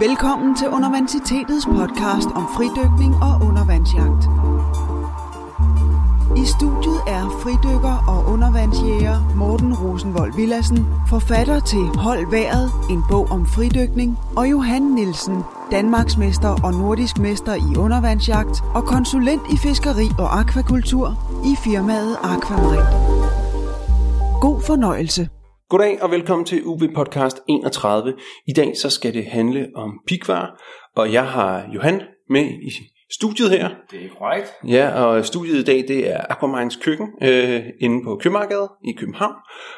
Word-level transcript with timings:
Velkommen 0.00 0.56
til 0.56 0.68
Undervansitetets 0.68 1.66
podcast 1.66 2.28
om 2.34 2.46
fridykning 2.56 3.14
og 3.14 3.48
undervandsjagt. 3.48 4.22
I 6.36 6.44
studiet 6.46 7.00
er 7.06 7.24
fridykker 7.42 7.96
og 8.08 8.32
undervandsjæger 8.32 9.34
Morten 9.36 9.74
Rosenvold 9.74 10.36
Villassen, 10.36 10.86
forfatter 11.08 11.60
til 11.60 11.78
Hold 11.78 12.30
Været, 12.30 12.70
en 12.90 13.02
bog 13.10 13.30
om 13.30 13.46
fridykning, 13.46 14.18
og 14.36 14.50
Johan 14.50 14.82
Nielsen, 14.82 15.42
Danmarksmester 15.70 16.64
og 16.64 16.72
nordisk 16.72 17.18
mester 17.18 17.54
i 17.54 17.76
undervandsjagt 17.76 18.62
og 18.74 18.84
konsulent 18.84 19.42
i 19.52 19.56
fiskeri 19.56 20.08
og 20.18 20.38
akvakultur 20.40 21.06
i 21.44 21.56
firmaet 21.64 22.16
Aquamarin. 22.22 22.86
God 24.40 24.60
fornøjelse. 24.66 25.28
Goddag 25.68 26.02
og 26.02 26.10
velkommen 26.10 26.46
til 26.46 26.64
UV 26.64 26.78
Podcast 26.94 27.40
31. 27.48 28.14
I 28.46 28.52
dag 28.52 28.76
så 28.76 28.90
skal 28.90 29.14
det 29.14 29.24
handle 29.26 29.68
om 29.74 30.00
pikvar, 30.06 30.62
og 30.96 31.12
jeg 31.12 31.26
har 31.26 31.70
Johan 31.74 32.02
med 32.30 32.44
i 32.44 32.70
studiet 33.12 33.50
her. 33.50 33.68
Det 33.90 34.04
er 34.04 34.08
korrekt. 34.18 34.52
Ja, 34.68 35.04
og 35.04 35.24
studiet 35.24 35.58
i 35.58 35.64
dag 35.64 35.84
det 35.88 36.10
er 36.10 36.20
Aquaminds 36.30 36.76
køkken 36.76 37.08
øh, 37.22 37.62
inde 37.80 38.04
på 38.04 38.16
Købmarkedet 38.22 38.68
i 38.88 38.92
København, 38.98 39.34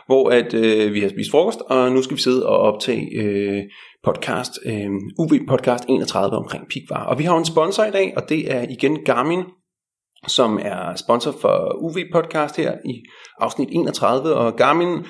hvor 0.07 0.31
at 0.31 0.55
øh, 0.55 0.95
vi 0.95 1.01
har 1.01 1.09
spist 1.09 1.31
frokost, 1.31 1.61
og 1.61 1.93
nu 1.93 2.03
skal 2.03 2.17
vi 2.17 2.23
sidde 2.23 2.47
og 2.47 2.59
optage 2.59 3.23
øh, 3.23 3.63
podcast, 4.05 4.53
øh, 4.67 4.91
UV 5.19 5.47
Podcast 5.49 5.85
31 5.89 6.37
omkring 6.37 6.65
pikvar. 6.69 7.05
Og 7.05 7.19
vi 7.19 7.25
har 7.25 7.37
en 7.37 7.45
sponsor 7.45 7.85
i 7.85 7.91
dag, 7.91 8.13
og 8.17 8.29
det 8.29 8.53
er 8.53 8.63
igen 8.63 9.05
Garmin, 9.05 9.43
som 10.27 10.59
er 10.63 10.95
sponsor 10.97 11.35
for 11.41 11.77
UV 11.81 11.97
Podcast 12.13 12.57
her 12.57 12.73
i 12.85 13.03
afsnit 13.41 13.69
31, 13.73 14.35
og 14.35 14.57
Garmin 14.57 15.05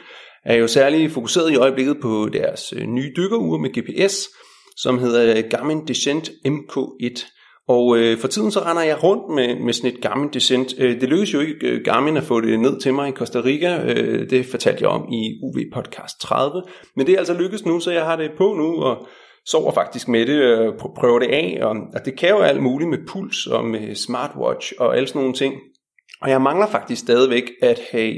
er 0.46 0.54
jo 0.54 0.66
særligt 0.66 1.12
fokuseret 1.12 1.52
i 1.52 1.56
øjeblikket 1.56 1.96
på 2.02 2.28
deres 2.32 2.74
øh, 2.76 2.86
nye 2.86 3.12
dykkerure 3.16 3.58
med 3.58 3.70
GPS, 3.70 4.28
som 4.76 4.98
hedder 4.98 5.36
øh, 5.36 5.44
Garmin 5.50 5.86
Descent 5.86 6.30
MK1. 6.46 7.32
Og 7.68 7.98
øh, 7.98 8.18
for 8.18 8.28
tiden 8.28 8.50
så 8.50 8.60
render 8.60 8.82
jeg 8.82 9.02
rundt 9.02 9.34
med, 9.34 9.64
med 9.64 9.72
sådan 9.72 9.90
et 9.90 10.00
Garmin 10.02 10.28
Descent. 10.32 10.74
Øh, 10.78 11.00
det 11.00 11.08
lykkedes 11.08 11.34
jo 11.34 11.40
ikke 11.40 11.66
øh, 11.66 11.84
Garmin 11.84 12.16
at 12.16 12.22
få 12.22 12.40
det 12.40 12.60
ned 12.60 12.80
til 12.80 12.94
mig 12.94 13.08
i 13.08 13.12
Costa 13.12 13.40
Rica. 13.40 13.82
Øh, 13.84 14.30
det 14.30 14.46
fortalte 14.46 14.82
jeg 14.82 14.90
om 14.90 15.12
i 15.12 15.40
UV 15.42 15.58
Podcast 15.74 16.20
30. 16.20 16.62
Men 16.96 17.06
det 17.06 17.14
er 17.14 17.18
altså 17.18 17.34
lykkedes 17.34 17.66
nu, 17.66 17.80
så 17.80 17.90
jeg 17.90 18.04
har 18.04 18.16
det 18.16 18.30
på 18.38 18.54
nu 18.54 18.82
og 18.82 19.06
sover 19.46 19.72
faktisk 19.72 20.08
med 20.08 20.26
det 20.26 20.42
og 20.54 20.74
prøver 20.96 21.18
det 21.18 21.28
af. 21.28 21.58
Og, 21.62 21.76
og 21.94 22.04
det 22.04 22.18
kan 22.18 22.28
jo 22.28 22.38
alt 22.38 22.62
muligt 22.62 22.90
med 22.90 22.98
puls 23.08 23.46
og 23.46 23.64
med 23.64 23.94
smartwatch 23.94 24.72
og 24.78 24.96
alle 24.96 25.08
sådan 25.08 25.20
nogle 25.20 25.34
ting. 25.34 25.54
Og 26.22 26.30
jeg 26.30 26.42
mangler 26.42 26.66
faktisk 26.66 27.00
stadigvæk 27.00 27.50
at 27.62 27.80
have 27.90 28.14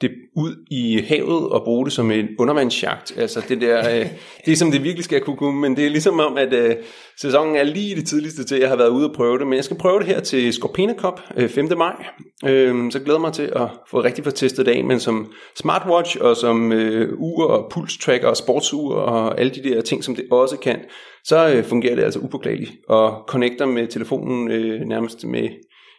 det 0.00 0.10
ud 0.36 0.56
i 0.70 1.00
havet 1.08 1.48
og 1.48 1.62
bruge 1.64 1.84
det 1.84 1.92
som 1.92 2.10
en 2.10 2.28
undervandsjagt. 2.38 3.18
Altså 3.18 3.42
det 3.48 3.60
der, 3.60 3.78
øh, 3.78 4.06
det 4.44 4.52
er 4.52 4.56
som 4.56 4.70
det 4.70 4.84
virkelig 4.84 5.04
skal 5.04 5.20
kunne 5.20 5.36
komme, 5.36 5.60
men 5.60 5.76
det 5.76 5.86
er 5.86 5.90
ligesom 5.90 6.20
om, 6.20 6.36
at 6.36 6.52
øh, 6.52 6.76
sæsonen 7.20 7.56
er 7.56 7.64
lige 7.64 7.96
det 7.96 8.06
tidligste 8.06 8.44
til, 8.44 8.54
at 8.54 8.60
jeg 8.60 8.68
har 8.68 8.76
været 8.76 8.88
ude 8.88 9.08
og 9.08 9.14
prøve 9.14 9.38
det. 9.38 9.46
Men 9.46 9.56
jeg 9.56 9.64
skal 9.64 9.76
prøve 9.76 9.98
det 9.98 10.06
her 10.06 10.20
til 10.20 10.52
Scorpina 10.52 10.94
Cup 10.94 11.20
øh, 11.36 11.48
5. 11.48 11.68
maj. 11.78 12.04
Øh, 12.46 12.92
så 12.92 13.00
glæder 13.00 13.18
mig 13.18 13.32
til 13.32 13.52
at 13.56 13.68
få 13.90 14.02
rigtig 14.02 14.24
få 14.24 14.30
testet 14.30 14.66
det 14.66 14.72
af, 14.72 14.84
men 14.84 15.00
som 15.00 15.32
smartwatch 15.56 16.16
og 16.20 16.36
som 16.36 16.72
øh, 16.72 17.12
ur 17.18 17.46
og 17.46 17.70
pulstracker 17.70 18.28
og 18.28 18.36
sportsur 18.36 18.94
og 18.94 19.40
alle 19.40 19.54
de 19.54 19.62
der 19.62 19.80
ting, 19.80 20.04
som 20.04 20.16
det 20.16 20.24
også 20.30 20.56
kan, 20.56 20.78
så 21.24 21.48
øh, 21.48 21.64
fungerer 21.64 21.94
det 21.94 22.02
altså 22.02 22.20
upåklageligt 22.20 22.72
og 22.88 23.24
connecter 23.28 23.66
med 23.66 23.86
telefonen 23.86 24.50
øh, 24.50 24.80
nærmest 24.80 25.24
med 25.24 25.48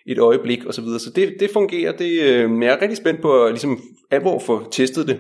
et 0.08 0.20
øjeblik 0.20 0.66
og 0.66 0.74
så 0.74 0.82
videre. 0.82 1.00
Så 1.00 1.10
det, 1.16 1.34
det 1.40 1.50
fungerer. 1.54 1.92
Det, 1.92 2.12
øh, 2.22 2.64
jeg 2.64 2.74
er 2.74 2.82
rigtig 2.82 2.98
spændt 2.98 3.22
på 3.22 3.44
at 3.44 3.52
ligesom 3.52 3.80
alvor 4.12 4.40
få 4.40 4.72
testet 4.72 5.08
det, 5.08 5.20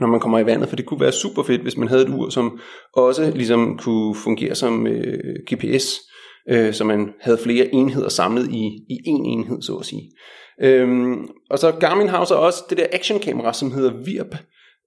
når 0.00 0.06
man 0.06 0.20
kommer 0.20 0.38
i 0.38 0.46
vandet, 0.46 0.68
for 0.68 0.76
det 0.76 0.86
kunne 0.86 1.00
være 1.00 1.12
super 1.12 1.42
fedt, 1.42 1.62
hvis 1.62 1.76
man 1.76 1.88
havde 1.88 2.02
et 2.02 2.08
ur, 2.08 2.28
som 2.28 2.60
også 2.92 3.32
ligesom 3.34 3.78
kunne 3.78 4.14
fungere 4.14 4.54
som 4.54 4.86
øh, 4.86 5.34
GPS, 5.52 6.00
øh, 6.50 6.74
så 6.74 6.84
man 6.84 7.12
havde 7.20 7.38
flere 7.38 7.74
enheder 7.74 8.08
samlet 8.08 8.48
i, 8.50 8.64
i 8.88 8.96
én 9.08 9.22
enhed, 9.26 9.62
så 9.62 9.74
at 9.74 9.86
sige. 9.86 10.10
Øhm, 10.62 11.28
og 11.50 11.58
så 11.58 11.72
Garmin 11.72 12.08
har 12.08 12.24
så 12.24 12.34
også 12.34 12.64
det 12.70 12.78
der 12.78 12.86
actionkamera, 12.92 13.52
som 13.52 13.72
hedder 13.72 13.92
VIRB, 14.04 14.34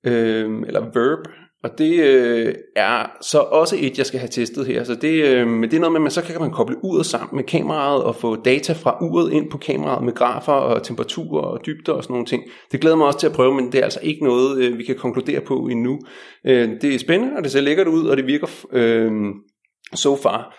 øh, 0.05 0.63
eller 0.67 0.81
Verb, 0.81 1.27
og 1.63 1.77
det 1.77 1.99
øh, 1.99 2.55
er 2.75 3.11
så 3.21 3.39
også 3.39 3.75
et, 3.79 3.97
jeg 3.97 4.05
skal 4.05 4.19
have 4.19 4.29
testet 4.29 4.65
her. 4.67 4.83
Så 4.83 4.95
det, 4.95 5.25
øh, 5.25 5.47
men 5.47 5.71
det 5.71 5.75
er 5.75 5.79
noget 5.79 5.91
med, 5.91 5.99
at 5.99 6.01
man, 6.01 6.11
så 6.11 6.21
kan 6.21 6.41
man 6.41 6.51
koble 6.51 6.83
uret 6.83 7.05
sammen 7.05 7.35
med 7.35 7.43
kameraet 7.43 8.03
og 8.03 8.15
få 8.15 8.35
data 8.35 8.73
fra 8.73 8.97
uret 9.01 9.33
ind 9.33 9.51
på 9.51 9.57
kameraet 9.57 10.03
med 10.03 10.13
grafer 10.13 10.53
og 10.53 10.83
temperaturer 10.83 11.41
og 11.41 11.65
dybder 11.65 11.93
og 11.93 12.03
sådan 12.03 12.13
nogle 12.13 12.25
ting. 12.25 12.43
Det 12.71 12.81
glæder 12.81 12.95
mig 12.95 13.07
også 13.07 13.19
til 13.19 13.27
at 13.27 13.33
prøve, 13.33 13.55
men 13.55 13.71
det 13.71 13.79
er 13.79 13.83
altså 13.83 13.99
ikke 14.03 14.23
noget, 14.23 14.63
øh, 14.63 14.77
vi 14.77 14.83
kan 14.83 14.95
konkludere 14.95 15.41
på 15.41 15.53
endnu. 15.53 15.99
Øh, 16.45 16.69
det 16.81 16.95
er 16.95 16.99
spændende, 16.99 17.37
og 17.37 17.43
det 17.43 17.51
ser 17.51 17.61
lækkert 17.61 17.87
ud, 17.87 18.07
og 18.07 18.17
det 18.17 18.27
virker 18.27 18.47
øh, 18.71 19.11
so 19.95 20.15
far. 20.15 20.55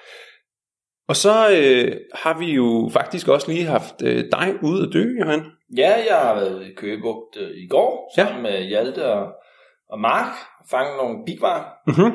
Og 1.09 1.16
så 1.16 1.50
øh, 1.50 1.97
har 2.15 2.39
vi 2.39 2.53
jo 2.53 2.91
faktisk 2.93 3.28
også 3.28 3.53
lige 3.53 3.65
haft 3.65 4.03
øh, 4.05 4.25
dig 4.33 4.55
ude 4.62 4.83
at 4.87 4.93
dø, 4.93 5.05
Johan. 5.21 5.43
Ja, 5.77 5.94
jeg 6.09 6.16
har 6.16 6.34
været 6.34 6.66
i 6.66 6.75
Køgebugt 6.77 7.37
øh, 7.37 7.50
i 7.50 7.66
går 7.66 8.12
sammen 8.16 8.37
ja. 8.37 8.43
med 8.43 8.69
Hjalte 8.69 9.06
og 9.06 9.33
og 9.93 10.00
Mark 10.00 10.33
fange 10.71 10.97
nogle 10.97 11.25
bigvarer. 11.27 11.65
Mm-hmm. 11.87 12.13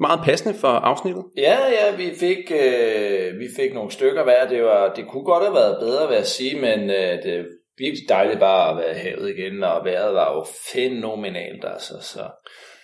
Meget 0.00 0.20
passende 0.24 0.54
for 0.58 0.68
afsnittet. 0.68 1.24
Ja, 1.36 1.58
ja, 1.78 1.96
vi 1.96 2.10
fik, 2.20 2.52
øh, 2.64 3.38
vi 3.38 3.48
fik 3.56 3.74
nogle 3.74 3.90
stykker 3.90 4.24
hver. 4.24 4.48
Det, 4.48 4.62
var, 4.64 4.92
det 4.94 5.08
kunne 5.08 5.24
godt 5.24 5.44
have 5.44 5.54
været 5.54 5.76
bedre, 5.80 6.08
vil 6.08 6.16
jeg 6.16 6.26
sige, 6.26 6.60
men 6.60 6.90
øh, 6.90 7.22
det 7.22 7.46
virkelig 7.78 8.08
dejligt 8.08 8.40
bare 8.40 8.70
at 8.70 8.76
være 8.76 8.90
i 8.90 8.98
havet 8.98 9.30
igen, 9.30 9.62
og 9.62 9.84
vejret 9.84 10.14
var 10.14 10.34
jo 10.34 10.44
fænomenalt. 10.72 11.64
Altså, 11.64 11.94
så. 12.00 12.22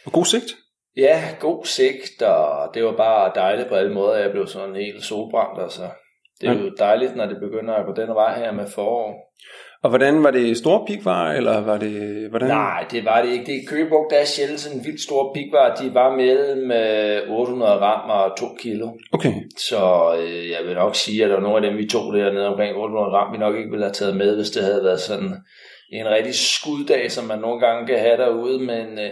Og 0.07 0.13
god 0.13 0.25
sigt? 0.25 0.57
Ja, 0.97 1.25
god 1.41 1.65
sigt, 1.65 2.23
og 2.23 2.75
det 2.75 2.85
var 2.85 2.97
bare 2.97 3.33
dejligt 3.35 3.69
på 3.69 3.75
alle 3.75 3.95
måder. 3.95 4.17
Jeg 4.17 4.31
blev 4.31 4.47
sådan 4.47 4.75
helt 4.75 5.05
solbrændt, 5.05 5.63
altså. 5.63 5.83
Det 6.41 6.49
er 6.49 6.53
ja. 6.53 6.59
jo 6.59 6.71
dejligt, 6.79 7.17
når 7.17 7.27
det 7.27 7.41
begynder 7.41 7.75
at 7.75 7.87
gå 7.87 7.93
den 7.93 8.15
vej 8.15 8.39
her 8.39 8.53
med 8.53 8.67
forår. 8.75 9.35
Og 9.83 9.89
hvordan 9.91 10.25
var 10.25 10.31
det 10.31 10.57
store 10.57 10.85
pikvar, 10.87 11.33
eller 11.33 11.61
var 11.61 11.79
det... 11.79 12.27
Hvordan? 12.31 12.49
Nej, 12.49 12.85
det 12.91 13.05
var 13.05 13.23
det 13.23 13.31
ikke. 13.33 13.47
Det 13.47 13.55
er 13.55 13.69
Køgebugt, 13.69 14.11
der 14.11 14.17
er 14.17 14.25
sjældent 14.25 14.61
sådan 14.61 14.79
en 14.79 14.85
vildt 14.85 15.03
stor 15.03 15.35
pikvar. 15.35 15.75
De 15.75 15.95
var 15.95 16.17
mellem 16.17 16.71
800 17.31 17.73
øh, 17.73 17.79
gram 17.79 18.11
og 18.11 18.37
2 18.39 18.47
kilo. 18.61 18.89
Okay. 19.13 19.33
Så 19.69 19.81
øh, 20.21 20.51
jeg 20.51 20.59
vil 20.67 20.75
nok 20.75 20.95
sige, 20.97 21.25
at 21.25 21.31
der 21.31 21.37
var 21.37 21.43
nogle 21.43 21.57
af 21.57 21.71
dem, 21.71 21.79
vi 21.79 21.87
tog 21.87 22.13
dernede 22.13 22.49
omkring 22.49 22.77
800 22.77 23.11
gram, 23.11 23.33
vi 23.33 23.39
nok 23.39 23.57
ikke 23.57 23.71
ville 23.71 23.85
have 23.85 23.93
taget 23.93 24.17
med, 24.17 24.37
hvis 24.37 24.51
det 24.51 24.63
havde 24.65 24.85
været 24.85 25.01
sådan 25.01 25.35
en 25.93 26.07
rigtig 26.09 26.35
skuddag, 26.35 27.11
som 27.11 27.25
man 27.25 27.39
nogle 27.39 27.61
gange 27.61 27.87
kan 27.87 27.99
have 27.99 28.17
derude. 28.17 28.59
Men 28.59 28.87
øh, 28.99 29.11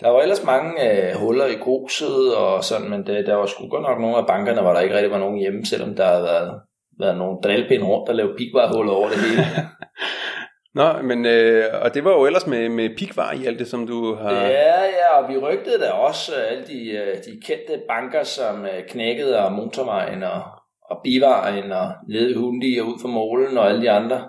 der 0.00 0.08
var 0.10 0.20
ellers 0.20 0.44
mange 0.44 0.72
øh, 0.88 1.14
huller 1.14 1.46
i 1.46 1.62
gruset 1.64 2.36
og 2.36 2.64
sådan, 2.64 2.90
men 2.90 3.06
det, 3.06 3.26
der 3.26 3.34
var 3.34 3.46
sgu 3.46 3.68
godt 3.68 3.82
nok 3.82 4.00
nogle 4.00 4.16
af 4.16 4.26
bankerne, 4.26 4.60
hvor 4.62 4.72
der 4.72 4.80
ikke 4.80 4.94
rigtig 4.94 5.10
var 5.10 5.18
nogen 5.18 5.38
hjemme, 5.38 5.66
selvom 5.66 5.94
der 5.94 6.06
havde 6.06 6.22
været 6.22 6.60
været 7.02 7.18
nogle 7.18 7.38
drillpinde 7.44 7.86
rundt 7.86 8.08
og 8.08 8.14
lave 8.14 8.36
pikvarhuller 8.38 8.92
over 8.92 9.08
det 9.08 9.18
hele. 9.18 9.44
Nå, 10.78 11.02
men 11.02 11.26
øh, 11.26 11.64
og 11.82 11.94
det 11.94 12.04
var 12.04 12.10
jo 12.10 12.26
ellers 12.26 12.46
med, 12.46 12.68
med 12.68 12.96
pikvar 12.98 13.32
i 13.32 13.46
alt 13.46 13.58
det, 13.58 13.68
som 13.68 13.86
du 13.86 14.14
har... 14.14 14.32
Ja, 14.32 14.82
ja, 14.82 15.08
og 15.18 15.28
vi 15.28 15.36
rygtede 15.36 15.78
da 15.80 15.90
også 15.90 16.32
øh, 16.36 16.50
alle 16.50 16.64
de, 16.66 16.90
øh, 16.90 17.16
de 17.16 17.40
kendte 17.46 17.82
banker, 17.88 18.22
som 18.22 18.64
øh, 18.64 18.82
knækkede 18.88 19.38
og 19.44 19.52
motorvejen 19.52 20.22
og, 20.22 20.42
og 20.90 21.00
bivejen 21.04 21.72
og 21.72 21.92
nede 22.08 22.30
i 22.30 22.34
Hundi 22.34 22.78
og 22.80 22.86
ud 22.86 22.98
for 23.00 23.08
målen 23.08 23.58
og 23.58 23.68
alle 23.68 23.82
de 23.82 23.90
andre. 23.90 24.20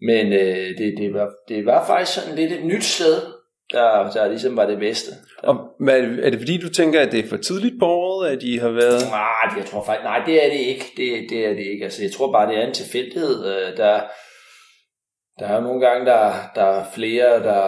Men 0.00 0.32
øh, 0.32 0.68
det, 0.78 0.94
det, 0.98 1.14
var, 1.14 1.28
det 1.48 1.66
var 1.66 1.86
faktisk 1.86 2.20
sådan 2.20 2.38
lidt 2.38 2.52
et 2.52 2.64
nyt 2.64 2.84
sted, 2.84 3.16
der, 3.72 4.10
der 4.10 4.28
ligesom 4.28 4.56
var 4.56 4.66
det 4.66 4.78
bedste. 4.78 5.12
Og 5.42 5.56
hvad, 5.78 6.00
er 6.00 6.30
det 6.30 6.38
fordi, 6.38 6.58
du 6.58 6.68
tænker, 6.68 7.00
at 7.00 7.12
det 7.12 7.20
er 7.24 7.28
for 7.28 7.36
tidligt 7.36 7.74
på 7.80 7.86
året, 7.86 8.28
at 8.28 8.40
de 8.40 8.60
har 8.60 8.68
været... 8.68 9.02
Nej, 9.10 9.58
jeg 9.58 9.66
tror 9.66 9.84
faktisk, 9.84 10.04
nej, 10.04 10.22
det 10.26 10.46
er 10.46 10.50
det 10.50 10.58
ikke. 10.58 10.84
Det, 10.96 11.30
det 11.30 11.46
er 11.46 11.54
det 11.54 11.66
ikke. 11.72 11.84
Altså, 11.84 12.02
jeg 12.02 12.12
tror 12.12 12.32
bare, 12.32 12.48
det 12.48 12.58
er 12.58 12.66
en 12.66 12.74
tilfældighed. 12.74 13.46
Øh, 13.46 13.76
der, 13.76 14.00
der 15.38 15.46
er 15.46 15.54
jo 15.54 15.60
nogle 15.60 15.86
gange, 15.86 16.06
der, 16.06 16.32
der 16.54 16.64
er 16.64 16.84
flere, 16.94 17.42
der 17.42 17.62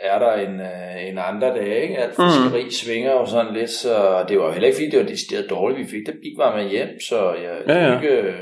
er 0.00 0.18
der 0.18 0.32
en, 0.32 0.60
øh, 0.60 1.08
en 1.08 1.18
andre 1.18 1.48
dage. 1.48 1.82
Ikke? 1.82 1.98
Alt 1.98 2.16
fiskeri 2.16 2.64
mm. 2.64 2.70
svinger 2.70 3.12
jo 3.12 3.26
sådan 3.26 3.54
lidt, 3.54 3.70
så 3.70 4.24
det 4.28 4.38
var 4.38 4.52
heller 4.52 4.66
ikke 4.66 4.76
fordi, 4.76 4.90
det 4.90 4.98
var 4.98 5.06
decideret 5.06 5.50
dårligt. 5.50 5.80
Vi 5.80 5.90
fik 5.90 6.06
det 6.06 6.14
big 6.22 6.54
med 6.56 6.70
hjem, 6.70 7.00
så 7.08 7.32
jeg 7.32 7.62
ja, 7.68 7.84
ja. 7.84 7.94
ikke 8.00 8.34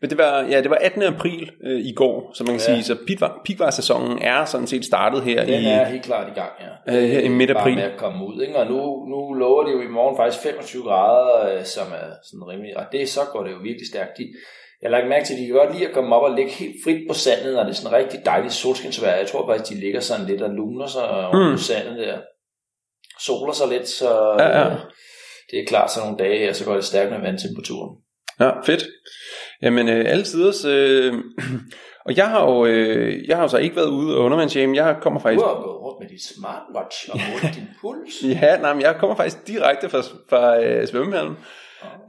men 0.00 0.10
det 0.10 0.18
var, 0.18 0.42
ja, 0.50 0.60
det 0.62 0.70
var 0.70 0.78
18. 0.80 1.02
april 1.02 1.50
øh, 1.64 1.80
i 1.80 1.92
går, 1.92 2.30
så 2.34 2.44
man 2.44 2.58
kan 2.58 2.60
ja. 2.68 2.74
sige, 2.74 2.82
så 2.82 2.96
pikvar-sæsonen 3.44 4.18
er 4.18 4.44
sådan 4.44 4.66
set 4.66 4.84
startet 4.84 5.22
her 5.22 5.44
Den 5.44 5.62
i... 5.62 5.66
er 5.66 5.84
helt 5.84 6.04
klart 6.04 6.28
i 6.28 6.40
gang, 6.40 6.52
ja. 6.60 6.96
Øh, 6.96 7.08
her 7.08 7.20
i 7.20 7.28
midt 7.28 7.50
april. 7.50 7.74
Bare 7.74 7.84
med 7.84 7.92
at 7.92 7.98
komme 7.98 8.26
ud, 8.26 8.42
ikke? 8.42 8.56
Og 8.56 8.66
nu, 8.66 8.76
nu 9.06 9.32
lover 9.32 9.64
det 9.64 9.72
jo 9.72 9.80
i 9.80 9.86
morgen 9.86 10.16
faktisk 10.16 10.42
25 10.42 10.82
grader, 10.82 11.58
øh, 11.58 11.64
som 11.64 11.86
er 11.86 12.08
sådan 12.24 12.48
rimelig... 12.48 12.76
Og 12.76 12.84
det, 12.92 13.08
så 13.08 13.20
går 13.32 13.42
det 13.44 13.50
jo 13.50 13.56
virkelig 13.56 13.86
stærkt. 13.92 14.18
De, 14.18 14.24
jeg 14.82 14.90
lagt 14.90 15.08
mærke 15.08 15.26
til, 15.26 15.34
at 15.34 15.40
de 15.40 15.46
kan 15.46 15.54
godt 15.54 15.72
lide 15.74 15.88
at 15.88 15.94
komme 15.94 16.16
op 16.16 16.22
og 16.30 16.36
ligge 16.36 16.50
helt 16.50 16.76
frit 16.84 17.08
på 17.08 17.14
sandet, 17.14 17.54
når 17.54 17.62
det 17.62 17.70
er 17.70 17.74
sådan 17.74 17.98
rigtig 17.98 18.20
dejligt 18.24 18.52
solskinsvejr. 18.52 19.16
Jeg 19.16 19.26
tror 19.26 19.48
faktisk, 19.48 19.70
de 19.70 19.80
ligger 19.80 20.00
sådan 20.00 20.26
lidt 20.26 20.42
og 20.42 20.50
luner 20.50 20.86
sig 20.86 21.30
mm. 21.32 21.52
på 21.52 21.58
sandet 21.58 21.98
der. 21.98 22.18
Soler 23.20 23.52
sig 23.52 23.68
lidt, 23.68 23.88
så 23.88 24.10
ja, 24.38 24.58
ja. 24.58 24.76
det 25.50 25.58
er 25.60 25.66
klart 25.66 25.90
sådan 25.90 26.08
nogle 26.08 26.24
dage 26.24 26.38
her, 26.38 26.52
så 26.52 26.64
går 26.64 26.74
det 26.74 26.84
stærkt 26.84 27.10
med 27.10 27.20
vandtemperaturen. 27.20 27.96
Ja, 28.40 28.50
fedt. 28.60 28.84
Jamen, 29.62 29.88
øh, 29.88 30.04
alle 30.08 30.24
tiders. 30.24 30.64
Øh, 30.64 31.14
Og 32.08 32.16
jeg 32.16 32.28
har 32.28 32.44
jo, 32.44 32.66
øh, 32.66 33.28
jeg 33.28 33.36
har 33.36 33.42
jo 33.42 33.48
så 33.48 33.58
ikke 33.58 33.76
været 33.76 33.88
ude 33.88 34.16
og 34.16 34.24
undervandsjame. 34.24 34.76
Jeg 34.76 34.96
kommer 35.00 35.20
faktisk... 35.20 35.42
Du 35.42 35.46
har 35.48 35.54
gået 35.54 35.80
rundt 35.80 36.00
med 36.00 36.08
dit 36.08 36.24
smartwatch 36.24 37.08
og 37.12 37.20
målt 37.32 37.54
din 37.56 37.68
puls. 37.80 38.22
Ja, 38.42 38.56
nej, 38.56 38.72
men 38.72 38.82
jeg 38.82 38.96
kommer 38.98 39.16
faktisk 39.16 39.46
direkte 39.46 39.88
fra, 39.88 40.02
fra 40.28 40.64
øh, 40.64 40.86
svømmehallen. 40.86 41.36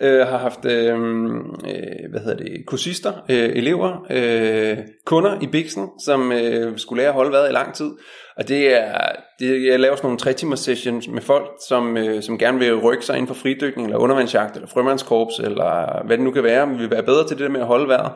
Øh, 0.02 0.28
har 0.28 0.38
haft 0.38 0.66
øh, 0.66 1.00
øh, 1.00 2.12
hvad 2.12 2.20
hedder 2.20 2.38
det, 2.38 2.66
kursister, 2.66 3.14
øh, 3.30 3.50
elever, 3.56 4.06
øh, 4.10 4.78
kunder 5.06 5.42
i 5.42 5.48
Bixen, 5.48 5.90
som 6.06 6.32
øh, 6.32 6.78
skulle 6.78 7.02
lære 7.02 7.10
at 7.10 7.16
holde 7.16 7.32
vejret 7.32 7.50
i 7.50 7.54
lang 7.54 7.74
tid. 7.74 7.92
Og 8.40 8.48
det 8.48 8.74
er, 8.76 9.12
det, 9.40 9.66
jeg 9.66 9.80
laver 9.80 9.96
sådan 9.96 10.08
nogle 10.08 10.18
3 10.18 10.34
timers 10.34 10.60
sessions 10.60 11.08
med 11.08 11.22
folk, 11.22 11.48
som, 11.68 11.98
øh, 11.98 12.24
som 12.24 12.38
gerne 12.38 12.60
vil 12.60 12.76
rykke 12.76 13.06
sig 13.06 13.18
ind 13.18 13.28
for 13.28 13.34
fridykning, 13.34 13.88
eller 13.88 14.00
undervandsjagt, 14.00 14.56
eller 14.56 14.68
frømandskorps, 14.68 15.40
eller 15.40 16.04
hvad 16.06 16.18
det 16.18 16.26
nu 16.26 16.32
kan 16.32 16.44
være, 16.44 16.68
men 16.68 16.80
vil 16.80 16.92
være 16.92 17.04
bedre 17.04 17.28
til 17.28 17.38
det 17.38 17.44
der 17.44 17.52
med 17.52 17.60
at 17.60 17.68
holde 17.68 17.88
vejret. 17.88 18.12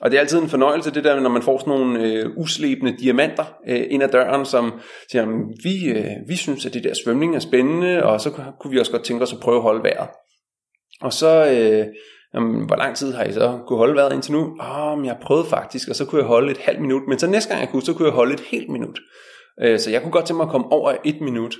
Og 0.00 0.10
det 0.10 0.16
er 0.16 0.20
altid 0.20 0.38
en 0.38 0.48
fornøjelse, 0.48 0.90
det 0.90 1.04
der, 1.04 1.20
når 1.20 1.30
man 1.30 1.42
får 1.42 1.58
sådan 1.58 1.70
nogle 1.70 2.04
øh, 2.04 2.26
uslebende 2.36 2.96
diamanter 2.98 3.44
øh, 3.68 3.84
ind 3.90 4.02
ad 4.02 4.08
døren, 4.08 4.44
som 4.44 4.80
siger, 5.10 5.26
vi, 5.62 5.90
øh, 5.90 6.28
vi 6.28 6.36
synes, 6.36 6.66
at 6.66 6.74
det 6.74 6.84
der 6.84 6.94
svømning 7.04 7.36
er 7.36 7.40
spændende, 7.40 8.04
og 8.04 8.20
så 8.20 8.30
kunne 8.60 8.70
vi 8.70 8.78
også 8.78 8.92
godt 8.92 9.04
tænke 9.04 9.22
os 9.22 9.32
at 9.32 9.40
prøve 9.40 9.56
at 9.56 9.62
holde 9.62 9.82
vejret. 9.82 10.08
Og 11.00 11.12
så, 11.12 11.50
øh, 11.50 11.86
jamen, 12.34 12.66
hvor 12.66 12.76
lang 12.76 12.96
tid 12.96 13.12
har 13.12 13.24
I 13.24 13.32
så 13.32 13.58
kunne 13.66 13.78
holde 13.78 13.94
vejret 13.94 14.12
indtil 14.12 14.32
nu? 14.32 14.56
Åh, 14.60 14.92
oh, 14.92 14.98
men 14.98 15.06
jeg 15.06 15.16
prøvede 15.22 15.46
faktisk, 15.46 15.88
og 15.88 15.96
så 15.96 16.04
kunne 16.04 16.20
jeg 16.20 16.28
holde 16.28 16.50
et 16.50 16.58
halvt 16.58 16.80
minut. 16.80 17.02
Men 17.08 17.18
så 17.18 17.26
næste 17.26 17.48
gang 17.50 17.60
jeg 17.60 17.70
kunne, 17.70 17.82
så 17.82 17.92
kunne 17.94 18.08
jeg 18.08 18.14
holde 18.14 18.34
et 18.34 18.40
helt 18.40 18.68
minut. 18.68 18.98
Øh, 19.62 19.78
så 19.78 19.90
jeg 19.90 20.02
kunne 20.02 20.12
godt 20.12 20.26
tænke 20.26 20.36
mig 20.36 20.44
at 20.44 20.50
komme 20.50 20.72
over 20.72 20.94
et 21.04 21.20
minut. 21.20 21.56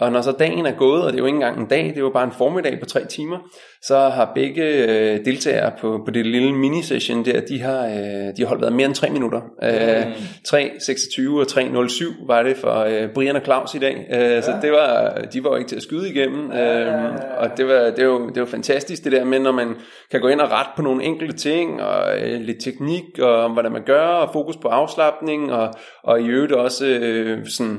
Og 0.00 0.12
når 0.12 0.20
så 0.20 0.32
dagen 0.32 0.66
er 0.66 0.72
gået, 0.72 1.02
og 1.02 1.12
det 1.12 1.14
er 1.14 1.18
jo 1.18 1.26
ikke 1.26 1.36
engang 1.36 1.60
en 1.60 1.66
dag, 1.66 1.84
det 1.84 1.96
er 1.96 2.00
jo 2.00 2.10
bare 2.10 2.24
en 2.24 2.32
formiddag 2.32 2.80
på 2.80 2.86
tre 2.86 3.04
timer, 3.04 3.38
så 3.82 3.98
har 3.98 4.32
begge 4.34 4.62
øh, 4.62 5.24
deltagere 5.24 5.72
på, 5.80 6.02
på 6.04 6.10
det 6.10 6.26
lille 6.26 6.52
mini-session 6.52 7.24
der, 7.24 7.40
de 7.40 7.60
har, 7.60 7.86
øh, 7.86 7.92
de 8.36 8.38
har 8.38 8.46
holdt 8.46 8.62
været 8.62 8.72
mere 8.72 8.86
end 8.86 8.94
tre 8.94 9.10
minutter. 9.10 9.40
Øh, 9.62 10.02
3.26 10.48 11.30
og 11.30 11.46
3.07 11.86 12.26
var 12.26 12.42
det 12.42 12.56
for 12.56 12.74
øh, 12.74 13.08
Brian 13.14 13.36
og 13.36 13.42
Claus 13.44 13.74
i 13.74 13.78
dag, 13.78 14.06
øh, 14.10 14.20
ja. 14.20 14.40
så 14.40 14.52
det 14.62 14.72
var, 14.72 15.18
de 15.32 15.44
var 15.44 15.50
jo 15.50 15.56
ikke 15.56 15.68
til 15.68 15.76
at 15.76 15.82
skyde 15.82 16.10
igennem, 16.10 16.52
øh, 16.52 17.14
og 17.38 17.56
det 17.56 17.66
var, 17.66 17.90
det, 17.96 18.08
var, 18.08 18.18
det 18.34 18.40
var 18.40 18.46
fantastisk 18.46 19.04
det 19.04 19.12
der 19.12 19.24
med, 19.24 19.38
når 19.38 19.52
man 19.52 19.76
kan 20.10 20.20
gå 20.20 20.28
ind 20.28 20.40
og 20.40 20.50
rette 20.50 20.70
på 20.76 20.82
nogle 20.82 21.04
enkelte 21.04 21.36
ting, 21.36 21.82
og 21.82 22.20
øh, 22.20 22.40
lidt 22.40 22.60
teknik, 22.64 23.18
og 23.18 23.52
hvordan 23.52 23.72
man 23.72 23.82
gør, 23.86 24.06
og 24.06 24.32
fokus 24.32 24.56
på 24.56 24.68
afslappning, 24.68 25.52
og, 25.52 25.74
og 26.04 26.20
i 26.20 26.26
øvrigt 26.26 26.52
også 26.52 26.86
øh, 26.86 27.46
sådan 27.46 27.78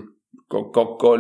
går, 0.50 0.72
går, 0.72 0.98
går, 0.98 1.18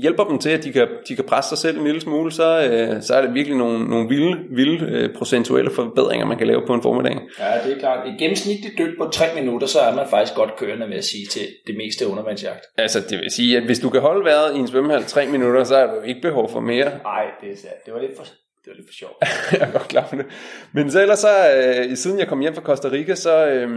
hjælper 0.00 0.24
dem 0.24 0.38
til, 0.38 0.50
at 0.50 0.64
de 0.64 0.72
kan, 0.72 0.88
de 1.08 1.16
kan 1.16 1.24
presse 1.24 1.48
sig 1.48 1.58
selv 1.58 1.78
en 1.78 1.84
lille 1.84 2.00
smule, 2.00 2.32
så, 2.32 2.68
øh, 2.70 3.02
så 3.02 3.14
er 3.14 3.22
det 3.22 3.34
virkelig 3.34 3.58
nogle, 3.58 3.88
nogle 3.90 4.08
vilde, 4.08 4.36
vilde 4.50 4.86
øh, 4.86 5.14
procentuelle 5.14 5.70
forbedringer, 5.70 6.26
man 6.26 6.38
kan 6.38 6.46
lave 6.46 6.62
på 6.66 6.74
en 6.74 6.82
formiddag. 6.82 7.18
Ja, 7.38 7.68
det 7.68 7.76
er 7.76 7.78
klart. 7.78 8.08
I 8.08 8.10
gennemsnitligt 8.18 8.78
dyk 8.78 8.98
på 8.98 9.08
3 9.08 9.24
minutter, 9.34 9.66
så 9.66 9.78
er 9.78 9.94
man 9.94 10.06
faktisk 10.10 10.34
godt 10.34 10.56
kørende 10.56 10.86
med 10.86 10.96
at 10.96 11.04
sige 11.04 11.26
til 11.26 11.42
det 11.66 11.76
meste 11.76 12.06
undervandsjagt. 12.06 12.66
Altså, 12.78 13.00
det 13.00 13.18
vil 13.18 13.30
sige, 13.30 13.56
at 13.56 13.62
hvis 13.62 13.78
du 13.78 13.90
kan 13.90 14.00
holde 14.00 14.24
vejret 14.24 14.56
i 14.56 14.58
en 14.58 14.68
svømmehal 14.68 15.04
3 15.04 15.26
minutter, 15.26 15.64
så 15.64 15.76
er 15.76 15.86
du 15.86 16.00
ikke 16.00 16.20
behov 16.20 16.50
for 16.50 16.60
mere. 16.60 16.90
Nej, 17.02 17.24
det 17.40 17.52
er 17.52 17.56
sandt. 17.56 17.86
Det 17.86 17.94
var 17.94 18.00
lidt 18.00 18.16
for, 18.16 18.24
det 18.24 18.66
var 18.66 18.74
lidt 18.74 18.88
for 18.88 18.94
sjovt. 18.94 19.16
jeg 19.60 19.68
er 19.68 19.72
godt 19.72 19.88
klar 19.88 20.06
for 20.08 20.16
det. 20.16 20.26
Men 20.72 20.90
så 20.90 21.02
ellers 21.02 21.18
så, 21.18 21.28
øh, 21.56 21.96
siden 21.96 22.18
jeg 22.18 22.28
kom 22.28 22.40
hjem 22.40 22.54
fra 22.54 22.62
Costa 22.62 22.88
Rica, 22.88 23.14
så... 23.14 23.46
Øh, 23.46 23.68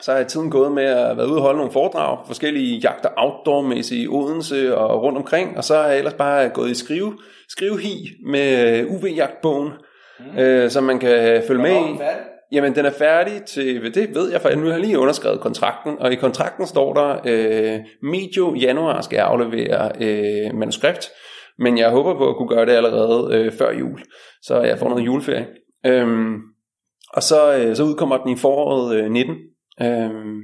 så 0.00 0.12
er 0.12 0.24
tiden 0.24 0.50
gået 0.50 0.72
med 0.72 0.84
at 0.84 1.16
være 1.16 1.28
ude 1.28 1.36
og 1.36 1.42
holde 1.42 1.56
nogle 1.56 1.72
foredrag, 1.72 2.18
forskellige 2.26 2.78
jagter 2.78 3.08
outdoor-mæssige 3.16 4.02
i 4.02 4.08
Odense 4.08 4.76
og 4.76 5.02
rundt 5.02 5.18
omkring, 5.18 5.56
og 5.56 5.64
så 5.64 5.74
er 5.74 5.88
jeg 5.88 5.98
ellers 5.98 6.14
bare 6.14 6.48
gået 6.48 6.70
i 6.70 6.74
skrive, 6.74 7.18
skrivehi 7.48 8.08
med 8.26 8.84
UV-jagtbogen, 8.88 9.72
mm. 10.20 10.38
øh, 10.38 10.70
som 10.70 10.84
man 10.84 10.98
kan 10.98 11.42
følge 11.48 11.62
med 11.62 11.70
i. 11.70 11.98
Jamen, 12.52 12.74
den 12.74 12.86
er 12.86 12.90
færdig 12.90 13.42
til, 13.42 13.94
det 13.94 14.14
ved 14.14 14.30
jeg, 14.30 14.40
for 14.40 14.50
nu 14.50 14.64
har 14.64 14.72
jeg 14.72 14.80
lige 14.80 14.98
underskrevet 14.98 15.40
kontrakten, 15.40 15.98
og 15.98 16.12
i 16.12 16.16
kontrakten 16.16 16.66
står 16.66 16.94
der, 16.94 17.20
øh, 17.24 17.80
medio 18.02 18.54
januar 18.54 19.00
skal 19.00 19.16
jeg 19.16 19.26
aflevere 19.26 19.92
øh, 20.00 20.54
manuskript, 20.54 21.10
men 21.58 21.78
jeg 21.78 21.90
håber 21.90 22.18
på 22.18 22.28
at 22.28 22.36
kunne 22.36 22.48
gøre 22.48 22.66
det 22.66 22.72
allerede 22.72 23.36
øh, 23.36 23.52
før 23.52 23.72
jul, 23.72 24.02
så 24.42 24.60
jeg 24.60 24.78
får 24.78 24.88
noget 24.88 25.06
juleferie. 25.06 25.46
Øhm, 25.86 26.34
og 27.12 27.22
så, 27.22 27.56
øh, 27.56 27.76
så 27.76 27.84
udkommer 27.84 28.16
den 28.16 28.32
i 28.32 28.36
foråret 28.36 28.96
øh, 28.96 29.10
19, 29.10 29.36
Øhm, 29.82 30.40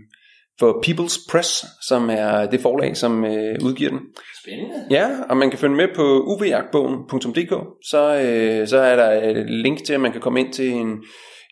for 0.58 0.82
People's 0.87 1.26
Press, 1.31 1.64
som 1.88 2.11
er 2.11 2.46
det 2.46 2.61
forlag, 2.61 2.96
som 2.96 3.25
øh, 3.25 3.56
udgiver 3.64 3.90
den. 3.90 4.00
Spændende. 4.43 4.75
Ja, 4.90 5.08
og 5.29 5.37
man 5.37 5.50
kan 5.50 5.58
følge 5.58 5.76
med 5.76 5.88
på 5.94 6.23
uvjagtbogen.dk, 6.23 7.55
så, 7.90 8.20
øh, 8.25 8.69
så 8.69 8.79
er 8.79 8.96
der 8.96 9.31
et 9.31 9.50
link 9.50 9.84
til, 9.84 9.93
at 9.93 10.00
man 10.00 10.12
kan 10.12 10.20
komme 10.20 10.40
ind 10.40 10.52
til 10.52 10.70
en, 10.73 11.02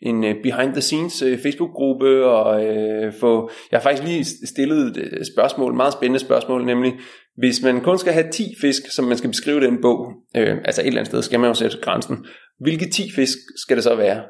en 0.03 0.25
øh, 0.25 0.35
behind 0.43 0.73
the 0.73 0.81
scenes 0.81 1.23
øh, 1.23 1.38
Facebook-gruppe 1.38 2.25
og 2.25 2.67
øh, 2.67 3.12
få, 3.21 3.50
jeg 3.71 3.79
har 3.79 3.82
faktisk 3.82 4.09
lige 4.09 4.25
stillet 4.25 4.97
et 4.97 4.99
øh, 4.99 5.25
spørgsmål, 5.35 5.75
meget 5.75 5.93
spændende 5.93 6.21
spørgsmål, 6.21 6.65
nemlig 6.65 6.93
hvis 7.37 7.62
man 7.62 7.81
kun 7.81 7.99
skal 7.99 8.12
have 8.12 8.31
10 8.31 8.44
fisk, 8.61 8.82
som 8.91 9.05
man 9.05 9.17
skal 9.17 9.31
beskrive 9.31 9.61
den 9.61 9.79
bog, 9.82 10.12
øh, 10.37 10.59
altså 10.65 10.81
et 10.81 10.87
eller 10.87 11.00
andet 11.00 11.11
sted 11.11 11.23
skal 11.23 11.41
man 11.41 11.50
jo 11.50 11.55
sætte 11.55 11.79
grænsen, 11.82 12.27
hvilke 12.61 12.91
10 12.91 13.11
fisk 13.15 13.38
skal 13.56 13.77
det 13.77 13.85
så 13.85 13.94
være? 13.94 14.23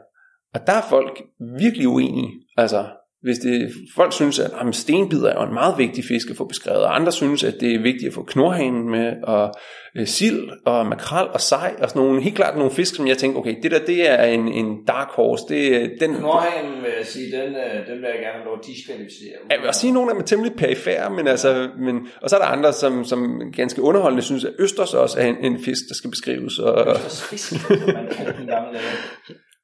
Og 0.55 0.61
der 0.67 0.73
er 0.73 0.83
folk 0.91 1.23
virkelig 1.59 1.89
uenige, 1.89 2.31
altså 2.57 2.85
hvis 3.23 3.39
det, 3.39 3.73
folk 3.95 4.13
synes, 4.13 4.39
at 4.39 4.51
jamen, 4.59 4.73
stenbider 4.73 5.31
er 5.31 5.47
en 5.47 5.55
meget 5.55 5.79
vigtig 5.79 6.05
fisk 6.05 6.31
at 6.31 6.37
få 6.37 6.45
beskrevet, 6.45 6.83
og 6.83 6.95
andre 6.95 7.13
synes, 7.13 7.45
at 7.45 7.55
det 7.61 7.75
er 7.75 7.83
vigtigt 7.83 8.09
at 8.09 8.15
få 8.15 8.23
knorhanen 8.23 8.91
med, 8.91 9.13
og 9.23 9.55
øh, 9.97 10.07
sild, 10.07 10.51
og 10.67 10.87
makrel, 10.87 11.29
og 11.29 11.41
sej, 11.41 11.75
og 11.79 11.89
sådan 11.89 12.03
nogle, 12.03 12.23
helt 12.23 12.37
klart 12.37 12.57
nogle 12.57 12.73
fisk, 12.73 12.95
som 12.95 13.07
jeg 13.07 13.19
tænker, 13.19 13.39
okay, 13.39 13.55
det 13.63 13.71
der, 13.71 13.79
det 13.79 14.11
er 14.11 14.25
en, 14.25 14.49
en 14.49 14.85
dark 14.87 15.09
horse. 15.09 15.45
Det, 15.49 15.93
den, 16.01 16.15
knorhanen, 16.15 16.83
vil 16.83 16.91
jeg 16.99 17.07
sige, 17.07 17.27
den, 17.27 17.55
øh, 17.55 17.87
den 17.89 17.97
vil 17.97 18.09
jeg 18.13 18.21
gerne 18.21 18.37
have 18.37 18.45
lov 18.45 18.59
at 18.59 18.67
diskvalificere. 18.67 19.37
Jeg 19.51 19.59
vil 19.61 19.69
også 19.69 19.81
sige, 19.81 19.91
at 19.91 19.95
nogle 19.95 20.11
af 20.11 20.15
dem 20.15 20.23
er 20.23 20.27
temmelig 20.27 20.53
perifære, 20.57 21.11
men 21.11 21.27
altså, 21.29 21.69
men, 21.79 22.09
og 22.23 22.31
så 22.31 22.37
er 22.37 22.41
der 22.41 22.49
andre, 22.49 22.73
som, 22.73 23.05
som 23.05 23.43
ganske 23.57 23.83
underholdende 23.83 24.23
synes, 24.23 24.45
at 24.45 24.53
østers 24.59 24.95
også 24.95 25.21
er 25.21 25.25
en, 25.25 25.37
en 25.45 25.65
fisk, 25.65 25.83
der 25.89 25.95
skal 25.95 26.11
beskrives. 26.11 26.59
Og, 26.59 26.91
østers 26.91 27.23
fisk, 27.23 27.71
man 27.71 28.09
kan 28.13 28.27
den 28.39 28.47
gamle 28.47 28.79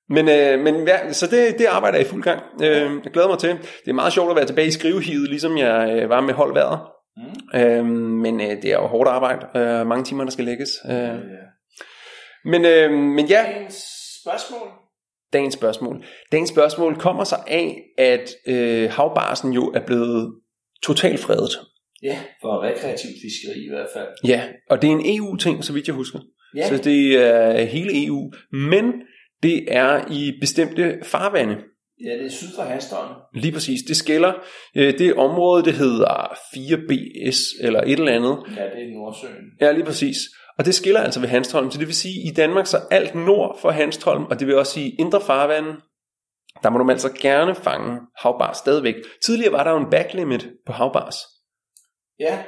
men, 0.08 0.28
øh, 0.28 0.60
men 0.60 0.88
ja, 0.88 1.12
så 1.12 1.26
det, 1.26 1.58
det 1.58 1.66
arbejder 1.66 1.98
jeg 1.98 2.06
i 2.06 2.10
fuld 2.10 2.22
gang. 2.22 2.42
Øh, 2.62 2.90
jeg 3.04 3.12
glæder 3.12 3.28
mig 3.28 3.38
til. 3.38 3.50
Det 3.50 3.88
er 3.88 3.92
meget 3.92 4.12
sjovt 4.12 4.30
at 4.30 4.36
være 4.36 4.46
tilbage 4.46 4.68
i 4.68 4.70
skrivehivet, 4.70 5.28
ligesom 5.28 5.58
jeg 5.58 6.00
øh, 6.02 6.10
var 6.10 6.20
med 6.20 6.34
holdværet. 6.34 6.80
Mm. 7.16 7.60
Øh, 7.60 7.84
men 8.22 8.40
øh, 8.40 8.62
det 8.62 8.64
er 8.64 8.78
jo 8.78 8.86
hårdt 8.86 9.08
arbejde. 9.08 9.46
Øh, 9.56 9.86
mange 9.86 10.04
timer, 10.04 10.24
der 10.24 10.30
skal 10.30 10.44
lægges. 10.44 10.70
Øh. 10.84 10.92
Ja, 10.92 11.06
ja. 11.06 11.46
Men, 12.44 12.64
øh, 12.64 12.90
men 12.92 13.26
ja. 13.26 13.44
Dagens 13.54 13.84
spørgsmål? 14.22 14.68
Dagens 15.32 15.54
spørgsmål. 15.54 16.04
Dagens 16.32 16.50
spørgsmål 16.50 16.96
kommer 16.96 17.24
sig 17.24 17.38
af, 17.46 17.82
at 17.98 18.30
øh, 18.48 18.90
havbarsen 18.90 19.52
jo 19.52 19.72
er 19.74 19.86
blevet 19.86 20.34
totalt 20.82 21.20
fredet. 21.20 21.50
Ja, 22.02 22.18
for 22.42 22.62
rekreativt 22.62 23.14
fiskeri 23.22 23.64
i 23.64 23.68
hvert 23.70 23.88
fald. 23.94 24.08
Ja, 24.24 24.42
og 24.70 24.82
det 24.82 24.90
er 24.90 24.92
en 24.92 25.16
EU-ting, 25.16 25.64
så 25.64 25.72
vidt 25.72 25.86
jeg 25.86 25.94
husker. 25.94 26.18
Ja. 26.56 26.68
Så 26.68 26.76
det 26.82 27.24
er 27.24 27.64
hele 27.64 28.06
EU. 28.06 28.32
Men 28.52 28.92
det 29.42 29.64
er 29.68 30.12
i 30.12 30.32
bestemte 30.40 30.98
farvande. 31.02 31.56
Ja, 32.04 32.10
det 32.18 32.26
er 32.26 32.30
syd 32.30 32.48
for 32.56 32.62
Hanstholm. 32.62 33.14
Lige 33.34 33.52
præcis. 33.52 33.80
Det 33.88 33.96
skiller 33.96 34.32
øh, 34.76 34.98
det 34.98 35.14
område, 35.14 35.64
det 35.64 35.72
hedder 35.72 36.32
4BS 36.56 37.66
eller 37.66 37.80
et 37.80 37.98
eller 37.98 38.12
andet. 38.12 38.38
Ja, 38.56 38.64
det 38.64 38.82
er 38.82 38.94
Nordsøen. 38.94 39.44
Ja, 39.60 39.72
lige 39.72 39.84
præcis. 39.84 40.16
Og 40.58 40.64
det 40.64 40.74
skiller 40.74 41.00
altså 41.00 41.20
ved 41.20 41.28
Hanstholm. 41.28 41.70
Så 41.70 41.78
det 41.78 41.86
vil 41.86 41.94
sige, 41.94 42.28
i 42.30 42.30
Danmark 42.30 42.66
så 42.66 42.78
alt 42.90 43.14
nord 43.14 43.58
for 43.60 43.70
Hanstholm, 43.70 44.24
og 44.24 44.40
det 44.40 44.46
vil 44.46 44.58
også 44.58 44.72
sige 44.72 44.96
indre 44.98 45.20
farvande, 45.20 45.76
der 46.62 46.70
må 46.70 46.78
du 46.78 46.90
altså 46.90 47.12
gerne 47.20 47.54
fange 47.54 48.00
havbars 48.16 48.56
stadigvæk. 48.56 48.94
Tidligere 49.26 49.52
var 49.52 49.64
der 49.64 49.70
jo 49.70 49.76
en 49.76 49.90
backlimit 49.90 50.48
på 50.66 50.72
havbars. 50.72 51.16
Ja, 52.20 52.38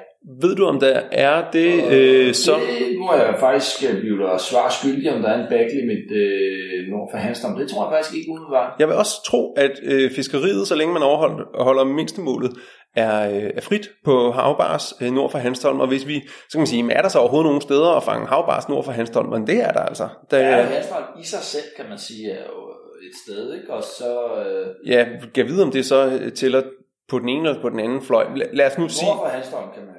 ved 0.43 0.57
du, 0.57 0.67
om 0.67 0.81
der 0.81 1.01
er 1.13 1.51
det 1.51 1.93
øh, 1.93 2.35
så? 2.35 2.53
Det 2.53 2.99
må 2.99 3.15
jeg 3.15 3.37
faktisk 3.41 3.93
øh, 3.93 4.01
blive 4.01 4.19
der 4.19 4.39
svar 4.39 4.69
skyldig, 4.71 5.13
om 5.15 5.23
der 5.23 5.29
er 5.29 5.41
en 5.43 5.49
backlimit 5.51 6.07
øh, 6.13 6.89
nord 6.91 7.09
for 7.13 7.19
Hanstholm. 7.19 7.59
Det 7.59 7.71
tror 7.71 7.85
jeg 7.85 7.93
faktisk 7.97 8.17
ikke 8.19 8.31
umiddelbart. 8.31 8.73
Jeg 8.79 8.89
vil 8.89 8.97
også 8.97 9.25
tro, 9.27 9.53
at 9.53 9.71
øh, 9.83 10.11
fiskeriet, 10.11 10.69
så 10.69 10.75
længe 10.75 10.93
man 10.95 11.03
overholder 11.03 11.65
holder 11.65 11.85
mindstemålet, 11.85 12.53
er, 12.97 13.31
øh, 13.31 13.51
er 13.57 13.61
frit 13.61 13.91
på 14.05 14.31
havbars 14.31 14.95
øh, 15.03 15.13
nord 15.13 15.31
for 15.31 15.39
Hanstholm. 15.39 15.81
Og 15.81 15.89
hvis 15.89 16.07
vi, 16.07 16.21
så 16.29 16.53
kan 16.53 16.61
man 16.61 16.67
sige, 16.67 16.93
er 16.93 17.03
der 17.03 17.09
så 17.09 17.19
overhovedet 17.19 17.47
nogle 17.47 17.63
steder 17.63 17.91
at 17.97 18.03
fange 18.03 18.27
havbars 18.27 18.69
nord 18.69 18.85
for 18.85 18.93
Hanstholm? 18.93 19.29
Men 19.31 19.47
det 19.47 19.63
er 19.63 19.73
der 19.73 19.81
altså. 19.81 20.09
Der, 20.31 20.39
ja, 20.39 20.63
Hanstholm 20.63 21.05
i 21.23 21.25
sig 21.25 21.43
selv, 21.43 21.65
kan 21.77 21.85
man 21.89 21.99
sige, 21.99 22.31
er 22.31 22.45
jo 22.53 22.61
et 23.07 23.15
sted, 23.25 23.55
ikke? 23.55 23.73
Og 23.73 23.83
så... 23.83 24.13
Øh... 24.47 24.93
Ja, 24.93 25.05
kan 25.05 25.31
jeg 25.37 25.47
vide, 25.47 25.63
om 25.63 25.71
det 25.71 25.87
så 25.87 26.31
tæller 26.35 26.63
på 27.09 27.19
den 27.19 27.29
ene 27.29 27.49
eller 27.49 27.63
på 27.63 27.69
den 27.69 27.81
anden 27.81 28.03
fløj. 28.03 28.27
Lad 28.53 28.67
os 28.67 28.79
nu 28.79 28.89
sige... 28.89 29.09
Nord 29.09 29.19
for 29.19 29.29
Hanstholm 29.37 29.69
kan 29.75 29.83
man 29.87 29.98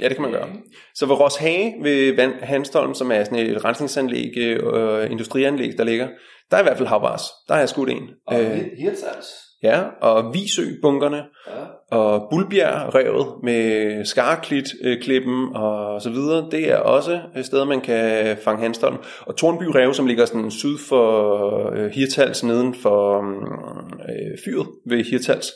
Ja, 0.00 0.08
det 0.08 0.16
kan 0.16 0.22
man 0.22 0.32
gøre. 0.32 0.48
Så 0.94 1.06
ved 1.06 1.20
Roshage 1.20 1.74
ved 1.82 2.32
Hanstholm, 2.40 2.94
som 2.94 3.12
er 3.12 3.24
sådan 3.24 3.38
et 3.38 3.64
rensningsanlæg 3.64 4.32
øh, 4.36 5.10
industrianlæg, 5.10 5.78
der 5.78 5.84
ligger, 5.84 6.08
der 6.50 6.56
er 6.56 6.60
i 6.60 6.64
hvert 6.64 6.76
fald 6.76 6.88
havbars. 6.88 7.22
Der 7.48 7.54
har 7.54 7.60
jeg 7.60 7.68
skudt 7.68 7.90
en. 7.90 8.10
Og 8.26 8.40
øh, 8.40 8.60
Hirtshals. 8.78 9.26
Ja, 9.62 9.82
og 10.00 10.34
Visø-bunkerne, 10.34 11.16
ja. 11.16 11.96
og 11.96 12.28
Bulbjerg-revet 12.30 13.26
med 13.42 14.04
Skarklit-klippen 14.04 15.56
og 15.56 16.02
så 16.02 16.10
videre. 16.10 16.48
Det 16.50 16.70
er 16.70 16.76
også 16.76 17.20
et 17.36 17.46
sted, 17.46 17.64
man 17.64 17.80
kan 17.80 18.36
fange 18.44 18.62
Hanstholm. 18.62 18.96
Og 19.20 19.36
Tornby-rev, 19.36 19.94
som 19.94 20.06
ligger 20.06 20.24
sådan 20.24 20.50
syd 20.50 20.78
for 20.88 21.72
øh, 21.76 21.90
Hirtals, 21.90 22.44
neden 22.44 22.74
for 22.74 23.18
øh, 24.08 24.38
fyret 24.44 24.66
ved 24.86 25.04
Hirtals. 25.04 25.46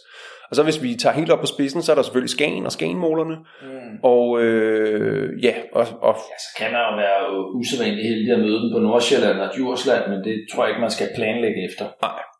Og 0.51 0.57
så 0.57 0.63
hvis 0.63 0.83
vi 0.83 0.95
tager 0.95 1.15
helt 1.15 1.31
op 1.31 1.41
på 1.41 1.47
spidsen, 1.47 1.83
så 1.83 1.93
er 1.93 1.97
der 1.97 2.03
selvfølgelig 2.03 2.31
Skagen 2.31 2.67
og 2.67 2.73
Skagenmålerne. 2.73 3.35
Mm. 3.35 3.69
Og 4.03 4.43
øh, 4.43 5.45
ja, 5.45 5.55
og, 5.73 5.87
og 6.01 6.15
Ja, 6.33 6.39
så 6.47 6.51
kan 6.59 6.73
man 6.73 6.81
jo 6.81 6.97
være 6.97 7.21
usædvanligt 7.55 8.07
heldig 8.09 8.33
at 8.33 8.41
møde 8.41 8.61
dem 8.63 8.71
på 8.73 8.79
Nordsjælland 8.79 9.39
og 9.41 9.49
Djursland, 9.57 10.11
men 10.11 10.25
det 10.25 10.35
tror 10.53 10.63
jeg 10.65 10.71
ikke, 10.71 10.81
man 10.81 10.91
skal 10.91 11.09
planlægge 11.17 11.69
efter. 11.69 11.85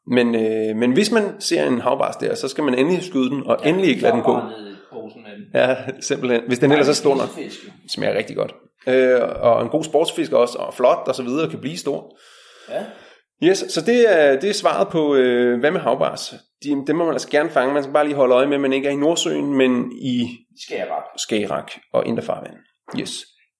men, 0.07 0.35
øh, 0.35 0.77
men 0.77 0.93
hvis 0.93 1.11
man 1.13 1.23
ser 1.39 1.67
en 1.67 1.81
havbars 1.81 2.17
der, 2.17 2.35
så 2.35 2.49
skal 2.49 2.65
man 2.65 2.75
endelig 2.75 3.03
skyde 3.03 3.31
den, 3.31 3.47
og 3.47 3.59
endelig 3.65 3.89
ikke 3.91 4.03
lade 4.03 4.13
den 4.13 4.23
gå. 4.23 4.39
Ja, 5.55 5.77
simpelthen. 6.01 6.43
Hvis 6.47 6.59
den 6.59 6.73
ellers 6.73 6.89
er 6.89 6.93
stor 6.93 7.15
nok. 7.15 7.29
Smager 7.89 8.19
rigtig 8.19 8.37
godt. 8.37 8.55
Øh, 8.87 9.21
og 9.41 9.63
en 9.63 9.69
god 9.69 9.85
sportsfisk 9.85 10.33
også, 10.33 10.59
og 10.59 10.75
flot 10.75 11.03
og 11.07 11.15
så 11.15 11.23
videre, 11.23 11.51
kan 11.51 11.59
blive 11.59 11.77
stor. 11.77 12.17
Ja. 12.71 12.83
Yes, 13.45 13.59
så 13.59 13.81
det 13.87 14.19
er, 14.19 14.41
det 14.41 14.51
er 14.51 14.55
svaret 14.55 14.89
på, 14.89 15.15
øh, 15.15 15.61
hvad 15.61 15.71
med 15.71 15.81
havbars? 15.81 16.35
De, 16.65 16.87
dem 16.87 16.97
må 16.97 17.05
man 17.05 17.15
altså 17.15 17.31
gerne 17.31 17.51
fange. 17.51 17.75
Man 17.75 17.83
skal 17.83 17.93
bare 17.93 18.05
lige 18.05 18.17
holde 18.17 18.35
øje 18.35 18.47
med, 18.47 18.55
at 18.55 18.61
man 18.61 18.73
ikke 18.73 18.89
er 18.89 18.93
i 18.93 18.97
Nordsøen, 18.97 19.57
men 19.57 19.93
i 20.03 20.29
ret. 20.71 21.21
Skagerrak 21.21 21.73
og 21.93 22.07
Inderfarvand. 22.07 22.57
Yes. 23.01 23.13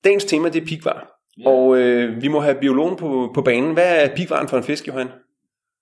Dagens 0.05 0.25
tema, 0.25 0.49
det 0.49 0.63
er 0.63 0.67
pigvar. 0.67 1.09
Ja. 1.39 1.49
Og 1.51 1.79
øh, 1.79 2.23
vi 2.23 2.29
må 2.29 2.41
have 2.41 2.61
biologen 2.61 2.97
på, 2.97 3.31
på 3.35 3.43
banen. 3.43 3.73
Hvad 3.73 4.05
er 4.05 4.15
pigvaren 4.17 4.49
for 4.49 4.57
en 4.57 4.65
fisk, 4.65 4.89
Johan? 4.89 5.09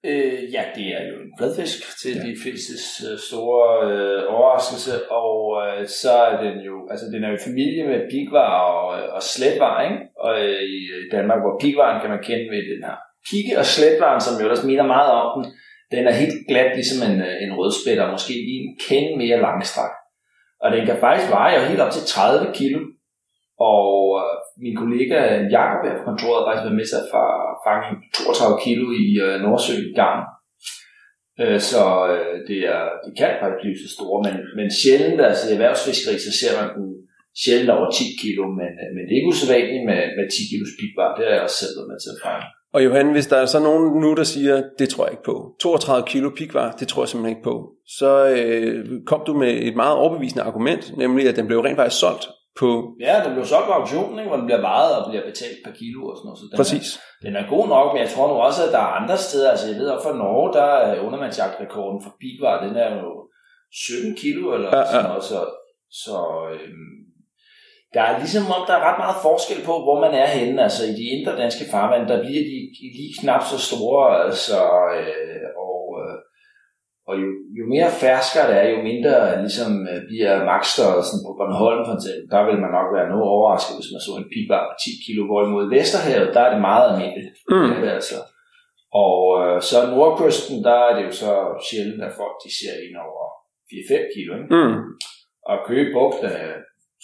Øh, 0.04 0.52
ja, 0.52 0.62
det 0.76 0.87
er 0.99 1.02
jo 1.11 1.16
en 1.25 1.33
fladfisk 1.38 1.78
til 2.02 2.14
ja. 2.16 2.23
de 2.28 2.35
fleste 2.42 2.73
øh, 3.07 3.19
store 3.19 3.66
øh, 3.90 4.35
overraskelse, 4.35 5.11
og 5.11 5.37
øh, 5.62 5.88
så 5.88 6.12
er 6.12 6.42
den 6.45 6.57
jo, 6.69 6.88
altså 6.90 7.07
den 7.12 7.25
er 7.25 7.28
jo 7.28 7.35
i 7.35 7.47
familie 7.49 7.87
med 7.87 8.11
pigvar 8.11 8.52
og, 8.73 8.99
øh, 8.99 9.14
og 9.14 9.23
sletvar, 9.23 9.83
ikke? 9.88 9.99
Og 10.25 10.33
øh, 10.45 10.62
i 10.62 10.80
Danmark, 11.12 11.40
hvor 11.42 11.59
pigvaren 11.62 12.00
kan 12.00 12.11
man 12.11 12.23
kende 12.28 12.47
ved 12.54 12.62
den 12.73 12.83
her 12.88 12.97
pigge 13.28 13.52
og 13.60 13.66
sletvaren, 13.74 14.20
som 14.20 14.34
jo 14.38 14.44
ellers 14.46 14.68
minder 14.70 14.86
meget 14.96 15.10
om 15.20 15.28
den, 15.36 15.44
den 15.94 16.02
er 16.08 16.20
helt 16.22 16.38
glat 16.48 16.72
ligesom 16.78 17.00
en, 17.08 17.16
øh, 17.28 17.36
en 17.44 17.52
rødspætter, 17.58 18.14
måske 18.16 18.32
lige 18.48 18.62
en 18.64 18.72
kende 18.88 19.12
mere 19.22 19.44
langstrakt. 19.46 19.98
Og 20.62 20.68
den 20.74 20.82
kan 20.86 21.02
faktisk 21.06 21.30
veje 21.30 21.56
jo 21.58 21.62
helt 21.70 21.84
op 21.84 21.92
til 21.92 22.06
30 22.06 22.54
kilo. 22.60 22.80
Og 23.72 23.86
øh, 24.22 24.34
min 24.64 24.76
kollega 24.82 25.18
Jakob 25.56 25.80
her 25.84 25.98
på 25.98 26.04
kontoret 26.08 26.38
har 26.38 26.46
faktisk 26.46 26.66
været 26.66 26.78
med 26.80 26.86
til 26.88 27.00
at 27.02 27.08
fange 27.66 27.88
32 28.14 28.64
kilo 28.66 28.84
i 29.04 29.06
øh, 29.26 29.34
Nordsøen 29.44 29.86
i 29.92 29.96
gang. 30.02 30.20
Øh, 31.42 31.60
så 31.70 31.82
øh, 32.12 32.36
det, 32.48 32.60
er, 32.74 32.82
det 33.04 33.12
kan 33.20 33.32
faktisk 33.40 33.60
blive 33.62 33.82
så 33.84 33.88
store, 33.96 34.18
men, 34.26 34.36
men 34.58 34.68
sjældent, 34.80 35.20
altså 35.28 35.44
i 35.46 35.54
erhvervsfiskeri, 35.56 36.16
så 36.26 36.32
ser 36.40 36.52
man 36.58 36.68
den 36.76 36.88
sjældent 37.42 37.74
over 37.76 37.88
10 37.90 38.04
kilo, 38.22 38.44
men, 38.60 38.72
øh, 38.82 38.90
men 38.94 39.02
det 39.04 39.12
er 39.12 39.20
ikke 39.20 39.32
usædvanligt 39.32 39.84
med, 39.90 40.00
med 40.16 40.26
10 40.28 40.50
kilos 40.50 40.72
pigbar, 40.78 41.10
det 41.16 41.24
har 41.24 41.34
jeg 41.34 41.46
også 41.46 41.58
selv 41.60 41.76
været 41.76 41.90
med 41.92 41.98
til 42.00 42.14
at 42.14 42.22
fange. 42.26 42.46
Og 42.74 42.84
Johan, 42.84 43.12
hvis 43.12 43.26
der 43.26 43.36
er 43.36 43.46
så 43.46 43.60
nogen 43.60 44.00
nu, 44.00 44.14
der 44.14 44.24
siger, 44.24 44.62
det 44.78 44.88
tror 44.88 45.04
jeg 45.04 45.12
ikke 45.12 45.22
på. 45.22 45.54
32 45.60 46.06
kilo 46.06 46.30
pigvar, 46.36 46.72
det 46.72 46.88
tror 46.88 47.02
jeg 47.02 47.08
simpelthen 47.08 47.36
ikke 47.36 47.48
på. 47.50 47.70
Så 47.98 48.10
øh, 48.36 48.84
kom 49.06 49.22
du 49.26 49.34
med 49.34 49.52
et 49.68 49.76
meget 49.76 49.96
overbevisende 49.96 50.44
argument, 50.44 50.96
nemlig 50.96 51.28
at 51.28 51.36
den 51.36 51.46
blev 51.46 51.60
rent 51.60 51.76
faktisk 51.76 52.00
solgt 52.00 52.28
på... 52.60 52.68
Ja, 53.00 53.14
den 53.24 53.32
blev 53.32 53.44
solgt 53.44 53.66
på 53.66 53.72
auktionen, 53.72 54.18
ikke, 54.18 54.28
hvor 54.28 54.36
den 54.36 54.46
bliver 54.46 54.60
vejet 54.60 54.92
og 54.96 55.10
bliver 55.10 55.24
betalt 55.30 55.58
per 55.64 55.72
kilo 55.80 56.00
og 56.10 56.16
sådan 56.16 56.26
noget. 56.28 56.38
Så 56.40 56.46
den 56.50 56.56
Præcis. 56.62 56.88
Er, 56.96 57.00
den 57.26 57.36
er 57.40 57.44
god 57.54 57.66
nok, 57.74 57.86
men 57.92 58.00
jeg 58.04 58.10
tror 58.14 58.26
nu 58.28 58.34
også, 58.48 58.60
at 58.66 58.72
der 58.76 58.82
er 58.86 58.96
andre 59.00 59.16
steder. 59.26 59.50
Altså 59.50 59.66
jeg 59.70 59.76
ved 59.80 59.88
også 59.94 60.06
fra 60.08 60.20
Norge, 60.22 60.52
der 60.58 60.68
er 60.86 61.00
undermandsjagtrekorden 61.06 61.98
for 62.04 62.12
pigvar, 62.22 62.64
den 62.66 62.76
er 62.84 62.90
jo 63.02 63.10
17 63.72 64.16
kilo 64.22 64.44
eller 64.56 64.70
Ja, 64.76 64.78
ja, 64.78 64.92
sådan 64.92 65.10
noget. 65.10 65.24
Så, 65.32 65.38
så 66.04 66.16
øhm, 66.54 67.00
der 67.94 68.02
er 68.09 68.14
ligesom 68.23 68.44
om, 68.56 68.62
der 68.68 68.75
er 68.76 68.87
ret 68.88 69.00
meget 69.04 69.23
forskel 69.28 69.61
på, 69.68 69.75
hvor 69.85 69.97
man 70.04 70.14
er 70.23 70.28
henne. 70.38 70.62
Altså 70.66 70.82
i 70.90 70.94
de 71.00 71.06
indre 71.14 71.40
danske 71.42 71.64
farvand, 71.73 72.04
der 72.11 72.18
bliver 72.25 72.44
de 72.50 72.56
lige 72.99 73.16
knap 73.20 73.42
så 73.52 73.59
store. 73.68 74.04
Altså, 74.25 74.59
øh, 74.99 75.47
og, 75.68 75.82
øh, 76.00 76.16
og 77.09 77.14
jo, 77.23 77.28
jo 77.59 77.64
mere 77.75 77.90
ferskere 78.04 78.49
det 78.49 78.56
er, 78.62 78.68
jo 78.75 78.80
mindre 78.90 79.14
ligesom, 79.44 79.70
øh, 79.90 80.00
bliver 80.11 80.35
magstørrelsen 80.52 81.18
på 81.25 81.30
Bornholm 81.38 81.82
for 81.88 81.94
eksempel. 81.99 82.25
Der 82.35 82.42
vil 82.49 82.59
man 82.64 82.73
nok 82.78 82.88
være 82.97 83.11
noget 83.11 83.26
overrasket, 83.35 83.76
hvis 83.78 83.92
man 83.94 84.02
så 84.06 84.12
en 84.16 84.30
pigbar 84.32 84.62
på 84.68 84.75
10 84.85 85.04
kilo. 85.04 85.20
Hvorimod 85.30 85.64
i 85.66 85.73
Vesterhavet, 85.76 86.35
der 86.35 86.42
er 86.44 86.50
det 86.52 86.62
meget 86.68 86.87
almindeligt. 86.88 87.38
Mm. 87.52 87.68
Det 87.68 87.88
er 87.88 87.97
altså. 88.00 88.18
Og 89.04 89.20
øh, 89.42 89.56
så 89.68 89.76
nordkysten, 89.94 90.56
der 90.66 90.76
er 90.87 90.92
det 90.97 91.02
jo 91.09 91.12
så 91.23 91.32
sjældent, 91.66 92.02
at 92.09 92.16
folk 92.20 92.35
de 92.44 92.50
ser 92.59 92.75
ind 92.85 92.97
over 93.06 93.25
4-5 93.70 94.14
kilo. 94.14 94.30
Ikke? 94.38 94.50
Mm. 94.56 94.76
Og 95.50 95.56
Køge 95.66 95.88
Bugt 95.94 96.20
er 96.32 96.52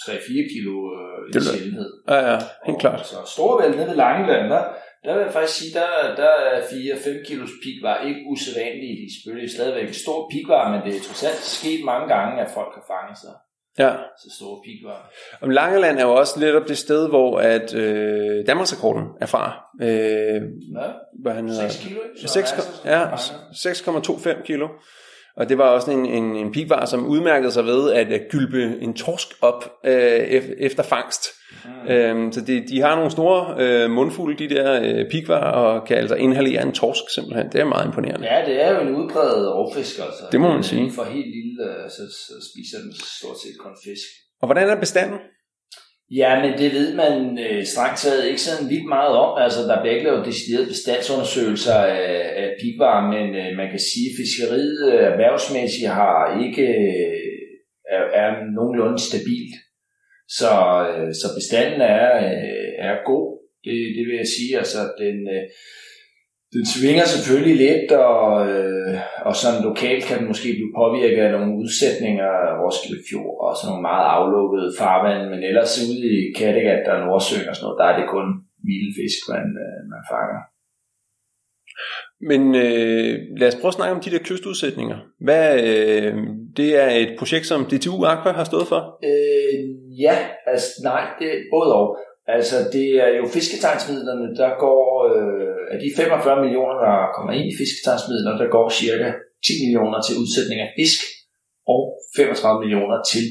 3-4 0.01 0.55
kilo 0.55 0.75
øh, 0.99 1.19
en 1.29 1.33
Det 1.33 1.43
sjældenhed. 1.43 1.91
Ja, 2.09 2.19
ja, 2.31 2.39
helt 2.67 2.81
klart. 2.85 3.07
Så 3.07 3.17
Storebælt 3.35 3.77
nede 3.77 3.89
ved 3.89 3.97
Langeland, 4.05 4.51
der, 4.55 4.63
der 5.05 5.15
vil 5.15 5.23
jeg 5.23 5.33
faktisk 5.33 5.59
sige, 5.59 5.73
der, 5.81 5.89
der 6.23 6.31
er 6.53 6.61
4-5 6.61 7.27
kilos 7.29 7.51
pigvar 7.65 7.97
ikke 8.09 8.21
usædvanligt. 8.33 8.97
De 9.01 9.05
er 9.09 9.13
selvfølgelig 9.17 9.51
stadigvæk 9.57 9.89
en 9.89 9.95
stor 10.05 10.19
pigvar, 10.33 10.63
men 10.73 10.81
det 10.87 10.93
er 10.97 11.03
trods 11.07 11.25
alt 11.25 11.43
sket 11.59 11.81
mange 11.85 12.07
gange, 12.15 12.33
at 12.45 12.51
folk 12.59 12.73
har 12.79 12.85
fanget 12.95 13.19
sig 13.25 13.35
Ja. 13.79 13.93
så 14.23 14.29
store 14.39 14.59
pigvar. 14.67 15.11
Og 15.41 15.49
Langeland 15.49 15.99
er 15.99 16.03
jo 16.03 16.15
også 16.15 16.41
lidt 16.41 16.55
op 16.57 16.69
det 16.69 16.79
sted, 16.79 17.09
hvor 17.09 17.39
at 17.39 17.75
øh, 17.75 18.47
Danmarksrekorden 18.47 19.05
er 19.21 19.27
fra. 19.27 19.45
Øh, 19.83 20.41
Ja, 20.81 20.89
hvad 21.23 21.33
han 21.33 21.49
hedder? 21.49 21.69
6 21.69 21.85
kilo, 21.85 22.01
ikke? 22.01 22.21
Så 22.21 22.29
6, 22.29 22.81
er 22.85 23.01
altså. 23.11 23.33
6,25 24.33 24.43
kilo. 24.43 24.69
Og 25.37 25.49
det 25.49 25.59
var 25.59 25.65
også 25.65 25.91
en, 25.91 26.07
en, 26.07 26.37
en 26.37 26.53
pigvar, 26.53 26.85
som 26.85 27.07
udmærkede 27.07 27.53
sig 27.53 27.65
ved 27.65 27.93
at 27.93 28.21
gylpe 28.31 28.79
en 28.81 28.95
torsk 28.95 29.29
op 29.41 29.73
øh, 29.85 30.21
ef- 30.21 30.55
efter 30.59 30.83
fangst. 30.83 31.27
Mm. 31.65 31.91
Øhm, 31.91 32.33
så 32.33 32.41
de, 32.41 32.65
de 32.69 32.81
har 32.81 32.95
nogle 32.97 33.11
store 33.11 33.55
øh, 33.59 33.91
mundfulde, 33.91 34.49
de 34.49 34.55
der 34.55 34.81
øh, 34.83 35.11
pigvar, 35.11 35.51
og 35.53 35.87
kan 35.87 35.97
altså 35.97 36.15
inhalere 36.15 36.63
en 36.63 36.73
torsk 36.73 37.05
simpelthen. 37.15 37.47
Det 37.53 37.61
er 37.61 37.65
meget 37.65 37.87
imponerende. 37.87 38.27
Ja, 38.35 38.47
det 38.47 38.65
er 38.65 38.75
jo 38.75 38.81
en 38.89 38.95
udbredt 38.95 39.55
rovfisk, 39.55 39.99
altså. 39.99 40.25
Det 40.33 40.41
må 40.41 40.53
man 40.53 40.63
sige. 40.63 40.93
For 40.93 41.05
helt 41.05 41.31
lille, 41.39 41.65
øh, 41.65 41.91
så, 41.91 42.03
så 42.27 42.35
spiser 42.51 42.79
den 42.83 42.93
stort 43.19 43.39
set 43.43 43.57
kun 43.61 43.73
fisk. 43.85 44.09
Og 44.41 44.47
hvordan 44.49 44.69
er 44.69 44.81
bestanden? 44.81 45.19
Ja, 46.11 46.31
men 46.43 46.59
det 46.59 46.73
ved 46.73 46.95
man 46.95 47.39
øh, 47.39 47.65
strengt 47.65 47.99
taget 47.99 48.29
ikke 48.29 48.41
sådan 48.41 48.71
vildt 48.71 48.89
meget 48.89 49.15
om. 49.25 49.43
Altså, 49.45 49.61
der 49.63 49.81
bliver 49.81 49.95
ikke 49.95 50.09
lavet 50.09 50.27
deciderede 50.27 50.67
bestandsundersøgelser 50.67 51.75
af, 51.75 52.33
af 52.43 52.49
pigvar, 52.61 52.99
men 53.15 53.27
øh, 53.43 53.57
man 53.61 53.69
kan 53.71 53.83
sige, 53.91 54.09
at 54.11 54.19
fiskeriet 54.21 54.81
øh, 54.93 55.05
erhvervsmæssigt 55.13 55.97
har 56.01 56.19
ikke 56.45 56.67
øh, 56.85 57.37
er, 57.97 58.03
er 58.23 58.31
nogenlunde 58.57 59.01
stabilt. 59.09 59.55
Så, 60.39 60.53
øh, 60.91 61.11
så 61.21 61.27
bestanden 61.39 61.81
er, 61.81 62.07
øh, 62.29 62.71
er 62.89 62.95
god, 63.11 63.27
det, 63.65 63.77
det 63.97 64.03
vil 64.07 64.17
jeg 64.23 64.31
sige. 64.37 64.53
Altså, 64.63 64.81
den, 65.03 65.17
øh, 65.35 65.45
den 66.55 66.65
svinger 66.75 67.05
selvfølgelig 67.15 67.57
lidt, 67.67 67.89
og, 67.93 68.27
øh, 68.51 68.95
og 69.29 69.35
sådan 69.43 69.67
lokalt 69.69 70.03
kan 70.05 70.19
den 70.19 70.31
måske 70.33 70.49
blive 70.59 70.77
påvirket 70.81 71.23
af 71.27 71.33
nogle 71.35 71.53
udsætninger 71.63 72.29
af 72.47 72.53
Roskilde 72.63 73.01
Fjord 73.09 73.37
og 73.45 73.53
sådan 73.57 73.69
nogle 73.71 73.87
meget 73.91 74.07
aflukkede 74.17 74.69
farvand, 74.81 75.23
men 75.31 75.41
ellers 75.49 75.73
ude 75.89 76.03
i 76.17 76.19
Kattegat 76.39 76.85
og 76.93 76.99
Nordsøen 77.07 77.49
og 77.51 77.55
sådan 77.57 77.65
noget, 77.67 77.81
der 77.81 77.87
er 77.89 77.97
det 77.99 78.13
kun 78.15 78.29
vilde 78.67 78.93
fisk, 78.99 79.21
man, 79.33 79.47
øh, 79.65 79.79
man 79.93 80.03
fanger. 80.13 80.43
Men 82.31 82.43
øh, 82.65 83.15
lad 83.41 83.49
os 83.49 83.59
prøve 83.61 83.73
at 83.73 83.79
snakke 83.79 83.95
om 83.97 84.03
de 84.05 84.11
der 84.11 84.27
kystudsætninger. 84.29 84.99
Hvad, 85.27 85.47
øh, 85.71 86.15
det 86.57 86.71
er 86.83 86.89
et 87.03 87.13
projekt, 87.19 87.47
som 87.47 87.65
DTU 87.71 88.05
Aqua 88.13 88.33
har 88.33 88.45
stået 88.45 88.69
for. 88.73 88.81
Øh, 89.11 89.59
ja, 90.05 90.17
altså 90.47 90.69
nej, 90.91 91.03
det 91.19 91.29
både 91.55 91.75
og. 91.75 91.99
Altså 92.27 92.57
det 92.73 92.89
er 93.05 93.11
jo 93.19 93.25
fisketegnsmidlerne, 93.37 94.37
der 94.41 94.51
går, 94.65 94.83
øh, 95.13 95.57
af 95.73 95.79
de 95.83 95.89
45 95.97 96.43
millioner, 96.43 96.77
der 96.87 96.97
kommer 97.15 97.33
ind 97.39 97.47
i 97.53 97.59
fisketegnsmidler, 97.61 98.33
der 98.43 98.49
går 98.57 98.67
cirka 98.81 99.09
10 99.47 99.53
millioner 99.63 100.01
til 100.03 100.15
udsætning 100.23 100.59
af 100.61 100.71
fisk, 100.79 101.01
og 101.75 101.83
35 102.17 102.61
millioner 102.63 102.99
til 103.13 103.25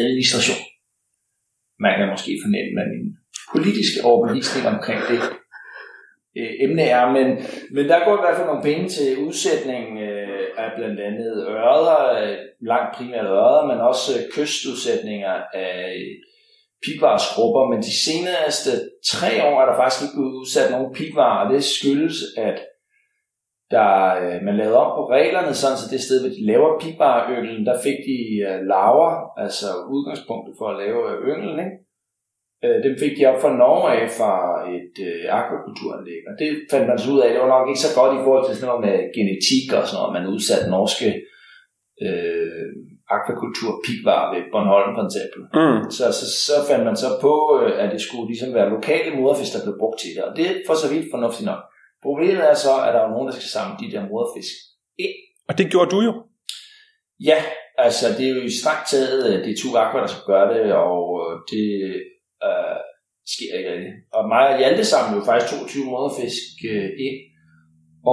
administration. 0.00 0.62
Man 1.84 1.94
kan 1.98 2.08
måske 2.14 2.32
fornemme, 2.44 2.74
at 2.82 2.88
min 2.94 3.06
politiske 3.54 3.98
overbevisning 4.08 4.64
omkring 4.74 5.00
det 5.10 5.20
øh, 6.38 6.52
emne 6.64 6.84
er, 6.98 7.04
men, 7.16 7.26
men 7.74 7.84
der 7.90 8.04
går 8.04 8.14
i 8.16 8.22
hvert 8.22 8.36
fald 8.36 8.50
nogle 8.50 8.68
penge 8.70 8.86
til 8.96 9.08
udsætning 9.26 9.84
øh, 10.08 10.46
af 10.62 10.68
blandt 10.76 11.00
andet 11.08 11.32
ørder, 11.56 12.00
øh, 12.20 12.36
langt 12.70 12.90
primært 12.96 13.28
ørder, 13.38 13.62
men 13.70 13.78
også 13.90 14.10
øh, 14.18 14.24
kystudsætninger 14.36 15.34
af 15.54 15.74
pigvarsgrupper, 16.84 17.62
men 17.70 17.80
de 17.88 17.94
seneste 18.06 18.72
tre 19.12 19.30
år 19.48 19.56
er 19.60 19.66
der 19.66 19.76
faktisk 19.80 20.02
ikke 20.02 20.16
blevet 20.16 20.38
udsat 20.40 20.70
nogen 20.70 20.94
pigvar, 20.98 21.34
og 21.42 21.46
det 21.52 21.64
skyldes, 21.64 22.18
at 22.48 22.58
der, 23.74 23.92
øh, 24.22 24.38
man 24.46 24.56
lavede 24.60 24.82
om 24.84 24.90
på 24.98 25.02
reglerne, 25.16 25.54
sådan 25.54 25.80
så 25.80 25.86
det 25.92 26.00
sted, 26.00 26.20
hvor 26.20 26.32
de 26.36 26.46
laver 26.52 26.80
pigvareøglen, 26.82 27.66
der 27.68 27.76
fik 27.86 27.98
de 28.10 28.18
øh, 28.48 28.58
laver, 28.74 29.08
altså 29.44 29.68
udgangspunktet 29.94 30.54
for 30.58 30.66
at 30.70 30.78
lave 30.82 31.00
øh, 31.10 31.16
ynglen, 31.30 31.58
ikke? 31.64 31.76
Øh, 32.64 32.78
dem 32.86 32.94
fik 33.02 33.12
de 33.16 33.26
op 33.30 33.40
fra 33.40 33.56
Norge 33.62 33.88
af 33.98 34.04
fra 34.18 34.34
et 34.78 34.96
øh, 35.08 35.24
akvakulturanlæg, 35.40 36.20
og 36.28 36.34
det 36.40 36.48
fandt 36.72 36.86
man 36.88 36.98
så 36.98 37.06
ud 37.14 37.20
af, 37.24 37.28
det 37.30 37.40
var 37.44 37.54
nok 37.56 37.68
ikke 37.68 37.86
så 37.86 37.92
godt 38.00 38.12
i 38.18 38.24
forhold 38.24 38.44
til 38.44 38.56
sådan 38.56 38.70
noget 38.70 38.84
med 38.86 38.96
genetik 39.16 39.66
og 39.78 39.82
sådan 39.84 39.98
noget, 39.98 40.14
man 40.16 40.30
udsatte 40.34 40.66
norske 40.76 41.10
øh, 42.06 42.70
akvakultur 43.16 43.70
pigvar 43.84 44.22
ved 44.32 44.42
Bornholm 44.52 44.90
for 44.96 45.04
eksempel. 45.08 45.40
Mm. 45.58 45.80
Så, 45.96 46.04
så, 46.18 46.26
så 46.46 46.56
fandt 46.68 46.84
man 46.88 46.96
så 47.04 47.10
på, 47.24 47.34
øh, 47.58 47.72
at 47.82 47.88
det 47.94 48.00
skulle 48.06 48.26
ligesom 48.32 48.50
være 48.58 48.74
lokale 48.76 49.10
moderfisk, 49.18 49.50
der 49.54 49.64
blev 49.64 49.76
brugt 49.82 49.98
til 50.00 50.10
det. 50.16 50.22
Og 50.28 50.32
det 50.36 50.44
er 50.46 50.54
for 50.68 50.74
så 50.82 50.86
vidt 50.92 51.06
fornuftigt 51.14 51.48
nok. 51.52 51.62
Problemet 52.06 52.44
er 52.50 52.56
så, 52.66 52.74
at 52.86 52.94
der 52.94 53.02
er 53.02 53.12
nogen, 53.14 53.28
der 53.28 53.36
skal 53.36 53.50
samle 53.56 53.74
de 53.82 53.92
der 53.92 54.02
moderfisk 54.10 54.54
ind. 55.04 55.16
Og 55.48 55.54
det 55.58 55.66
gjorde 55.72 55.90
du 55.94 56.00
jo. 56.08 56.12
Ja, 57.30 57.38
altså 57.86 58.06
det 58.16 58.24
er 58.26 58.34
jo 58.34 58.42
strengt 58.60 58.86
taget, 58.92 59.20
øh, 59.28 59.36
det 59.44 59.50
er 59.52 59.60
to 59.62 59.68
aqua, 59.82 60.00
der 60.04 60.12
skal 60.12 60.28
gøre 60.32 60.46
det, 60.54 60.64
og 60.86 61.00
øh, 61.22 61.32
det 61.50 61.66
øh, 62.46 62.80
sker 63.34 63.50
ikke 63.58 63.72
rigtigt. 63.74 63.96
Og 64.16 64.22
mig 64.32 64.44
og 64.50 64.58
Hjalte 64.58 64.84
samlede 64.84 65.18
jo 65.20 65.24
faktisk 65.28 65.48
22 65.52 65.84
måder 65.92 66.10
fisk 66.20 66.54
øh, 66.72 66.90
ind, 67.06 67.18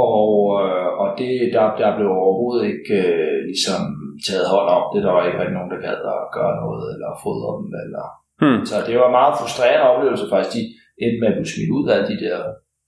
og, 0.06 0.30
øh, 0.62 0.90
og 1.02 1.08
det, 1.20 1.34
der, 1.56 1.66
der 1.82 1.90
blev 1.98 2.10
overhovedet 2.24 2.64
ikke 2.74 2.94
øh, 3.08 3.38
ligesom 3.52 3.82
taget 4.28 4.48
hånd 4.54 4.68
om 4.78 4.84
det. 4.92 5.00
Der 5.06 5.12
var 5.16 5.22
ikke 5.24 5.40
rigtig 5.42 5.58
nogen, 5.58 5.74
der 5.74 5.86
gad 5.88 6.00
at 6.16 6.22
gøre 6.38 6.54
noget, 6.64 6.86
eller 6.94 7.10
fodre 7.26 7.52
dem. 7.60 7.70
Eller... 7.84 8.06
Hmm. 8.42 8.62
Så 8.70 8.76
det 8.88 8.94
var 9.00 9.08
en 9.10 9.20
meget 9.22 9.38
frustrerende 9.40 9.90
oplevelse 9.92 10.26
faktisk. 10.34 10.54
De 10.58 10.64
endte 11.04 11.20
med 11.22 11.30
at 11.32 11.38
blive 11.38 11.52
smidt 11.54 11.72
ud 11.78 11.86
af 11.96 12.00
de 12.10 12.16
der 12.26 12.38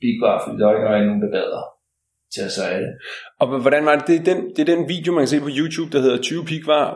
bigvar, 0.04 0.36
fordi 0.44 0.56
der 0.60 0.66
var 0.66 0.74
ikke 0.76 1.10
nogen, 1.12 1.26
der 1.26 1.32
gad 1.38 1.48
at 1.60 1.66
tage 2.36 2.52
sig 2.58 2.66
af 2.74 2.78
det. 2.84 2.92
Og 3.42 3.46
hvordan 3.66 3.84
var 3.88 3.94
det? 3.96 4.04
Det 4.08 4.16
er, 4.20 4.26
den, 4.32 4.40
det 4.54 4.62
er 4.66 4.70
den 4.76 4.84
video, 4.94 5.10
man 5.14 5.24
kan 5.24 5.34
se 5.34 5.46
på 5.48 5.54
YouTube, 5.60 5.90
der 5.94 6.00
hedder 6.06 6.20
20 6.22 6.46
pigvar 6.52 6.88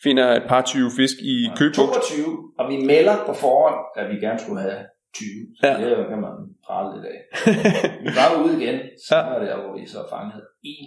finder 0.04 0.26
et 0.40 0.42
par 0.48 0.62
20 0.62 0.90
fisk 0.98 1.16
i 1.34 1.36
Købugt. 1.58 1.74
22, 1.76 2.52
og 2.58 2.64
vi 2.72 2.76
melder 2.92 3.16
på 3.26 3.32
forhånd, 3.44 3.78
at 4.00 4.04
vi 4.12 4.16
gerne 4.26 4.38
skulle 4.38 4.60
have 4.68 4.80
20. 5.14 5.26
Så 5.60 5.66
Ja. 5.66 5.72
ja. 5.80 5.88
det 5.90 6.06
kan 6.12 6.20
man 6.26 6.34
prale 6.66 6.88
lidt 6.94 7.06
af. 7.14 7.18
Vi 8.04 8.10
var 8.20 8.28
ude 8.42 8.52
igen, 8.62 8.78
så 9.08 9.16
Ja. 9.16 9.22
var 9.28 9.38
det 9.42 9.48
hvor 9.64 9.72
vi 9.80 9.86
så 9.94 10.00
fangede 10.14 10.42
en 10.72 10.86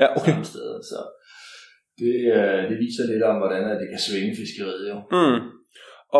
ja, 0.00 0.06
okay. 0.16 0.30
samme 0.32 0.44
sted. 0.44 0.70
Så 0.90 0.98
det, 2.00 2.14
øh, 2.36 2.60
det 2.70 2.76
viser 2.84 3.04
lidt 3.12 3.22
om, 3.30 3.36
hvordan 3.42 3.62
det 3.80 3.88
kan 3.92 4.00
svinge 4.08 4.32
fiskeriet 4.40 4.84
jo. 4.92 4.96
Mm. 5.16 5.40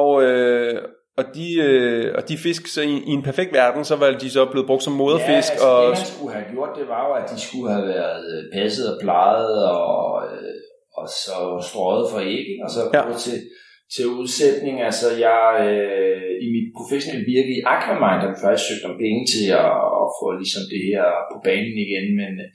Og, 0.03 0.13
øh, 0.29 0.75
og, 1.19 1.25
de, 1.35 1.49
øh, 1.69 2.15
og 2.19 2.29
de 2.29 2.37
fisk, 2.47 2.67
så 2.67 2.81
i, 2.83 2.95
i 3.11 3.13
en 3.19 3.23
perfekt 3.23 3.53
verden, 3.53 3.85
så 3.85 3.97
var 3.97 4.11
de 4.23 4.31
så 4.31 4.43
blevet 4.51 4.67
brugt 4.67 4.83
som 4.83 4.93
moderfisk. 4.93 5.29
ja, 5.29 5.37
altså, 5.53 5.67
og, 5.69 5.83
det 5.83 5.89
man 5.89 6.07
skulle 6.17 6.35
have 6.39 6.47
gjort, 6.53 6.73
det 6.79 6.89
var 6.89 7.03
jo, 7.09 7.13
at 7.21 7.31
de 7.31 7.41
skulle 7.47 7.69
have 7.75 7.87
været 7.87 8.23
øh, 8.35 8.43
passet 8.61 8.85
og 8.95 8.97
plejet 9.05 9.53
og, 9.71 10.25
øh, 10.27 10.55
og 11.03 11.09
så 11.25 11.37
strøget 11.69 12.07
for 12.13 12.21
æg, 12.37 12.49
og 12.65 12.71
så 12.75 12.81
Ja. 12.97 13.03
til, 13.25 13.39
til 13.95 14.07
udsætning. 14.21 14.77
Altså, 14.89 15.07
jeg 15.27 15.43
øh, 15.67 16.31
i 16.45 16.49
mit 16.55 16.69
professionelle 16.79 17.25
virke 17.35 17.53
i 17.59 17.65
Aquamind 17.75 18.23
har 18.25 18.43
faktisk 18.45 18.67
søgt 18.69 18.89
om 18.91 18.95
penge 19.05 19.23
til 19.33 19.47
at, 19.63 19.73
at 20.01 20.07
få 20.19 20.27
ligesom 20.41 20.63
det 20.73 20.83
her 20.91 21.07
på 21.31 21.37
banen 21.47 21.77
igen, 21.87 22.07
men 22.21 22.33
øh, 22.45 22.51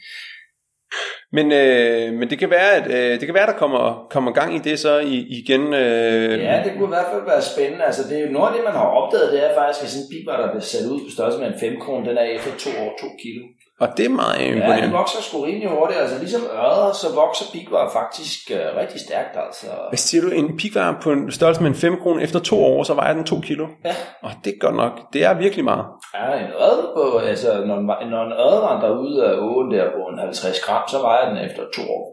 men, 1.38 1.48
øh, 1.52 2.14
men 2.20 2.30
det 2.30 2.38
kan 2.40 2.50
være, 2.58 2.72
at 2.80 2.88
øh, 2.98 3.12
det 3.20 3.26
kan 3.28 3.38
være, 3.40 3.52
der 3.52 3.62
kommer, 3.64 3.84
kommer 4.16 4.32
gang 4.40 4.56
i 4.56 4.62
det 4.68 4.80
så 4.80 4.94
i, 5.00 5.18
igen. 5.40 5.64
Øh, 5.74 6.34
ja, 6.50 6.56
det 6.66 6.72
kunne 6.74 6.90
i 6.92 6.96
hvert 6.96 7.12
fald 7.14 7.26
være 7.34 7.44
spændende. 7.52 7.84
Altså, 7.90 8.04
det 8.10 8.16
er 8.18 8.26
jo 8.28 8.32
noget 8.38 8.48
af 8.50 8.54
det, 8.56 8.64
man 8.70 8.78
har 8.82 8.88
opdaget, 9.00 9.34
det 9.34 9.40
er 9.46 9.52
faktisk, 9.60 9.80
at 9.84 9.90
sådan 9.90 10.04
en 10.06 10.12
biber, 10.14 10.36
der 10.42 10.48
bliver 10.52 10.68
sat 10.74 10.86
ud 10.94 11.00
på 11.06 11.10
størrelse 11.16 11.40
med 11.40 11.48
en 11.48 11.60
5 11.60 11.80
kroner, 11.84 12.08
den 12.10 12.18
er 12.22 12.28
efter 12.36 12.52
to 12.66 12.72
år 12.84 12.92
2 13.02 13.08
kilo. 13.24 13.44
Og 13.80 13.88
det 13.98 14.06
er 14.06 14.10
meget 14.10 14.40
Ja, 14.40 14.46
de 14.46 14.54
imponerende. 14.56 14.98
vokser 14.98 15.22
sgu 15.22 15.42
rimelig 15.44 15.70
hurtigt. 15.70 16.00
Altså 16.00 16.20
ligesom 16.20 16.42
ørder, 16.44 16.92
så 17.02 17.08
vokser 17.16 17.46
bigvar 17.54 17.90
faktisk 18.00 18.40
øh, 18.52 18.66
rigtig 18.82 19.00
stærkt. 19.08 19.34
Altså. 19.46 19.68
Hvad 19.90 19.98
siger 19.98 20.22
du? 20.22 20.30
En 20.30 20.58
pigvar 20.58 21.00
på 21.04 21.12
en 21.12 21.32
størrelse 21.32 21.62
med 21.62 21.70
en 21.70 21.76
5 21.76 22.00
kroner 22.02 22.22
efter 22.24 22.40
to 22.40 22.64
år, 22.66 22.84
så 22.84 22.94
vejer 22.94 23.14
den 23.14 23.24
2 23.24 23.40
kilo. 23.40 23.68
Ja. 23.86 23.96
Og 24.22 24.32
det 24.44 24.54
er 24.54 24.60
godt 24.66 24.76
nok. 24.76 24.92
Det 25.14 25.24
er 25.24 25.34
virkelig 25.34 25.64
meget. 25.66 25.86
Ja, 26.14 26.26
en 26.46 26.52
ørde 26.66 26.84
på, 26.96 27.18
altså 27.18 27.66
når 27.66 27.78
en, 27.78 27.86
når 27.86 28.24
en 28.26 28.32
ørde 28.44 28.62
vandrer 28.70 28.98
ud 29.06 29.16
af 29.28 29.34
åen 29.48 29.72
der 29.72 29.86
på 29.98 30.02
en 30.14 30.20
50 30.20 30.60
gram, 30.66 30.84
så 30.88 30.98
vejer 31.02 31.30
den 31.30 31.38
efter 31.48 31.64
to 31.76 31.82
år 31.82 32.04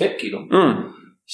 5 0.00 0.10
kilo. 0.20 0.38
Mm. 0.38 0.74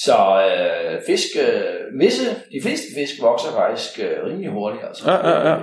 Så 0.05 0.17
øh, 0.47 0.99
fisk, 1.09 1.29
øh, 1.45 1.99
visse, 2.01 2.25
de 2.53 2.59
fleste 2.65 2.87
fisk 2.97 3.13
vokser 3.21 3.51
faktisk 3.61 3.99
øh, 4.05 4.25
rimelig 4.27 4.49
hurtigt. 4.51 4.83
Altså. 4.87 5.11
Ja, 5.11 5.29
ja, 5.29 5.49
ja. 5.49 5.57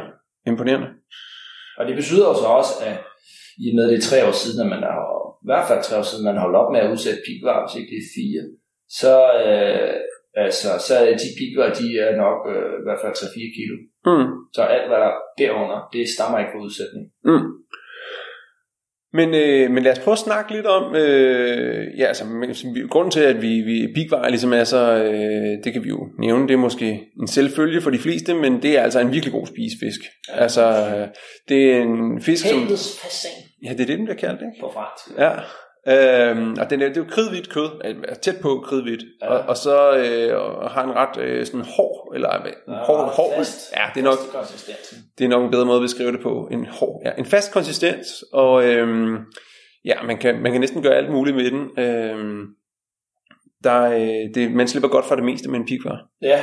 Imponerende. 0.47 0.87
Og 1.79 1.87
det 1.87 1.95
betyder 1.97 2.35
så 2.35 2.47
også, 2.61 2.73
at 2.87 2.97
i 3.63 3.65
og 3.71 3.75
med 3.77 3.85
det 3.91 3.97
er 3.99 4.09
tre 4.11 4.19
år 4.29 4.37
siden, 4.43 4.61
at 4.65 4.71
man 4.75 4.83
har, 4.89 5.05
i 5.45 5.47
hvert 5.51 5.69
fald 5.69 5.81
tre 5.83 5.95
år 6.01 6.07
siden, 6.11 6.25
man 6.31 6.43
holdt 6.45 6.57
op 6.61 6.71
med 6.73 6.81
at 6.83 6.91
udsætte 6.95 7.21
pigvar, 7.29 7.57
hvis 7.63 7.77
ikke 7.79 7.91
det 7.93 8.01
er 8.03 8.13
fire, 8.19 8.43
så, 9.01 9.15
øh, 9.45 9.95
altså, 10.45 10.69
så 10.87 10.95
er 11.09 11.15
de 11.23 11.29
pigvar, 11.41 11.69
de 11.81 11.87
er 12.07 12.13
nok 12.25 12.39
øh, 12.55 12.73
i 12.81 12.85
hvert 12.87 13.01
fald 13.03 13.15
3-4 13.17 13.57
kilo. 13.59 13.77
Mm. 14.09 14.29
Så 14.57 14.61
alt, 14.75 14.89
hvad 14.89 14.99
der 15.05 15.11
er 15.15 15.19
derunder, 15.43 15.79
det 15.95 16.03
stammer 16.15 16.39
ikke 16.39 16.53
fra 16.55 16.65
udsætning. 16.67 17.05
Mm. 17.31 17.47
Men, 19.13 19.29
øh, 19.35 19.71
men 19.71 19.83
lad 19.83 19.93
os 19.93 19.99
prøve 19.99 20.13
at 20.13 20.19
snakke 20.19 20.53
lidt 20.53 20.67
om, 20.67 20.95
øh, 20.97 21.87
ja, 21.99 22.05
altså, 22.05 22.25
men- 22.25 22.55
som 22.55 22.75
vi- 22.75 22.87
grunden 22.91 23.11
til, 23.11 23.21
at 23.21 23.43
vi, 23.43 23.61
vi 23.61 23.93
pigvar 23.95 24.29
ligesom 24.29 24.53
er 24.53 24.65
så, 24.65 25.05
øh, 25.05 25.65
det 25.65 25.73
kan 25.73 25.85
vi 25.85 25.89
jo 25.89 26.09
nævne, 26.19 26.49
det 26.49 26.55
er 26.55 26.59
måske 26.59 27.01
en 27.21 27.27
selvfølge 27.29 27.81
for 27.81 27.91
de 27.91 27.99
fleste, 27.99 28.35
men 28.35 28.63
det 28.63 28.79
er 28.79 28.83
altså 28.83 29.01
en 29.01 29.13
virkelig 29.13 29.33
god 29.33 29.47
spisefisk. 29.47 30.01
Ja. 30.29 30.43
Altså, 30.43 30.63
øh, 30.69 31.09
det 31.49 31.73
er 31.75 31.83
en 31.83 32.23
fisk, 32.23 32.47
som, 32.49 32.59
Helvedes 32.59 33.01
fasan 33.03 33.31
ja, 33.65 33.71
det 33.73 33.81
er 33.81 33.87
det, 33.87 33.99
den 33.99 34.05
bliver 34.05 34.19
kaldt, 34.19 34.41
ikke? 34.41 34.61
på 34.61 34.73
fransk. 34.75 35.19
Ja, 35.19 35.33
øhm, 36.31 36.57
og 36.61 36.71
den 36.71 36.83
er, 36.83 36.89
det 36.89 36.97
er 36.97 37.01
jo 37.01 37.07
kridhvidt 37.11 37.49
kød, 37.51 37.71
altså 37.85 38.21
tæt 38.21 38.37
på 38.43 38.65
kridhvidt, 38.67 39.05
ja. 39.23 39.29
Og, 39.29 39.41
og 39.49 39.57
så 39.57 39.97
øh, 39.97 40.41
har 40.71 40.85
en 40.85 40.95
ret 40.97 41.19
øh, 41.23 41.47
sådan 41.47 41.61
hård, 41.61 42.13
eller 42.15 42.41
hvad, 42.43 42.53
Ja, 42.69 42.75
hård, 42.85 43.15
hård, 43.17 43.33
fast. 43.37 43.73
ja, 43.77 43.83
det 43.95 44.01
er 44.01 44.05
nok, 44.05 44.19
det 45.19 45.25
er 45.25 45.29
nok 45.29 45.45
en 45.45 45.51
bedre 45.51 45.67
måde 45.67 45.77
at 45.77 45.83
beskrive 45.83 46.13
det 46.13 46.21
på, 46.21 46.49
en 46.51 46.67
hård, 46.67 47.03
ja, 47.05 47.11
en 47.19 47.25
fast 47.27 47.53
konsistens, 47.53 48.25
og 48.33 48.65
øhm, 48.65 49.17
ja, 49.85 50.03
man 50.03 50.19
kan, 50.19 50.43
man 50.43 50.53
kan 50.53 50.61
næsten 50.61 50.83
gøre 50.83 50.95
alt 50.95 51.11
muligt 51.11 51.37
med 51.37 51.45
den, 51.51 51.85
øhm, 51.85 52.47
der, 53.67 53.81
øh, 54.01 54.25
det, 54.35 54.45
man 54.61 54.69
slipper 54.69 54.89
godt 54.89 55.07
fra 55.09 55.17
det 55.17 55.25
meste 55.31 55.51
med 55.51 55.59
en 55.61 55.67
pigvar. 55.71 55.99
Ja, 56.31 56.41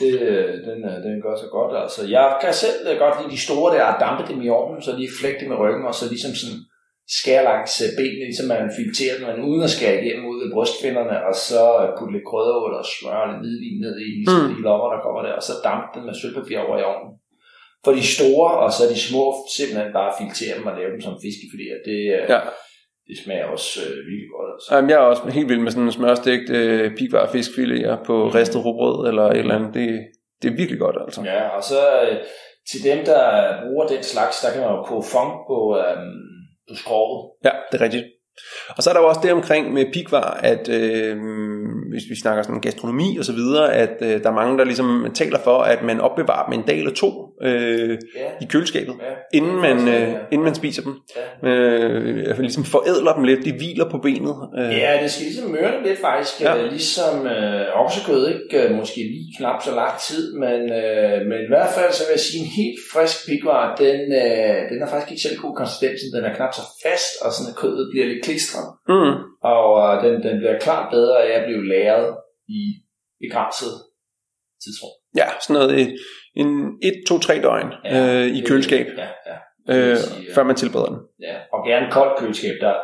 det, 0.00 0.12
øh, 0.28 0.52
den, 0.68 0.78
øh, 0.90 0.96
den 1.06 1.14
gør 1.24 1.34
så 1.44 1.48
godt. 1.56 1.72
Altså, 1.84 2.00
jeg 2.16 2.26
kan 2.42 2.52
selv 2.64 2.78
godt 3.04 3.14
lide 3.18 3.32
de 3.34 3.40
store 3.46 3.68
der, 3.76 3.84
at 3.92 4.00
dampe 4.04 4.22
dem 4.30 4.38
i 4.46 4.48
ovnen, 4.58 4.82
så 4.86 4.90
de 5.00 5.06
flægte 5.20 5.44
med 5.50 5.56
ryggen, 5.62 5.84
og 5.90 5.94
så 5.98 6.04
ligesom 6.14 6.32
sådan 6.40 6.60
skære 7.18 7.44
langs 7.50 7.72
benene, 7.98 8.24
ligesom 8.30 8.48
man 8.52 8.74
filtrerer 8.78 9.16
dem, 9.18 9.24
men 9.30 9.46
uden 9.50 9.62
at 9.68 9.74
skære 9.76 9.96
igennem 10.00 10.24
ud 10.32 10.38
af 10.44 10.48
brystfinderne, 10.54 11.16
og 11.28 11.34
så 11.48 11.62
putte 11.96 12.12
lidt 12.14 12.28
krydderurter 12.30 12.78
og 12.84 12.88
smør 12.94 13.18
og 13.24 13.28
lidt 13.30 13.42
hvidvin 13.44 13.78
ned 13.84 13.94
i 14.04 14.08
ligesom 14.18 14.40
Mm. 14.42 14.50
de 14.52 14.56
lommer, 14.68 14.88
der 14.94 15.00
kommer 15.04 15.20
der, 15.26 15.32
og 15.38 15.44
så 15.48 15.54
dampe 15.68 15.88
dem 15.94 16.02
med 16.08 16.14
sølvpapir 16.20 16.58
over 16.66 16.76
i 16.82 16.86
ovnen. 16.92 17.12
For 17.84 17.92
de 17.98 18.04
store, 18.16 18.48
og 18.64 18.70
så 18.76 18.82
de 18.92 18.98
små, 19.08 19.24
simpelthen 19.56 19.90
bare 19.98 20.10
filtrere 20.20 20.54
dem 20.58 20.66
og 20.70 20.74
lave 20.78 20.90
dem 20.94 21.02
som 21.06 21.14
fiskefiléer. 21.24 21.78
Det, 21.88 21.98
Ja. 22.34 22.40
Det 23.08 23.16
smager 23.24 23.46
også 23.56 23.80
øh, 23.86 23.96
virkelig 24.10 24.30
godt. 24.36 24.50
Altså. 24.54 24.68
Jamen, 24.74 24.90
jeg 24.90 24.96
er 24.96 25.10
også 25.12 25.22
helt 25.38 25.48
vild 25.48 25.60
med 25.60 25.70
sådan 25.70 25.84
en 25.84 25.92
smørstegt 25.92 26.50
øh, 26.50 26.96
pigvar 26.96 27.26
fiskfiléer 27.26 28.04
på 28.04 28.28
ristet 28.28 28.64
rugbrød, 28.64 29.08
eller 29.08 29.22
et 29.22 29.38
eller 29.38 29.54
andet, 29.54 29.74
det, 29.74 29.88
det 30.42 30.50
er 30.52 30.56
virkelig 30.56 30.80
godt, 30.80 30.96
altså. 31.04 31.22
Ja, 31.22 31.48
og 31.48 31.62
så 31.62 31.80
øh, 32.02 32.16
til 32.70 32.84
dem, 32.90 33.04
der 33.04 33.22
bruger 33.62 33.86
den 33.86 34.02
slags, 34.02 34.40
der 34.40 34.50
kan 34.52 34.60
man 34.60 34.70
jo 34.70 34.82
koge 34.82 35.04
fong 35.12 35.32
på, 35.48 35.58
øhm, 35.78 36.20
på 36.68 36.74
skroget. 36.74 37.30
Ja, 37.44 37.50
det 37.72 37.80
er 37.80 37.84
rigtigt. 37.84 38.04
Og 38.76 38.82
så 38.82 38.90
er 38.90 38.94
der 38.94 39.00
jo 39.00 39.08
også 39.08 39.20
det 39.22 39.32
omkring 39.32 39.72
med 39.72 39.92
pigvar, 39.92 40.40
at 40.42 40.68
øh, 40.68 41.16
hvis 41.90 42.02
vi 42.10 42.16
snakker 42.16 42.42
sådan 42.42 42.60
gastronomi 42.60 43.16
og 43.18 43.24
så 43.24 43.32
videre, 43.32 43.74
at 43.74 43.96
øh, 44.02 44.22
der 44.22 44.30
er 44.30 44.34
mange, 44.34 44.58
der 44.58 44.64
ligesom 44.64 45.10
taler 45.14 45.38
for, 45.38 45.58
at 45.58 45.82
man 45.82 46.00
opbevarer 46.00 46.44
dem 46.50 46.60
en 46.60 46.66
dag 46.66 46.78
eller 46.78 46.94
to 46.94 47.10
øh, 47.42 47.98
Ja, 48.16 48.30
i 48.40 48.44
køleskabet, 48.52 48.94
ja. 49.02 49.14
inden 49.38 49.56
man, 49.56 49.78
øh, 49.88 50.08
ja. 50.12 50.18
inden 50.32 50.44
man 50.44 50.54
spiser 50.54 50.82
dem. 50.82 50.94
Ja. 51.42 51.48
Øh, 51.48 52.38
ligesom 52.38 52.64
forædler 52.64 53.12
dem 53.14 53.24
lidt, 53.24 53.44
de 53.44 53.52
hviler 53.52 53.90
på 53.90 53.98
benet. 53.98 54.36
Øh, 54.58 54.70
Ja, 54.82 54.98
det 55.02 55.10
skal 55.10 55.24
ligesom 55.26 55.50
mørne 55.50 55.86
lidt 55.88 56.00
faktisk, 56.00 56.40
Ja. 56.40 56.54
ja. 56.56 56.66
ligesom 56.76 57.26
øh, 57.26 57.66
oksekød, 57.82 58.22
ikke 58.34 58.62
øh, 58.68 58.70
måske 58.80 58.96
lige 59.14 59.34
knap 59.38 59.58
så 59.62 59.74
lang 59.74 59.94
tid, 60.08 60.24
men, 60.44 60.60
øh, 60.82 61.18
men 61.28 61.38
i 61.46 61.50
hvert 61.54 61.70
fald 61.76 61.92
så 61.92 62.02
vil 62.06 62.14
jeg 62.18 62.24
sige, 62.28 62.40
en 62.44 62.52
helt 62.60 62.78
frisk 62.92 63.16
pigvar, 63.28 63.62
den, 63.84 64.00
øh, 64.22 64.58
den 64.70 64.78
er 64.84 64.88
faktisk 64.92 65.10
ikke 65.12 65.22
selv 65.26 65.38
god 65.44 65.54
konsistensen, 65.60 66.08
den 66.16 66.24
er 66.28 66.34
knap 66.38 66.52
så 66.60 66.64
fast, 66.86 67.12
og 67.24 67.28
sådan 67.32 67.50
at 67.52 67.56
kødet 67.62 67.84
bliver 67.92 68.06
lidt 68.10 68.24
klistret, 68.26 68.68
Mm, 68.92 69.14
og 69.52 69.66
øh, 69.82 69.92
den, 70.04 70.14
den 70.26 70.34
bliver 70.40 70.56
klart 70.66 70.86
bedre 70.96 71.16
af 71.26 71.30
at 71.38 71.44
blive 71.48 71.64
lagret 71.74 72.10
i 72.60 72.60
begrænset 73.24 73.74
tidsrum. 74.64 74.94
Ja, 75.20 75.26
sådan 75.42 75.54
noget 75.58 75.70
et, 75.82 75.90
en 76.42 76.48
1, 76.82 76.94
2, 77.08 77.18
3 77.18 77.34
døgn 77.46 77.68
øh, 77.94 78.26
i 78.36 78.40
det- 78.40 78.46
køleskab, 78.48 78.86
Ja, 79.02 79.08
ja. 79.30 79.36
øh, 79.72 79.96
sige, 79.96 80.22
ja. 80.28 80.32
før 80.36 80.44
man 80.50 80.56
tilbereder 80.62 80.90
den. 80.94 81.00
Ja, 81.28 81.36
og 81.54 81.58
gerne 81.70 81.86
koldt 81.96 82.14
køleskab, 82.20 82.56
der 82.66 82.74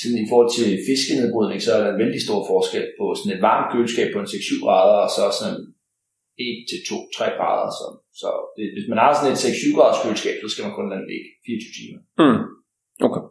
sådan 0.00 0.18
i 0.24 0.26
forhold 0.30 0.50
til 0.58 0.68
fiskenedbrydning, 0.88 1.58
så 1.62 1.70
er 1.76 1.80
der 1.82 1.90
en 1.92 2.00
vældig 2.02 2.20
stor 2.26 2.40
forskel 2.52 2.84
på 2.98 3.04
sådan 3.18 3.32
et 3.36 3.42
varmt 3.48 3.68
køleskab 3.72 4.08
på 4.12 4.18
en 4.22 4.30
6-7 4.32 4.64
grader, 4.64 4.96
og 5.06 5.10
så 5.16 5.22
sådan 5.40 5.60
1 6.38 6.58
til 6.70 6.78
2, 6.90 6.96
3 7.18 7.24
grader. 7.38 7.68
Så, 7.78 7.86
så 8.20 8.28
det, 8.56 8.64
hvis 8.74 8.86
man 8.90 8.98
har 9.02 9.10
sådan 9.14 9.32
et 9.34 9.40
6-7 9.44 9.76
graders 9.76 10.00
køleskab, 10.04 10.36
så 10.42 10.48
skal 10.52 10.64
man 10.66 10.74
kun 10.78 10.86
lade 10.90 11.00
den 11.02 11.08
ligge 11.12 11.28
24 11.46 11.76
timer. 11.78 11.98
Mm. 12.22 12.40
Okay. 13.08 13.22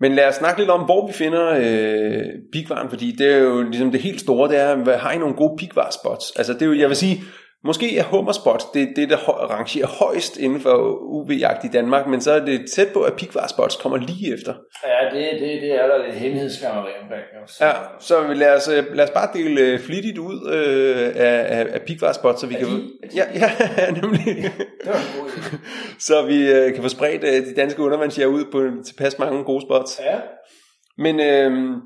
Men 0.00 0.14
lad 0.14 0.28
os 0.28 0.34
snakke 0.34 0.60
lidt 0.60 0.70
om, 0.70 0.80
hvor 0.80 1.06
vi 1.06 1.12
finder 1.12 1.50
øh, 1.50 2.32
pikvaren, 2.52 2.88
fordi 2.88 3.12
det 3.12 3.32
er 3.32 3.38
jo 3.38 3.62
ligesom 3.62 3.90
det 3.90 4.00
helt 4.00 4.20
store, 4.20 4.48
det 4.48 4.58
er, 4.58 4.74
hvad, 4.76 4.96
har 4.96 5.12
I 5.12 5.18
nogle 5.18 5.34
gode 5.34 5.56
pikvarspots? 5.58 6.32
Altså 6.36 6.52
det 6.52 6.62
er 6.62 6.66
jo, 6.66 6.74
jeg 6.74 6.88
vil 6.88 6.96
sige, 6.96 7.22
Måske 7.64 7.98
er 7.98 8.04
hummerspot 8.04 8.62
det, 8.74 8.92
det 8.96 9.10
der 9.10 9.16
rangerer 9.50 9.86
højst 9.86 10.36
inden 10.36 10.60
for 10.60 10.98
UV-jagt 11.02 11.64
i 11.64 11.68
Danmark, 11.68 12.06
men 12.06 12.20
så 12.20 12.32
er 12.32 12.44
det 12.44 12.70
tæt 12.74 12.88
på, 12.92 13.00
at 13.02 13.12
pigvarspots 13.12 13.76
kommer 13.76 13.98
lige 13.98 14.34
efter. 14.34 14.54
Ja, 14.86 15.18
det, 15.18 15.40
det, 15.40 15.62
det 15.62 15.80
er 15.80 15.86
der 15.86 16.06
lidt 16.06 16.16
hemmelighedsskammeri 16.16 16.90
omkring. 17.02 17.22
Ja, 17.60 17.72
så 18.00 18.32
lad 18.34 18.56
os, 18.56 18.68
øh, 18.68 18.84
lad 18.94 19.04
os 19.04 19.10
bare 19.10 19.28
dele 19.34 19.60
øh, 19.60 19.80
flittigt 19.80 20.18
ud 20.18 20.50
øh, 20.52 21.12
af, 21.16 21.58
af, 21.58 21.66
af 21.70 21.82
pigvarspots, 21.82 22.40
så 22.40 22.46
vi 22.46 22.54
er 22.54 22.58
kan... 22.58 22.68
De, 22.68 22.74
de? 22.74 22.90
Ja, 23.14 23.24
ja, 23.34 23.90
nemlig. 24.00 24.24
Det 24.24 24.86
var 24.86 24.94
en 24.94 25.20
god 25.20 25.30
idé. 25.30 25.56
så 26.08 26.22
vi 26.26 26.52
øh, 26.52 26.74
kan 26.74 26.82
få 26.82 26.88
spredt 26.88 27.24
øh, 27.24 27.46
de 27.46 27.54
danske 27.54 27.82
undervandsjæger 27.82 28.28
ud 28.28 28.44
på 28.52 28.84
tilpas 28.84 29.18
mange 29.18 29.44
gode 29.44 29.62
spots. 29.66 30.00
Ja. 30.04 30.18
Men 30.98 31.20
øh, 31.20 31.76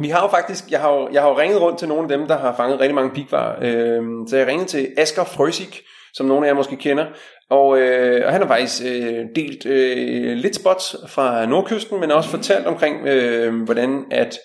vi 0.00 0.08
har 0.08 0.22
jo 0.22 0.28
faktisk, 0.28 0.70
jeg 0.70 0.80
har 0.80 0.92
jo, 0.92 1.08
jeg 1.12 1.22
har 1.22 1.28
jo 1.28 1.38
ringet 1.38 1.60
rundt 1.60 1.78
til 1.78 1.88
nogle 1.88 2.02
af 2.02 2.18
dem, 2.18 2.28
der 2.28 2.38
har 2.38 2.56
fanget 2.56 2.80
rigtig 2.80 2.94
mange 2.94 3.10
pigvar. 3.10 3.58
Øh, 3.62 4.02
så 4.28 4.36
jeg 4.36 4.46
ringede 4.46 4.68
til 4.68 4.88
Asger 4.96 5.24
Frøsik, 5.24 5.82
som 6.14 6.26
nogle 6.26 6.46
af 6.46 6.50
jer 6.50 6.56
måske 6.56 6.76
kender. 6.76 7.06
Og, 7.50 7.78
øh, 7.78 8.26
og 8.26 8.32
han 8.32 8.40
har 8.40 8.48
faktisk 8.48 8.82
øh, 8.86 9.26
delt 9.36 9.66
øh, 9.66 10.36
lidt 10.36 10.56
spots 10.56 10.96
fra 11.08 11.46
nordkysten, 11.46 12.00
men 12.00 12.10
også 12.10 12.30
fortalt 12.30 12.66
omkring, 12.66 13.06
øh, 13.06 13.62
hvordan 13.62 14.04
at 14.10 14.38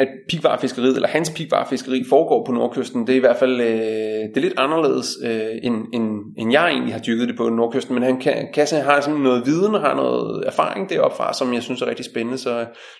at 0.00 0.08
pigvarfiskeriet, 0.28 0.94
eller 0.94 1.08
hans 1.08 1.30
pigvarfiskeri 1.36 2.04
foregår 2.08 2.44
på 2.46 2.52
nordkysten, 2.52 3.06
det 3.06 3.12
er 3.12 3.16
i 3.16 3.20
hvert 3.20 3.36
fald 3.36 3.60
øh, 3.60 3.66
det 3.68 4.36
er 4.36 4.40
lidt 4.40 4.54
anderledes, 4.58 5.06
øh, 5.24 5.40
end, 5.62 5.74
end, 5.92 6.04
end 6.38 6.52
jeg 6.52 6.68
egentlig 6.70 6.94
har 6.94 7.00
dykket 7.00 7.28
det 7.28 7.36
på 7.36 7.48
nordkysten, 7.48 7.94
men 7.94 8.02
han 8.02 8.20
kan, 8.20 8.48
Kasse 8.54 8.76
har 8.76 9.00
sådan 9.00 9.20
noget 9.20 9.46
viden 9.46 9.74
og 9.74 9.80
har 9.80 9.94
noget 9.94 10.44
erfaring 10.46 10.90
deroppe 10.90 11.16
fra, 11.16 11.32
som 11.34 11.54
jeg 11.54 11.62
synes 11.62 11.82
er 11.82 11.86
rigtig 11.86 12.04
spændende, 12.04 12.38
så 12.38 12.50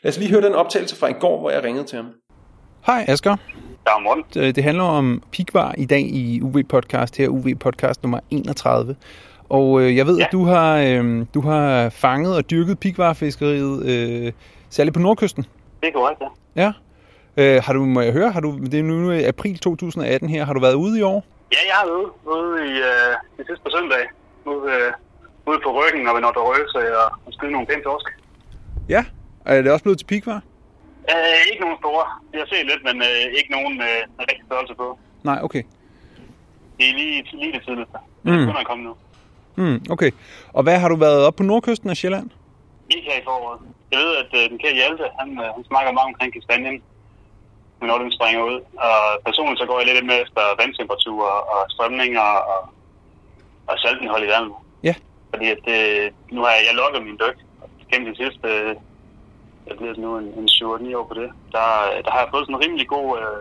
lad 0.02 0.12
os 0.12 0.18
lige 0.18 0.30
høre 0.30 0.42
den 0.42 0.54
optagelse 0.54 0.96
fra 0.96 1.08
i 1.08 1.12
går, 1.20 1.40
hvor 1.40 1.50
jeg 1.50 1.64
ringede 1.64 1.84
til 1.86 1.96
ham. 1.96 2.06
Hej 2.86 3.04
Asger. 3.08 3.36
Ja, 3.88 3.98
morgen. 3.98 4.24
Det 4.34 4.56
det 4.56 4.64
handler 4.64 4.84
om 4.84 5.22
pigvar 5.32 5.74
i 5.78 5.84
dag 5.84 6.00
i 6.00 6.40
UV-podcast, 6.42 7.16
her 7.18 7.28
UV-podcast 7.28 8.02
nummer 8.02 8.20
31. 8.30 8.96
Og 9.48 9.80
øh, 9.82 9.96
jeg 9.96 10.06
ved, 10.06 10.18
Ja. 10.18 10.24
at 10.24 10.32
du 10.32 10.44
har, 10.44 10.76
øh, 10.78 11.26
du 11.34 11.40
har 11.40 11.88
fanget 11.88 12.36
og 12.36 12.50
dyrket 12.50 12.78
pigvarfiskeriet, 12.78 13.86
øh, 13.86 14.32
særligt 14.70 14.94
på 14.94 15.00
nordkysten. 15.00 15.44
Det 15.80 15.88
er 15.88 15.92
korrekt, 15.92 16.20
ja. 16.56 16.62
Ja. 16.62 16.72
Øh, 17.36 17.62
har 17.64 17.72
du, 17.72 17.84
må 17.84 18.00
jeg 18.00 18.12
høre, 18.12 18.30
har 18.30 18.40
du, 18.40 18.58
det 18.58 18.78
er 18.80 18.82
nu 18.82 19.10
i 19.10 19.24
april 19.24 19.58
2018 19.58 20.28
her, 20.28 20.44
har 20.44 20.52
du 20.52 20.60
været 20.60 20.74
ude 20.74 20.98
i 20.98 21.02
år? 21.02 21.24
Ja, 21.52 21.58
jeg 21.68 21.74
har 21.74 21.86
været 21.86 21.98
ude, 22.02 22.12
ude 22.24 22.66
i 22.66 22.72
øh, 22.90 23.12
det 23.36 23.46
sidste 23.46 23.62
på 23.64 23.70
søndag. 23.76 24.04
Ude, 24.44 24.72
øh, 24.72 24.92
ude 25.50 25.60
på 25.64 25.70
ryggen 25.78 26.08
og 26.08 26.14
ved 26.14 26.20
Nordre 26.20 26.42
Røse 26.50 26.96
og, 27.02 27.08
og 27.26 27.32
skyde 27.32 27.52
nogle 27.52 27.66
pæne 27.66 27.82
torsk. 27.82 28.06
Ja. 28.88 29.04
Er 29.44 29.62
det 29.62 29.72
også 29.72 29.82
blevet 29.84 29.98
til 29.98 30.06
pigvar? 30.06 30.40
Øh, 31.12 31.40
ikke 31.50 31.62
nogen 31.64 31.78
store. 31.82 32.04
Jeg 32.32 32.46
set 32.52 32.66
lidt, 32.70 32.82
men 32.88 32.96
øh, 33.08 33.24
ikke 33.38 33.50
nogen 33.56 33.74
øh, 33.88 34.00
rigtig 34.20 34.44
størrelse 34.46 34.74
på. 34.74 34.98
Nej, 35.24 35.38
okay. 35.42 35.62
Det 36.76 36.84
er 36.90 36.94
lige, 37.00 37.16
lige 37.32 37.52
det 37.52 37.62
tidligste. 37.66 37.98
Mm. 38.22 38.32
Det 38.32 38.48
er 38.48 38.64
komme 38.70 38.84
nu. 38.84 38.94
Mm, 39.60 39.78
okay. 39.90 40.10
Og 40.52 40.62
hvad 40.62 40.78
har 40.78 40.88
du 40.88 40.96
været 40.96 41.26
op 41.26 41.36
på 41.36 41.42
nordkysten 41.42 41.90
af 41.90 41.96
Sjælland? 41.96 42.30
Ikke 42.90 43.10
her 43.10 43.20
i 43.20 43.24
foråret. 43.24 43.60
Jeg 43.92 43.98
ved, 43.98 44.12
at 44.22 44.30
øh, 44.38 44.50
den 44.50 44.58
kære 44.58 44.74
Hjalte, 44.74 45.04
han, 45.20 45.28
øh, 45.42 45.48
han 45.56 45.64
snakker 45.70 45.92
meget 45.92 46.08
omkring 46.12 46.32
kastanjen, 46.32 46.82
når 47.88 47.98
den 47.98 48.12
springer 48.16 48.42
ud. 48.50 48.58
Og 48.86 48.96
personligt 49.26 49.60
så 49.60 49.66
går 49.66 49.78
jeg 49.80 49.86
lidt 49.88 50.06
med 50.10 50.18
efter 50.24 50.42
vandtemperatur 50.60 51.24
og 51.54 51.60
strømninger 51.74 52.28
og, 52.54 52.62
og 53.70 53.74
saltindhold 53.82 54.24
i 54.24 54.32
vandet. 54.34 54.54
Ja. 54.88 54.94
Fordi 55.30 55.46
at 55.54 55.60
det, 55.68 55.80
nu 56.34 56.40
har 56.44 56.50
jeg, 56.56 56.62
jeg 56.68 56.74
lukket 56.82 57.00
min 57.08 57.20
dyk 57.24 57.38
gennem 57.90 58.06
de 58.10 58.16
sidste, 58.22 58.48
jeg 59.68 59.74
bliver 59.78 59.94
nu 60.04 60.10
en, 60.20 60.26
en 60.40 60.48
7-9 60.48 60.96
år 60.98 61.06
på 61.10 61.14
det. 61.20 61.28
Der, 61.54 61.66
der 62.04 62.10
har 62.14 62.20
jeg 62.22 62.28
fået 62.32 62.44
sådan 62.44 62.54
en 62.58 62.64
rimelig 62.64 62.86
god 62.96 63.08
øh, 63.22 63.40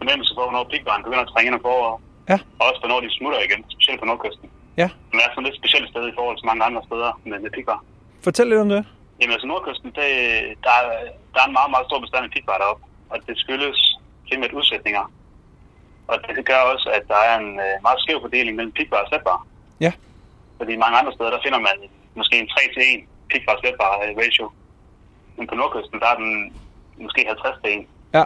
fornemmelse 0.00 0.32
for, 0.34 0.42
hvornår 0.44 0.64
pigvaren 0.72 1.02
begynder 1.04 1.24
at 1.26 1.30
trænge 1.32 1.48
ind 1.50 1.60
på 1.60 1.66
foråret. 1.68 1.96
Ja. 2.32 2.38
Og 2.58 2.64
også 2.68 2.80
hvornår 2.82 3.00
de 3.00 3.10
smutter 3.18 3.40
igen, 3.46 3.60
specielt 3.74 4.00
på 4.00 4.06
nordkysten. 4.10 4.46
Ja. 4.82 4.88
Men 5.10 5.16
er 5.20 5.30
sådan 5.30 5.44
lidt 5.48 5.60
specielt 5.60 5.88
sted 5.92 6.04
i 6.08 6.16
forhold 6.18 6.36
til 6.38 6.46
mange 6.50 6.64
andre 6.68 6.82
steder 6.88 7.10
med, 7.28 7.38
med 7.44 7.50
pigvar. 7.56 7.78
Fortæl 8.26 8.46
lidt 8.50 8.60
om 8.66 8.68
det. 8.74 8.82
Jamen 9.20 9.32
altså 9.36 9.46
nordkysten, 9.52 9.90
det, 10.00 10.08
der, 10.66 10.74
er- 10.82 11.10
der 11.34 11.38
er 11.42 11.46
en 11.50 11.56
meget, 11.58 11.70
meget 11.74 11.86
stor 11.88 12.00
bestand 12.04 12.24
af 12.24 12.30
pigvar 12.36 12.58
deroppe. 12.62 12.82
Og 13.10 13.16
det 13.26 13.38
skyldes 13.38 13.78
primært 14.28 14.52
udsætninger. 14.52 15.04
Og 16.08 16.16
det 16.36 16.44
gør 16.50 16.60
også, 16.72 16.88
at 16.98 17.04
der 17.12 17.20
er 17.28 17.34
en 17.42 17.50
øh, 17.66 17.74
meget 17.86 18.00
skæv 18.00 18.18
fordeling 18.20 18.56
mellem 18.56 18.72
pigvar 18.72 19.02
og 19.04 19.08
slætbar. 19.08 19.46
Ja. 19.80 19.92
Fordi 20.58 20.72
mange 20.76 20.98
andre 20.98 21.12
steder, 21.12 21.30
der 21.30 21.44
finder 21.44 21.60
man 21.68 21.76
måske 22.14 22.34
en 22.38 22.48
3 22.48 22.60
til 22.74 22.82
1 22.94 23.04
pigvar 23.30 23.54
og 23.96 24.02
øh, 24.06 24.16
ratio. 24.22 24.46
Men 25.36 25.46
på 25.46 25.54
nordkysten, 25.54 26.00
der 26.00 26.08
er 26.12 26.18
den 26.22 26.30
måske 27.04 27.20
50 27.26 27.56
til 27.64 27.72
1. 27.78 27.86
Ja. 28.16 28.24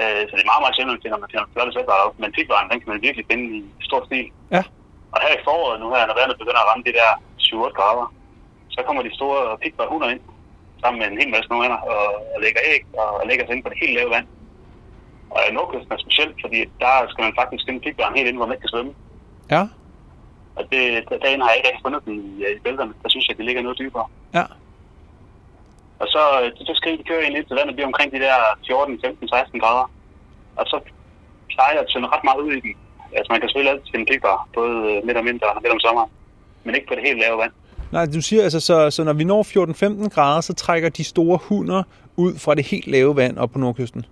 Øh, 0.00 0.22
så 0.28 0.32
det 0.36 0.42
er 0.44 0.52
meget, 0.52 0.64
meget 0.64 0.76
sjældent, 0.76 1.06
at 1.06 1.20
man 1.24 1.32
finder 1.32 1.46
flotte 1.52 1.72
slætbar 1.72 1.96
deroppe. 1.98 2.22
Men 2.22 2.32
pigvaren, 2.36 2.70
den 2.70 2.80
kan 2.80 2.92
man 2.92 3.02
virkelig 3.06 3.24
finde 3.30 3.44
i 3.58 3.60
stor 3.88 4.00
stil. 4.08 4.26
Ja. 4.56 4.62
Og 5.14 5.18
her 5.24 5.32
i 5.38 5.44
foråret, 5.46 5.80
nu 5.80 5.86
her, 5.94 6.06
når 6.06 6.16
vandet 6.20 6.40
begynder 6.40 6.60
at 6.62 6.68
ramme 6.70 6.84
de 6.88 6.96
der 7.00 7.10
7-8 7.38 7.78
grader, 7.78 8.06
så 8.74 8.80
kommer 8.86 9.02
de 9.02 9.16
store 9.18 9.58
pigvar 9.62 9.86
hunder 9.92 10.08
ind, 10.14 10.20
sammen 10.84 11.00
med 11.00 11.08
en 11.08 11.20
hel 11.22 11.30
masse 11.34 11.48
nordhænder, 11.50 11.80
og, 11.92 12.04
og 12.34 12.38
lægger 12.44 12.60
æg, 12.72 12.82
og, 13.02 13.10
og 13.20 13.24
lægger 13.28 13.44
sig 13.44 13.54
ind 13.54 13.64
på 13.64 13.70
det 13.70 13.82
helt 13.82 13.96
lave 13.98 14.10
vand. 14.16 14.26
Og 15.34 15.40
nordkysten 15.56 15.92
er 15.92 16.04
specielt, 16.04 16.36
fordi 16.44 16.58
der 16.82 16.92
skal 17.10 17.22
man 17.26 17.38
faktisk 17.40 17.62
finde 17.66 17.80
pigvaren 17.84 18.16
helt 18.16 18.28
ind, 18.28 18.36
hvor 18.38 18.46
man 18.46 18.54
ikke 18.54 18.66
kan 18.66 18.74
svømme. 18.74 18.92
Ja. 19.54 19.62
Og 20.58 20.62
det, 20.72 20.82
der, 21.08 21.16
derinde 21.22 21.44
har 21.44 21.50
jeg 21.50 21.58
ikke 21.58 21.68
rigtig 21.68 21.84
fundet 21.86 22.04
dem 22.06 22.14
i, 22.26 22.28
i 22.56 22.60
bælterne. 22.64 22.92
Der 23.02 23.08
synes 23.08 23.26
jeg, 23.28 23.36
det 23.38 23.44
ligger 23.44 23.62
noget 23.62 23.78
dybere. 23.82 24.06
Ja. 24.38 24.44
Og 26.02 26.06
så, 26.14 26.22
øh, 26.40 26.48
så 26.68 26.72
skal 26.74 26.98
de 26.98 27.08
køre 27.10 27.24
ind 27.24 27.34
lidt 27.34 27.46
til 27.48 27.56
vandet 27.56 27.74
bliver 27.76 27.90
omkring 27.92 28.12
de 28.12 28.24
der 28.26 28.36
14, 28.66 29.00
15, 29.04 29.28
16 29.28 29.60
grader. 29.60 29.86
Og 30.56 30.64
så 30.70 30.76
plejer 31.52 31.72
jeg 31.72 31.82
at 31.82 31.90
tynde 31.90 32.08
ret 32.14 32.24
meget 32.24 32.40
ud 32.46 32.52
i 32.52 32.60
den. 32.60 32.74
Altså 33.16 33.28
man 33.32 33.40
kan 33.40 33.48
selvfølgelig 33.48 33.72
altid 33.72 33.90
finde 33.92 34.10
pigvar, 34.10 34.48
både 34.58 34.74
øh, 34.90 35.06
midt 35.06 35.16
om 35.20 35.26
vinteren 35.30 35.56
og 35.56 35.62
midt 35.62 35.76
om 35.76 35.84
sommeren. 35.86 36.10
Men 36.64 36.74
ikke 36.74 36.88
på 36.88 36.94
det 36.94 37.06
helt 37.08 37.20
lave 37.24 37.38
vand. 37.42 37.54
Nej, 37.94 38.04
du 38.16 38.22
siger 38.28 38.42
altså, 38.42 38.60
så, 38.68 38.76
så 38.96 39.00
når 39.08 39.12
vi 39.20 39.24
når 39.24 39.42
14-15 39.42 40.14
grader, 40.14 40.40
så 40.48 40.54
trækker 40.64 40.88
de 40.98 41.04
store 41.14 41.38
hunder 41.48 41.82
ud 42.24 42.32
fra 42.44 42.52
det 42.58 42.64
helt 42.72 42.86
lave 42.96 43.12
vand 43.20 43.34
op 43.42 43.50
på 43.54 43.58
nordkysten. 43.58 44.02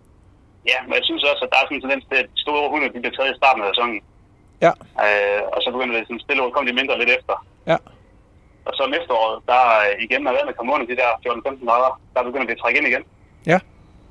Ja, 0.70 0.78
men 0.86 0.94
jeg 0.98 1.04
synes 1.08 1.22
også, 1.30 1.42
at 1.46 1.50
der 1.52 1.58
er 1.58 1.64
sådan 1.66 1.76
en 1.78 1.84
tendens 1.84 2.04
til, 2.10 2.18
at 2.22 2.28
store 2.44 2.70
hunde 2.70 2.86
de 2.94 3.00
bliver 3.02 3.16
taget 3.16 3.32
i 3.34 3.40
starten 3.40 3.60
af 3.62 3.68
sæsonen. 3.72 3.98
Ja. 4.66 4.72
Øh, 5.04 5.40
og 5.54 5.58
så 5.62 5.68
begynder 5.74 5.94
det 5.96 6.04
sådan 6.06 6.24
stille 6.26 6.42
og 6.42 6.52
kommer 6.54 6.68
de 6.70 6.78
mindre 6.80 6.98
lidt 7.02 7.12
efter. 7.18 7.34
Ja. 7.70 7.78
Og 8.66 8.72
så 8.76 8.80
om 8.88 8.94
efteråret, 9.00 9.36
der 9.52 9.62
igen 10.04 10.20
når 10.24 10.32
vandet 10.38 10.56
kommer 10.56 10.72
under 10.74 10.88
de 10.90 10.96
der 11.00 11.08
14-15 11.24 11.66
grader, 11.68 11.90
der 12.14 12.20
begynder 12.28 12.46
det 12.48 12.56
at 12.56 12.62
trække 12.62 12.78
ind 12.80 12.88
igen. 12.92 13.04
Ja. 13.52 13.58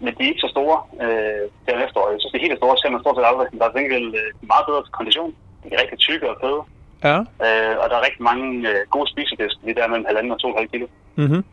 Men 0.03 0.11
de 0.15 0.21
er 0.23 0.31
ikke 0.31 0.45
så 0.45 0.51
store 0.55 0.77
øh, 1.03 1.43
der 1.65 1.77
om 1.77 1.81
efteråret. 1.87 2.11
Jeg 2.13 2.19
synes, 2.19 2.31
det 2.33 2.39
er 2.39 2.47
helt 2.47 2.59
store, 2.61 2.77
ser 2.77 2.93
man 2.93 3.01
stort 3.03 3.17
set 3.17 3.29
aldrig. 3.31 3.47
Der 3.59 3.65
er 3.65 3.71
til 3.71 3.81
gengæld 3.81 4.07
øh, 4.21 4.29
meget 4.51 4.65
bedre 4.69 4.81
kondition. 4.99 5.31
De 5.61 5.67
er 5.73 5.81
rigtig 5.81 5.99
tykke 6.07 6.25
og 6.33 6.37
fede. 6.43 6.61
Ja. 7.09 7.17
Øh, 7.45 7.73
og 7.81 7.85
der 7.89 7.95
er 7.97 8.03
rigtig 8.07 8.23
mange 8.31 8.45
øh, 8.71 8.79
gode 8.95 9.07
spisefisk, 9.13 9.55
de 9.67 9.77
der 9.77 9.91
mellem 9.91 10.07
halvanden 10.09 10.31
og 10.35 10.39
2,5 10.43 10.71
kilo. 10.73 10.87
Mm-hmm. 11.21 11.43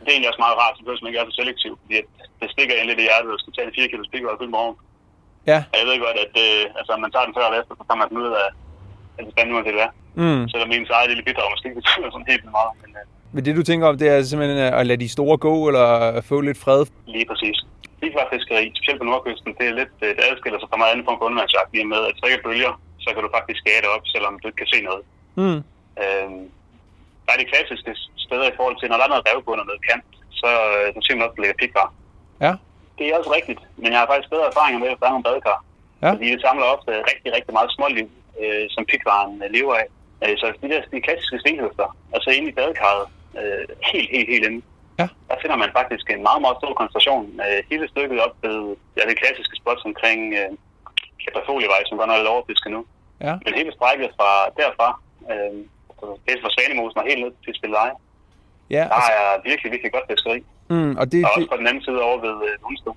Det 0.00 0.08
er 0.08 0.14
egentlig 0.14 0.30
også 0.32 0.42
meget 0.46 0.56
rart, 0.62 0.74
så 0.76 0.80
behøver 0.82 1.02
man 1.02 1.10
ikke 1.10 1.20
er 1.20 1.28
så 1.30 1.36
selektiv, 1.40 1.72
fordi 1.82 1.94
at 2.02 2.08
det 2.40 2.48
stikker 2.54 2.74
ind 2.78 2.86
lidt 2.90 3.00
i 3.02 3.06
hjertet, 3.08 3.30
at 3.34 3.40
skulle 3.40 3.56
tage 3.56 3.68
en 3.68 3.76
4 3.78 3.90
kilo 3.92 4.02
spikker 4.10 4.28
og 4.32 4.38
fylde 4.40 4.54
morgen. 4.58 4.76
Ja. 5.50 5.58
Og 5.72 5.76
jeg 5.80 5.86
ved 5.88 5.96
godt, 6.06 6.18
at 6.26 6.34
øh, 6.46 6.78
altså, 6.78 6.92
man 7.04 7.10
tager 7.12 7.26
den 7.28 7.34
før 7.36 7.44
eller 7.48 7.60
efter, 7.62 7.74
så 7.80 7.84
kan 7.88 7.98
man 8.00 8.08
finde 8.10 8.22
ud 8.26 8.32
af, 8.42 8.48
at 9.16 9.22
det 9.24 9.32
spændende 9.34 9.54
uanset 9.56 9.76
hvad. 9.80 9.90
Mm. 10.22 10.42
Selvom 10.52 10.70
ens 10.76 10.90
eget 10.96 11.08
lille 11.10 11.24
bidrag 11.28 11.46
måske 11.52 11.66
ikke 11.68 11.80
betyder 11.82 12.08
sådan 12.14 12.30
helt 12.32 12.44
meget. 12.56 12.72
Men 12.82 12.90
øh, 12.98 13.04
Men 13.34 13.40
det 13.44 13.52
du 13.60 13.64
tænker 13.70 13.86
om, 13.90 13.96
det 14.02 14.08
er 14.14 14.18
simpelthen 14.22 14.58
at 14.80 14.86
lade 14.90 15.00
de 15.04 15.08
store 15.16 15.36
gå, 15.46 15.54
eller 15.70 15.88
få 16.30 16.36
lidt 16.48 16.58
fred? 16.64 16.82
lige 17.14 17.26
præcis. 17.32 17.56
Ligvarfiskeri, 18.02 18.64
specielt 18.78 19.00
på 19.02 19.06
nordkysten, 19.10 19.50
det 19.58 19.64
er 19.70 19.74
lidt, 19.80 19.94
øh, 20.06 20.10
det 20.16 20.22
adskiller 20.30 20.58
sig 20.60 20.68
fra 20.70 20.78
meget 20.82 20.92
andet 20.92 21.04
form 21.08 21.18
for 21.18 21.26
undervandsjagt, 21.28 21.70
i 21.76 21.80
og 21.84 21.88
med, 21.94 22.00
at 22.08 22.14
så 22.18 22.24
ikke 22.26 22.38
er 22.42 22.46
bølger, 22.48 22.72
så 23.06 23.10
kan 23.14 23.22
du 23.24 23.30
faktisk 23.36 23.58
skade 23.60 23.88
op, 23.94 24.04
selvom 24.14 24.34
du 24.40 24.44
ikke 24.48 24.60
kan 24.62 24.72
se 24.74 24.80
noget. 24.88 25.02
Mm. 25.40 25.60
Øh, 26.02 26.30
der 27.24 27.30
er 27.34 27.40
de 27.42 27.50
klassiske 27.52 27.92
steder 28.24 28.46
i 28.48 28.56
forhold 28.58 28.76
til, 28.78 28.88
når 28.88 28.96
der 28.98 29.04
er 29.06 29.12
noget 29.14 29.26
revbund 29.28 29.60
og 29.62 29.66
noget 29.70 29.82
kant, 29.88 30.06
så, 30.40 30.50
øh, 30.76 30.86
ser 31.04 31.14
man 31.16 31.26
også, 31.26 31.40
lægger 31.42 31.60
pigvar. 31.62 31.88
Ja. 32.46 32.52
Det 32.98 33.04
er 33.06 33.18
også 33.18 33.32
rigtigt, 33.38 33.60
men 33.82 33.88
jeg 33.92 34.00
har 34.00 34.08
faktisk 34.12 34.30
bedre 34.34 34.50
erfaringer 34.52 34.80
med, 34.82 34.88
at 34.94 35.00
der 35.00 35.06
er 35.06 35.14
nogle 35.14 35.28
badekar. 35.28 35.58
Ja. 36.02 36.10
Fordi 36.12 36.26
det 36.34 36.40
samler 36.46 36.66
ofte 36.74 36.90
rigtig, 37.10 37.30
rigtig 37.36 37.52
meget 37.58 37.70
småliv, 37.76 38.06
øh, 38.42 38.64
som 38.74 38.82
pigvaren 38.90 39.34
øh, 39.44 39.48
lever 39.56 39.74
af. 39.82 39.86
Øh, 40.24 40.34
så 40.40 40.46
de 40.62 40.68
der 40.72 40.80
de 40.94 41.00
klassiske 41.06 41.38
stenhøfter, 41.42 41.88
og 42.14 42.18
så 42.24 42.30
inde 42.30 42.48
i 42.50 42.58
badekarret, 42.58 43.06
øh, 43.40 43.64
helt, 43.92 44.10
helt, 44.16 44.28
helt 44.34 44.46
inde, 44.48 44.60
Ja. 45.00 45.08
der 45.28 45.36
finder 45.42 45.56
man 45.62 45.70
faktisk 45.78 46.06
en 46.10 46.22
meget, 46.28 46.40
meget 46.44 46.56
stor 46.60 46.72
koncentration. 46.80 47.24
Øh, 47.46 47.60
hele 47.70 47.88
stykket 47.92 48.18
op 48.26 48.34
ved 48.46 48.58
ja, 48.96 49.02
det 49.10 49.18
klassiske 49.20 49.56
spot 49.60 49.80
omkring 49.90 50.20
øh, 50.40 50.50
Kapafolivej, 51.24 51.80
som 51.86 51.98
godt 51.98 52.08
nok 52.08 52.16
er 52.16 52.22
lidt 52.22 52.34
overfisket 52.36 52.70
nu. 52.76 52.80
Ja. 53.20 53.34
Men 53.44 53.54
hele 53.60 53.72
strækket 53.78 54.10
fra 54.18 54.30
derfra, 54.60 54.88
øh, 55.30 55.52
det 56.24 56.30
er 56.34 56.40
fra 56.44 56.50
Svanemosen 56.56 56.98
og 57.00 57.04
helt 57.08 57.20
ned 57.24 57.32
til 57.44 57.54
Spilleje, 57.54 57.94
Ja, 58.70 58.76
der 58.90 58.94
altså, 58.98 59.12
er 59.12 59.48
virkelig, 59.50 59.72
virkelig 59.72 59.92
godt 59.92 60.04
fiskeri. 60.10 60.38
mm, 60.70 60.96
og, 61.00 61.12
det, 61.12 61.24
Og 61.24 61.30
også 61.36 61.48
på 61.50 61.56
den 61.56 61.66
anden 61.66 61.82
side 61.82 62.00
over 62.02 62.18
ved 62.20 62.34
øh, 62.48 62.94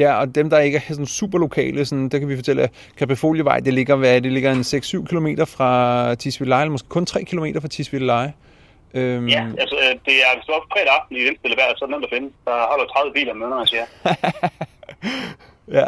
ja, 0.00 0.20
og 0.20 0.34
dem, 0.34 0.50
der 0.50 0.58
ikke 0.58 0.78
er 0.88 0.92
sådan 0.92 1.06
super 1.06 1.38
lokale, 1.38 1.84
sådan, 1.84 2.08
der 2.08 2.18
kan 2.18 2.28
vi 2.28 2.36
fortælle, 2.36 2.62
at 2.62 2.70
Kapefolievej, 2.98 3.60
det 3.60 3.74
ligger, 3.74 3.96
hvad, 3.96 4.20
det 4.20 4.32
ligger 4.32 4.52
en 4.52 4.60
6-7 4.60 5.04
km 5.06 5.26
fra 5.56 6.14
Tisvildeleje, 6.14 6.62
eller 6.62 6.72
måske 6.72 6.88
kun 6.88 7.06
3 7.06 7.24
km 7.24 7.46
fra 7.60 7.68
Tisvildeleje. 7.68 8.32
Øhm, 8.94 9.26
Ja, 9.28 9.46
altså 9.58 9.76
øh, 9.76 9.94
det 10.06 10.14
er, 10.24 10.30
hvis 10.36 10.44
du 10.46 10.52
er 10.52 10.66
fredag 10.72 10.92
aften 11.00 11.16
i 11.16 11.20
vindstille 11.20 11.56
vejr, 11.56 11.72
så 11.76 11.84
er 11.84 11.88
det 11.88 11.94
nemt 11.94 12.04
at 12.04 12.10
finde. 12.16 12.28
Der 12.44 12.56
holder 12.70 12.84
30 12.84 13.12
biler 13.12 13.34
med, 13.34 13.46
når 13.48 13.56
man 13.56 13.66
siger. 13.66 13.86
Ja, 15.72 15.86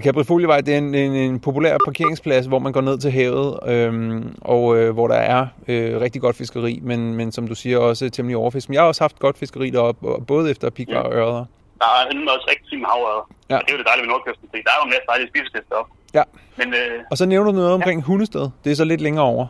Caprifolievej, 0.00 0.60
det 0.60 0.74
er 0.74 0.78
en, 0.78 0.94
en, 0.94 1.12
en 1.12 1.40
populær 1.40 1.76
parkeringsplads, 1.86 2.46
hvor 2.46 2.58
man 2.58 2.72
går 2.72 2.80
ned 2.80 2.98
til 2.98 3.10
havet, 3.10 3.58
øhm, 3.66 4.34
og 4.40 4.76
øh, 4.76 4.92
hvor 4.94 5.08
der 5.08 5.14
er 5.14 5.46
øh, 5.68 6.00
rigtig 6.00 6.20
godt 6.20 6.36
fiskeri, 6.36 6.80
men, 6.82 7.14
men 7.14 7.32
som 7.32 7.48
du 7.48 7.54
siger, 7.54 7.78
også 7.78 8.10
temmelig 8.10 8.36
overfisk. 8.36 8.68
Men 8.68 8.74
jeg 8.74 8.82
har 8.82 8.88
også 8.88 9.04
haft 9.04 9.18
godt 9.18 9.38
fiskeri 9.38 9.70
deroppe, 9.70 10.24
både 10.26 10.50
efter 10.50 10.70
pikvar 10.70 11.00
og 11.00 11.12
ørder. 11.12 11.44
Der 11.78 11.84
er 11.84 12.32
også 12.34 12.46
rigtig 12.50 12.66
fint 12.70 12.86
havørder. 12.86 13.28
Ja. 13.50 13.56
Og 13.56 13.60
det 13.60 13.68
er 13.68 13.74
jo 13.74 13.78
det 13.78 13.86
dejlige 13.86 14.02
ved 14.02 14.10
Nordkysten, 14.12 14.48
fordi 14.50 14.62
der 14.66 14.70
er 14.70 14.78
jo 14.80 14.84
en 14.84 14.92
masse 14.94 15.06
dejlige 15.10 15.28
spisesteder 15.28 15.64
deroppe. 15.70 15.92
Ja, 16.14 16.22
Men 16.56 16.68
øh, 16.74 17.04
og 17.10 17.18
så 17.18 17.26
nævner 17.26 17.50
du 17.50 17.56
noget 17.56 17.72
omkring 17.72 18.00
ja. 18.00 18.04
Hundested. 18.04 18.44
Det 18.64 18.72
er 18.72 18.76
så 18.76 18.84
lidt 18.84 19.00
længere 19.00 19.24
over. 19.24 19.46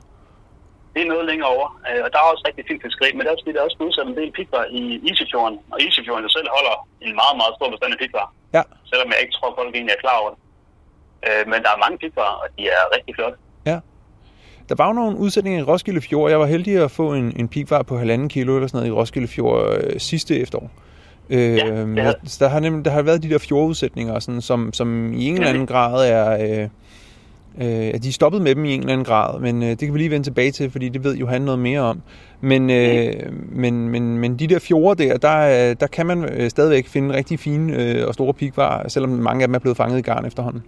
Det 0.95 1.01
er 1.05 1.09
noget 1.13 1.25
længere 1.31 1.51
over. 1.57 1.67
Øh, 1.89 2.01
og 2.05 2.09
der 2.13 2.19
er 2.23 2.27
også 2.33 2.45
rigtig 2.49 2.65
fint 2.71 2.83
fiskeri, 2.87 3.09
men 3.13 3.21
der 3.23 3.29
er 3.31 3.35
også, 3.35 3.45
fordi 3.45 3.55
der 3.57 3.63
er 3.63 3.69
også 3.69 3.81
udsat 3.87 4.07
en 4.11 4.17
del 4.21 4.31
pikvar 4.39 4.65
i 4.81 4.83
Isefjorden. 5.11 5.57
Og 5.73 5.79
Isefjorden 5.87 6.29
selv 6.37 6.49
holder 6.57 6.77
en 7.07 7.13
meget, 7.23 7.37
meget 7.41 7.53
stor 7.59 7.69
bestand 7.75 7.93
af 7.97 8.01
pikvar. 8.05 8.27
Ja, 8.57 8.63
Selvom 8.91 9.09
jeg 9.13 9.19
ikke 9.23 9.35
tror, 9.39 9.51
folk 9.59 9.71
egentlig 9.77 9.95
er 9.97 10.03
klar 10.05 10.17
over 10.23 10.31
det. 10.35 10.41
Øh, 11.29 11.43
men 11.51 11.59
der 11.65 11.71
er 11.75 11.79
mange 11.85 11.97
pikvar, 12.05 12.31
og 12.43 12.47
de 12.57 12.63
er 12.79 12.83
rigtig 12.97 13.13
flotte. 13.19 13.39
ja. 13.73 13.79
Der 14.69 14.75
var 14.75 14.87
jo 14.87 14.93
nogle 14.93 15.17
udsætninger 15.19 15.61
i 15.61 15.63
Roskilde 15.63 16.01
Fjord. 16.01 16.31
Jeg 16.31 16.41
var 16.41 16.47
heldig 16.47 16.79
at 16.85 16.91
få 16.91 17.13
en, 17.15 17.33
en 17.41 17.49
pikvar 17.49 17.83
på 17.83 17.99
halvanden 17.99 18.29
kilo 18.29 18.55
eller 18.57 18.69
sådan 18.69 18.79
noget 18.79 18.89
i 18.89 18.99
Roskilde 19.01 19.29
Fjord 19.29 19.77
øh, 19.77 20.01
sidste 20.01 20.41
efterår. 20.41 20.71
Øh, 21.31 21.57
ja, 21.57 21.65
havde- 22.03 22.21
der, 22.41 22.49
har 22.49 22.61
nemlig, 22.61 22.85
der 22.85 22.91
har 22.91 23.03
været 23.03 23.23
de 23.23 23.31
der 23.31 23.39
fjordudsætninger, 23.39 24.19
sådan, 24.19 24.41
som, 24.41 24.73
som 24.73 25.13
i 25.13 25.27
en 25.29 25.35
eller 25.35 25.49
anden 25.49 25.67
grad 25.67 26.11
er... 26.11 26.63
Øh, 26.63 26.69
øh, 27.61 27.91
at 27.95 28.03
de 28.03 28.09
er 28.09 28.13
stoppet 28.13 28.43
med 28.43 28.55
dem 28.55 28.65
i 28.65 28.75
en 28.75 28.81
eller 28.81 28.93
anden 28.93 29.05
grad, 29.05 29.41
men 29.41 29.63
øh, 29.63 29.69
det 29.69 29.79
kan 29.79 29.95
vi 29.95 29.99
lige 29.99 30.11
vende 30.11 30.27
tilbage 30.27 30.51
til, 30.51 30.71
fordi 30.71 30.89
det 30.89 31.05
ved 31.05 31.17
Johan 31.17 31.43
noget 31.43 31.59
mere 31.59 31.81
om. 31.81 32.03
Men, 32.41 32.71
øh, 32.71 33.33
men, 33.33 33.89
men, 33.89 34.19
men 34.19 34.39
de 34.39 34.47
der 34.47 34.59
fjorde 34.59 35.05
der, 35.05 35.17
der, 35.19 35.39
øh, 35.71 35.77
der 35.81 35.87
kan 35.87 36.07
man 36.07 36.19
øh, 36.25 36.51
stadigvæk 36.51 36.87
finde 36.89 37.15
rigtig 37.15 37.41
fine 37.41 37.67
øh, 37.79 38.09
og 38.09 38.15
store 38.15 38.35
pikvarer, 38.35 38.89
selvom 38.89 39.11
mange 39.11 39.43
af 39.43 39.49
dem 39.49 39.55
er 39.55 39.59
blevet 39.59 39.77
fanget 39.77 39.99
i 39.99 40.03
garn 40.03 40.25
efterhånden. 40.27 40.63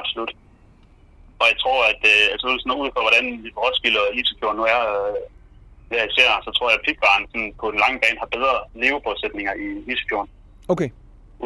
Absolut. 0.00 0.32
Og 1.40 1.46
jeg 1.50 1.58
tror, 1.62 1.80
at 1.92 2.02
øh, 2.12 2.32
altså, 2.32 2.46
sådan 2.60 2.80
ud 2.82 2.90
fra, 2.94 3.02
hvordan 3.06 3.24
Roskilde 3.62 4.00
og 4.04 4.10
Isefjorden 4.18 4.56
nu 4.60 4.64
er, 4.74 4.80
øh, 4.94 5.16
der 5.90 6.08
især, 6.10 6.30
så 6.46 6.50
tror 6.56 6.66
jeg, 6.70 6.78
at 6.78 6.86
pikvaren 6.88 7.24
sådan, 7.30 7.50
på 7.60 7.66
den 7.72 7.78
lange 7.84 7.98
bane 8.02 8.18
har 8.22 8.28
bedre 8.36 8.54
leveforudsætninger 8.82 9.52
i 9.64 9.66
Isefjorden. 9.92 10.30
Okay, 10.72 10.88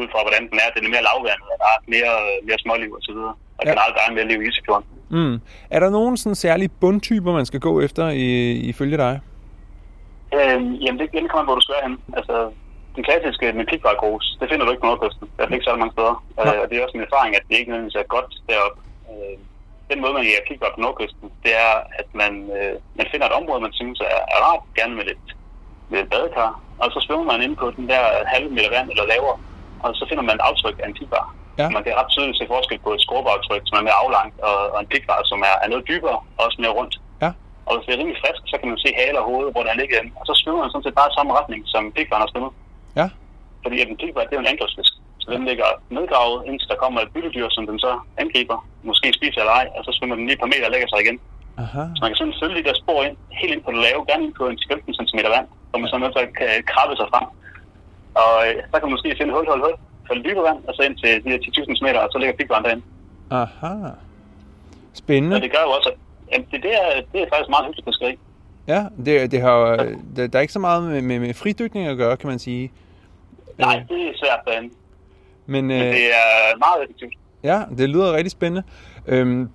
Ud 0.01 0.07
fra, 0.11 0.19
hvordan 0.25 0.43
den 0.49 0.57
er. 0.63 0.69
Den 0.75 0.85
er 0.85 0.93
mere 0.95 1.07
lavvandet, 1.09 1.47
og 1.53 1.57
der 1.63 1.69
er 1.75 1.79
mere, 1.95 2.13
mere 2.47 2.59
småliv 2.63 2.89
videre. 3.17 3.35
Og 3.57 3.63
Ja. 3.65 3.69
ja. 3.69 3.71
generelt, 3.73 3.95
der 3.97 4.01
er 4.07 4.13
mere 4.17 4.27
liv 4.31 4.39
i 4.41 4.47
Isefjorden. 4.49 4.87
Mm. 5.09 5.35
Er 5.75 5.79
der 5.79 5.89
nogen 5.89 6.17
sådan 6.17 6.35
særlige 6.35 6.71
bundtyper, 6.81 7.31
man 7.39 7.45
skal 7.45 7.59
gå 7.59 7.81
efter 7.81 8.09
i, 8.09 8.27
ifølge 8.71 8.97
dig? 8.97 9.13
Øh, 10.37 10.59
jamen, 10.83 10.99
det, 10.99 11.07
det 11.13 11.31
kommer, 11.33 11.47
hvor 11.49 11.55
du 11.59 11.65
skal 11.67 11.75
hen. 11.87 11.95
Altså, 12.17 12.35
den 12.95 13.03
klassiske 13.07 13.45
med 13.59 13.65
pikvargrus, 13.71 14.25
det 14.39 14.49
finder 14.49 14.65
du 14.65 14.71
ikke 14.71 14.81
på 14.81 14.89
Nordkysten. 14.91 15.25
Der 15.37 15.41
er 15.43 15.53
ikke 15.57 15.69
så 15.69 15.75
mange 15.81 15.93
steder. 15.97 16.15
Nej. 16.37 16.55
Øh, 16.55 16.61
og 16.61 16.65
det 16.69 16.73
er 16.77 16.83
også 16.85 16.97
en 16.97 17.07
erfaring, 17.09 17.31
at 17.35 17.43
det 17.49 17.55
ikke 17.59 17.69
nødvendigvis 17.71 18.01
er 18.03 18.13
godt 18.17 18.29
deroppe. 18.49 18.77
Øh, 19.09 19.35
den 19.91 20.01
måde, 20.01 20.13
man 20.17 20.23
jager 20.29 20.47
pikvar 20.49 20.71
på 20.75 20.81
Nordkysten, 20.85 21.27
det 21.43 21.53
er, 21.65 21.73
at 22.01 22.07
man, 22.21 22.33
øh, 22.57 22.73
man 22.99 23.07
finder 23.11 23.25
et 23.27 23.37
område, 23.39 23.61
man 23.67 23.73
synes 23.81 23.99
er, 23.99 24.19
er 24.35 24.39
rart, 24.47 24.63
gerne 24.79 24.95
med 24.99 25.05
lidt, 25.09 25.27
med 25.91 25.99
et 26.03 26.09
badekar. 26.13 26.51
Og 26.83 26.87
så 26.93 26.99
svømmer 27.05 27.27
man 27.31 27.41
ind 27.45 27.55
på 27.61 27.67
den 27.77 27.85
der 27.91 28.01
halve 28.33 28.49
meter 28.55 28.71
vand 28.75 28.87
eller 28.93 29.05
lavere. 29.13 29.37
Og 29.85 29.89
så 29.99 30.03
finder 30.09 30.23
man 30.27 30.35
et 30.35 30.45
aftryk 30.49 30.77
af 30.83 30.87
en 30.87 30.97
pikvar. 30.99 31.25
Ja. 31.59 31.67
Man 31.75 31.83
kan 31.83 31.97
ret 31.99 32.09
tydeligt 32.13 32.37
se 32.39 32.45
forskel 32.53 32.79
på 32.85 32.89
et 32.95 33.01
skorpeaftryk, 33.05 33.63
som 33.65 33.77
er 33.79 33.85
mere 33.87 33.99
aflangt, 34.03 34.35
og, 34.49 34.57
og 34.73 34.77
en 34.83 34.89
pikvar, 34.93 35.19
som 35.31 35.39
er, 35.49 35.55
er 35.63 35.67
noget 35.71 35.87
dybere 35.91 36.17
og 36.37 36.41
også 36.47 36.57
mere 36.63 36.77
rundt. 36.79 36.95
Ja. 37.23 37.31
Og 37.65 37.71
hvis 37.73 37.85
det 37.85 37.93
er 37.93 37.99
rimelig 38.01 38.19
frisk, 38.23 38.41
så 38.51 38.55
kan 38.59 38.67
man 38.71 38.79
se 38.83 38.89
hale 38.99 39.17
og 39.21 39.25
hoved, 39.29 39.47
hvor 39.53 39.63
der 39.67 39.79
ligger 39.81 39.95
inde. 40.01 40.11
Og 40.19 40.23
så 40.29 40.33
svømmer 40.39 40.61
man 40.63 40.71
sådan 40.71 40.85
set 40.85 40.99
bare 40.99 41.09
i 41.11 41.15
samme 41.17 41.31
retning, 41.39 41.61
som 41.73 41.81
pikvaren 41.97 42.23
har 42.25 42.31
svømmet. 42.31 42.53
Ja, 42.99 43.07
Fordi 43.63 43.75
at 43.81 43.87
en 43.91 43.99
pikvar, 44.03 44.21
det 44.27 44.33
er 44.33 44.39
jo 44.39 44.45
en 44.45 44.53
angrebsfisk. 44.53 44.93
Så 45.21 45.27
den 45.35 45.43
ligger 45.49 45.69
nedgravet, 45.97 46.37
indtil 46.47 46.67
der 46.71 46.81
kommer 46.83 46.99
et 47.01 47.11
byttedyr, 47.13 47.47
som 47.55 47.63
den 47.69 47.77
så 47.85 47.91
angriber. 48.23 48.57
Måske 48.89 49.07
spiser 49.19 49.39
eller 49.43 49.55
ej, 49.61 49.67
og 49.75 49.81
så 49.85 49.91
svømmer 49.95 50.15
den 50.17 50.25
lige 50.27 50.37
et 50.37 50.43
par 50.43 50.51
meter 50.53 50.65
og 50.69 50.73
lægger 50.75 50.89
sig 50.89 50.99
igen. 51.05 51.17
aha. 51.63 51.83
Så 51.95 51.99
man 52.03 52.09
kan 52.11 52.19
sådan 52.21 52.39
følge 52.41 52.57
de 52.59 52.67
der 52.69 52.75
spor 52.81 52.99
ind, 53.07 53.15
helt 53.41 53.53
ind 53.55 53.63
på 53.65 53.71
det 53.73 53.81
lave, 53.87 53.99
gerne 54.09 54.23
ind 54.25 54.35
på 54.39 54.45
en 54.51 54.57
15 54.71 54.93
cm 54.99 55.19
vand, 55.35 55.47
hvor 55.69 55.79
man 55.81 55.89
så 55.91 55.97
nødt 55.97 56.13
til 56.15 56.25
at 56.27 56.31
kan 56.39 56.49
krabbe 56.71 56.95
sig 56.99 57.07
frem. 57.13 57.25
Og 58.21 58.33
øh, 58.45 58.55
så 58.69 58.75
kan 58.77 58.85
man 58.87 58.95
måske 58.95 59.09
finde 59.19 59.33
hul, 59.35 59.45
hul, 59.51 59.61
hul, 59.65 59.75
falde 60.07 60.23
dybere 60.29 60.43
vand, 60.43 60.59
og 60.67 60.73
så 60.75 60.81
ind 60.83 60.97
til 60.97 61.23
de 61.23 61.29
her 61.29 61.37
10.000 61.37 61.77
meter, 61.85 61.99
og 61.99 62.09
så 62.11 62.17
ligger 62.17 62.35
pikvaren 62.35 62.63
derinde. 62.65 62.83
Aha. 63.31 63.73
Spændende. 64.93 65.35
Og 65.35 65.41
det 65.41 65.51
gør 65.51 65.61
jo 65.67 65.69
også, 65.71 65.89
at 65.89 65.97
jamen, 66.31 66.47
det, 66.51 66.63
det, 66.63 66.73
er, 66.73 67.01
det 67.13 67.21
er 67.21 67.25
faktisk 67.33 67.49
meget 67.49 67.65
hyggeligt 67.65 67.87
fiskeri. 67.87 68.17
Ja, 68.67 68.85
det, 69.05 69.31
det 69.31 69.41
har, 69.41 69.51
jo- 69.59 69.95
der, 70.15 70.27
der 70.27 70.37
er 70.37 70.41
ikke 70.41 70.53
så 70.53 70.59
meget 70.59 70.83
med, 70.83 71.01
med, 71.01 71.19
med 71.19 71.33
fridykning 71.33 71.87
at 71.87 71.97
gøre, 71.97 72.17
kan 72.17 72.29
man 72.29 72.39
sige. 72.39 72.71
Nej, 73.57 73.75
Øh, 73.75 73.97
det 73.97 74.07
er 74.07 74.11
svært 74.15 74.39
derinde, 74.47 74.73
Men, 75.45 75.67
men 75.67 75.81
øh, 75.81 75.87
det 75.87 76.05
er 76.05 76.57
meget 76.57 76.83
effektivt. 76.83 77.13
ja, 77.43 77.61
det 77.77 77.89
lyder 77.89 78.13
rigtig 78.13 78.31
spændende. 78.31 78.63
Øhm, 79.07 79.49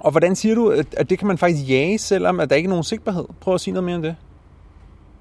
og 0.00 0.10
hvordan 0.10 0.36
siger 0.36 0.54
du, 0.54 0.70
at, 0.70 0.94
at 0.94 1.10
det 1.10 1.18
kan 1.18 1.28
man 1.28 1.38
faktisk 1.38 1.68
jage, 1.70 1.98
selvom 1.98 2.40
at 2.40 2.50
der 2.50 2.56
ikke 2.56 2.66
er 2.66 2.70
nogen 2.70 2.84
sigtbarhed? 2.84 3.24
Prøv 3.40 3.54
at 3.54 3.60
sige 3.60 3.74
noget 3.74 3.84
mere 3.84 3.96
om 3.96 4.02
det. 4.02 4.16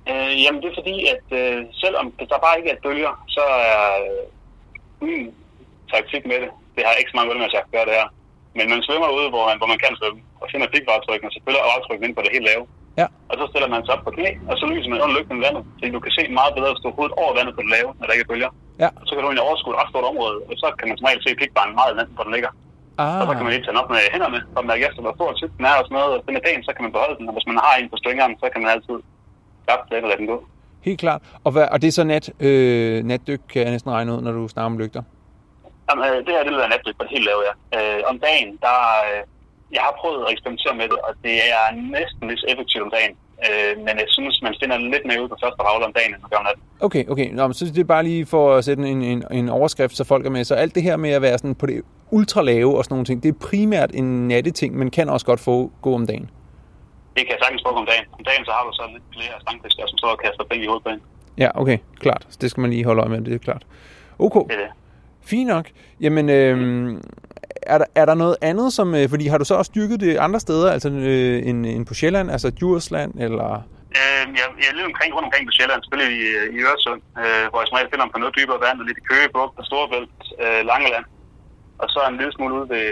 Øh, 0.09 0.43
jamen 0.43 0.61
det 0.61 0.69
er 0.69 0.75
fordi, 0.77 1.05
at 1.07 1.37
øh, 1.39 1.65
selvom 1.71 2.11
der 2.19 2.25
bare 2.45 2.57
ikke 2.57 2.69
er 2.69 2.75
bølger, 2.83 3.23
så 3.27 3.41
er 3.41 4.03
øh, 4.03 4.27
min 5.09 5.25
taktik 5.93 6.23
med 6.31 6.37
det, 6.43 6.49
det 6.75 6.83
har 6.85 6.93
ikke 6.99 7.11
så 7.11 7.17
mange 7.17 7.45
at 7.47 7.55
jeg 7.57 7.63
gør 7.75 7.85
det 7.89 7.95
her. 7.99 8.07
Men 8.57 8.65
man 8.73 8.81
svømmer 8.87 9.09
ude, 9.17 9.27
hvor 9.33 9.43
man, 9.49 9.57
hvor 9.59 9.69
man 9.73 9.79
kan 9.83 9.93
svømme, 9.99 10.19
og 10.41 10.45
finder 10.51 10.67
pikvaraftrykken, 10.73 11.27
og 11.29 11.33
selvfølgelig 11.33 11.61
er 11.61 11.73
aftrykken 11.75 12.05
ind 12.05 12.15
på 12.15 12.23
det 12.25 12.35
helt 12.35 12.47
lave. 12.51 12.63
Ja. 13.01 13.07
Og 13.29 13.35
så 13.39 13.43
stiller 13.51 13.69
man 13.73 13.81
sig 13.85 13.93
op 13.95 14.03
på 14.07 14.11
knæ, 14.17 14.29
og 14.49 14.55
så 14.59 14.65
lyser 14.71 14.89
man 14.91 15.01
under 15.03 15.15
lygten 15.17 15.37
i 15.39 15.43
vandet, 15.45 15.63
så 15.77 15.81
du 15.97 16.01
kan 16.05 16.13
se 16.17 16.23
meget 16.39 16.53
bedre 16.57 16.71
at 16.75 16.79
stå 16.81 16.87
hovedet 16.97 17.15
over 17.21 17.31
vandet 17.37 17.53
på 17.55 17.61
det 17.65 17.71
lave, 17.75 17.89
når 17.97 18.05
der 18.05 18.13
ikke 18.15 18.25
er 18.27 18.31
bølger. 18.33 18.51
Ja. 18.83 18.89
Så 19.07 19.11
kan 19.13 19.21
du 19.21 19.27
egentlig 19.29 19.47
overskue 19.49 19.73
et 19.73 19.79
ret 19.81 19.91
stort 19.93 20.07
område, 20.11 20.37
og 20.49 20.53
så 20.61 20.67
kan 20.77 20.87
man 20.87 20.97
som 20.97 21.07
regel 21.07 21.21
se 21.23 21.39
pikvaren 21.41 21.73
meget 21.79 21.91
i 21.93 21.95
hvor 22.15 22.25
den 22.27 22.35
ligger. 22.37 22.51
Ah, 23.01 23.19
Og 23.21 23.25
så 23.27 23.33
kan 23.35 23.43
man 23.45 23.53
lige 23.53 23.63
tage 23.63 23.73
den 23.73 23.83
op 23.83 23.89
med 23.93 24.13
hænderne, 24.15 24.39
og 24.55 24.61
mærke 24.69 24.85
efter, 24.87 25.01
hvor 25.03 25.15
stor 25.17 25.29
tyk 25.39 25.51
den 25.57 25.65
er 25.69 25.75
og 25.79 25.85
sådan 25.85 25.97
noget, 25.99 26.11
og 26.15 26.19
den 26.27 26.35
er 26.37 26.43
pæn, 26.45 26.63
så 26.67 26.71
kan 26.75 26.83
man 26.85 26.93
beholde 26.95 27.17
den, 27.19 27.29
og 27.29 27.33
hvis 27.35 27.49
man 27.51 27.57
har 27.65 27.73
en 27.75 27.89
på 27.91 27.97
stringeren, 28.01 28.33
så 28.41 28.45
kan 28.51 28.61
man 28.61 28.71
altid 28.75 28.97
skabe 29.63 29.83
den 29.89 30.05
og 30.05 30.09
lade 30.11 30.21
den 30.21 30.31
gå. 30.33 30.37
Helt 30.85 30.99
klart. 30.99 31.21
Og, 31.43 31.51
hvad, 31.51 31.67
og 31.71 31.81
det 31.81 31.87
er 31.87 31.91
så 31.91 32.03
nat, 32.03 32.25
øh, 32.39 33.03
natdyk, 33.03 33.41
kan 33.51 33.61
jeg 33.61 33.71
næsten 33.71 33.91
regne 33.91 34.13
ud, 34.13 34.21
når 34.21 34.31
du 34.31 34.47
snakker 34.47 34.65
om 34.65 34.77
lygter. 34.77 35.03
Jamen, 35.89 36.05
øh, 36.05 36.17
det 36.25 36.31
her 36.35 36.43
det 36.43 36.57
være 36.57 36.69
natdrift 36.69 36.97
på 36.97 37.03
det 37.03 37.11
helt 37.11 37.25
lave, 37.29 37.41
ja. 37.49 37.53
Øh, 37.77 38.01
om 38.11 38.19
dagen, 38.19 38.49
der... 38.65 38.77
Øh, 39.07 39.21
jeg 39.71 39.81
har 39.87 39.93
prøvet 40.01 40.25
at 40.25 40.31
eksperimentere 40.33 40.75
med 40.81 40.87
det, 40.91 40.99
og 41.07 41.13
det 41.23 41.35
er 41.57 41.63
næsten 41.97 42.23
lige 42.29 42.37
så 42.37 42.47
effektivt 42.53 42.83
om 42.87 42.91
dagen. 42.97 43.13
Øh, 43.45 43.73
men 43.85 43.93
jeg 44.03 44.09
synes, 44.17 44.41
man 44.41 44.53
finder 44.61 44.77
lidt 44.77 45.05
mere 45.09 45.23
ud 45.23 45.27
på 45.29 45.37
første 45.43 45.61
ravle 45.67 45.85
om 45.85 45.93
dagen, 45.93 46.13
end 46.13 46.21
man 46.21 46.29
gør 46.29 46.37
om 46.37 46.47
natten. 46.49 46.63
Okay, 46.79 47.03
okay. 47.07 47.27
Nå, 47.37 47.47
men 47.47 47.53
så 47.53 47.65
det 47.65 47.77
er 47.77 47.93
bare 47.95 48.03
lige 48.03 48.25
for 48.25 48.55
at 48.55 48.65
sætte 48.65 48.83
en, 48.83 49.01
en, 49.01 49.23
en 49.31 49.49
overskrift, 49.49 49.97
så 49.97 50.03
folk 50.03 50.25
er 50.25 50.29
med. 50.29 50.43
Så 50.43 50.55
alt 50.55 50.75
det 50.75 50.83
her 50.83 50.97
med 50.97 51.09
at 51.09 51.21
være 51.21 51.37
sådan 51.37 51.55
på 51.55 51.65
det 51.65 51.81
ultralave 52.11 52.77
og 52.77 52.83
sådan 52.83 52.93
nogle 52.95 53.05
ting, 53.05 53.23
det 53.23 53.29
er 53.29 53.47
primært 53.49 53.91
en 53.93 54.27
natteting, 54.27 54.77
men 54.77 54.91
kan 54.91 55.09
også 55.09 55.25
godt 55.25 55.39
få 55.39 55.71
gå 55.81 55.93
om 55.93 56.07
dagen. 56.07 56.29
Det 57.15 57.21
kan 57.25 57.31
jeg 57.35 57.41
sagtens 57.43 57.61
bruge 57.63 57.77
om 57.83 57.85
dagen. 57.91 58.05
Om 58.17 58.23
dagen, 58.29 58.45
så 58.45 58.51
har 58.57 58.63
du 58.67 58.71
så 58.79 58.83
lidt 58.93 59.03
flere 59.15 59.35
stangfiskere, 59.45 59.87
som 59.91 59.97
står 59.97 60.09
og 60.15 60.19
kaster 60.23 60.43
penge 60.49 60.63
i 60.63 60.67
hovedet 60.67 60.83
på 60.83 60.89
en. 60.89 61.01
Ja, 61.43 61.49
okay, 61.61 61.77
klart. 62.03 62.23
Så 62.29 62.37
det 62.41 62.51
skal 62.51 62.61
man 62.61 62.69
lige 62.69 62.85
holde 62.85 63.01
øje 63.01 63.09
med, 63.09 63.21
det 63.21 63.33
er 63.33 63.37
klart. 63.49 63.63
Okay, 64.19 64.39
Det 64.49 64.55
er 64.59 64.61
det. 64.65 64.71
fint 65.31 65.47
nok. 65.47 65.65
Jamen, 66.01 66.25
øh, 66.29 66.55
er, 67.73 67.77
der, 67.77 67.85
er 67.95 68.05
der 68.05 68.13
noget 68.23 68.35
andet, 68.41 68.73
som... 68.73 68.95
Øh, 68.95 69.09
fordi 69.09 69.25
har 69.27 69.37
du 69.37 69.45
så 69.45 69.55
også 69.55 69.71
dyrket 69.75 69.99
det 69.99 70.17
andre 70.17 70.39
steder, 70.39 70.71
altså 70.75 70.89
øh, 70.89 71.47
end, 71.49 71.65
end 71.65 71.85
på 71.85 71.93
Sjælland, 71.93 72.31
altså 72.31 72.49
Djursland, 72.49 73.11
eller... 73.25 73.49
Øh, 73.99 74.23
jeg, 74.39 74.47
jeg 74.61 74.67
er 74.71 74.75
lidt 74.77 74.85
omkring, 74.91 75.09
rundt 75.15 75.25
omkring 75.29 75.45
på 75.49 75.53
Sjælland, 75.57 75.79
selvfølgelig 75.83 76.11
i, 76.21 76.25
i 76.55 76.57
Øresund, 76.67 77.01
øh, 77.23 77.45
hvor 77.49 77.59
jeg 77.61 77.67
som 77.67 77.75
regel 77.77 77.89
finder 77.93 78.07
på 78.13 78.19
noget 78.21 78.35
dybere 78.39 78.59
vand, 78.65 78.77
og 78.81 78.85
lidt 78.89 78.97
i 79.01 79.07
Køge, 79.09 79.27
Bugt 79.35 79.55
og 79.59 79.65
Storebælt, 79.69 80.19
øh, 80.43 80.61
Langeland. 80.71 81.05
Og 81.81 81.87
så 81.93 81.99
en 82.09 82.17
lille 82.19 82.33
smule 82.37 82.53
ude 82.59 82.67
ved, 82.73 82.87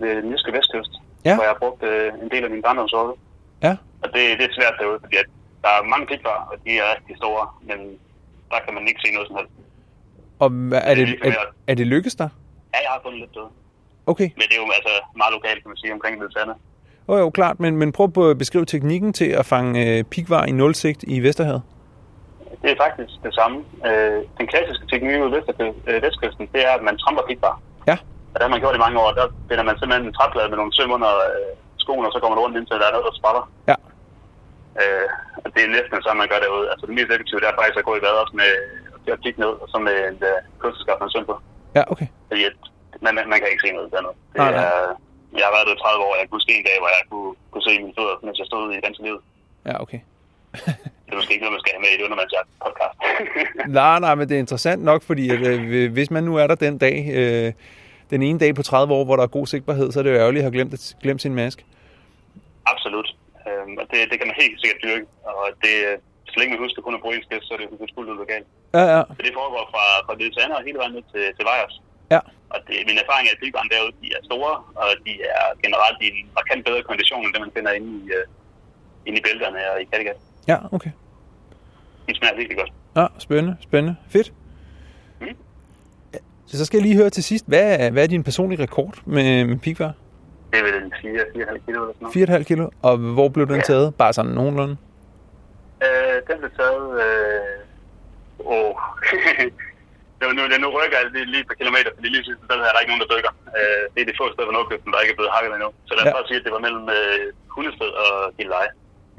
ved 0.00 0.12
den 0.22 0.30
jyske 0.32 0.52
vestkyst, 0.56 0.94
Ja. 1.24 1.34
hvor 1.34 1.44
jeg 1.44 1.52
har 1.54 1.58
brugt 1.64 1.82
øh, 1.82 2.12
en 2.22 2.30
del 2.30 2.44
af 2.44 2.50
min 2.50 2.62
barndomsår. 2.62 3.18
Ja, 3.62 3.76
Og 4.02 4.08
det, 4.14 4.22
det 4.38 4.44
er 4.50 4.54
svært 4.58 4.74
derude, 4.80 4.98
fordi 5.04 5.16
at 5.16 5.28
der 5.62 5.68
er 5.68 5.82
mange 5.92 6.06
pikler, 6.06 6.36
og 6.50 6.56
de 6.64 6.70
er 6.78 6.86
rigtig 6.96 7.16
store, 7.16 7.44
men 7.68 7.78
der 8.50 8.58
kan 8.64 8.74
man 8.74 8.88
ikke 8.88 9.00
se 9.04 9.12
noget 9.14 9.28
som 9.28 9.36
helst. 9.36 9.52
og 10.38 10.48
er 10.90 10.94
det, 10.94 11.08
er 11.24 11.32
er, 11.66 11.74
det 11.74 11.86
lykkes 11.86 12.14
dig? 12.14 12.28
Ja, 12.74 12.78
jeg 12.84 12.90
har 12.94 13.00
fundet 13.04 13.20
lidt 13.20 13.34
døde. 13.34 13.48
Okay, 14.06 14.28
Men 14.38 14.42
det 14.48 14.52
er 14.58 14.62
jo 14.66 14.70
altså 14.78 14.94
meget 15.16 15.32
lokalt, 15.32 15.62
kan 15.62 15.68
man 15.68 15.76
sige, 15.76 15.92
omkring 15.92 16.20
det 16.22 16.32
sande. 16.32 16.54
jo, 17.08 17.16
jo, 17.16 17.30
klart. 17.30 17.60
Men, 17.60 17.76
men 17.76 17.92
prøv 17.92 18.30
at 18.30 18.38
beskrive 18.38 18.64
teknikken 18.64 19.12
til 19.12 19.28
at 19.40 19.46
fange 19.46 19.98
øh, 19.98 20.04
pikvar 20.04 20.44
i 20.44 20.50
nulsigt 20.52 21.02
i 21.06 21.20
Vesterhavet. 21.20 21.62
Det 22.62 22.70
er 22.70 22.76
faktisk 22.84 23.12
det 23.22 23.34
samme. 23.34 23.64
Øh, 23.86 24.22
den 24.38 24.46
klassiske 24.46 24.86
teknik 24.86 25.20
ude 25.20 25.32
vest, 25.32 25.50
øh, 25.86 26.02
vestkysten, 26.02 26.48
det 26.52 26.66
er, 26.68 26.70
at 26.70 26.82
man 26.82 26.98
tramper 26.98 27.22
pikbar. 27.28 27.60
Ja, 27.86 27.96
Og 28.32 28.36
det 28.36 28.44
har 28.46 28.54
man 28.54 28.62
gjort 28.62 28.76
i 28.78 28.84
mange 28.84 28.98
år. 29.02 29.08
Der 29.20 29.26
finder 29.48 29.64
man 29.68 29.76
simpelthen 29.78 30.06
en 30.08 30.16
træplade 30.18 30.48
med 30.50 30.58
nogle 30.60 30.76
søm 30.76 30.90
under 30.96 31.12
øh, 31.28 31.52
skoen, 31.82 32.06
og 32.06 32.12
så 32.12 32.18
kommer 32.20 32.34
man 32.34 32.42
rundt 32.44 32.56
indtil 32.58 32.80
der 32.82 32.88
er 32.88 32.94
noget, 32.96 33.08
der 33.08 33.18
sprætter. 33.20 33.44
ja. 33.70 33.76
Øh, 34.82 35.08
og 35.44 35.48
det 35.54 35.60
er 35.62 35.74
næsten 35.76 36.02
sådan, 36.04 36.20
man 36.22 36.30
gør 36.32 36.40
derude. 36.44 36.66
Altså 36.72 36.84
det 36.86 36.94
mest 36.98 37.10
effektive, 37.14 37.40
det 37.40 37.48
er 37.48 37.58
faktisk 37.60 37.78
at 37.80 37.88
gå 37.88 37.92
i 37.96 38.00
også 38.24 38.36
med 38.42 38.50
at 39.14 39.22
kigge 39.24 39.40
ned, 39.44 39.52
og 39.62 39.66
så 39.72 39.76
med 39.88 39.96
en 40.10 40.18
øh, 40.30 40.38
kunstskab 40.62 40.98
med 41.00 41.10
søm 41.14 41.26
på. 41.30 41.34
Ja, 41.78 41.82
okay. 41.92 42.08
Fordi 42.28 42.42
at, 42.50 42.56
man, 43.04 43.12
man, 43.16 43.24
man 43.32 43.38
kan 43.40 43.48
ikke 43.52 43.64
se 43.66 43.70
noget 43.76 43.92
dernede. 43.94 44.14
Det 44.32 44.38
Nej, 44.42 44.50
nej. 44.52 44.64
er, 44.68 44.76
jeg 45.38 45.44
har 45.46 45.54
været 45.56 45.66
der 45.68 45.74
i 45.78 45.80
30 45.84 46.06
år, 46.06 46.12
jeg 46.20 46.24
kunne 46.26 46.38
huske 46.38 46.52
en 46.58 46.66
dag, 46.68 46.76
hvor 46.82 46.90
jeg 46.96 47.02
kunne, 47.12 47.30
kunne 47.52 47.64
se 47.68 47.72
mine 47.84 47.96
fødder, 47.98 48.16
mens 48.26 48.38
jeg 48.40 48.46
stod 48.50 48.62
i 48.76 48.80
dansk 48.86 49.00
liv. 49.06 49.16
Ja, 49.68 49.74
okay. 49.84 50.00
det 51.04 51.10
er 51.12 51.18
måske 51.20 51.32
ikke 51.34 51.44
noget, 51.44 51.56
man 51.56 51.62
skal 51.64 51.72
have 51.74 51.84
med 51.86 51.92
i 51.94 51.96
det 51.98 52.04
undervandsjagt 52.08 52.48
podcast. 52.64 52.96
nej, 53.80 53.96
nej, 54.04 54.14
men 54.18 54.24
det 54.28 54.34
er 54.34 54.42
interessant 54.46 54.82
nok, 54.90 55.00
fordi 55.10 55.24
at, 55.34 55.40
øh, 55.52 55.92
hvis 55.96 56.10
man 56.16 56.22
nu 56.28 56.32
er 56.42 56.46
der 56.46 56.54
den 56.66 56.74
dag, 56.86 56.96
øh, 57.20 57.48
den 58.12 58.22
ene 58.28 58.38
dag 58.42 58.50
på 58.54 58.62
30 58.62 58.94
år, 58.96 59.04
hvor 59.04 59.16
der 59.16 59.24
er 59.26 59.36
god 59.38 59.46
sigtbarhed, 59.52 59.86
så 59.92 59.96
er 60.00 60.04
det 60.04 60.12
jo 60.14 60.18
ærgerligt 60.22 60.42
at 60.42 60.46
have 60.46 60.56
glemt, 60.56 60.74
glemt 61.02 61.22
sin 61.22 61.34
mask. 61.40 61.58
Absolut. 62.72 63.08
Øhm, 63.48 63.74
og 63.80 63.84
det, 63.90 63.98
det 64.10 64.16
kan 64.18 64.26
man 64.30 64.36
helt 64.42 64.56
sikkert 64.62 64.80
dyrke. 64.86 65.06
Og 65.40 65.46
det, 65.64 65.74
så 66.32 66.36
længe 66.38 66.50
man 66.54 66.62
husker 66.66 66.80
kun 66.82 66.94
at 66.98 67.02
bruge 67.04 67.16
en 67.16 67.24
spids, 67.26 67.44
så 67.46 67.50
er 67.54 67.58
det 67.58 67.66
jo 67.70 67.88
fuldt 67.96 68.10
ud 68.12 68.18
lokalt. 68.24 68.46
Ja, 68.76 68.84
ja. 68.94 69.02
Så 69.16 69.22
det 69.26 69.34
foregår 69.40 69.64
fra, 69.72 69.84
fra 70.06 70.14
Sander 70.36 70.56
og 70.60 70.64
hele 70.68 70.78
vejen 70.80 70.92
ned 70.96 71.04
til, 71.12 71.24
til 71.36 71.44
Vejers. 71.50 71.74
Ja. 72.14 72.20
Og 72.54 72.58
det, 72.66 72.76
min 72.88 72.98
erfaring 73.02 73.24
er, 73.28 73.32
at 73.36 73.40
pilgerne 73.42 73.70
derude 73.74 73.92
de 74.02 74.08
er 74.16 74.22
store, 74.30 74.52
og 74.82 74.88
de 75.06 75.12
er 75.40 75.46
generelt 75.64 75.98
i 76.04 76.06
en 76.12 76.18
markant 76.38 76.62
bedre 76.68 76.82
kondition, 76.90 77.22
end 77.24 77.32
det 77.34 77.40
man 77.44 77.52
finder 77.56 77.72
inde 77.78 77.90
i, 77.98 78.02
uh, 78.16 78.24
inde 79.06 79.18
i 79.20 79.22
bælterne 79.26 79.60
og 79.72 79.76
i 79.82 79.84
Kattegat. 79.90 80.18
Ja, 80.50 80.58
okay. 80.76 80.92
De 82.06 82.12
smager 82.18 82.36
virkelig 82.40 82.58
godt. 82.62 82.72
Ja, 82.98 83.06
spændende, 83.26 83.54
spændende. 83.68 83.94
Fedt. 84.14 84.28
Mm. 85.20 85.36
Så, 86.58 86.64
skal 86.66 86.76
jeg 86.78 86.86
lige 86.88 86.96
høre 87.00 87.10
til 87.10 87.24
sidst, 87.30 87.44
hvad 87.48 87.66
er, 87.82 87.90
hvad 87.90 88.02
er 88.02 88.06
din 88.14 88.24
personlige 88.28 88.62
rekord 88.62 88.94
med, 89.06 89.44
med 89.50 89.58
pigvar? 89.66 89.92
Det 90.50 90.58
er 90.60 90.64
vel 90.68 90.74
en 90.84 90.92
4-4,5 90.92 91.66
kilo 91.66 91.78
eller 91.82 91.94
sådan 91.94 92.28
noget. 92.28 92.42
4,5 92.42 92.48
kilo. 92.50 92.64
Og 92.88 92.94
hvor 93.16 93.28
blev 93.34 93.46
den 93.52 93.60
Ja. 93.62 93.68
taget? 93.70 93.94
Bare 94.02 94.12
sådan 94.12 94.32
nogenlunde? 94.40 94.76
Øh, 95.86 96.16
den 96.28 96.36
blev 96.42 96.50
taget... 96.60 96.86
Øh, 97.06 98.46
åh, 98.54 98.74
nu, 100.20 100.26
nu, 100.38 100.42
nu 100.64 100.68
rykker 100.78 100.98
jeg 101.00 101.06
lige, 101.34 101.44
par 101.50 101.58
kilometer, 101.62 101.90
fordi 101.96 102.08
lige 102.14 102.24
sidst, 102.28 102.40
der 102.48 102.54
er 102.68 102.72
der 102.74 102.80
ikke 102.82 102.92
nogen, 102.92 103.04
der 103.04 103.10
dykker. 103.14 103.32
Øh, 103.58 103.82
det 103.92 104.00
er 104.02 104.06
de 104.10 104.14
få 104.20 104.24
steder 104.32 104.48
på 104.50 104.54
Nordkysten, 104.56 104.90
der 104.92 104.98
ikke 105.04 105.12
er 105.14 105.18
blevet 105.20 105.34
hakket 105.36 105.50
endnu. 105.56 105.70
Så 105.88 105.92
lad 105.96 106.02
os 106.04 106.08
Ja. 106.10 106.16
bare 106.18 106.26
sige, 106.28 106.38
at 106.40 106.44
det 106.46 106.52
var 106.56 106.62
mellem 106.66 106.84
øh, 106.98 107.22
Hundested 107.54 107.90
og 108.04 108.14
Gilleleje. 108.36 108.70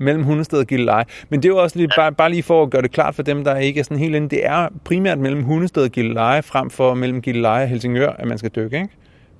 Mellem 0.03 0.23
Hundested 0.23 0.59
og 0.59 0.67
Gilleleje. 0.67 1.05
Men 1.29 1.39
det 1.43 1.49
er 1.49 1.53
jo 1.53 1.57
også 1.57 1.77
lige, 1.79 1.89
bare, 1.97 2.11
bare 2.11 2.29
lige 2.29 2.43
for 2.43 2.63
at 2.63 2.69
gøre 2.69 2.81
det 2.81 2.91
klart 2.91 3.15
for 3.15 3.23
dem, 3.23 3.43
der 3.43 3.55
ikke 3.57 3.79
er 3.79 3.83
sådan 3.83 3.97
helt 3.97 4.15
inde. 4.15 4.29
Det 4.29 4.45
er 4.45 4.69
primært 4.85 5.17
mellem 5.19 5.43
Hundested 5.43 5.83
og 5.83 5.89
Gilleleje, 5.89 6.41
frem 6.41 6.69
for 6.69 6.93
mellem 6.93 7.21
Gilleleje 7.21 7.63
og 7.63 7.69
Helsingør, 7.69 8.09
at 8.09 8.27
man 8.27 8.37
skal 8.37 8.51
dykke, 8.55 8.77
ikke? 8.77 8.89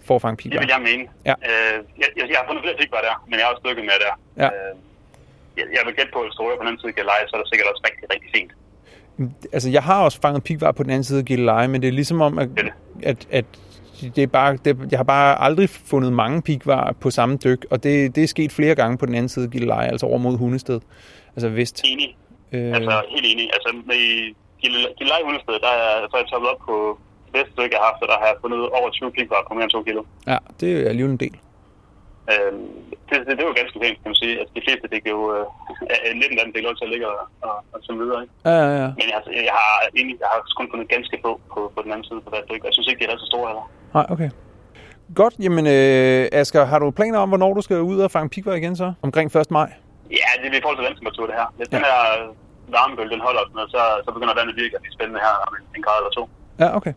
For 0.06 0.15
at 0.15 0.21
fange 0.21 0.36
Det 0.36 0.43
pigvar. 0.43 0.60
vil 0.62 0.69
jeg 0.76 0.82
mene. 0.91 1.04
Ja. 1.26 1.34
Øh, 1.49 1.78
jeg, 2.02 2.08
jeg, 2.17 2.26
jeg 2.30 2.38
har 2.39 2.45
fundet 2.49 2.63
flere 2.65 2.76
fikvar 2.82 3.02
der, 3.08 3.15
men 3.30 3.34
jeg 3.39 3.43
har 3.45 3.52
også 3.54 3.63
dykket 3.69 3.84
med 3.89 3.97
der. 4.06 4.13
Ja. 4.43 4.49
Øh, 4.56 4.73
jeg, 5.58 5.65
jeg 5.76 5.82
vil 5.86 5.93
gætte 5.97 6.12
på, 6.13 6.19
at 6.19 6.26
hvis 6.28 6.36
du 6.38 6.43
på 6.43 6.52
den 6.60 6.67
anden 6.67 6.80
side 6.82 6.89
af 6.91 6.95
Gilleleje, 6.97 7.23
så 7.30 7.34
er 7.36 7.39
det 7.41 7.49
sikkert 7.52 7.67
også 7.71 7.84
rigtig, 7.89 8.06
rigtig 8.13 8.30
fint. 8.38 8.52
Altså, 9.56 9.69
jeg 9.69 9.84
har 9.84 9.99
også 10.08 10.19
fanget 10.21 10.43
pigvar 10.43 10.71
på 10.71 10.84
den 10.84 10.91
anden 10.91 11.04
side 11.04 11.19
af 11.19 11.26
Gilleleje, 11.26 11.67
men 11.67 11.82
det 11.82 11.88
er 11.88 11.91
ligesom 12.02 12.21
om, 12.21 12.39
at, 12.39 12.49
Det 12.58 12.65
det. 12.65 12.73
at, 13.12 13.19
at 13.32 13.45
det 14.01 14.23
er 14.23 14.27
bare, 14.27 14.58
det, 14.65 14.88
jeg 14.91 14.99
har 14.99 15.03
bare 15.03 15.41
aldrig 15.41 15.69
fundet 15.69 16.13
mange 16.13 16.41
pigvar 16.41 16.95
på 17.01 17.10
samme 17.12 17.38
dyk, 17.38 17.65
og 17.71 17.84
det, 17.84 18.15
det 18.15 18.23
er 18.23 18.27
sket 18.27 18.51
flere 18.51 18.75
gange 18.75 18.97
på 18.97 19.06
den 19.06 19.15
anden 19.15 19.29
side 19.29 19.45
af 19.45 19.51
Gilleleje, 19.51 19.88
altså 19.88 20.06
over 20.06 20.17
mod 20.17 20.38
Hundested, 20.38 20.79
altså 21.36 21.49
vest. 21.49 21.82
Enig. 21.86 22.17
Øh, 22.51 22.75
Altså, 22.75 23.01
helt 23.10 23.25
enig. 23.25 23.45
Altså, 23.53 23.69
med 23.86 24.01
Gilleleje 24.97 25.23
Hundested, 25.23 25.53
der 25.53 25.73
er, 25.84 26.08
så 26.10 26.13
er 26.13 26.21
jeg 26.21 26.27
toppet 26.29 26.49
op 26.49 26.58
på 26.67 26.99
det 27.25 27.34
bedste 27.34 27.51
stykke, 27.51 27.75
jeg 27.75 27.82
har 27.84 27.89
haft, 27.91 28.01
og 28.03 28.08
der 28.08 28.17
har 28.19 28.25
jeg 28.25 28.36
fundet 28.41 28.60
over 28.69 28.89
20 28.89 29.12
pikvar 29.12 29.45
på 29.47 29.53
mere 29.53 29.63
end 29.63 29.71
2 29.71 29.84
kilo. 29.84 30.03
ja, 30.27 30.38
det 30.60 30.69
er 30.86 30.89
alligevel 30.89 31.12
en 31.12 31.17
del. 31.25 31.36
Øh, 32.31 32.51
det, 33.09 33.17
det, 33.27 33.33
det, 33.38 33.43
jo 33.49 33.53
ganske 33.62 33.77
fint, 33.83 33.97
kan 34.01 34.09
man 34.12 34.21
sige. 34.23 34.33
Altså, 34.39 34.53
de 34.57 34.65
fleste 34.65 34.86
fik 34.93 35.05
jo 35.13 35.17
øh, 35.36 35.45
19 36.15 36.39
af 36.39 36.43
dem 36.45 36.53
fik 36.55 36.65
lov 36.67 36.75
til 36.75 36.88
at 36.88 36.91
ligge 36.93 37.07
og, 37.13 37.19
og, 37.47 37.55
og 37.73 37.77
sådan 37.83 38.01
videre. 38.03 38.19
Ikke? 38.23 38.33
Ja, 38.49 38.55
ja, 38.63 38.71
ja. 38.83 38.89
Men 38.99 39.07
altså, 39.17 39.31
jeg 39.49 39.55
har 39.62 39.73
egentlig 39.97 40.17
jeg 40.23 40.29
har 40.33 40.39
kun 40.59 40.67
fundet 40.71 40.88
ganske 40.95 41.15
få 41.25 41.31
på, 41.53 41.59
på 41.75 41.79
den 41.83 41.91
anden 41.93 42.05
side 42.09 42.21
på 42.25 42.29
hvert 42.33 42.45
stykke. 42.47 42.65
Jeg 42.67 42.73
synes 42.75 42.88
ikke, 42.89 42.99
de 43.01 43.05
er 43.05 43.17
så 43.23 43.29
store 43.31 43.47
heller. 43.49 43.65
Nej, 43.97 44.05
okay. 44.13 44.29
Godt, 45.21 45.36
jamen 45.45 45.65
øh, 45.75 46.39
Asger, 46.39 46.65
har 46.71 46.79
du 46.79 46.88
planer 46.99 47.19
om, 47.23 47.29
hvornår 47.29 47.51
du 47.57 47.62
skal 47.67 47.77
ud 47.91 47.99
og 48.05 48.12
fange 48.15 48.29
pigvar 48.36 48.55
igen 48.62 48.75
så? 48.75 48.88
Omkring 49.07 49.27
1. 49.36 49.51
maj? 49.51 49.69
Ja, 50.19 50.29
det 50.39 50.45
er 50.53 50.59
i 50.59 50.63
forhold 50.63 50.77
til 50.77 50.86
vandtemperatur, 50.88 51.25
det 51.29 51.36
her. 51.36 51.47
Hvis 51.57 51.67
den 51.67 51.83
her 51.89 51.97
varmebølge, 52.75 53.12
den 53.15 53.21
holder 53.27 53.41
noget, 53.55 53.69
så, 53.75 53.81
så 54.05 54.09
begynder 54.15 54.33
vandet 54.39 54.55
virkelig 54.55 54.77
at 54.79 54.81
blive 54.86 54.93
spændende 54.97 55.19
her 55.25 55.33
om 55.47 55.51
en, 55.57 55.63
en 55.77 55.81
grad 55.86 55.97
eller 55.99 56.13
to. 56.17 56.23
Ja, 56.63 56.75
okay. 56.77 56.93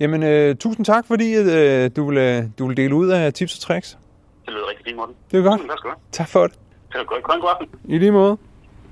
Jamen, 0.00 0.22
øh, 0.22 0.56
tusind 0.56 0.84
tak, 0.86 1.06
fordi 1.06 1.28
øh, 1.34 1.90
du, 1.96 2.08
vil, 2.08 2.18
øh, 2.18 2.42
du 2.58 2.66
vil 2.66 2.76
dele 2.76 2.94
ud 2.94 3.08
af 3.08 3.32
tips 3.32 3.54
og 3.56 3.60
tricks. 3.60 3.98
Det 4.44 4.52
lyder 4.54 4.68
rigtig 4.70 4.84
fint, 4.86 4.96
Morten. 4.96 5.14
Det 5.30 5.36
er 5.38 5.44
godt. 5.50 5.60
Tak 5.60 5.78
skal 5.78 5.88
du 5.90 5.94
have. 5.94 6.02
Tak 6.12 6.28
for 6.28 6.42
det. 6.46 6.54
Det 6.90 6.98
var 6.98 7.04
godt. 7.04 7.24
God 7.24 7.50
aften. 7.54 7.68
I 7.94 7.98
lige 7.98 8.12
måde. 8.20 8.36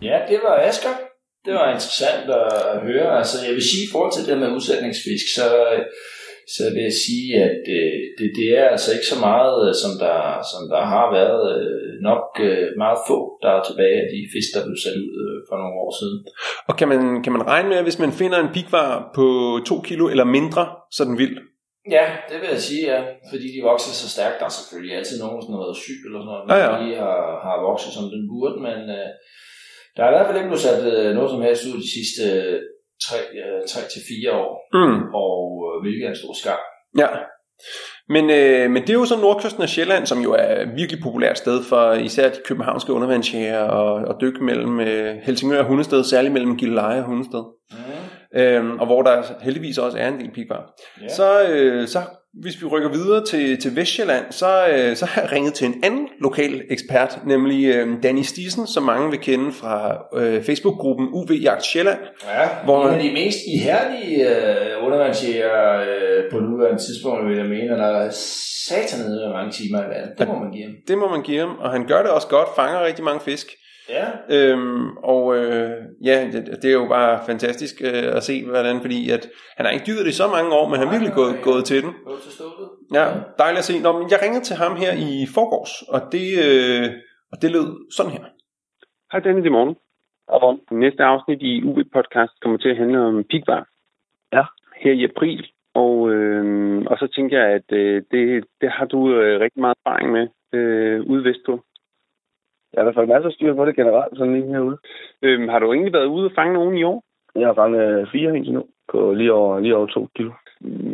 Ja, 0.02 0.16
det 0.30 0.38
var 0.44 0.54
Asger. 0.68 0.94
Det 1.46 1.54
var 1.54 1.66
interessant 1.76 2.24
at 2.40 2.80
høre. 2.88 3.08
Altså, 3.20 3.36
jeg 3.46 3.54
vil 3.56 3.64
sige, 3.70 3.84
i 3.88 3.92
forhold 3.92 4.12
til 4.14 4.26
det 4.28 4.36
med 4.42 4.54
udsætningsfisk, 4.56 5.26
så, 5.36 5.46
så 6.56 6.62
vil 6.74 6.82
jeg 6.88 6.96
sige, 7.06 7.28
at 7.48 7.62
øh, 7.78 7.94
det, 8.18 8.26
det 8.38 8.48
er 8.58 8.66
altså 8.74 8.88
ikke 8.96 9.08
så 9.12 9.18
meget, 9.28 9.56
øh, 9.66 9.72
som 9.82 9.92
der, 10.04 10.18
som 10.52 10.62
der 10.72 10.82
har 10.94 11.06
været 11.18 11.42
øh, 11.54 11.90
nok 12.08 12.26
øh, 12.48 12.66
meget 12.82 12.98
få, 13.08 13.18
der 13.42 13.50
er 13.56 13.62
tilbage 13.68 13.96
af 14.04 14.08
de 14.14 14.20
fisk, 14.34 14.48
der 14.54 14.62
blev 14.66 14.78
sat 14.84 14.96
ud 15.04 15.14
øh, 15.26 15.36
for 15.48 15.56
nogle 15.60 15.76
år 15.84 15.92
siden. 16.00 16.18
Og 16.68 16.74
kan 16.78 16.88
man, 16.92 17.00
kan 17.24 17.32
man 17.36 17.46
regne 17.52 17.68
med, 17.68 17.78
at 17.80 17.86
hvis 17.88 18.02
man 18.04 18.12
finder 18.20 18.38
en 18.40 18.54
pigvar 18.56 18.88
på 19.18 19.26
2 19.66 19.80
kilo 19.88 20.04
eller 20.12 20.26
mindre, 20.36 20.62
så 20.94 20.98
er 21.02 21.08
den 21.10 21.18
vild? 21.22 21.36
Ja, 21.96 22.04
det 22.30 22.36
vil 22.40 22.48
jeg 22.54 22.62
sige, 22.68 22.82
ja. 22.92 23.00
Fordi 23.30 23.46
de 23.54 23.60
vokser 23.70 23.92
så 24.02 24.06
stærkt. 24.14 24.38
Der 24.40 24.46
er 24.50 24.54
selvfølgelig 24.60 24.94
altid 24.96 25.16
nogen, 25.18 25.52
har 25.54 25.64
været 25.64 25.82
syg 25.84 25.98
eller 26.06 26.20
sådan 26.20 26.30
noget, 26.30 26.48
Ja, 26.50 26.56
ja. 26.64 26.68
der 26.72 26.78
lige 26.84 26.98
har, 27.06 27.18
har 27.46 27.56
vokset, 27.68 27.90
som 27.96 28.04
den 28.14 28.22
burde, 28.32 28.56
men 28.66 28.78
øh, 28.98 29.08
der 29.94 30.00
er 30.02 30.10
i 30.10 30.14
hvert 30.14 30.26
fald 30.26 30.38
ikke 30.38 30.50
blevet 30.52 30.66
sat 30.68 30.82
øh, 30.92 31.08
noget 31.16 31.30
som 31.30 31.42
helst 31.46 31.66
ud 31.68 31.78
de 31.86 31.92
sidste 31.96 32.22
øh, 32.42 32.58
3-4 33.64 34.32
år, 34.42 34.50
Mm. 34.78 34.98
og 35.24 35.38
øh, 35.66 35.74
hvilket 35.82 36.04
er 36.06 36.10
en 36.10 36.16
stor 36.22 36.34
skam. 36.42 36.60
Ja. 37.02 37.08
Men, 38.08 38.24
øh, 38.30 38.70
men 38.70 38.82
det 38.82 38.90
er 38.90 38.94
jo 39.02 39.04
så 39.04 39.16
nordkysten 39.20 39.62
af 39.62 39.68
Sjælland, 39.68 40.06
som 40.06 40.18
jo 40.26 40.32
er 40.32 40.62
et 40.62 40.68
virkelig 40.76 41.02
populært 41.02 41.38
sted 41.38 41.62
for 41.62 41.92
især 41.92 42.28
de 42.28 42.40
københavnske 42.44 42.92
undervandsjæger 42.92 43.62
og, 43.62 43.92
og 43.94 44.20
dykke 44.20 44.44
mellem 44.44 44.80
øh, 44.80 45.16
Helsingør 45.22 45.58
og 45.58 45.64
Hundested, 45.66 46.04
særligt 46.04 46.32
mellem 46.32 46.56
Gilleleje 46.56 46.98
og 46.98 47.04
Hundested. 47.04 47.42
Mm. 47.70 47.76
Øhm, 48.36 48.78
og 48.78 48.86
hvor 48.86 49.02
der 49.02 49.22
heldigvis 49.42 49.78
også 49.78 49.98
er 49.98 50.08
en 50.08 50.20
del 50.20 50.30
pigvar. 50.34 50.74
Ja. 51.02 51.08
Så, 51.08 51.48
øh, 51.48 51.88
så 51.88 52.00
hvis 52.42 52.62
vi 52.62 52.66
rykker 52.66 52.88
videre 52.88 53.24
til, 53.24 53.60
til 53.60 53.76
Vestjylland, 53.76 54.24
så, 54.30 54.66
øh, 54.68 54.96
så 54.96 55.06
har 55.06 55.22
jeg 55.22 55.32
ringet 55.32 55.54
til 55.54 55.66
en 55.66 55.74
anden 55.84 56.08
lokal 56.20 56.62
ekspert, 56.70 57.18
nemlig 57.26 57.74
øh, 57.74 58.02
Danny 58.02 58.22
Stisen, 58.22 58.66
som 58.66 58.82
mange 58.82 59.10
vil 59.10 59.20
kende 59.20 59.52
fra 59.52 60.02
øh, 60.16 60.42
Facebook-gruppen 60.42 61.08
UV 61.12 61.30
Jagt 61.32 61.64
Sjælland. 61.64 61.98
Ja, 62.28 62.48
Hvor- 62.64 62.88
en 62.88 62.94
af 62.94 63.02
de 63.02 63.12
mest 63.12 63.38
ihærdige 63.54 64.28
øh, 64.28 64.84
undervandsjæger 64.86 65.80
øh, 65.80 66.30
på 66.32 66.38
nuværende 66.38 66.82
tidspunkt, 66.82 67.28
vil 67.28 67.36
jeg 67.36 67.46
mene, 67.46 67.68
der 67.68 67.86
er 67.86 68.10
satanede 68.68 69.20
med 69.26 69.32
mange 69.32 69.52
timer 69.52 69.78
i 69.78 69.88
vandet. 69.88 70.18
Det 70.18 70.28
må 70.28 70.34
man 70.38 70.50
give 70.52 70.64
ham. 70.64 70.74
Det 70.88 70.98
må 70.98 71.08
man 71.10 71.22
give 71.22 71.40
ham, 71.40 71.56
og 71.58 71.70
han 71.70 71.86
gør 71.86 72.02
det 72.02 72.10
også 72.10 72.28
godt, 72.28 72.48
fanger 72.56 72.84
rigtig 72.84 73.04
mange 73.04 73.20
fisk. 73.20 73.46
Ja, 73.96 74.06
Øhm, 74.36 74.96
og 74.96 75.36
øh, 75.36 75.70
ja, 76.04 76.16
det, 76.32 76.62
det 76.62 76.68
er 76.70 76.78
jo 76.82 76.86
bare 76.88 77.20
fantastisk 77.26 77.74
øh, 77.84 78.16
at 78.16 78.22
se, 78.22 78.44
hvordan, 78.44 78.80
fordi 78.80 79.10
at 79.10 79.28
han 79.56 79.66
har 79.66 79.72
ikke 79.72 79.86
dyrket 79.86 80.04
det 80.04 80.12
i 80.14 80.20
så 80.22 80.26
mange 80.36 80.50
år, 80.58 80.68
men 80.68 80.78
han 80.78 80.86
har 80.86 80.94
virkelig 80.94 81.14
gået, 81.20 81.34
gået 81.48 81.64
til 81.64 81.82
den. 81.82 81.92
gå 82.04 82.16
til 82.24 82.32
stålet. 82.32 82.68
Ja, 82.98 83.04
dejligt 83.42 83.62
at 83.62 83.68
se. 83.70 83.74
Nå, 83.82 83.90
men 83.98 84.10
jeg 84.12 84.18
ringede 84.24 84.44
til 84.44 84.56
ham 84.56 84.72
her 84.82 84.92
i 85.08 85.10
forgårs, 85.36 85.72
og 85.94 86.00
det, 86.14 86.26
øh, 86.46 86.86
og 87.32 87.36
det 87.42 87.50
lød 87.56 87.68
sådan 87.96 88.12
her. 88.12 88.24
Hej 89.12 89.20
Danny, 89.20 89.40
det 89.44 89.46
er 89.46 89.58
morgen. 89.58 89.76
Godmorgen. 90.28 90.60
Næste 90.84 91.02
afsnit 91.02 91.42
i 91.42 91.62
UV 91.68 91.78
podcast 91.96 92.34
kommer 92.42 92.58
til 92.58 92.68
at 92.68 92.76
handle 92.76 93.00
om 93.00 93.24
pigvar. 93.30 93.62
Ja. 94.32 94.44
Her 94.82 94.92
i 94.92 95.04
april. 95.04 95.46
Og, 95.74 96.10
øh, 96.10 96.82
og 96.90 96.96
så 96.98 97.06
tænker 97.16 97.38
jeg, 97.42 97.48
at 97.58 97.72
øh, 97.72 98.02
det, 98.10 98.44
det 98.60 98.70
har 98.70 98.84
du 98.84 99.00
øh, 99.14 99.40
rigtig 99.40 99.60
meget 99.60 99.76
erfaring 99.84 100.12
med 100.12 100.28
øh, 100.52 101.00
ude 101.10 101.24
vestpå. 101.24 101.64
Jeg 102.72 102.78
har 102.78 102.82
i 102.82 102.86
hvert 102.86 102.94
fald 102.94 103.06
masser 103.06 103.28
af 103.28 103.32
styr 103.32 103.54
på 103.54 103.64
det 103.64 103.76
generelt, 103.76 104.16
sådan 104.18 104.34
lige 104.34 104.52
herude. 104.54 104.78
Øh, 105.22 105.48
har 105.48 105.58
du 105.58 105.72
egentlig 105.72 105.92
været 105.92 106.06
ude 106.06 106.26
og 106.26 106.32
fange 106.34 106.54
nogen 106.54 106.76
i 106.76 106.82
år? 106.82 107.02
Jeg 107.34 107.46
har 107.46 107.54
fanget 107.54 108.08
fire 108.12 108.36
indtil 108.36 108.52
nu, 108.54 108.64
på 108.92 109.12
lige 109.12 109.32
over, 109.32 109.60
lige 109.60 109.76
over 109.76 109.86
to 109.86 110.08
kilo. 110.16 110.32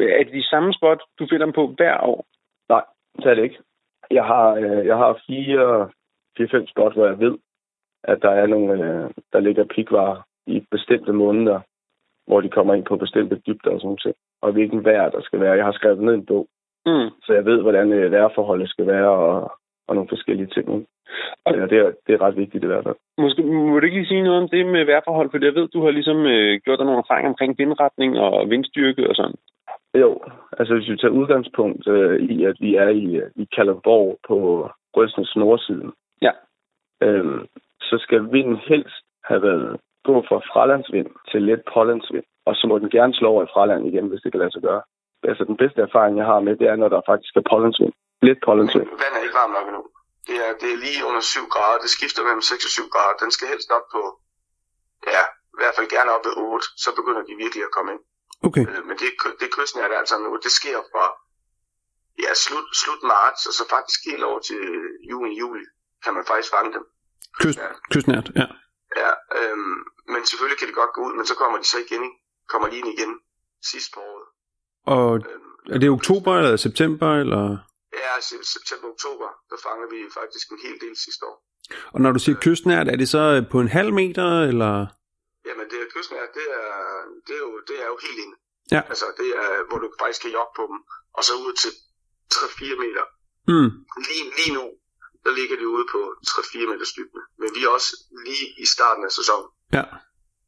Er 0.00 0.24
det 0.24 0.32
de 0.32 0.42
samme 0.42 0.72
spot, 0.74 1.00
du 1.18 1.26
finder 1.30 1.46
dem 1.46 1.52
på 1.52 1.66
hver 1.76 2.00
år? 2.00 2.24
Nej, 2.68 2.84
det 3.16 3.26
er 3.26 3.34
det 3.34 3.42
ikke. 3.42 3.58
Jeg 4.10 4.24
har, 4.24 4.54
øh, 4.54 4.86
jeg 4.86 4.96
har 4.96 5.20
fire, 5.26 5.90
fire, 6.36 6.48
fem 6.48 6.66
spot, 6.66 6.94
hvor 6.94 7.06
jeg 7.06 7.18
ved, 7.20 7.38
at 8.04 8.18
der 8.22 8.30
er 8.30 8.46
nogle, 8.46 8.72
øh, 8.72 9.10
der 9.32 9.40
ligger 9.40 9.64
pikvarer 9.64 10.22
i 10.46 10.66
bestemte 10.70 11.12
måneder, 11.12 11.60
hvor 12.26 12.40
de 12.40 12.48
kommer 12.48 12.74
ind 12.74 12.84
på 12.84 12.96
bestemte 12.96 13.36
dybder 13.46 13.70
og 13.70 13.80
sådan 13.80 13.96
noget. 14.04 14.16
Og 14.42 14.52
hvilken 14.52 14.84
vejr 14.84 15.10
der 15.10 15.20
skal 15.22 15.40
være. 15.40 15.52
Jeg 15.56 15.64
har 15.64 15.72
skrevet 15.72 15.98
ned 15.98 16.14
en 16.14 16.26
bog, 16.26 16.48
Mm. 16.86 17.10
så 17.22 17.32
jeg 17.32 17.44
ved, 17.44 17.62
hvordan 17.62 17.92
øh, 17.92 18.12
vejrforholdet 18.12 18.68
skal 18.68 18.86
være 18.86 19.08
og, 19.08 19.52
og 19.88 19.94
nogle 19.94 20.08
forskellige 20.08 20.50
ting. 20.54 20.86
Og 21.44 21.54
ja, 21.58 21.62
det, 21.66 21.78
er, 21.78 21.92
det 22.06 22.12
er 22.14 22.20
ret 22.20 22.36
vigtigt 22.36 22.64
i 22.64 22.66
hvert 22.66 22.84
fald. 22.84 22.94
Måske 23.18 23.42
må 23.42 23.78
du 23.78 23.84
ikke 23.84 23.96
lige 23.98 24.12
sige 24.12 24.22
noget 24.22 24.42
om 24.42 24.48
det 24.48 24.66
med 24.66 24.84
vejrforhold, 24.84 25.30
for 25.30 25.44
jeg 25.44 25.54
ved, 25.54 25.68
du 25.68 25.84
har 25.84 25.90
ligesom 25.90 26.18
øh, 26.26 26.60
gjort 26.64 26.78
dig 26.78 26.86
nogle 26.86 27.02
erfaringer 27.04 27.28
omkring 27.28 27.58
vindretning 27.58 28.18
og 28.18 28.50
vindstyrke 28.50 29.08
og 29.10 29.14
sådan. 29.14 29.36
Jo, 29.94 30.20
altså 30.58 30.74
hvis 30.74 30.88
vi 30.88 30.96
tager 30.96 31.18
udgangspunkt 31.20 31.88
øh, 31.88 32.20
i, 32.20 32.44
at 32.44 32.56
vi 32.60 32.74
er 32.76 32.88
i, 32.88 33.20
i 33.36 33.44
Kalundborg 33.56 34.18
på 34.28 34.68
Røstens 34.96 35.36
nordsiden, 35.36 35.92
Ja. 36.22 36.30
øhm, 37.02 37.46
så 37.80 37.96
skal 38.00 38.32
vinden 38.32 38.56
helst 38.56 39.04
have 39.24 39.42
været 39.42 39.80
gå 40.04 40.24
fra 40.28 40.38
fralandsvind 40.52 41.06
til 41.30 41.42
let 41.42 41.62
pålandsvind, 41.74 42.24
og 42.46 42.54
så 42.54 42.66
må 42.66 42.78
den 42.78 42.90
gerne 42.90 43.14
slå 43.14 43.28
over 43.28 43.42
i 43.44 43.52
fraland 43.54 43.86
igen, 43.86 44.06
hvis 44.08 44.20
det 44.20 44.32
kan 44.32 44.38
lade 44.38 44.52
sig 44.52 44.62
gøre. 44.62 44.82
Altså 45.22 45.44
den 45.44 45.56
bedste 45.56 45.80
erfaring, 45.82 46.16
jeg 46.16 46.26
har 46.26 46.40
med, 46.40 46.56
det 46.56 46.68
er, 46.68 46.76
når 46.76 46.88
der 46.88 47.00
faktisk 47.06 47.36
er 47.36 47.48
pålandsvind. 47.50 47.92
Let 48.22 48.38
pålandsvind. 48.46 48.88
Vandet 49.02 49.18
er 49.20 49.22
ikke 49.26 49.34
varmt 49.42 49.52
nok 49.58 49.66
endnu. 49.70 49.82
Det 50.26 50.36
er, 50.46 50.50
det 50.60 50.68
er 50.72 50.76
lige 50.86 51.00
under 51.08 51.20
7 51.20 51.48
grader. 51.54 51.78
Det 51.84 51.90
skifter 51.90 52.22
mellem 52.22 52.42
6 52.42 52.64
og 52.64 52.70
7 52.70 52.88
grader. 52.94 53.16
Den 53.24 53.30
skal 53.30 53.48
helst 53.48 53.70
op 53.70 53.86
på 53.94 54.02
ja, 55.14 55.22
i 55.54 55.58
hvert 55.60 55.74
fald 55.76 55.88
gerne 55.96 56.10
op 56.16 56.24
ved 56.28 56.34
8, 56.36 56.66
så 56.84 56.88
begynder 56.98 57.22
de 57.28 57.34
virkelig 57.44 57.62
at 57.68 57.72
komme 57.76 57.90
ind. 57.94 58.02
Okay. 58.46 58.64
Øh, 58.70 58.80
men 58.88 58.96
det, 59.02 59.08
det 59.40 59.48
kystnært 59.56 59.90
er 59.94 59.98
altså 60.02 60.16
nu, 60.24 60.30
det 60.46 60.52
sker 60.60 60.78
fra 60.92 61.04
ja, 62.24 62.30
slut, 62.44 62.66
slut 62.82 63.02
marts, 63.12 63.42
og 63.48 63.52
så 63.58 63.64
faktisk 63.76 64.00
helt 64.10 64.24
over 64.30 64.40
til 64.48 64.60
juni, 65.10 65.30
juli, 65.42 65.64
kan 66.04 66.12
man 66.16 66.24
faktisk 66.30 66.50
fange 66.56 66.70
dem. 66.76 66.84
Kyst, 67.40 67.58
Ja. 67.58 67.68
kystnært, 67.92 68.28
ja. 68.40 68.46
Ja, 69.02 69.10
øhm, 69.38 69.78
men 70.12 70.20
selvfølgelig 70.28 70.58
kan 70.58 70.68
det 70.68 70.76
godt 70.82 70.92
gå 70.96 71.00
ud, 71.08 71.14
men 71.18 71.26
så 71.30 71.34
kommer 71.40 71.56
de 71.58 71.66
så 71.72 71.78
igen, 71.86 72.02
ikke? 72.08 72.18
kommer 72.52 72.68
lige 72.68 72.78
ind 72.82 72.88
igen 72.96 73.12
sidst 73.70 73.88
på 73.94 74.00
året. 74.00 74.26
Og 74.94 75.10
Øhm, 75.16 75.74
er 75.74 75.78
det 75.78 75.90
oktober 75.90 76.32
eller 76.38 76.56
september, 76.56 77.10
eller... 77.22 77.58
ja, 77.92 78.20
se- 78.20 78.44
september, 78.54 78.88
oktober, 78.94 79.28
der 79.50 79.56
fanger 79.66 79.86
vi 79.94 79.98
faktisk 80.18 80.46
en 80.50 80.58
hel 80.66 80.76
del 80.80 80.96
sidste 80.96 81.22
år. 81.30 81.36
Og 81.94 82.00
når 82.00 82.12
du 82.12 82.18
siger 82.18 82.38
kystnært, 82.46 82.88
er 82.88 82.96
det 82.96 83.08
så 83.08 83.44
på 83.52 83.58
en 83.60 83.68
halv 83.68 83.92
meter, 84.00 84.28
eller... 84.50 84.72
Jamen, 85.48 85.66
det 85.70 85.78
er 85.82 85.86
kystnært, 85.94 86.28
det 86.38 86.46
er, 86.60 86.66
det 87.26 87.34
er, 87.38 87.42
jo, 87.46 87.52
det 87.68 87.76
er 87.82 87.86
jo 87.92 87.98
helt 88.06 88.18
inde. 88.24 88.36
Ja. 88.74 88.82
Altså, 88.92 89.06
det 89.20 89.28
er, 89.44 89.48
hvor 89.68 89.78
du 89.78 89.88
faktisk 90.00 90.20
kan 90.22 90.32
jogge 90.38 90.54
på 90.56 90.64
dem, 90.70 90.78
og 91.16 91.22
så 91.28 91.32
ud 91.46 91.52
til 91.62 91.72
3-4 92.34 92.84
meter. 92.84 93.04
Mm. 93.52 93.70
Lige, 94.08 94.24
lige 94.40 94.52
nu, 94.58 94.64
der 95.24 95.32
ligger 95.38 95.56
de 95.60 95.68
ude 95.74 95.86
på 95.94 96.00
3-4 96.26 96.70
meters 96.70 96.92
dybde. 96.96 97.20
Men 97.40 97.48
vi 97.56 97.60
er 97.64 97.70
også 97.78 97.90
lige 98.26 98.46
i 98.64 98.66
starten 98.74 99.04
af 99.08 99.12
sæsonen. 99.18 99.48
Ja. 99.76 99.84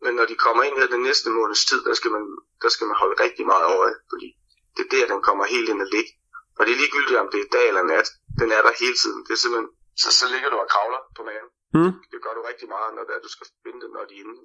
Men 0.05 0.13
når 0.19 0.27
de 0.31 0.37
kommer 0.45 0.63
ind 0.63 0.75
her 0.81 0.87
den 0.87 1.03
næste 1.09 1.29
måneds 1.31 1.65
tid, 1.71 1.81
der 1.89 1.95
skal 2.01 2.11
man, 2.17 2.25
der 2.63 2.69
skal 2.75 2.87
man 2.91 2.97
holde 3.03 3.17
rigtig 3.25 3.45
meget 3.53 3.67
øje, 3.79 3.95
fordi 4.11 4.29
det 4.77 4.83
er 4.85 4.91
der, 4.97 5.07
den 5.15 5.23
kommer 5.29 5.45
helt 5.55 5.69
ind 5.73 5.81
og 5.85 5.89
ligge. 5.97 6.11
Og 6.59 6.63
det 6.65 6.73
er 6.73 6.81
ligegyldigt, 6.83 7.19
om 7.23 7.29
det 7.33 7.41
er 7.41 7.49
dag 7.57 7.67
eller 7.71 7.85
nat. 7.93 8.09
Den 8.41 8.49
er 8.57 8.63
der 8.67 8.73
hele 8.83 8.97
tiden. 9.03 9.21
Det 9.27 9.33
er 9.37 9.41
simpelthen, 9.43 9.71
så, 10.03 10.09
så 10.19 10.25
ligger 10.33 10.49
du 10.51 10.57
og 10.65 10.69
kravler 10.75 11.01
på 11.17 11.23
maven. 11.29 11.51
Mm. 11.77 11.93
Det 12.13 12.19
gør 12.25 12.33
du 12.37 12.43
rigtig 12.51 12.69
meget, 12.75 12.91
når 12.97 13.05
det 13.07 13.13
er, 13.15 13.21
du 13.27 13.33
skal 13.37 13.47
finde 13.65 13.81
dem, 13.85 13.91
når 13.97 14.05
de 14.09 14.15
er 14.17 14.23
inde. 14.25 14.37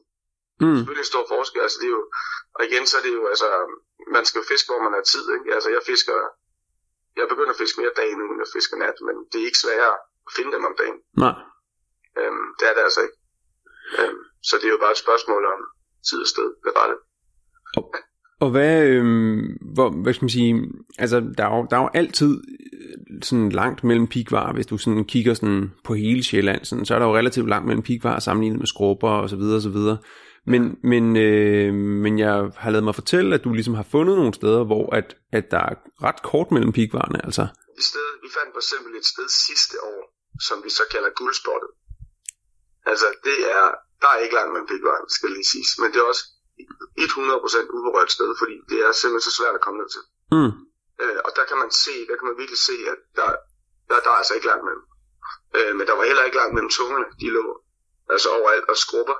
Mm. 0.61 0.75
selvfølgelig 0.75 1.05
en 1.05 1.13
stor 1.13 1.25
forskel. 1.33 1.61
Altså, 1.65 1.77
det 1.81 1.87
er 1.91 1.95
jo, 1.99 2.03
og 2.57 2.61
igen, 2.67 2.83
så 2.89 2.93
er 2.99 3.03
det 3.05 3.13
jo, 3.19 3.23
altså, 3.33 3.47
man 4.15 4.23
skal 4.27 4.39
jo 4.41 4.45
fiske, 4.51 4.67
hvor 4.69 4.81
man 4.85 4.93
har 4.97 5.03
tid. 5.13 5.25
Ikke? 5.35 5.53
Altså, 5.55 5.69
jeg 5.75 5.83
fisker, 5.91 6.15
jeg 7.19 7.25
begynder 7.31 7.53
at 7.53 7.61
fiske 7.63 7.81
mere 7.81 7.93
dagen 8.01 8.17
nu, 8.19 8.25
end 8.31 8.41
jeg 8.43 8.53
fisker 8.57 8.77
nat, 8.83 8.97
men 9.07 9.15
det 9.29 9.37
er 9.41 9.45
ikke 9.49 9.63
sværere 9.65 9.95
at 10.27 10.31
finde 10.37 10.51
dem 10.55 10.63
om 10.69 10.75
dagen. 10.81 10.97
Nej. 11.23 11.35
Øhm, 12.19 12.47
det 12.57 12.65
er 12.69 12.73
det 12.75 12.83
altså 12.87 13.01
ikke. 13.05 13.17
Øhm, 13.99 14.21
så 14.47 14.53
det 14.59 14.67
er 14.67 14.75
jo 14.75 14.83
bare 14.85 14.95
et 14.97 15.03
spørgsmål 15.05 15.43
om 15.53 15.59
tid 16.07 16.19
og 16.25 16.29
sted, 16.33 16.47
det 16.63 16.71
er 16.83 16.87
det. 16.91 16.99
Og 17.77 17.85
hvad, 18.49 18.87
øhm, 18.87 19.57
hvor, 19.73 19.89
hvad 19.89 20.13
skal 20.13 20.23
man 20.23 20.29
sige, 20.29 20.61
altså 20.99 21.19
der 21.37 21.45
er 21.45 21.57
jo, 21.57 21.67
der 21.69 21.77
er 21.77 21.81
jo 21.81 21.89
altid 21.93 22.41
øh, 22.73 23.21
sådan 23.21 23.49
langt 23.49 23.83
mellem 23.83 24.07
pigvarer, 24.07 24.53
hvis 24.53 24.65
du 24.65 24.77
sådan 24.77 25.05
kigger 25.05 25.33
sådan 25.33 25.71
på 25.83 25.93
hele 25.93 26.23
Sjælland, 26.23 26.65
sådan, 26.65 26.85
så 26.85 26.95
er 26.95 26.99
der 26.99 27.05
jo 27.05 27.15
relativt 27.15 27.49
langt 27.49 27.67
mellem 27.67 27.83
pigvarer 27.83 28.19
sammenlignet 28.19 28.59
med 28.59 28.67
skrubber 28.67 29.09
og 29.09 29.29
så 29.29 29.35
videre 29.35 29.55
og 29.55 29.61
så 29.61 29.69
videre. 29.69 29.97
Men, 30.45 30.63
men, 30.91 31.17
øh, 31.17 31.73
men 31.73 32.13
jeg 32.19 32.35
har 32.63 32.69
lavet 32.71 32.83
mig 32.83 32.95
fortælle, 32.95 33.35
at 33.35 33.43
du 33.43 33.53
ligesom 33.53 33.73
har 33.73 33.87
fundet 33.95 34.15
nogle 34.17 34.33
steder, 34.33 34.63
hvor 34.71 34.95
at, 34.95 35.07
at 35.37 35.45
der 35.51 35.63
er 35.71 35.75
ret 36.07 36.21
kort 36.31 36.51
mellem 36.51 36.71
pigvarerne, 36.77 37.19
altså. 37.27 37.45
I 37.81 37.83
stedet, 37.89 38.15
vi 38.23 38.29
fandt 38.37 38.51
for 38.55 38.61
eksempel 38.65 38.91
et 39.01 39.07
sted 39.13 39.27
sidste 39.47 39.75
år, 39.91 40.01
som 40.47 40.57
vi 40.65 40.69
så 40.79 40.83
kalder 40.93 41.09
guldspottet. 41.19 41.71
Altså, 42.91 43.07
det 43.27 43.39
er, 43.57 43.65
der 44.01 44.09
er 44.13 44.19
ikke 44.23 44.35
langt 44.39 44.51
mellem 44.53 44.69
pigvejen, 44.73 45.07
skal 45.17 45.29
lige 45.37 45.49
siges, 45.53 45.71
men 45.81 45.87
det 45.91 45.99
er 46.03 46.07
også 46.13 46.25
100% 46.99 47.77
uberørt 47.77 48.11
sted, 48.11 48.29
fordi 48.41 48.55
det 48.69 48.79
er 48.85 48.91
simpelthen 48.91 49.27
så 49.27 49.33
svært 49.39 49.55
at 49.55 49.63
komme 49.65 49.79
ned 49.81 49.89
til. 49.95 50.03
Mm. 50.35 50.51
Øh, 51.01 51.19
og 51.25 51.31
der 51.37 51.45
kan 51.49 51.57
man 51.63 51.71
se, 51.83 51.95
der 52.09 52.15
kan 52.17 52.27
man 52.29 52.37
virkelig 52.41 52.61
se, 52.69 52.75
at 52.93 52.99
der, 53.17 53.29
der, 53.89 53.97
der 54.05 54.09
er 54.13 54.19
altså 54.21 54.33
ikke 54.33 54.49
langt 54.51 54.65
mellem. 54.67 54.85
Øh, 55.57 55.71
men 55.77 55.83
der 55.87 55.95
var 55.97 56.05
heller 56.09 56.23
ikke 56.25 56.39
langt 56.41 56.53
mellem 56.55 56.71
tungerne, 56.77 57.07
de 57.21 57.27
lå 57.37 57.45
altså 58.13 58.29
overalt 58.37 58.67
og 58.73 58.77
skrubber. 58.85 59.17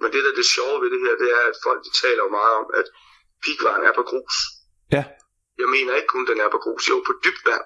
Men 0.00 0.08
det 0.12 0.24
der 0.24 0.30
er 0.32 0.38
det 0.40 0.52
sjove 0.54 0.76
ved 0.82 0.90
det 0.94 1.00
her, 1.04 1.14
det 1.22 1.30
er, 1.38 1.42
at 1.50 1.56
folk 1.66 1.80
de 1.86 1.92
taler 2.02 2.22
jo 2.26 2.30
meget 2.38 2.54
om, 2.60 2.66
at 2.80 2.86
pigvaren 3.44 3.84
er 3.88 3.94
på 3.98 4.04
grus. 4.10 4.36
Ja. 4.96 5.04
Jeg 5.60 5.68
mener 5.74 5.92
ikke 5.98 6.12
kun, 6.14 6.26
den 6.30 6.40
er 6.44 6.50
på 6.54 6.60
grus. 6.64 6.88
Jo, 6.90 6.96
på 7.08 7.12
dybt 7.24 7.42
vand 7.48 7.64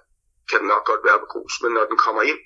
kan 0.51 0.59
den 0.61 0.69
nok 0.75 0.85
godt 0.91 1.03
være 1.09 1.19
på 1.25 1.29
grus, 1.33 1.53
men 1.63 1.71
når 1.77 1.85
den 1.91 1.99
kommer 2.07 2.23
ind, 2.23 2.41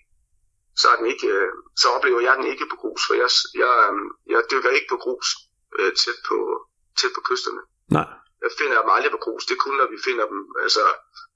så, 0.81 0.87
er 0.93 0.97
den 0.97 1.07
ikke, 1.13 1.29
øh, 1.39 1.53
så 1.83 1.87
oplever 1.97 2.21
jeg 2.21 2.35
den 2.39 2.47
ikke 2.53 2.67
på 2.73 2.77
grus, 2.83 3.01
for 3.07 3.15
jeg, 3.23 3.31
jeg, 3.63 3.75
øh, 3.89 4.03
jeg 4.33 4.41
dykker 4.51 4.71
ikke 4.77 4.91
på 4.95 4.97
grus 5.05 5.29
øh, 5.79 5.91
tæt, 6.03 6.19
på, 6.29 6.37
tæt 6.99 7.13
på 7.17 7.23
kysterne. 7.29 7.63
Nej. 7.97 8.09
Jeg 8.45 8.53
finder 8.59 8.77
dem 8.83 8.91
aldrig 8.97 9.13
på 9.17 9.23
grus. 9.25 9.43
Det 9.47 9.55
er 9.55 9.63
kun, 9.67 9.77
når 9.81 9.89
vi 9.95 9.99
finder 10.09 10.27
dem 10.33 10.41
altså, 10.65 10.85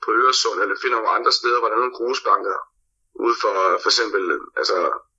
på 0.04 0.08
Øresund, 0.20 0.58
eller 0.62 0.76
finder 0.84 0.96
nogle 0.98 1.16
andre 1.18 1.32
steder, 1.38 1.58
hvor 1.58 1.68
der 1.68 1.76
er 1.76 1.82
nogle 1.84 1.98
grusbanker, 1.98 2.56
ude 3.24 3.36
for 3.42 3.54
for 3.82 3.90
eksempel 3.92 4.22
altså, 4.60 4.76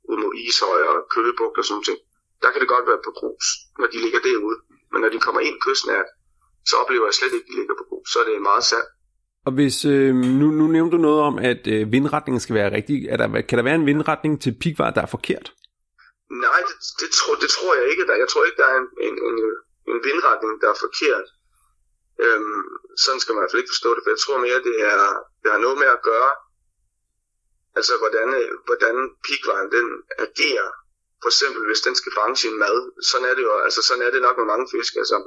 ude 0.09 0.19
mod 0.23 0.33
Ishøj 0.45 0.79
og 0.91 0.97
Køgebugt 1.13 1.57
og 1.59 1.65
sådan 1.65 1.83
noget. 1.87 2.01
Der 2.43 2.49
kan 2.51 2.61
det 2.61 2.69
godt 2.75 2.85
være 2.89 3.01
på 3.07 3.11
grus, 3.19 3.45
når 3.79 3.87
de 3.93 3.97
ligger 4.05 4.21
derude. 4.29 4.57
Men 4.91 4.99
når 5.03 5.09
de 5.13 5.19
kommer 5.25 5.41
ind 5.47 5.57
kystnært, 5.65 6.09
så 6.69 6.73
oplever 6.81 7.05
jeg 7.09 7.15
slet 7.19 7.33
ikke, 7.35 7.47
at 7.47 7.51
de 7.51 7.55
ligger 7.59 7.75
på 7.81 7.85
grus. 7.89 8.05
Så 8.11 8.17
er 8.21 8.25
det 8.27 8.49
meget 8.51 8.63
sandt. 8.71 8.89
Og 9.45 9.51
hvis, 9.57 9.85
øh, 9.85 10.15
nu, 10.15 10.47
nu 10.59 10.67
nævnte 10.67 10.97
du 10.97 11.01
noget 11.01 11.21
om, 11.29 11.35
at 11.51 11.67
øh, 11.67 11.91
vindretningen 11.91 12.39
skal 12.39 12.55
være 12.55 12.75
rigtig. 12.77 12.95
Er 13.09 13.17
der, 13.17 13.41
kan 13.41 13.57
der 13.57 13.63
være 13.63 13.75
en 13.75 13.85
vindretning 13.85 14.41
til 14.41 14.57
pigvar, 14.61 14.89
der 14.91 15.01
er 15.01 15.11
forkert? 15.15 15.53
Nej, 16.43 16.59
det, 16.67 16.77
det, 17.01 17.09
tror, 17.17 17.35
det 17.43 17.49
tror 17.57 17.75
jeg 17.75 17.85
ikke. 17.91 18.07
Der. 18.07 18.15
Jeg 18.23 18.29
tror 18.29 18.43
ikke, 18.45 18.61
der 18.61 18.69
er 18.73 18.77
en, 18.83 18.89
en, 19.07 19.15
en, 19.29 19.37
en 19.91 19.99
vindretning, 20.07 20.61
der 20.61 20.69
er 20.69 20.83
forkert. 20.85 21.27
Øhm, 22.25 22.63
sådan 23.03 23.19
skal 23.19 23.33
man 23.33 23.39
i 23.39 23.43
hvert 23.43 23.53
fald 23.53 23.63
ikke 23.63 23.75
forstå 23.75 23.89
det, 23.95 24.01
for 24.03 24.11
jeg 24.13 24.21
tror 24.23 24.37
mere, 24.45 24.65
det, 24.67 24.75
er, 24.91 24.99
det 25.41 25.49
har 25.51 25.61
noget 25.65 25.77
med 25.83 25.89
at 25.95 26.03
gøre, 26.11 26.31
altså 27.77 27.93
hvordan, 28.01 28.27
øh, 28.39 28.51
hvordan 28.67 28.95
pigvejen 29.25 29.69
den 29.77 29.87
agerer. 30.25 30.69
For 31.21 31.29
eksempel, 31.33 31.61
hvis 31.69 31.85
den 31.87 31.95
skal 31.95 32.15
fange 32.19 32.35
sin 32.43 32.55
mad, 32.63 32.77
sådan 33.09 33.27
er 33.29 33.35
det 33.37 33.43
jo, 33.47 33.53
altså 33.67 33.81
sådan 33.87 34.05
er 34.07 34.11
det 34.11 34.21
nok 34.21 34.37
med 34.37 34.47
mange 34.53 34.67
fisk. 34.73 34.93
Altså, 35.01 35.17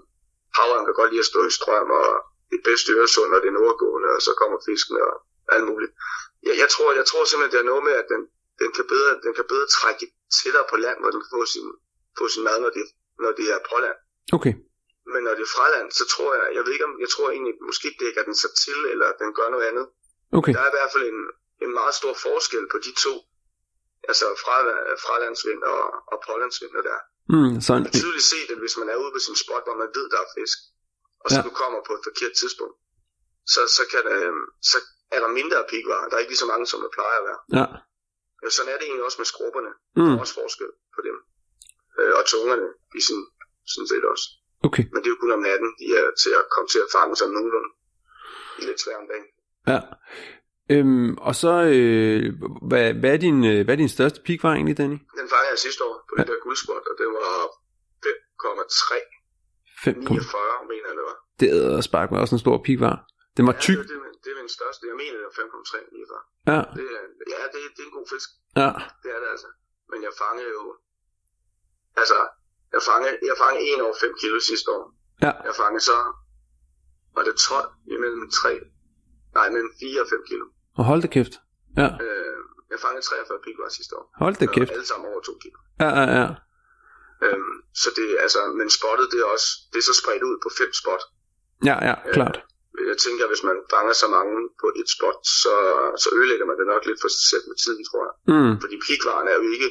havren 0.59 0.84
kan 0.84 0.98
godt 1.00 1.11
lide 1.12 1.24
at 1.24 1.30
stå 1.32 1.40
i 1.46 1.56
strøm, 1.59 1.90
og 2.00 2.09
det 2.52 2.61
bedste 2.68 2.92
øresund, 2.98 3.34
og 3.34 3.40
det 3.42 3.48
er 3.48 3.59
nordgående, 3.61 4.09
og 4.16 4.22
så 4.26 4.32
kommer 4.40 4.59
fisken 4.68 4.96
og 5.06 5.14
alt 5.54 5.66
muligt. 5.70 5.92
Jeg, 6.46 6.54
jeg, 6.62 6.68
tror, 6.74 6.88
jeg 7.00 7.06
tror 7.06 7.24
simpelthen, 7.24 7.52
det 7.54 7.61
er 7.61 7.70
noget 7.72 7.84
med, 7.88 7.94
at 8.02 8.06
den, 8.12 8.22
den, 8.62 8.70
kan 8.76 8.86
bedre, 8.92 9.11
den 9.24 9.32
kan 9.38 9.46
bedre 9.52 9.66
trække 9.78 10.06
tættere 10.37 10.66
på 10.72 10.76
land, 10.85 10.97
hvor 11.01 11.11
den 11.14 11.20
kan 11.24 11.31
få 11.37 11.43
sin, 11.55 11.68
få 12.18 12.24
sin 12.35 12.43
mad, 12.49 12.57
når 12.64 12.70
det, 12.76 12.85
når 13.24 13.33
det 13.39 13.47
er 13.55 13.61
på 13.70 13.76
land. 13.85 13.99
Okay. 14.39 14.55
Men 15.12 15.20
når 15.26 15.33
det 15.37 15.45
er 15.49 15.53
fra 15.57 15.66
land, 15.74 15.89
så 15.99 16.05
tror 16.12 16.31
jeg, 16.39 16.47
jeg 16.57 16.62
ved 16.64 16.72
ikke 16.76 16.89
om, 16.91 16.95
jeg 17.05 17.11
tror 17.14 17.26
egentlig, 17.35 17.55
måske 17.70 17.89
dækker 18.03 18.22
den 18.29 18.35
sig 18.43 18.51
til, 18.64 18.79
eller 18.93 19.09
den 19.22 19.31
gør 19.39 19.49
noget 19.55 19.66
andet. 19.70 19.87
Okay. 20.39 20.53
Der 20.55 20.61
er 20.64 20.70
i 20.72 20.76
hvert 20.79 20.93
fald 20.95 21.05
en, 21.12 21.20
en 21.64 21.72
meget 21.81 21.95
stor 22.01 22.14
forskel 22.26 22.64
på 22.72 22.79
de 22.87 22.93
to. 23.05 23.14
Altså 24.11 24.26
fra, 24.43 24.55
fralandsvind 25.07 25.62
og, 25.72 25.83
og 26.12 26.18
pålandsvind 26.29 26.74
og 26.81 26.85
der. 26.91 26.99
Mm, 27.35 27.55
så 27.64 27.70
Man 27.74 27.85
kan 27.85 27.93
tydeligt 28.03 28.29
se 28.35 28.41
det, 28.51 28.57
hvis 28.62 28.74
man 28.81 28.89
er 28.93 28.97
ude 29.03 29.12
på 29.16 29.20
sin 29.26 29.37
spot, 29.43 29.64
hvor 29.66 29.76
man 29.83 29.91
ved, 29.97 30.07
der 30.12 30.18
er 30.24 30.29
fisk. 30.39 30.59
Og 31.22 31.26
så 31.31 31.39
Ja. 31.39 31.47
du 31.49 31.53
kommer 31.62 31.79
på 31.89 31.93
et 31.99 32.03
forkert 32.09 32.35
tidspunkt. 32.43 32.76
Så, 33.53 33.61
så, 33.76 33.83
kan 33.93 34.01
der, 34.09 34.14
øhm, 34.26 34.45
så 34.70 34.76
er 35.14 35.20
der 35.24 35.31
mindre 35.41 35.59
pigvarer. 35.70 36.07
Der 36.09 36.14
er 36.16 36.22
ikke 36.22 36.33
lige 36.35 36.45
så 36.45 36.51
mange, 36.53 36.66
som 36.72 36.79
der 36.85 36.91
plejer 36.99 37.18
at 37.20 37.26
være. 37.31 37.41
ja. 37.61 37.66
Ja, 38.43 38.49
sådan 38.57 38.70
er 38.72 38.76
det 38.78 38.86
egentlig 38.89 39.07
også 39.09 39.18
med 39.22 39.28
skrubberne. 39.32 39.72
Der 39.95 40.03
Mm, 40.05 40.14
er 40.16 40.20
også 40.24 40.34
forskel 40.43 40.70
på 40.95 41.01
dem. 41.09 41.16
Øh, 41.99 42.12
og 42.18 42.22
tungerne, 42.32 42.66
de 42.93 42.99
sådan, 43.09 43.26
sådan 43.72 43.89
set 43.93 44.05
også. 44.12 44.24
okay. 44.68 44.84
Men 44.93 44.99
det 45.03 45.07
er 45.09 45.14
jo 45.16 45.20
kun 45.24 45.32
om 45.39 45.43
natten, 45.51 45.70
de 45.80 45.86
er 46.01 46.07
til 46.22 46.32
at 46.41 46.45
komme 46.55 46.68
til 46.74 46.80
at 46.84 46.91
fange 46.97 47.14
sig 47.20 47.28
nogenlunde. 47.36 47.70
Det 48.55 48.61
er 48.64 48.68
lidt 48.70 48.80
svært 48.84 49.01
om 49.03 49.09
dagen. 49.12 49.28
Ja. 49.72 49.80
Øhm, 50.74 51.11
og 51.28 51.34
så, 51.43 51.53
øh, 51.76 52.24
hvad, 52.70 52.86
hvad, 53.01 53.11
er 53.16 53.20
din, 53.26 53.39
øh, 53.53 53.61
hvad 53.64 53.72
er 53.74 53.80
din 53.84 53.95
største 53.97 54.20
pigvar 54.26 54.53
egentlig, 54.55 54.76
Danny? 54.80 54.99
Den 55.20 55.26
fangede 55.32 55.51
jeg 55.55 55.59
sidste 55.66 55.82
år 55.89 55.95
på 56.09 56.12
ja. 56.16 56.22
det 56.22 56.28
der 56.30 56.39
guldspot, 56.47 56.84
og 56.91 56.95
det 57.01 57.07
var 57.18 57.30
5,3 58.07 58.95
5, 59.84 59.95
49, 59.95 60.41
mener 60.68 60.86
jeg 60.89 60.97
det 60.99 61.05
var. 61.11 61.16
det 61.41 61.49
er 61.76 61.80
spark 61.80 62.11
med 62.11 62.20
også 62.20 62.34
en 62.34 62.39
stor 62.39 62.62
pigvar. 62.64 62.97
Den 63.36 63.47
var 63.47 63.57
tyk. 63.61 63.76
Ja, 63.76 63.82
det, 63.82 63.89
det, 63.89 63.97
min- 63.97 64.07
det 64.29 64.35
er 64.37 64.41
min 64.43 64.53
største. 64.59 64.83
Jeg 64.91 64.97
mener, 65.03 65.16
det 65.20 65.26
var 65.29 65.37
5,3 65.43 65.79
49. 65.93 66.22
Ja, 66.53 66.61
Det 66.79 66.87
er, 66.99 67.03
ja, 67.35 67.41
det, 67.53 67.59
det 67.74 67.81
er 67.85 67.89
en 67.91 67.97
god 67.99 68.07
fisk. 68.14 68.29
ja. 68.62 68.70
Det 69.03 69.09
er 69.16 69.20
det 69.22 69.29
altså. 69.35 69.49
Men 69.91 69.99
jeg 70.07 70.12
fangede 70.22 70.51
jo... 70.59 70.64
Altså, 72.01 72.18
jeg 72.74 72.83
fangede, 72.91 73.14
jeg 73.31 73.37
fangede 73.45 73.64
1 73.74 73.83
over 73.87 73.97
5 74.01 74.14
kilo 74.22 74.37
sidste 74.51 74.68
år. 74.76 74.85
Ja. 75.24 75.33
Jeg 75.49 75.55
fangede 75.62 75.85
så... 75.91 75.97
Var 77.16 77.22
det 77.29 77.35
12 77.37 77.72
imellem 77.95 78.24
3... 78.31 78.61
Nej, 79.39 79.47
mellem 79.55 79.72
4 79.81 80.01
og 80.05 80.09
5 80.09 80.24
kilo. 80.31 80.45
Og 80.79 80.85
hold 80.91 81.01
da 81.05 81.09
kæft. 81.16 81.35
Ja, 81.81 81.89
Øh, 82.05 82.39
jeg 82.72 82.79
fangede 82.85 83.03
43 83.07 83.39
pigvar 83.47 83.68
sidste 83.79 83.93
år. 83.99 84.05
hold 84.22 84.35
da 84.41 84.47
Og 84.49 84.53
kæft. 84.55 84.70
alle 84.76 84.87
sammen 84.93 85.07
over 85.12 85.20
2 85.20 85.33
kilo. 85.45 85.59
Ja, 85.83 85.89
ja, 86.01 86.07
ja. 86.20 86.29
Øhm, 87.24 87.55
så 87.83 87.89
det 87.97 88.07
er 88.16 88.20
altså, 88.26 88.41
men 88.61 88.68
spottet 88.79 89.07
det 89.12 89.18
er 89.24 89.29
også, 89.37 89.49
det 89.72 89.79
er 89.83 89.87
så 89.91 89.95
spredt 90.03 90.22
ud 90.31 90.37
på 90.45 90.49
fem 90.61 90.70
spot. 90.81 91.03
Ja, 91.68 91.76
ja, 91.89 91.95
klart. 92.16 92.37
Jeg 92.91 92.99
tænker, 93.07 93.24
hvis 93.33 93.43
man 93.49 93.57
fanger 93.74 93.95
så 94.03 94.07
mange 94.16 94.37
på 94.62 94.66
et 94.81 94.89
spot, 94.97 95.20
så, 95.43 95.55
så 96.03 96.09
ødelægger 96.18 96.47
man 96.51 96.57
det 96.61 96.66
nok 96.72 96.83
lidt 96.89 97.01
for 97.05 97.11
sig 97.16 97.24
selv 97.33 97.45
med 97.51 97.57
tiden, 97.64 97.83
tror 97.89 98.03
jeg. 98.07 98.14
Mm, 98.33 98.55
Fordi 98.62 98.76
pigvaren 98.87 99.26
er 99.33 99.37
jo 99.41 99.45
ikke, 99.55 99.68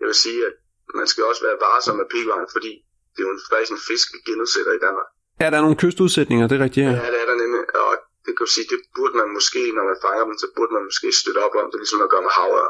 jeg 0.00 0.06
vil 0.10 0.18
sige, 0.26 0.40
at 0.48 0.54
man 1.00 1.06
skal 1.12 1.22
også 1.30 1.42
være 1.48 1.58
varsom 1.66 1.96
med 2.00 2.08
pigvaren, 2.14 2.48
fordi 2.56 2.72
det 3.12 3.20
er 3.22 3.26
jo 3.28 3.32
en, 3.36 3.40
faktisk 3.52 3.72
en 3.76 3.82
fisk, 3.90 4.06
vi 4.14 4.18
genudsætter 4.28 4.72
i 4.78 4.80
Danmark. 4.86 5.08
ja, 5.40 5.46
der 5.50 5.56
er 5.60 5.64
nogle 5.66 5.80
kystudsætninger, 5.82 6.44
det 6.48 6.54
er 6.58 6.62
rigtigt, 6.66 6.84
ja. 6.86 6.92
Ja, 7.04 7.08
det 7.14 7.20
er 7.24 7.28
der 7.30 7.36
nemlig, 7.44 7.62
og 7.84 7.92
det 8.26 8.32
kan 8.38 8.46
sige, 8.56 8.66
det 8.72 8.78
burde 8.96 9.14
man 9.20 9.28
måske, 9.38 9.60
når 9.76 9.84
man 9.90 9.98
fanger 10.06 10.24
dem, 10.28 10.34
så 10.42 10.46
burde 10.56 10.72
man 10.76 10.84
måske 10.88 11.08
støtte 11.22 11.40
op 11.46 11.54
om 11.62 11.66
det, 11.70 11.78
ligesom 11.82 11.98
man 12.04 12.10
gør 12.14 12.22
med 12.28 12.34
havre. 12.40 12.66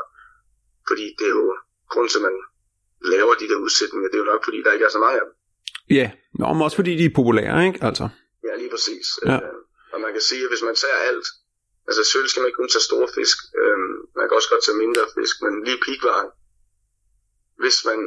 Fordi 0.89 1.05
det 1.19 1.27
er 1.31 1.35
jo 1.41 1.47
grund 1.93 2.09
til, 2.13 2.19
at 2.21 2.27
man 2.29 2.37
laver 3.15 3.35
de 3.43 3.47
der 3.51 3.59
udsætninger, 3.67 4.09
det 4.11 4.17
er 4.19 4.23
jo 4.25 4.31
nok 4.33 4.43
fordi, 4.47 4.59
der 4.65 4.73
ikke 4.77 4.87
er 4.89 4.95
så 4.97 5.01
mange 5.05 5.17
af 5.21 5.25
dem. 5.27 5.33
Ja, 5.99 6.07
Nå, 6.41 6.47
men 6.53 6.63
også 6.67 6.77
fordi 6.81 6.93
de 7.01 7.05
er 7.05 7.15
populære, 7.21 7.67
ikke? 7.67 7.79
Altså. 7.89 8.05
Ja, 8.49 8.53
lige 8.63 8.71
præcis. 8.75 9.07
Ja. 9.27 9.35
Øh, 9.35 9.59
og 9.93 10.01
man 10.05 10.13
kan 10.13 10.25
sige, 10.31 10.43
at 10.45 10.51
hvis 10.51 10.67
man 10.69 10.75
tager 10.83 11.01
alt, 11.11 11.27
altså 11.89 12.01
selvfølgelig 12.05 12.31
skal 12.31 12.41
man 12.43 12.49
ikke 12.49 12.61
kun 12.63 12.73
tage 12.75 12.89
store 12.91 13.09
fisk, 13.19 13.39
øh, 13.61 13.79
man 14.19 14.25
kan 14.27 14.39
også 14.39 14.51
godt 14.53 14.65
tage 14.65 14.83
mindre 14.85 15.05
fisk, 15.17 15.35
men 15.45 15.53
lige 15.67 15.81
pikvaren, 15.89 16.31
hvis 17.63 17.79
man 17.89 18.01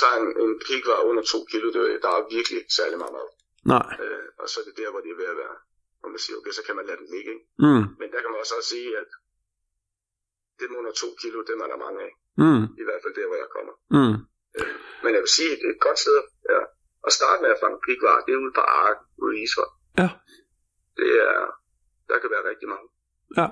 tager 0.00 0.16
en, 0.22 0.28
en 0.44 0.52
pikvar 0.68 0.98
under 1.10 1.22
2 1.22 1.44
kilo, 1.52 1.66
det, 1.74 2.02
der 2.04 2.10
er 2.16 2.32
virkelig 2.36 2.60
særlig 2.78 2.98
meget 3.02 3.14
mad. 3.18 3.28
Nej. 3.74 3.90
Øh, 4.02 4.26
og 4.40 4.46
så 4.50 4.56
er 4.60 4.64
det 4.68 4.76
der, 4.80 4.90
hvor 4.90 5.00
det 5.04 5.10
er 5.10 5.20
ved 5.22 5.28
at 5.34 5.40
være, 5.44 5.56
hvor 6.00 6.10
man 6.14 6.20
siger, 6.24 6.36
okay, 6.38 6.52
så 6.58 6.62
kan 6.66 6.76
man 6.76 6.86
lade 6.88 7.00
den 7.02 7.08
ligge, 7.14 7.30
ikke? 7.34 7.46
Mm. 7.64 7.84
Men 8.00 8.06
der 8.12 8.20
kan 8.20 8.30
man 8.32 8.40
også 8.42 8.54
sige, 8.72 8.90
at 9.02 9.10
dem 10.60 10.70
under 10.80 10.92
2 10.92 11.06
kilo, 11.22 11.38
dem 11.50 11.58
er 11.64 11.68
der 11.72 11.84
mange 11.84 12.00
af. 12.06 12.12
Mm. 12.42 12.62
I 12.82 12.84
hvert 12.86 13.00
fald 13.02 13.14
der, 13.18 13.26
hvor 13.28 13.38
jeg 13.44 13.50
kommer. 13.56 13.74
Mm. 13.96 14.16
Men 15.02 15.10
jeg 15.14 15.22
vil 15.24 15.36
sige, 15.38 15.52
at 15.54 15.60
et 15.70 15.80
godt 15.86 15.98
sted 16.04 16.18
ja, 16.52 16.60
at 17.06 17.12
starte 17.18 17.42
med 17.42 17.50
at 17.54 17.60
fange 17.62 17.78
pikvar, 17.88 18.16
det 18.24 18.32
er 18.34 18.42
ude 18.44 18.54
på 18.58 18.64
Ark, 18.84 18.98
ude 19.24 19.34
i 19.38 19.42
Isvold. 19.46 19.72
Ja. 20.00 20.08
Det 21.00 21.10
er, 21.30 21.38
der 22.10 22.16
kan 22.22 22.30
være 22.34 22.44
rigtig 22.50 22.68
mange, 22.74 22.86
Ja. 23.40 23.46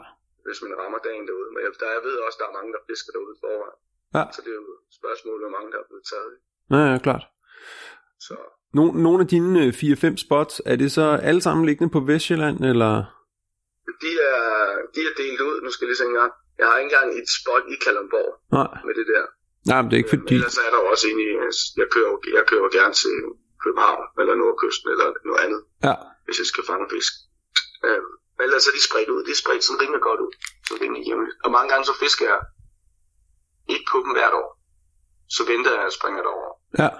hvis 0.46 0.58
man 0.64 0.72
rammer 0.80 1.00
dagen 1.08 1.24
derude. 1.28 1.48
Men 1.54 1.60
jeg, 1.64 1.70
der, 1.82 1.90
jeg 1.96 2.02
ved 2.08 2.16
også, 2.26 2.38
der 2.42 2.46
er 2.50 2.56
mange, 2.58 2.70
der 2.76 2.82
fisker 2.90 3.10
derude 3.16 3.36
forvejen. 3.44 3.78
Ja. 4.16 4.24
Så 4.34 4.38
det 4.44 4.50
er 4.54 4.60
jo 4.62 4.68
et 4.88 4.94
spørgsmål, 5.00 5.38
hvor 5.44 5.52
mange 5.56 5.68
der 5.72 5.78
er 5.82 5.88
blevet 5.90 6.06
taget. 6.12 6.32
Ja, 6.74 6.80
ja, 6.92 6.96
klart. 7.06 7.24
Så 8.26 8.34
No, 8.78 8.84
nogle 9.06 9.20
af 9.24 9.28
dine 9.34 9.52
øh, 9.64 9.72
4-5 9.72 10.16
spots, 10.26 10.54
er 10.70 10.76
det 10.82 10.90
så 10.98 11.06
alle 11.28 11.42
sammen 11.46 11.62
liggende 11.68 11.92
på 11.96 12.00
Vestjylland, 12.10 12.58
eller? 12.72 12.92
de 14.04 14.10
er, 14.32 14.44
de 14.94 15.00
er 15.08 15.12
delt 15.22 15.40
ud, 15.48 15.56
nu 15.64 15.70
skal 15.70 15.84
jeg 15.84 15.90
lige 15.90 16.02
se 16.02 16.06
en 16.12 16.18
gang. 16.22 16.32
Jeg 16.60 16.66
har 16.68 16.76
ikke 16.78 16.90
engang 16.92 17.08
et 17.20 17.28
spot 17.38 17.64
i 17.74 17.76
Kalundborg 17.84 18.30
Nej, 18.58 18.70
med 18.86 18.94
det 18.98 19.06
der. 19.12 19.24
Nej 19.70 19.78
men 19.82 19.86
det 19.90 19.94
er 19.96 20.00
ikke 20.02 20.12
Men 20.16 20.20
fordi... 20.22 20.34
ellers 20.38 20.58
er 20.66 20.70
der 20.74 20.80
også 20.92 21.04
en 21.12 21.18
i, 21.26 21.28
jeg 21.80 21.88
kører, 21.94 22.10
jo- 22.14 22.22
jeg 22.38 22.44
kører 22.50 22.68
gerne 22.78 22.94
til 23.02 23.14
København, 23.64 24.02
eller 24.20 24.34
Nordkysten, 24.42 24.88
eller 24.94 25.06
noget 25.28 25.40
andet, 25.46 25.60
Ja, 25.86 25.94
hvis 26.26 26.36
jeg 26.42 26.48
skal 26.52 26.64
fange 26.70 26.86
fisk. 26.94 27.12
Øhm, 27.84 28.10
men 28.36 28.44
ellers 28.46 28.66
er 28.66 28.74
de 28.78 28.82
spredt 28.88 29.08
ud. 29.14 29.24
De 29.26 29.30
er 29.30 29.42
spredt 29.44 29.64
sådan 29.64 29.80
rimelig 29.82 30.02
godt 30.08 30.20
ud. 30.20 30.32
Så 30.66 30.72
rimelig 30.80 31.06
jævnligt. 31.06 31.36
Og 31.44 31.50
mange 31.56 31.68
gange 31.70 31.84
så 31.90 31.94
fisker 32.02 32.26
jeg 32.32 32.40
ikke 33.74 33.86
på 33.92 33.98
dem 34.04 34.12
hvert 34.16 34.34
år. 34.42 34.48
Så 35.36 35.42
venter 35.46 35.72
jeg 35.76 35.84
og 35.90 35.92
springer 35.92 36.22
derover. 36.22 36.52
ja. 36.78 36.90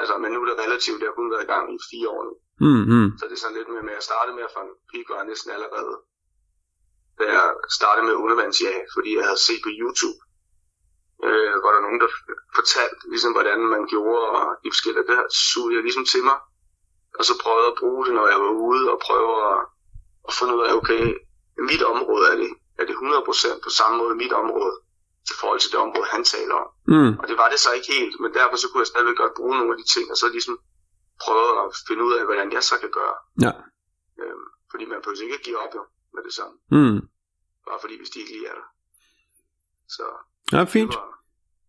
Altså, 0.00 0.14
men 0.22 0.32
nu 0.32 0.38
er 0.42 0.48
det 0.48 0.58
relativt, 0.64 1.00
det 1.00 1.08
har 1.08 1.16
kun 1.18 1.30
været 1.32 1.44
i 1.46 1.52
gang 1.54 1.64
i 1.76 1.78
fire 1.90 2.08
år 2.14 2.22
nu. 2.28 2.34
Mm, 2.66 2.84
mm. 2.92 3.08
Så 3.18 3.22
det 3.28 3.34
er 3.36 3.42
sådan 3.42 3.56
lidt 3.58 3.70
med, 3.74 3.82
med 3.88 3.96
at 4.00 4.06
starte 4.08 4.30
med 4.36 4.44
at 4.48 4.54
fange 4.56 4.72
piker 4.90 5.24
næsten 5.30 5.50
allerede. 5.56 5.94
Da 7.18 7.24
jeg 7.36 7.46
startede 7.78 8.06
med 8.06 8.14
undervandsjag, 8.24 8.78
fordi 8.94 9.10
jeg 9.16 9.24
havde 9.28 9.40
set 9.48 9.60
på 9.66 9.70
YouTube, 9.80 10.18
øh, 11.26 11.54
hvor 11.60 11.70
der 11.72 11.80
nogen, 11.86 12.00
der 12.04 12.10
fortalte, 12.58 13.02
ligesom 13.12 13.32
hvordan 13.36 13.60
man 13.74 13.82
gjorde, 13.92 14.22
og 14.36 14.42
de 14.62 14.68
forskellige 14.74 15.06
der 15.12 15.22
sugede 15.48 15.74
jeg 15.76 15.82
ligesom 15.86 16.06
til 16.12 16.22
mig. 16.28 16.38
Og 17.18 17.24
så 17.28 17.34
prøvede 17.42 17.66
at 17.72 17.78
bruge 17.82 18.06
det, 18.06 18.14
når 18.18 18.26
jeg 18.32 18.38
var 18.46 18.52
ude, 18.68 18.84
og 18.92 18.98
prøve 19.08 19.32
at, 19.52 19.58
at 20.28 20.32
finde 20.38 20.52
ud 20.56 20.62
af, 20.68 20.72
okay, 20.80 21.04
mit 21.70 21.82
område 21.92 22.24
er 22.32 22.36
det, 22.42 22.50
er 22.80 22.84
det 22.88 22.94
100% 22.94 23.64
på 23.64 23.70
samme 23.78 23.98
måde 23.98 24.14
mit 24.14 24.32
område, 24.32 24.74
i 25.32 25.34
forhold 25.40 25.60
til 25.60 25.70
det 25.72 25.78
område, 25.86 26.06
han 26.14 26.24
taler 26.24 26.54
om. 26.54 26.68
Mm. 26.94 27.12
Og 27.20 27.24
det 27.28 27.36
var 27.42 27.48
det 27.52 27.58
så 27.60 27.70
ikke 27.78 27.92
helt, 27.98 28.20
men 28.20 28.34
derfor 28.34 28.56
så 28.56 28.66
kunne 28.68 28.80
jeg 28.84 28.86
stadigvæk 28.92 29.16
godt 29.16 29.34
bruge 29.40 29.56
nogle 29.58 29.72
af 29.72 29.78
de 29.80 29.86
ting, 29.94 30.10
og 30.12 30.16
så 30.16 30.26
ligesom 30.28 30.58
prøve 31.24 31.50
at 31.64 31.68
finde 31.88 32.02
ud 32.08 32.12
af, 32.18 32.24
hvordan 32.24 32.52
jeg 32.52 32.62
så 32.70 32.74
kan 32.82 32.90
gøre. 32.98 33.16
Ja. 33.44 33.52
Øhm, 34.22 34.46
fordi 34.70 34.84
man 34.84 34.98
behøver 35.02 35.22
ikke 35.22 35.34
at 35.40 35.46
give 35.48 35.58
op 35.64 35.74
jo 35.74 35.82
med 36.14 36.22
det 36.26 36.32
samme. 36.38 36.56
Mm. 36.76 36.98
Bare 37.68 37.78
fordi, 37.80 37.94
hvis 37.98 38.10
de 38.10 38.18
ikke 38.20 38.32
lige 38.32 38.46
er 38.52 38.54
der. 38.60 38.66
Så 39.96 40.04
Ja, 40.52 40.60
det 40.60 40.68
fint. 40.68 40.94
var 40.94 41.22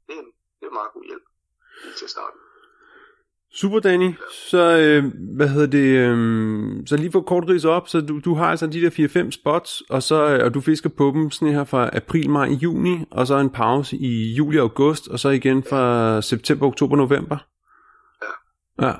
det 0.07 0.17
er, 0.17 0.23
det 0.59 0.65
er 0.69 0.75
meget 0.79 0.91
god 0.93 1.03
hjælp 1.03 1.23
til 1.97 2.05
at 2.05 2.11
starte. 2.11 2.37
Super, 3.53 3.79
Danny. 3.79 4.13
Så, 4.49 4.77
øh, 4.77 5.03
hvad 5.35 5.47
hedder 5.49 5.67
det, 5.67 5.87
øh, 5.87 6.87
så 6.87 6.97
lige 6.97 7.11
for 7.11 7.21
kort 7.21 7.49
ridse 7.49 7.69
op, 7.69 7.87
så 7.87 8.01
du, 8.01 8.19
du 8.19 8.33
har 8.33 8.45
altså 8.45 8.67
de 8.67 8.81
der 8.81 8.89
4-5 8.89 9.31
spots, 9.31 9.81
og, 9.89 10.03
så, 10.03 10.27
øh, 10.27 10.45
og 10.45 10.53
du 10.53 10.61
fisker 10.61 10.89
på 10.89 11.11
dem 11.15 11.31
sådan 11.31 11.53
her 11.53 11.63
fra 11.63 11.89
april, 11.93 12.29
maj, 12.29 12.47
juni, 12.49 13.05
og 13.11 13.27
så 13.27 13.37
en 13.37 13.49
pause 13.49 13.97
i 13.97 14.33
juli 14.33 14.57
og 14.57 14.63
august, 14.63 15.07
og 15.07 15.19
så 15.19 15.29
igen 15.29 15.63
fra 15.63 16.21
september, 16.21 16.67
oktober, 16.67 16.95
november. 16.95 17.37
Ja. 18.81 18.87
Ja, 18.87 18.93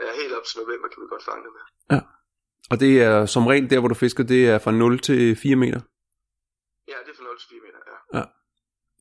Ja, 0.00 0.06
helt 0.22 0.34
op 0.38 0.44
til 0.44 0.58
november 0.60 0.88
kan 0.88 1.02
vi 1.02 1.06
godt 1.10 1.24
fange 1.24 1.42
det 1.44 1.50
med. 1.56 2.00
og 2.70 2.80
det 2.80 3.02
er 3.02 3.26
som 3.26 3.46
regel 3.46 3.70
der, 3.70 3.78
hvor 3.78 3.88
du 3.88 3.94
fisker, 3.94 4.24
det 4.24 4.48
er 4.48 4.58
fra 4.58 4.70
0 4.70 4.98
til 4.98 5.36
4 5.36 5.56
meter. 5.56 5.80
Ja, 6.88 6.94
det 7.04 7.10
er 7.12 7.16
for 7.16 7.22
0 7.22 7.38
til 7.40 7.48
4 7.50 7.60
meter, 7.66 7.78
ja. 8.14 8.24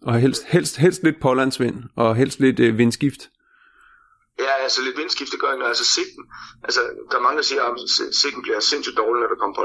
Og 0.01 0.19
helst, 0.19 0.45
helst, 0.45 0.77
helst 0.77 1.03
lidt 1.03 1.19
pålandsvind, 1.21 1.83
og 1.95 2.15
helst 2.15 2.39
lidt 2.39 2.59
øh, 2.59 2.77
vindskift. 2.77 3.29
Ja, 4.45 4.51
altså 4.65 4.81
lidt 4.81 4.97
vindskift, 4.97 5.31
det 5.31 5.39
gør 5.39 5.51
ikke 5.51 5.59
noget. 5.63 5.73
Altså 5.75 5.87
sigten, 5.95 6.23
altså 6.67 6.81
der 7.09 7.17
er 7.17 7.25
mange, 7.27 7.37
der 7.37 7.47
siger, 7.51 7.63
at 7.63 7.73
si- 7.95 8.13
sigten 8.21 8.41
bliver 8.41 8.59
sindssygt 8.59 8.97
dårlig, 8.97 9.19
når 9.21 9.29
der 9.33 9.39
kommer 9.41 9.55
på 9.55 9.63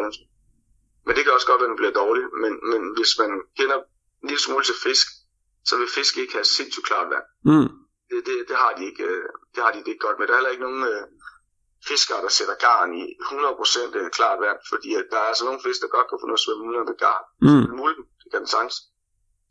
Men 1.06 1.12
det 1.16 1.22
kan 1.24 1.32
også 1.36 1.46
godt 1.50 1.60
være, 1.60 1.68
at 1.68 1.72
den 1.74 1.80
bliver 1.82 1.96
dårlig. 2.02 2.24
Men, 2.42 2.52
men 2.70 2.80
hvis 2.96 3.12
man 3.20 3.30
kender 3.58 3.76
en 4.22 4.28
lille 4.30 4.42
smule 4.46 4.64
til 4.64 4.76
fisk, 4.86 5.06
så 5.68 5.74
vil 5.80 5.88
fisk 5.98 6.12
ikke 6.22 6.32
have 6.38 6.44
sindssygt 6.58 6.86
klart 6.90 7.08
vand. 7.12 7.26
Mm. 7.50 7.68
Det, 8.10 8.18
det, 8.28 8.36
det, 8.48 8.56
har 8.62 8.72
de 8.78 8.82
ikke, 8.90 9.04
øh, 9.12 9.28
det 9.54 9.60
har 9.64 9.70
de 9.72 9.78
det 9.84 9.88
ikke 9.92 10.06
godt 10.06 10.18
med. 10.18 10.26
Der 10.26 10.32
er 10.32 10.40
heller 10.40 10.54
ikke 10.54 10.66
nogen 10.68 10.82
øh, 10.92 11.02
fiskere, 11.90 12.20
der 12.26 12.32
sætter 12.38 12.56
garn 12.66 12.90
i 13.00 13.02
100% 13.92 13.98
øh, 14.00 14.10
klart 14.18 14.38
vand, 14.44 14.58
fordi 14.70 14.90
at 15.00 15.06
der 15.12 15.18
er 15.22 15.28
altså 15.30 15.44
nogle 15.44 15.60
fisk, 15.66 15.78
der 15.82 15.88
godt 15.96 16.08
kan 16.08 16.18
få 16.20 16.26
noget 16.26 16.40
at 16.40 16.44
svømme 16.44 16.64
uden 16.68 16.88
med 16.90 16.98
garn. 17.04 17.24
Mm. 17.46 17.66
Mulden, 17.80 18.04
det 18.20 18.28
kan 18.30 18.40
den 18.42 18.50
sagtens. 18.56 18.76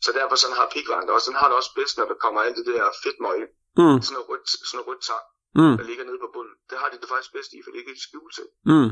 Så 0.06 0.10
derfor 0.20 0.36
sådan 0.36 0.60
har 0.60 0.68
pikvaren 0.76 1.06
det 1.08 1.14
også. 1.16 1.28
Den 1.32 1.40
har 1.42 1.48
det 1.50 1.58
også 1.62 1.74
bedst, 1.80 1.94
når 1.98 2.06
der 2.12 2.18
kommer 2.24 2.40
alt 2.42 2.58
det 2.58 2.66
der 2.70 2.84
fedtmøg 3.04 3.38
ind. 3.44 3.52
Mm. 3.80 3.98
Sådan 4.06 4.14
noget 4.18 4.28
rødt, 4.32 4.46
sådan 4.68 4.76
noget 4.78 4.88
rødt 4.90 5.04
tang, 5.10 5.26
Mm. 5.62 5.76
der 5.80 5.86
ligger 5.92 6.04
nede 6.10 6.20
på 6.26 6.30
bunden. 6.36 6.56
Det 6.70 6.76
har 6.82 6.88
de 6.92 6.98
det 7.02 7.10
faktisk 7.14 7.32
bedst 7.38 7.52
i, 7.58 7.60
for 7.64 7.70
det 7.70 7.78
er 7.78 7.84
ikke 7.84 7.96
et 7.98 8.04
skjul 8.08 8.30
til. 8.38 8.48
Mm. 8.72 8.90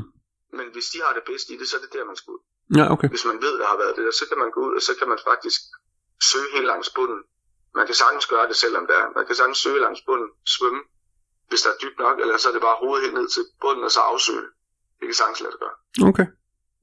Men 0.58 0.66
hvis 0.74 0.86
de 0.92 0.98
har 1.04 1.12
det 1.16 1.24
bedst 1.30 1.46
i 1.52 1.54
det, 1.60 1.66
så 1.70 1.74
er 1.78 1.82
det 1.84 1.92
der, 1.96 2.04
man 2.10 2.16
skal 2.20 2.30
ud. 2.36 2.42
Ja, 2.78 2.84
okay. 2.94 3.08
Hvis 3.14 3.24
man 3.30 3.38
ved, 3.46 3.54
der 3.62 3.66
har 3.72 3.78
været 3.82 3.94
det 3.96 4.02
der, 4.06 4.14
så 4.20 4.24
kan 4.30 4.38
man 4.42 4.50
gå 4.56 4.60
ud, 4.68 4.72
og 4.78 4.82
så 4.88 4.92
kan 4.98 5.08
man 5.12 5.18
faktisk 5.30 5.60
søge 6.30 6.48
helt 6.56 6.68
langs 6.72 6.88
bunden. 6.96 7.20
Man 7.78 7.84
kan 7.88 7.96
sagtens 8.02 8.26
gøre 8.32 8.46
det, 8.50 8.56
selvom 8.64 8.84
der 8.90 8.96
er. 9.02 9.06
Man 9.18 9.24
kan 9.28 9.34
sagtens 9.40 9.58
søge 9.64 9.80
langs 9.86 10.00
bunden, 10.08 10.28
svømme, 10.54 10.80
hvis 11.50 11.60
der 11.64 11.70
er 11.74 11.78
dybt 11.82 11.98
nok, 12.04 12.16
eller 12.22 12.36
så 12.42 12.46
er 12.50 12.54
det 12.56 12.62
bare 12.68 12.78
hovedet 12.82 13.00
helt 13.04 13.16
ned 13.20 13.28
til 13.34 13.44
bunden, 13.62 13.82
og 13.88 13.92
så 13.96 14.00
afsøge. 14.12 14.46
Det 14.98 15.04
kan 15.08 15.16
sagtens 15.22 15.40
lade 15.42 15.52
det 15.54 15.60
gøre. 15.64 15.76
Okay. 16.10 16.26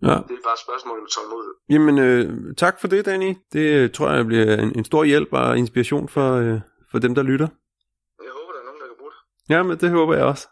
Ja. 0.07 0.15
Det 0.29 0.33
er 0.39 0.43
bare 0.49 0.57
et 0.59 0.63
spørgsmål 0.67 0.97
om 1.03 1.07
tålmodighed. 1.15 1.55
Jamen, 1.73 1.95
øh, 2.07 2.55
tak 2.63 2.75
for 2.81 2.87
det, 2.93 3.05
Danny. 3.09 3.31
Det 3.53 3.65
øh, 3.79 3.85
tror 3.95 4.07
jeg 4.17 4.25
bliver 4.25 4.53
en, 4.63 4.71
en 4.79 4.85
stor 4.91 5.03
hjælp 5.11 5.29
og 5.41 5.57
inspiration 5.57 6.09
for, 6.15 6.29
øh, 6.43 6.57
for 6.91 6.99
dem, 7.05 7.15
der 7.15 7.23
lytter. 7.31 7.47
Jeg 8.27 8.31
håber, 8.37 8.51
der 8.55 8.59
er 8.63 8.65
nogen, 8.69 8.81
der 8.81 8.87
kan 8.87 8.95
bruge 8.99 9.11
det. 9.11 9.19
Ja, 9.49 9.63
men 9.63 9.77
det 9.77 9.89
håber 9.89 10.15
jeg 10.15 10.25
også. 10.25 10.47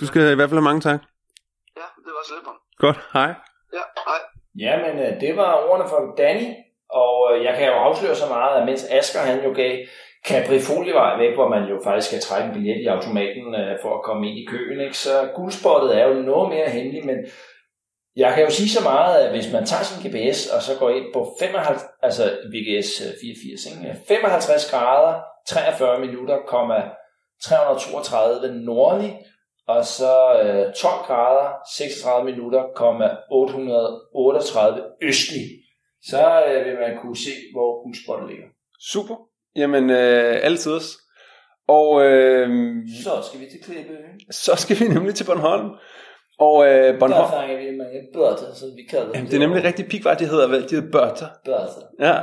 Du 0.00 0.06
skal 0.06 0.32
i 0.32 0.34
hvert 0.34 0.50
fald 0.50 0.60
have 0.60 0.70
mange 0.70 0.80
tak. 0.80 1.00
Ja, 1.76 1.86
det 2.04 2.12
var 2.16 2.24
så 2.28 2.34
lidt. 2.36 2.48
Godt, 2.78 3.00
hej. 3.12 3.30
Ja, 3.72 3.84
hej. 4.08 4.20
Jamen, 4.64 4.94
øh, 5.04 5.20
det 5.20 5.36
var 5.36 5.52
ordene 5.68 5.88
fra 5.88 6.00
Danny, 6.18 6.48
og 6.90 7.14
øh, 7.32 7.44
jeg 7.44 7.54
kan 7.56 7.66
jo 7.66 7.72
afsløre 7.72 8.14
så 8.14 8.28
meget, 8.28 8.60
at 8.60 8.66
mens 8.66 8.84
Asger 8.90 9.20
han 9.20 9.44
jo 9.44 9.52
gav 9.52 9.72
Capri 10.28 10.58
Folievej 10.58 11.18
væk, 11.18 11.34
hvor 11.34 11.48
man 11.48 11.64
jo 11.68 11.76
faktisk 11.84 12.08
skal 12.08 12.20
trække 12.20 12.46
en 12.48 12.54
billet 12.54 12.76
i 12.84 12.86
automaten 12.86 13.54
øh, 13.60 13.78
for 13.82 13.94
at 13.94 14.02
komme 14.02 14.28
ind 14.28 14.38
i 14.38 14.46
køen, 14.52 14.80
ikke? 14.80 14.96
så 14.96 15.30
guldspottet 15.36 15.98
er 15.98 16.04
jo 16.08 16.14
noget 16.14 16.48
mere 16.54 16.68
hemmeligt, 16.68 17.04
men 17.04 17.18
jeg 18.16 18.34
kan 18.34 18.44
jo 18.44 18.50
sige 18.50 18.70
så 18.70 18.82
meget, 18.82 19.14
at 19.22 19.30
hvis 19.30 19.52
man 19.52 19.66
tager 19.66 19.82
sin 19.82 20.00
GPS 20.04 20.38
og 20.54 20.62
så 20.62 20.72
går 20.78 20.90
ind 20.90 21.06
på 21.14 21.20
55, 21.40 21.82
altså 22.02 22.24
VGS 22.52 22.90
84, 23.22 23.66
ikke? 23.70 24.00
55 24.08 24.70
grader, 24.70 25.20
43 25.48 26.00
minutter, 26.00 26.36
332 27.44 28.54
nordlig, 28.64 29.18
og 29.68 29.84
så 29.84 30.12
øh, 30.42 30.72
12 30.74 30.92
grader, 31.06 31.48
36 31.76 32.24
minutter, 32.30 32.62
838 33.30 34.82
østlig, 35.02 35.46
så 36.02 36.42
øh, 36.48 36.64
vil 36.66 36.74
man 36.74 36.98
kunne 37.02 37.16
se, 37.16 37.30
hvor 37.54 37.82
guldspottet 37.82 38.28
ligger. 38.28 38.44
Super. 38.92 39.14
Jamen, 39.56 39.90
øh, 39.90 40.40
altid. 40.42 40.80
Og 41.68 42.02
øh, 42.04 42.48
Så 43.04 43.10
skal 43.28 43.40
vi 43.40 43.46
til 43.50 43.60
Klippeøen. 43.62 44.20
så 44.30 44.54
skal 44.56 44.80
vi 44.80 44.84
nemlig 44.94 45.14
til 45.14 45.24
Bornholm. 45.24 45.70
Og 46.38 46.66
øh, 46.66 46.72
Der 46.92 46.98
Bornholm, 46.98 47.30
fanger 47.30 47.56
vi 47.56 47.76
mange 47.76 48.00
børter, 48.14 48.54
som 48.54 48.68
vi 48.76 48.82
kalder 48.90 49.04
dem. 49.06 49.14
jamen, 49.14 49.30
det 49.30 49.36
er 49.36 49.40
nemlig 49.46 49.64
rigtig 49.64 49.86
pikvar, 49.88 50.14
det 50.14 50.28
hedder 50.28 50.48
vel, 50.48 50.62
de 50.70 50.74
hedder 50.74 50.90
børter. 50.90 51.26
Børter. 51.44 51.82
Ja. 52.00 52.14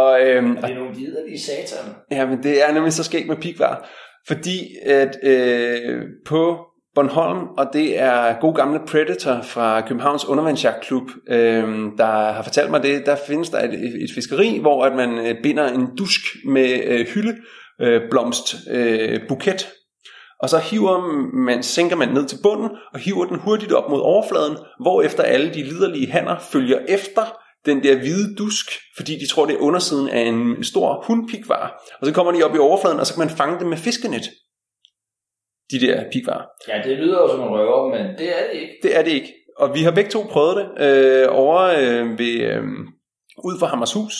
Og, 0.00 0.20
øh, 0.26 0.50
Og 0.50 0.62
det 0.62 0.70
er 0.70 0.74
nogle 0.74 0.94
liderlige 0.94 1.40
satan. 1.40 1.94
Ja, 2.10 2.26
men 2.26 2.42
det 2.42 2.62
er 2.68 2.72
nemlig 2.72 2.92
så 2.92 3.04
skægt 3.04 3.28
med 3.28 3.36
pikvar, 3.36 3.88
fordi 4.26 4.76
at 4.86 5.16
øh, 5.22 6.02
på 6.26 6.66
Bornholm, 6.94 7.46
og 7.58 7.66
det 7.72 7.98
er 8.00 8.40
god 8.40 8.54
gamle 8.54 8.80
Predator 8.86 9.42
fra 9.42 9.80
Københavns 9.80 10.24
Undervandsjagtklub, 10.24 11.10
øh, 11.28 11.64
der 11.98 12.32
har 12.32 12.42
fortalt 12.42 12.70
mig 12.70 12.82
det, 12.82 13.06
der 13.06 13.16
findes 13.26 13.50
der 13.50 13.58
et, 13.58 13.74
et 13.74 14.10
fiskeri, 14.14 14.58
hvor 14.60 14.84
at 14.84 14.96
man 14.96 15.26
øh, 15.26 15.42
binder 15.42 15.68
en 15.68 15.96
dusk 15.98 16.20
med 16.44 16.80
øh, 16.84 17.06
hylde, 17.06 17.36
øh, 17.80 18.00
blomst, 18.10 18.54
øh, 18.70 19.20
buket, 19.28 19.68
og 20.40 20.48
så 20.48 20.58
hiver 20.58 21.24
man, 21.34 21.62
sænker 21.62 21.96
man 21.96 22.08
ned 22.08 22.26
til 22.26 22.38
bunden, 22.42 22.70
og 22.92 23.00
hiver 23.00 23.24
den 23.24 23.38
hurtigt 23.38 23.72
op 23.72 23.90
mod 23.90 24.00
overfladen, 24.00 24.56
hvorefter 24.80 25.22
alle 25.22 25.54
de 25.54 25.62
liderlige 25.62 26.10
hanner 26.10 26.38
følger 26.52 26.78
efter 26.88 27.39
den 27.66 27.82
der 27.82 27.96
hvide 27.96 28.36
dusk, 28.36 28.66
fordi 28.96 29.18
de 29.18 29.26
tror, 29.26 29.46
det 29.46 29.54
er 29.54 29.60
undersiden 29.60 30.08
af 30.08 30.20
en 30.20 30.64
stor 30.64 31.04
hundpigvar. 31.06 31.82
Og 32.00 32.06
så 32.06 32.12
kommer 32.12 32.32
de 32.32 32.42
op 32.42 32.54
i 32.54 32.58
overfladen, 32.58 33.00
og 33.00 33.06
så 33.06 33.14
kan 33.14 33.26
man 33.26 33.36
fange 33.36 33.60
dem 33.60 33.68
med 33.68 33.76
fiskenet. 33.76 34.22
De 35.70 35.80
der 35.80 36.04
pigvarer. 36.12 36.46
Ja, 36.68 36.82
det 36.88 36.98
lyder 36.98 37.20
jo 37.20 37.28
som 37.28 37.40
en 37.40 37.48
røver, 37.48 37.88
men 37.90 38.18
det 38.18 38.28
er 38.38 38.52
det 38.52 38.60
ikke. 38.60 38.74
Det 38.82 38.96
er 38.96 39.02
det 39.02 39.12
ikke. 39.12 39.34
Og 39.56 39.74
vi 39.74 39.82
har 39.82 39.90
begge 39.90 40.10
to 40.10 40.22
prøvet 40.30 40.56
det 40.56 40.66
øh, 40.86 41.26
over 41.30 41.60
øh, 41.60 42.18
ved, 42.18 42.40
øh, 42.40 42.62
ud 43.44 43.58
for 43.58 43.66
Hammershus, 43.66 44.14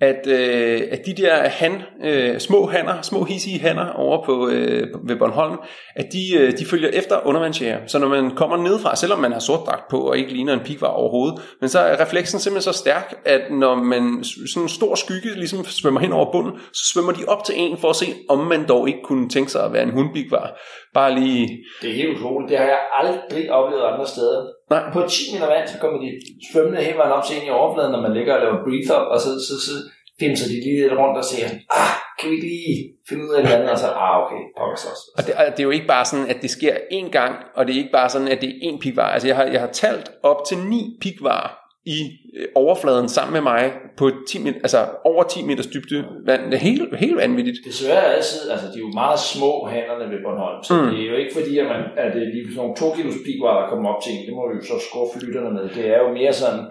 at, 0.00 0.26
øh, 0.26 0.82
at 0.90 1.06
de 1.06 1.14
der 1.22 1.48
han, 1.48 1.82
øh, 2.04 2.38
små 2.40 2.66
hanner, 2.66 3.02
små 3.02 3.24
hissige 3.24 3.58
hanner 3.58 3.92
over 3.92 4.24
på, 4.24 4.48
øh, 4.48 4.88
ved 5.08 5.16
Bornholm, 5.16 5.56
at 5.96 6.06
de, 6.12 6.38
øh, 6.38 6.58
de 6.58 6.66
følger 6.66 6.88
efter 6.88 7.26
undervandsjæger. 7.26 7.78
Så 7.86 7.98
når 7.98 8.08
man 8.08 8.30
kommer 8.30 8.56
nedefra, 8.56 8.96
selvom 8.96 9.18
man 9.18 9.32
har 9.32 9.38
sort 9.38 9.60
dragt 9.66 9.90
på 9.90 10.00
og 10.00 10.18
ikke 10.18 10.32
ligner 10.32 10.52
en 10.52 10.60
pigvar 10.60 10.88
overhovedet, 10.88 11.40
men 11.60 11.68
så 11.68 11.78
er 11.78 12.00
refleksen 12.00 12.40
simpelthen 12.40 12.72
så 12.72 12.78
stærk, 12.78 13.14
at 13.24 13.40
når 13.50 13.74
man 13.74 14.24
sådan 14.24 14.62
en 14.62 14.68
stor 14.68 14.94
skygge 14.94 15.34
ligesom 15.34 15.64
svømmer 15.64 16.00
hen 16.00 16.12
over 16.12 16.32
bunden, 16.32 16.52
så 16.72 16.90
svømmer 16.92 17.12
de 17.12 17.24
op 17.28 17.44
til 17.44 17.54
en 17.58 17.78
for 17.78 17.90
at 17.90 17.96
se, 17.96 18.06
om 18.28 18.38
man 18.38 18.68
dog 18.68 18.88
ikke 18.88 19.02
kunne 19.04 19.28
tænke 19.28 19.50
sig 19.50 19.64
at 19.64 19.72
være 19.72 19.82
en 19.82 19.92
hundpigvar. 19.92 20.58
Bare 20.98 21.12
lige... 21.20 21.42
Det 21.82 21.88
er 21.90 21.94
helt 22.00 22.12
utroligt. 22.16 22.50
Det 22.50 22.58
har 22.58 22.68
jeg 22.74 22.80
aldrig 23.00 23.44
oplevet 23.58 23.84
andre 23.92 24.06
steder. 24.14 24.38
Nej. 24.70 24.82
På 24.92 25.00
10 25.08 25.34
meter 25.34 25.48
vand, 25.54 25.68
så 25.68 25.76
kommer 25.82 25.98
de 26.04 26.08
svømmende 26.52 26.80
hele 26.86 26.98
vejen 26.98 27.12
op 27.12 27.24
til 27.24 27.36
en 27.36 27.46
i 27.46 27.50
overfladen, 27.50 27.92
når 27.92 28.02
man 28.06 28.14
ligger 28.18 28.34
og 28.34 28.40
laver 28.40 28.64
breathe 28.66 28.90
up, 28.96 29.06
og 29.14 29.18
så, 29.24 29.30
så, 29.48 29.54
så 29.66 29.74
finser 30.20 30.46
de 30.50 30.56
lige 30.64 30.80
lidt 30.82 30.98
rundt 31.00 31.16
og 31.22 31.24
siger, 31.24 31.48
ah, 31.80 31.94
kan 32.18 32.30
vi 32.30 32.34
ikke 32.34 32.48
lige 32.54 32.76
finde 33.08 33.22
ud 33.24 33.34
af 33.36 33.42
det 33.42 33.52
andet? 33.52 33.70
Og 33.70 33.78
så, 33.78 33.88
ah, 34.04 34.14
okay, 34.22 34.40
pokker 34.58 34.78
så. 34.84 34.90
Og 35.18 35.22
det, 35.26 35.34
og 35.34 35.44
det 35.54 35.60
er 35.60 35.68
jo 35.70 35.76
ikke 35.78 35.92
bare 35.94 36.04
sådan, 36.04 36.28
at 36.32 36.38
det 36.42 36.50
sker 36.50 36.74
én 36.98 37.08
gang, 37.18 37.34
og 37.56 37.66
det 37.66 37.72
er 37.74 37.78
ikke 37.78 37.96
bare 38.00 38.08
sådan, 38.08 38.28
at 38.28 38.40
det 38.40 38.48
er 38.48 38.56
én 38.68 38.78
pigvar. 38.84 39.10
Altså 39.14 39.28
jeg 39.28 39.36
har, 39.36 39.44
jeg 39.44 39.60
har 39.60 39.72
talt 39.84 40.10
op 40.22 40.40
til 40.48 40.58
ni 40.58 40.82
pigvar 41.00 41.65
i 41.86 41.98
øh, 42.38 42.46
overfladen 42.54 43.08
sammen 43.16 43.32
med 43.32 43.40
mig 43.52 43.72
på 44.00 44.10
10 44.28 44.42
meter, 44.44 44.58
altså 44.66 44.80
over 45.04 45.22
10 45.22 45.42
meters 45.48 45.66
dybde 45.66 45.98
vand. 46.26 46.42
Det 46.50 46.54
er 46.54 46.64
helt, 46.70 46.96
helt 47.04 47.16
vanvittigt. 47.16 47.58
Desværre 47.70 48.02
er 48.08 48.12
altid, 48.18 48.40
altså 48.54 48.66
de 48.72 48.76
er 48.80 48.84
jo 48.88 48.92
meget 49.02 49.20
små 49.34 49.52
handlerne 49.74 50.04
ved 50.12 50.18
Bornholm, 50.24 50.58
så 50.66 50.72
Mm. 50.74 50.86
det 50.90 50.98
er 51.04 51.10
jo 51.12 51.16
ikke 51.22 51.34
fordi, 51.38 51.52
at, 51.62 51.66
man, 51.72 51.80
at 52.02 52.08
det 52.14 52.20
er 52.22 52.30
lige 52.34 52.44
sådan 52.44 52.56
nogle 52.56 52.74
2 52.76 52.92
kilos 52.98 53.16
pigvar, 53.26 53.54
der 53.60 53.66
kommer 53.70 53.86
op 53.92 54.00
til 54.02 54.10
en. 54.14 54.22
Det 54.26 54.34
må 54.38 54.42
vi 54.50 54.54
jo 54.60 54.64
så 54.72 54.76
skuffe 54.88 55.14
lytterne 55.26 55.50
med. 55.56 55.64
Det 55.76 55.84
er 55.94 55.98
jo 56.04 56.08
mere 56.20 56.32
sådan 56.42 56.64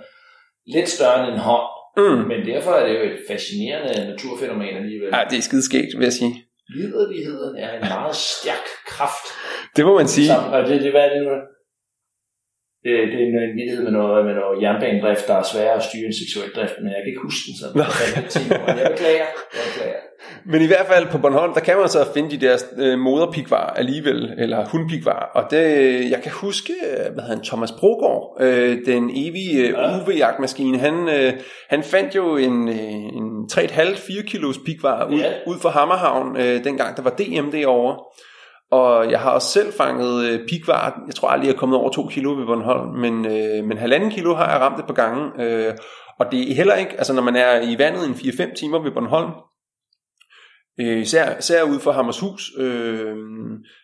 lidt 0.76 0.90
større 0.98 1.18
end 1.24 1.34
en 1.34 1.40
hånd, 1.50 1.68
Mm. 1.98 2.22
men 2.32 2.40
derfor 2.52 2.72
er 2.72 2.84
det 2.88 2.94
jo 3.00 3.04
et 3.12 3.18
fascinerende 3.30 3.94
naturfænomen 4.12 4.74
alligevel. 4.82 5.10
Ja, 5.14 5.22
det 5.30 5.38
er 5.38 5.42
skideskægt, 5.50 5.92
vil 5.98 6.04
jeg 6.10 6.14
sige. 6.14 6.34
Liderligheden 6.78 7.56
er 7.58 7.70
en 7.78 7.86
meget 7.96 8.16
stærk 8.16 8.66
kraft. 8.88 9.26
Det 9.76 9.86
må 9.86 9.94
man 9.98 10.08
sige. 10.08 10.28
Sammen, 10.28 10.54
og 10.54 10.62
det, 10.70 10.82
det, 10.82 10.92
hvad 10.92 11.02
er 11.02 11.14
det 11.14 11.22
nu? 11.28 11.34
Det, 12.86 12.94
det 13.12 13.18
er 13.22 13.28
en 13.50 13.58
vidighed 13.60 13.84
med 13.88 13.92
noget, 14.00 14.26
med 14.28 14.34
noget 14.42 14.62
jernbanedrift, 14.64 15.28
der 15.28 15.36
er 15.42 15.46
sværere 15.54 15.76
at 15.80 15.84
styre 15.84 16.06
en 16.12 16.18
seksuel 16.22 16.50
drift, 16.56 16.76
men 16.82 16.88
jeg 16.94 17.00
kan 17.02 17.10
ikke 17.12 17.26
huske 17.28 17.44
den 17.48 17.56
sådan. 17.62 17.76
Jeg 18.82 18.88
beklager. 18.94 19.28
Jeg 19.58 19.64
beklager. 19.70 20.02
Men 20.46 20.62
i 20.62 20.68
hvert 20.68 20.86
fald 20.92 21.06
på 21.12 21.18
Bornholm, 21.18 21.54
der 21.54 21.60
kan 21.60 21.78
man 21.78 21.90
så 21.90 22.14
finde 22.14 22.30
de 22.32 22.46
der 22.46 22.56
øh, 22.78 23.78
alligevel, 23.80 24.34
eller 24.38 24.66
hundpigvar. 24.66 25.32
Og 25.36 25.52
det, 25.52 25.64
jeg 26.12 26.20
kan 26.24 26.32
huske, 26.32 26.74
øh, 26.74 27.14
hvad 27.14 27.24
han, 27.24 27.40
Thomas 27.44 27.72
Brogaard, 27.72 28.38
øh, 28.42 28.78
den 28.86 29.10
evige 29.16 29.58
øh, 29.64 29.70
Ja. 29.70 29.98
UV-jagtmaskine, 29.98 30.78
han, 30.78 31.10
øh, 31.10 31.34
han 31.70 31.84
fandt 31.84 32.16
jo 32.16 32.38
en, 32.38 32.70
øh, 32.70 33.04
en 33.20 33.50
3,5-4 33.52 34.24
kilos 34.32 34.58
pigvar 34.66 35.06
ud, 35.10 35.20
Ja. 35.20 35.32
ud 35.48 35.56
for 35.62 35.70
Hammerhavn, 35.70 36.38
øh, 36.38 36.64
dengang 36.64 36.98
der 36.98 37.04
var 37.04 37.10
DM 37.10 37.52
derovre. 37.52 37.96
Og 38.72 39.12
jeg 39.12 39.20
har 39.20 39.32
også 39.32 39.48
selv 39.48 39.74
fanget 39.74 40.26
øh, 40.26 40.48
pigvar, 40.48 41.04
jeg 41.08 41.16
tror 41.16 41.28
aldrig, 41.28 41.48
jeg 41.48 41.54
er 41.54 41.60
kommet 41.60 41.80
over 41.80 41.90
2 41.90 42.08
kilo 42.08 42.32
ved 42.32 42.46
Bornholm, 42.46 42.90
men, 42.90 43.26
øh, 43.26 43.64
men 43.66 43.78
halvanden 43.78 44.12
kilo 44.12 44.34
har 44.34 44.52
jeg 44.52 44.62
ramt 44.62 44.80
et 44.80 44.86
par 44.86 44.94
gange. 44.94 45.44
Øh, 45.44 45.74
og 46.20 46.26
det 46.32 46.52
er 46.52 46.56
heller 46.56 46.76
ikke, 46.76 46.98
altså 46.98 47.14
når 47.14 47.22
man 47.22 47.36
er 47.36 47.62
i 47.62 47.78
vandet 47.78 48.06
en 48.06 48.14
4-5 48.14 48.54
timer 48.54 48.84
ved 48.84 48.92
Bornholm, 48.92 49.32
øh, 50.80 51.02
især, 51.02 51.38
især 51.40 51.64
ude 51.64 51.80
for 51.80 51.92
Hammershus, 51.92 52.52
øh, 52.58 53.16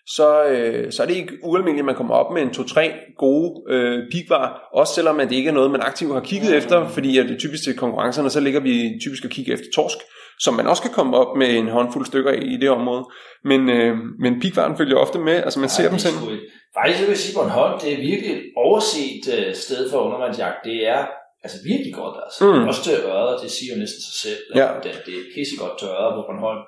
så, 0.07 0.43
øh, 0.43 0.91
så 0.91 1.03
er 1.03 1.07
det 1.07 1.15
ikke 1.15 1.38
ualmindeligt, 1.43 1.82
at 1.82 1.86
man 1.86 1.95
kommer 1.95 2.15
op 2.15 2.34
med 2.34 2.41
en 2.41 2.49
2-3 2.49 3.15
gode 3.17 3.73
øh, 3.73 4.11
pigvar, 4.11 4.69
også 4.73 4.93
selvom 4.93 5.19
at 5.19 5.29
det 5.29 5.36
ikke 5.36 5.49
er 5.49 5.53
noget, 5.53 5.71
man 5.71 5.82
aktivt 5.82 6.13
har 6.13 6.21
kigget 6.21 6.57
efter, 6.57 6.88
fordi 6.88 7.17
at 7.17 7.29
det 7.29 7.39
typisk 7.39 7.63
til 7.63 7.77
konkurrencerne, 7.77 8.29
så 8.29 8.39
ligger 8.39 8.59
vi 8.59 8.99
typisk 9.01 9.25
og 9.25 9.32
kigger 9.32 9.53
efter 9.53 9.67
torsk, 9.75 9.97
som 10.43 10.53
man 10.53 10.67
også 10.67 10.81
kan 10.81 10.91
komme 10.91 11.17
op 11.17 11.37
med 11.37 11.49
en 11.59 11.67
håndfuld 11.67 12.05
stykker 12.05 12.31
i, 12.31 12.43
i 12.53 12.57
det 12.57 12.69
område. 12.69 13.03
Men, 13.43 13.69
øh, 13.69 13.97
men 14.19 14.39
pigvaren 14.41 14.77
følger 14.77 14.97
ofte 14.97 15.19
med, 15.19 15.33
altså 15.45 15.59
man 15.59 15.69
ser 15.69 15.83
Ej, 15.83 15.89
dem 15.89 15.97
ikke- 16.31 16.47
Faktisk 16.77 16.99
jeg 17.01 17.09
vil 17.09 17.17
sige, 17.17 17.35
Bornholm, 17.37 17.79
det 17.79 17.89
er 17.93 17.97
virkelig 18.11 18.31
et 18.37 18.43
overset 18.65 19.23
øh, 19.37 19.55
sted 19.55 19.81
for 19.91 19.97
undervandsjagt. 20.07 20.57
Det 20.69 20.87
er 20.87 21.01
altså 21.43 21.57
virkelig 21.71 21.93
godt, 22.01 22.15
altså. 22.23 22.39
Mm. 22.45 22.67
Også 22.69 22.81
til 22.83 22.93
ørder, 23.11 23.37
det 23.43 23.51
siger 23.57 23.69
jo 23.73 23.79
næsten 23.83 24.01
sig 24.07 24.15
selv. 24.25 24.41
at 24.51 24.59
Ja. 24.61 24.67
Det, 24.83 24.91
det 25.05 25.13
er 25.19 25.23
pissegodt 25.35 25.75
til 25.79 25.87
ørder 25.87 26.13
på 26.17 26.21
Bornholm. 26.27 26.63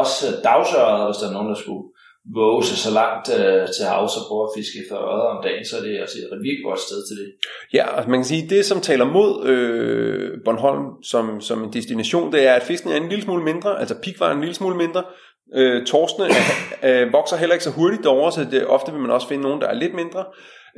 Også 0.00 0.18
øh, 0.28 0.32
dagsørder, 0.48 1.04
hvis 1.08 1.18
der 1.22 1.28
er 1.28 1.36
nogen, 1.36 1.50
der 1.52 1.58
skulle 1.64 1.84
våge 2.34 2.64
sig 2.64 2.78
så 2.78 2.90
langt 3.00 3.26
øh, 3.38 3.66
til 3.76 3.84
havs 3.92 4.16
og 4.18 4.24
prøve 4.28 4.44
at 4.48 4.54
fiske 4.56 4.76
efter 4.82 4.96
ørder 5.08 5.28
om 5.34 5.42
dagen, 5.46 5.64
så 5.64 5.76
er 5.76 5.82
det 5.86 5.94
altså 6.04 6.16
et 6.18 6.42
virkelig 6.48 6.64
godt 6.64 6.80
sted 6.80 7.00
til 7.08 7.16
det. 7.20 7.28
Ja, 7.76 7.84
altså 7.96 8.10
man 8.10 8.18
kan 8.20 8.30
sige, 8.32 8.48
det 8.54 8.64
som 8.64 8.80
taler 8.80 9.04
mod 9.04 9.30
øh, 9.46 10.30
Bornholm 10.44 10.86
som, 11.02 11.40
som 11.40 11.64
en 11.64 11.72
destination, 11.72 12.32
det 12.32 12.46
er, 12.46 12.54
at 12.54 12.62
fisken 12.62 12.90
er 12.92 12.96
en 12.96 13.08
lille 13.08 13.24
smule 13.24 13.44
mindre, 13.44 13.80
altså 13.80 13.94
pigvaren 14.02 14.36
en 14.36 14.40
lille 14.40 14.54
smule 14.54 14.76
mindre, 14.76 15.02
øh, 15.54 15.86
torskene 15.86 16.26
er, 16.82 17.02
øh, 17.02 17.12
vokser 17.12 17.36
heller 17.36 17.54
ikke 17.54 17.64
så 17.64 17.70
hurtigt 17.70 18.04
derovre, 18.04 18.32
så 18.32 18.46
det, 18.50 18.66
ofte 18.66 18.92
vil 18.92 19.00
man 19.00 19.10
også 19.10 19.28
finde 19.28 19.42
nogen, 19.42 19.60
der 19.60 19.68
er 19.68 19.74
lidt 19.74 19.94
mindre, 19.94 20.24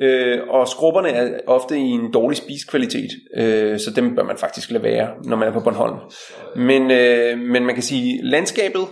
øh, 0.03 0.39
og 0.49 0.69
skrubberne 0.69 1.09
er 1.09 1.41
ofte 1.47 1.77
i 1.77 1.91
en 1.91 2.13
dårlig 2.13 2.37
spiskvalitet, 2.37 3.11
øh, 3.37 3.79
så 3.79 3.91
dem 3.97 4.15
bør 4.17 4.23
man 4.23 4.39
faktisk 4.39 4.71
lade 4.71 4.83
være, 4.83 5.09
når 5.25 5.37
man 5.37 5.49
er 5.49 5.53
på 5.53 5.61
Bornholm. 5.61 5.97
Men, 6.57 6.91
øh, 6.91 7.39
men 7.39 7.65
man 7.65 7.75
kan 7.75 7.83
sige, 7.83 8.21
landskabet, 8.23 8.87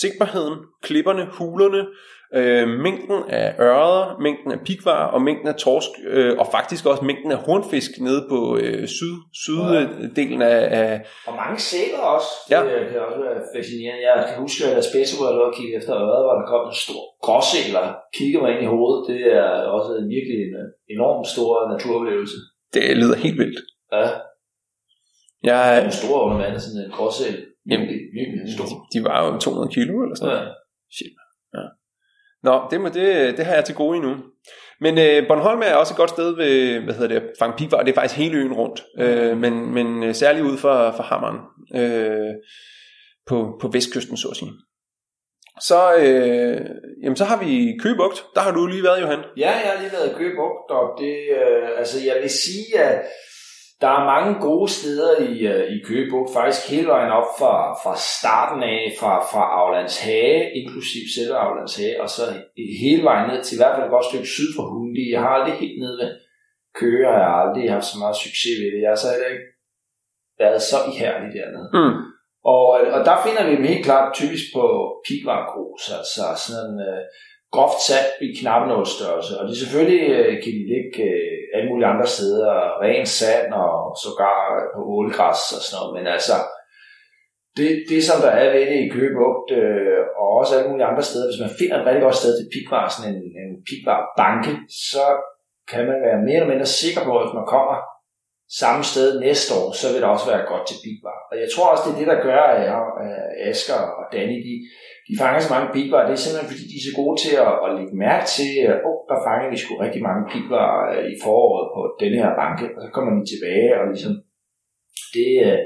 sigtbarheden, 0.00 0.58
klipperne, 0.82 1.28
hulerne, 1.32 1.86
øh, 2.34 2.68
mængden 2.68 3.20
af 3.28 3.54
ørder, 3.60 4.18
mængden 4.20 4.52
af 4.52 4.60
pigvar 4.66 5.06
og 5.14 5.22
mængden 5.22 5.48
af 5.48 5.54
torsk, 5.54 5.90
øh, 6.06 6.38
og 6.38 6.46
faktisk 6.56 6.86
også 6.86 7.04
mængden 7.04 7.30
af 7.32 7.38
hornfisk 7.46 7.90
nede 8.00 8.26
på 8.28 8.58
øh, 8.62 8.86
syd, 8.96 9.14
syddelen 9.42 10.42
af, 10.42 10.60
af... 10.80 11.06
Og 11.26 11.34
mange 11.42 11.58
sæler 11.58 12.02
også. 12.14 12.30
Ja. 12.50 12.60
Det 12.64 12.88
kan 12.90 13.00
også 13.08 13.20
være 13.26 13.40
fascinerende. 13.56 14.02
Jeg 14.10 14.16
kan 14.28 14.36
huske, 14.44 14.60
at 14.68 14.76
da 14.76 14.82
Spæse 14.90 15.14
var 15.20 15.28
og 15.48 15.54
kigge 15.58 15.76
efter 15.78 15.92
ørder, 16.02 16.22
hvor 16.26 16.36
der 16.40 16.46
kom 16.52 16.62
en 16.68 16.78
stor 16.84 17.02
gråsæl 17.26 17.76
og 17.82 17.88
kiggede 18.16 18.42
mig 18.42 18.50
ind 18.54 18.62
i 18.66 18.72
hovedet. 18.74 19.00
Det 19.10 19.20
er 19.40 19.50
også 19.76 19.90
en 20.00 20.08
virkelig 20.16 20.36
en 20.46 20.54
øh, 20.60 20.66
enormt 20.94 21.26
stor 21.34 21.50
naturoplevelse. 21.72 22.38
Det 22.74 22.96
lyder 23.00 23.16
helt 23.24 23.38
vildt. 23.42 23.60
Ja, 23.92 24.04
Jeg, 25.48 25.84
en 25.84 25.92
stor 26.00 26.18
under 26.28 26.58
sådan 26.58 26.84
en 26.84 26.92
gråsæl. 26.96 27.36
Virkelig, 27.70 28.00
virkelig 28.18 28.54
stor. 28.54 28.66
de 28.92 28.98
var 29.08 29.16
jo 29.26 29.38
200 29.38 29.74
kilo 29.74 29.94
eller 30.02 30.16
sådan 30.16 30.28
noget. 30.32 30.46
Ja. 30.46 30.52
Shit. 30.96 31.14
Ja. 31.56 31.64
Nå, 32.46 32.54
det, 32.70 32.80
må, 32.80 32.88
det, 32.88 33.36
det 33.36 33.44
har 33.46 33.54
jeg 33.54 33.64
til 33.64 33.74
gode 33.74 33.96
endnu. 33.96 34.12
Men 34.80 34.98
øh, 34.98 35.28
Bornholm 35.28 35.62
er 35.64 35.74
også 35.74 35.94
et 35.94 35.98
godt 35.98 36.10
sted 36.10 36.36
ved, 36.36 36.80
hvad 36.80 36.94
hedder 36.94 37.20
det, 37.20 37.30
fange 37.38 37.56
pigvar. 37.58 37.82
Det 37.82 37.90
er 37.90 37.94
faktisk 37.94 38.18
hele 38.18 38.38
øen 38.38 38.52
rundt. 38.52 38.84
Øh, 38.98 39.38
men, 39.38 39.74
men 39.74 40.02
øh, 40.02 40.14
særligt 40.14 40.46
ude 40.46 40.58
for, 40.58 40.92
for 40.96 41.02
Hammeren. 41.02 41.38
Øh, 41.80 42.34
på, 43.26 43.58
på 43.60 43.68
vestkysten, 43.68 44.16
så 44.16 44.28
at 44.28 44.36
sige. 44.36 44.52
Så, 45.60 45.80
øh, 45.98 46.60
jamen, 47.02 47.16
så 47.16 47.24
har 47.24 47.38
vi 47.44 47.78
Køgebugt. 47.82 48.24
Der 48.34 48.40
har 48.40 48.52
du 48.52 48.66
lige 48.66 48.82
været, 48.82 49.02
Johan. 49.02 49.22
Ja, 49.36 49.50
jeg 49.50 49.70
har 49.72 49.80
lige 49.82 49.92
været 49.92 50.10
i 50.10 50.14
Køgebugt, 50.14 50.70
og 50.70 50.84
det, 51.00 51.16
øh, 51.40 51.68
altså 51.78 51.96
jeg 52.06 52.16
vil 52.22 52.30
sige, 52.30 52.78
at 52.78 53.02
der 53.80 53.90
er 53.98 54.10
mange 54.14 54.32
gode 54.48 54.70
steder 54.78 55.12
i, 55.30 55.34
øh, 55.52 55.64
i 55.74 55.78
Køgebugt, 55.86 56.34
faktisk 56.38 56.70
hele 56.70 56.88
vejen 56.94 57.12
op 57.20 57.28
fra, 57.38 57.54
fra 57.82 57.94
starten 58.18 58.62
af, 58.62 58.80
fra, 59.00 59.12
fra 59.30 59.42
Aulands 59.60 59.98
Hage, 60.04 60.40
inklusiv 60.60 61.04
selve 61.16 61.36
Aulands 61.46 61.76
Hage, 61.80 62.02
og 62.02 62.08
så 62.16 62.22
hele 62.84 63.02
vejen 63.10 63.26
ned 63.30 63.40
til 63.42 63.56
i 63.56 63.60
hvert 63.60 63.74
fald 63.74 63.86
et 63.86 63.96
godt 63.96 64.08
stykke 64.10 64.34
syd 64.36 64.50
for 64.56 64.64
Hundi. 64.72 65.04
Jeg 65.12 65.20
har 65.24 65.32
aldrig 65.36 65.54
helt 65.62 65.78
nede 65.82 65.96
ved 66.02 66.10
Køge, 66.80 67.08
og 67.10 67.14
jeg 67.20 67.28
har 67.30 67.40
aldrig 67.44 67.64
haft 67.76 67.88
så 67.92 67.96
meget 68.02 68.22
succes 68.24 68.56
ved 68.60 68.68
det. 68.72 68.80
Jeg 68.84 68.92
har 68.92 69.00
så 69.02 69.10
heller 69.14 69.30
ikke 69.34 69.48
været 70.42 70.62
så 70.70 70.78
ihærdig 70.92 71.28
dernede. 71.38 71.68
Mm. 71.78 71.96
Og, 72.54 72.66
og 72.96 73.00
der 73.08 73.16
finder 73.24 73.42
vi 73.46 73.52
dem 73.56 73.70
helt 73.72 73.86
klart 73.88 74.14
typisk 74.20 74.46
på 74.56 74.64
pigvargrus, 75.06 75.84
altså 75.98 76.24
sådan 76.44 76.70
en 76.72 76.80
øh, 76.90 77.02
groft 77.54 77.80
sat 77.88 78.08
i 78.26 78.28
knappenålstørrelse. 78.40 79.32
Og 79.40 79.44
de 79.48 79.54
selvfølgelig 79.62 80.04
øh, 80.18 80.32
kan 80.42 80.52
de 80.58 80.64
ligge 80.74 81.02
øh, 81.12 81.35
alle 81.54 81.68
mulige 81.70 81.92
andre 81.94 82.08
steder, 82.16 82.52
ren 82.84 83.06
sand 83.18 83.48
og 83.62 83.72
sågar 84.02 84.38
på 84.74 84.80
ålegræs 84.96 85.42
og 85.56 85.62
sådan 85.62 85.76
noget. 85.76 85.94
Men 85.96 86.06
altså, 86.16 86.36
det, 87.56 87.68
det 87.90 88.00
som 88.08 88.18
der 88.24 88.32
er 88.40 88.48
ved 88.54 88.64
det 88.70 88.80
i 88.82 88.92
Køgebugt, 88.94 89.48
øh, 89.60 90.02
og 90.20 90.28
også 90.40 90.52
alle 90.54 90.70
mulige 90.70 90.90
andre 90.90 91.04
steder, 91.08 91.26
hvis 91.28 91.44
man 91.44 91.56
finder 91.60 91.76
et 91.76 91.86
rigtig 91.86 92.04
godt 92.06 92.20
sted 92.22 92.32
til 92.36 92.52
pigvar, 92.54 92.84
sådan 92.88 93.10
en, 93.12 93.22
en 93.42 93.52
pigvarbanke, 93.68 94.52
så 94.90 95.04
kan 95.70 95.82
man 95.90 95.98
være 96.06 96.24
mere 96.26 96.38
eller 96.38 96.52
mindre 96.52 96.76
sikker 96.80 97.02
på, 97.04 97.12
at 97.16 97.24
hvis 97.24 97.38
man 97.40 97.50
kommer 97.54 97.76
samme 98.62 98.82
sted 98.92 99.08
næste 99.26 99.50
år, 99.60 99.68
så 99.80 99.86
vil 99.88 100.02
det 100.02 100.14
også 100.14 100.26
være 100.32 100.48
godt 100.52 100.64
til 100.66 100.82
pigvar. 100.84 101.18
Og 101.30 101.34
jeg 101.42 101.48
tror 101.50 101.66
også, 101.70 101.84
det 101.84 101.92
er 101.92 102.00
det, 102.00 102.10
der 102.12 102.26
gør, 102.28 102.42
at 102.54 102.60
jeg, 102.68 102.80
at 103.06 103.18
Asger 103.48 103.82
og 103.98 104.04
Danny, 104.14 104.38
de, 104.46 104.54
de 105.08 105.14
fanger 105.20 105.40
så 105.42 105.50
mange 105.54 105.72
pigvar. 105.76 106.02
Det 106.06 106.14
er 106.14 106.22
simpelthen, 106.22 106.50
fordi 106.52 106.64
de 106.70 106.78
er 106.78 106.86
så 106.88 106.94
gode 107.00 107.16
til 107.24 107.34
at, 107.46 107.54
at 107.64 107.70
lægge 107.76 108.02
mærke 108.06 108.26
til, 108.36 108.52
at 108.70 108.78
oh, 108.88 108.98
der 109.10 109.18
fanger 109.26 109.46
vi 109.52 109.56
sgu 109.58 109.72
rigtig 109.86 110.02
mange 110.08 110.22
piber 110.32 110.64
øh, 110.92 111.04
i 111.12 111.14
foråret 111.24 111.66
på 111.74 111.80
den 112.02 112.12
her 112.20 112.30
banke, 112.42 112.66
og 112.74 112.80
så 112.84 112.88
kommer 112.94 113.10
de 113.12 113.24
tilbage 113.32 113.70
og 113.78 113.84
ligesom 113.92 114.14
det, 115.16 115.30
øh, 115.46 115.60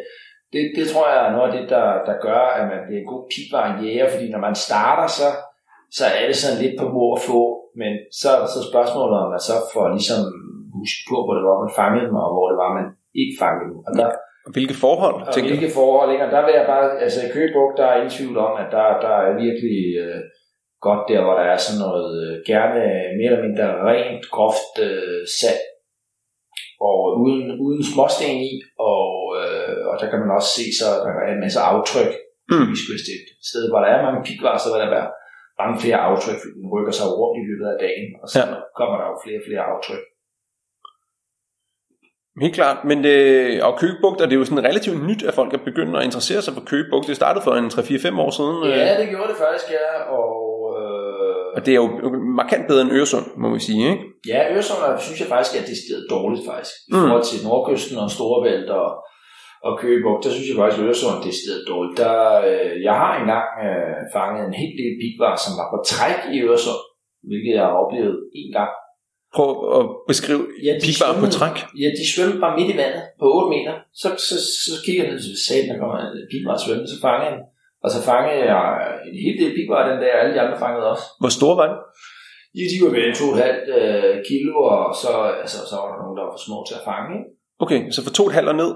det, 0.53 0.63
det 0.77 0.85
tror 0.91 1.07
jeg 1.13 1.21
er 1.23 1.35
noget 1.35 1.49
af 1.49 1.55
det, 1.57 1.65
der, 1.75 1.87
der 2.09 2.17
gør, 2.27 2.43
at 2.59 2.65
man 2.73 2.81
bliver 2.87 3.01
en 3.01 3.13
god 3.13 3.23
pigvaren 3.33 3.77
fordi 4.13 4.27
når 4.35 4.43
man 4.49 4.57
starter, 4.67 5.07
så, 5.19 5.29
så 5.99 6.05
er 6.21 6.25
det 6.29 6.37
sådan 6.41 6.63
lidt 6.63 6.77
på 6.81 6.87
mor 6.95 7.11
at 7.17 7.25
få, 7.31 7.41
men 7.81 7.93
så 8.21 8.31
så 8.55 8.61
spørgsmålet, 8.71 9.17
om 9.23 9.29
man 9.35 9.43
så 9.51 9.57
får 9.73 9.87
ligesom 9.99 10.21
huske 10.79 11.03
på, 11.11 11.17
hvor 11.25 11.35
det 11.37 11.45
var, 11.49 11.57
man 11.65 11.79
fangede 11.81 12.07
dem, 12.09 12.17
og 12.25 12.31
hvor 12.35 12.47
det 12.51 12.59
var, 12.63 12.71
man 12.81 12.89
ikke 13.21 13.35
fangede 13.43 13.67
dem. 13.71 13.79
Og 13.87 13.93
der, 13.99 14.09
hvilke 14.55 14.77
forhold, 14.85 15.17
og 15.27 15.33
tænker 15.35 15.51
hvilke 15.51 15.75
forhold, 15.81 16.09
ikke? 16.13 16.25
Og 16.27 16.33
der 16.35 16.43
vil 16.47 16.55
jeg 16.61 16.67
bare, 16.73 16.87
altså 17.05 17.19
i 17.27 17.33
Køgebugt, 17.35 17.79
der 17.79 17.87
er 17.87 17.97
ingen 17.97 18.17
tvivl 18.19 18.37
om, 18.49 18.53
at 18.63 18.69
der, 18.77 18.87
der 19.07 19.15
er 19.29 19.33
virkelig 19.47 19.81
øh, 20.05 20.21
godt 20.87 21.03
der, 21.11 21.21
hvor 21.25 21.35
der 21.41 21.47
er 21.53 21.59
sådan 21.67 21.83
noget, 21.87 22.11
øh, 22.23 22.35
gerne 22.53 22.81
mere 23.19 23.31
eller 23.31 23.47
mindre 23.49 23.67
rent, 23.91 24.23
groft 24.37 24.75
øh, 24.89 25.23
sand, 25.41 25.63
og 26.89 26.99
uden, 27.23 27.45
uden 27.65 27.83
småsten 27.91 28.37
i, 28.51 28.53
og, 28.93 29.09
øh, 29.41 29.81
og 29.91 29.95
der 30.01 30.07
kan 30.11 30.21
man 30.23 30.37
også 30.37 30.51
se, 30.59 30.65
så 30.79 30.87
der 31.05 31.13
er 31.27 31.33
en 31.33 31.45
masse 31.47 31.61
aftryk, 31.73 32.13
Mm. 32.53 32.69
hvis 32.91 33.05
det 33.07 33.13
er 33.17 33.23
et 33.25 33.31
sted, 33.51 33.63
hvor 33.71 33.81
der 33.83 33.91
er 33.95 34.05
mange 34.07 34.21
pigvarer, 34.27 34.61
så 34.63 34.69
vil 34.71 34.83
der 34.85 34.97
være 34.99 35.09
mange 35.61 35.77
flere 35.83 35.99
aftryk, 36.09 36.39
fordi 36.41 36.55
den 36.61 36.69
rykker 36.75 36.95
sig 36.99 37.07
rundt 37.21 37.37
i 37.43 37.45
løbet 37.51 37.67
af 37.73 37.79
dagen, 37.87 38.09
og 38.23 38.27
så 38.33 38.39
ja. 38.41 38.47
kommer 38.79 38.97
der 39.01 39.07
jo 39.11 39.17
flere 39.25 39.39
og 39.41 39.47
flere 39.49 39.65
aftryk. 39.73 40.03
Helt 42.45 42.55
klart, 42.55 42.79
men 42.91 42.99
øh, 43.05 43.67
og 43.67 43.73
Køgebugt, 43.81 44.21
og 44.21 44.27
det 44.29 44.35
er 44.37 44.39
jo 44.43 44.45
sådan 44.45 44.65
relativt 44.71 45.07
nyt, 45.09 45.23
at 45.29 45.35
folk 45.35 45.51
er 45.55 45.59
begyndt 45.71 45.97
at 45.97 46.05
interessere 46.09 46.43
sig 46.43 46.55
for 46.55 46.65
Køgebugt. 46.71 47.07
Det 47.07 47.17
startede 47.17 47.45
for 47.45 47.53
en 47.55 47.67
3-4-5 47.67 48.21
år 48.25 48.31
siden, 48.39 48.57
øh, 48.67 48.79
Ja, 48.79 49.01
det 49.01 49.09
gjorde 49.13 49.29
det 49.33 49.39
faktisk, 49.45 49.67
ja, 49.79 49.89
og... 50.19 50.31
Øh, 50.81 51.47
og 51.57 51.61
det 51.67 51.73
er 51.73 51.81
jo 51.85 51.89
markant 52.43 52.65
bedre 52.71 52.83
end 52.85 52.93
Øresund, 52.99 53.27
må 53.43 53.47
vi 53.57 53.61
sige, 53.69 53.83
ikke? 53.93 54.05
Ja, 54.33 54.41
Øresund 54.55 54.81
er- 54.87 55.01
synes 55.07 55.19
jeg 55.23 55.29
faktisk 55.35 55.53
er 55.61 55.65
decideret 55.73 56.05
dårligt 56.15 56.45
faktisk. 56.51 56.75
I 56.89 56.93
Mm. 56.95 57.01
forhold 57.03 57.25
til 57.31 57.39
Nordkysten 57.47 57.97
og 58.05 58.09
Storebælt 58.17 58.71
og, 58.81 58.89
og 59.67 59.73
Køgebugt, 59.83 60.25
der 60.25 60.31
synes 60.35 60.49
jeg 60.51 60.57
faktisk, 60.61 60.79
at 60.81 60.87
Øresund 60.89 61.15
er 61.19 61.25
decideret 61.31 61.63
dårligt. 61.73 61.95
Der, 62.03 62.17
øh, 62.49 62.73
jeg 62.89 62.95
har 63.03 63.13
engang 63.23 63.47
øh, 63.67 63.99
fanget 64.17 64.43
en 64.49 64.57
helt 64.63 64.77
del 64.81 64.93
pigvar, 65.03 65.35
som 65.45 65.53
var 65.61 65.67
på 65.73 65.79
træk 65.93 66.19
i 66.35 66.37
Øresund, 66.49 66.83
hvilket 67.29 67.53
jeg 67.59 67.65
har 67.69 67.77
oplevet 67.83 68.17
en 68.43 68.51
gang. 68.59 68.73
Prøv 69.37 69.51
at 69.79 69.85
beskrive 70.11 70.43
ja, 70.67 70.73
de 70.81 70.87
pigvarer 70.87 71.17
på 71.25 71.29
træk. 71.37 71.57
Ja, 71.83 71.89
de 71.99 72.05
svømte 72.13 72.39
bare 72.45 72.57
midt 72.59 72.71
i 72.75 72.77
vandet 72.83 73.03
på 73.21 73.27
8 73.39 73.55
meter. 73.55 73.75
Så, 74.01 74.09
så, 74.29 74.37
så 74.65 74.75
kigger 74.85 75.03
jeg 75.03 75.11
ned 75.13 75.21
til 75.23 75.45
salen, 75.49 75.69
der 75.71 75.79
kommer 75.81 75.97
en 75.99 76.31
pigvar 76.33 76.57
svømme, 76.65 76.87
så 76.93 76.97
fanger 77.07 77.25
jeg 77.27 77.35
den. 77.37 77.45
Og 77.85 77.89
så 77.95 77.99
fangede 78.11 78.43
jeg 78.53 78.65
en 79.09 79.19
hel 79.25 79.37
del 79.41 79.53
pigvar 79.59 79.81
den 79.89 79.99
og 80.15 80.21
alle 80.21 80.35
de 80.35 80.41
andre 80.45 80.59
fangede 80.65 80.87
også. 80.93 81.07
Hvor 81.23 81.33
store 81.39 81.57
var 81.61 81.69
det? 81.73 81.79
Ja, 82.59 82.65
de 82.73 82.77
var 82.85 82.91
vel 82.97 83.13
2,5 83.13 83.79
øh, 83.79 84.15
kilo, 84.31 84.55
og 84.75 84.85
så, 85.03 85.11
altså, 85.43 85.59
så 85.71 85.75
var 85.81 85.89
der 85.91 85.99
nogen, 86.03 86.17
der 86.19 86.25
var 86.27 86.35
for 86.37 86.45
små 86.47 86.57
til 86.69 86.77
at 86.81 86.87
fange. 86.91 87.17
Okay, 87.65 87.81
så 87.95 87.99
fra 88.05 88.13
2,5 88.21 88.53
og 88.53 88.57
ned. 88.63 88.73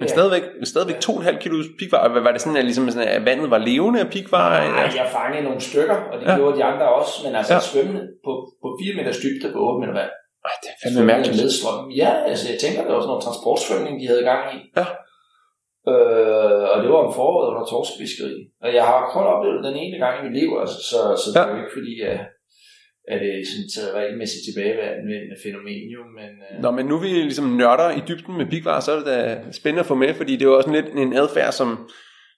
Men 0.00 0.06
Ja. 0.08 0.14
stadigvæk, 0.16 0.44
stadigvæk 0.72 0.98
2,5 1.08 1.38
kilo 1.44 1.56
pigvar. 1.80 2.00
Hvad 2.14 2.22
Var 2.26 2.32
det 2.34 2.40
sådan, 2.44 2.56
at, 2.62 2.64
ligesom 2.70 2.84
sådan, 2.94 3.08
at 3.16 3.22
vandet 3.28 3.48
var 3.54 3.60
levende 3.70 3.98
af 4.04 4.08
pigvar? 4.16 4.46
Nej, 4.78 4.90
jeg 5.00 5.08
fangede 5.18 5.42
nogle 5.48 5.60
stykker, 5.68 5.98
og 6.10 6.14
det 6.20 6.26
Ja. 6.28 6.36
gjorde 6.38 6.54
de 6.58 6.64
andre 6.70 6.86
også, 7.00 7.14
men 7.24 7.32
altså 7.40 7.54
Ja. 7.54 7.60
svømmende 7.70 8.02
på, 8.26 8.32
på 8.62 8.68
4 8.80 8.92
meter 8.98 9.12
dybde 9.24 9.46
på 9.54 9.58
8 9.68 9.78
meter 9.82 9.94
vand. 10.00 10.12
Ej, 10.48 10.54
det 10.62 10.68
er 10.72 10.76
fandme 10.82 11.02
mærkeligt. 11.12 11.36
Med 11.42 11.50
strøm. 11.60 11.80
Ja, 12.02 12.10
altså 12.30 12.44
jeg 12.52 12.58
tænker, 12.64 12.80
det 12.86 12.92
var 12.94 13.00
sådan 13.02 13.12
noget 13.14 13.26
transportsvømning, 13.28 13.94
de 14.00 14.06
havde 14.12 14.24
gang 14.32 14.42
i. 14.56 14.58
Ja. 14.80 14.86
Øh, 15.92 16.62
og 16.72 16.76
det 16.82 16.88
var 16.92 17.00
om 17.06 17.12
foråret 17.18 17.46
under 17.50 17.64
torskfiskeri. 17.72 18.34
Og 18.64 18.68
jeg 18.78 18.84
har 18.90 18.98
kun 19.14 19.24
oplevet 19.34 19.64
den 19.68 19.76
ene 19.84 19.96
gang 20.04 20.14
i 20.18 20.22
mit 20.26 20.34
liv, 20.40 20.50
altså, 20.62 20.78
så, 20.90 20.98
så 21.22 21.26
det 21.32 21.38
Ja. 21.40 21.44
er 21.46 21.50
jo 21.54 21.58
ikke 21.62 21.76
fordi, 21.78 21.94
at, 22.12 22.18
at 23.12 23.18
det 23.22 23.30
er 23.38 23.42
sådan 23.50 23.66
et 23.90 23.94
regelmæssigt 23.98 24.42
tilbageværende 24.48 25.36
fænomen, 25.44 25.84
jo, 25.96 26.00
men... 26.18 26.30
Øh, 26.50 26.62
Nå, 26.62 26.70
men 26.70 26.86
nu 26.86 26.94
er 26.96 27.00
vi 27.00 27.06
ligesom 27.08 27.48
nørder 27.62 27.90
i 27.98 28.00
dybden 28.08 28.36
med 28.38 28.46
pigvar, 28.46 28.80
så 28.80 28.92
er 28.92 28.96
det 28.96 29.06
da 29.06 29.38
spændende 29.52 29.80
at 29.80 29.86
få 29.86 29.94
med, 29.94 30.14
fordi 30.14 30.32
det 30.36 30.42
er 30.42 30.50
jo 30.52 30.56
også 30.56 30.70
lidt 30.70 30.86
en 31.04 31.12
adfærd, 31.22 31.52
som, 31.52 31.68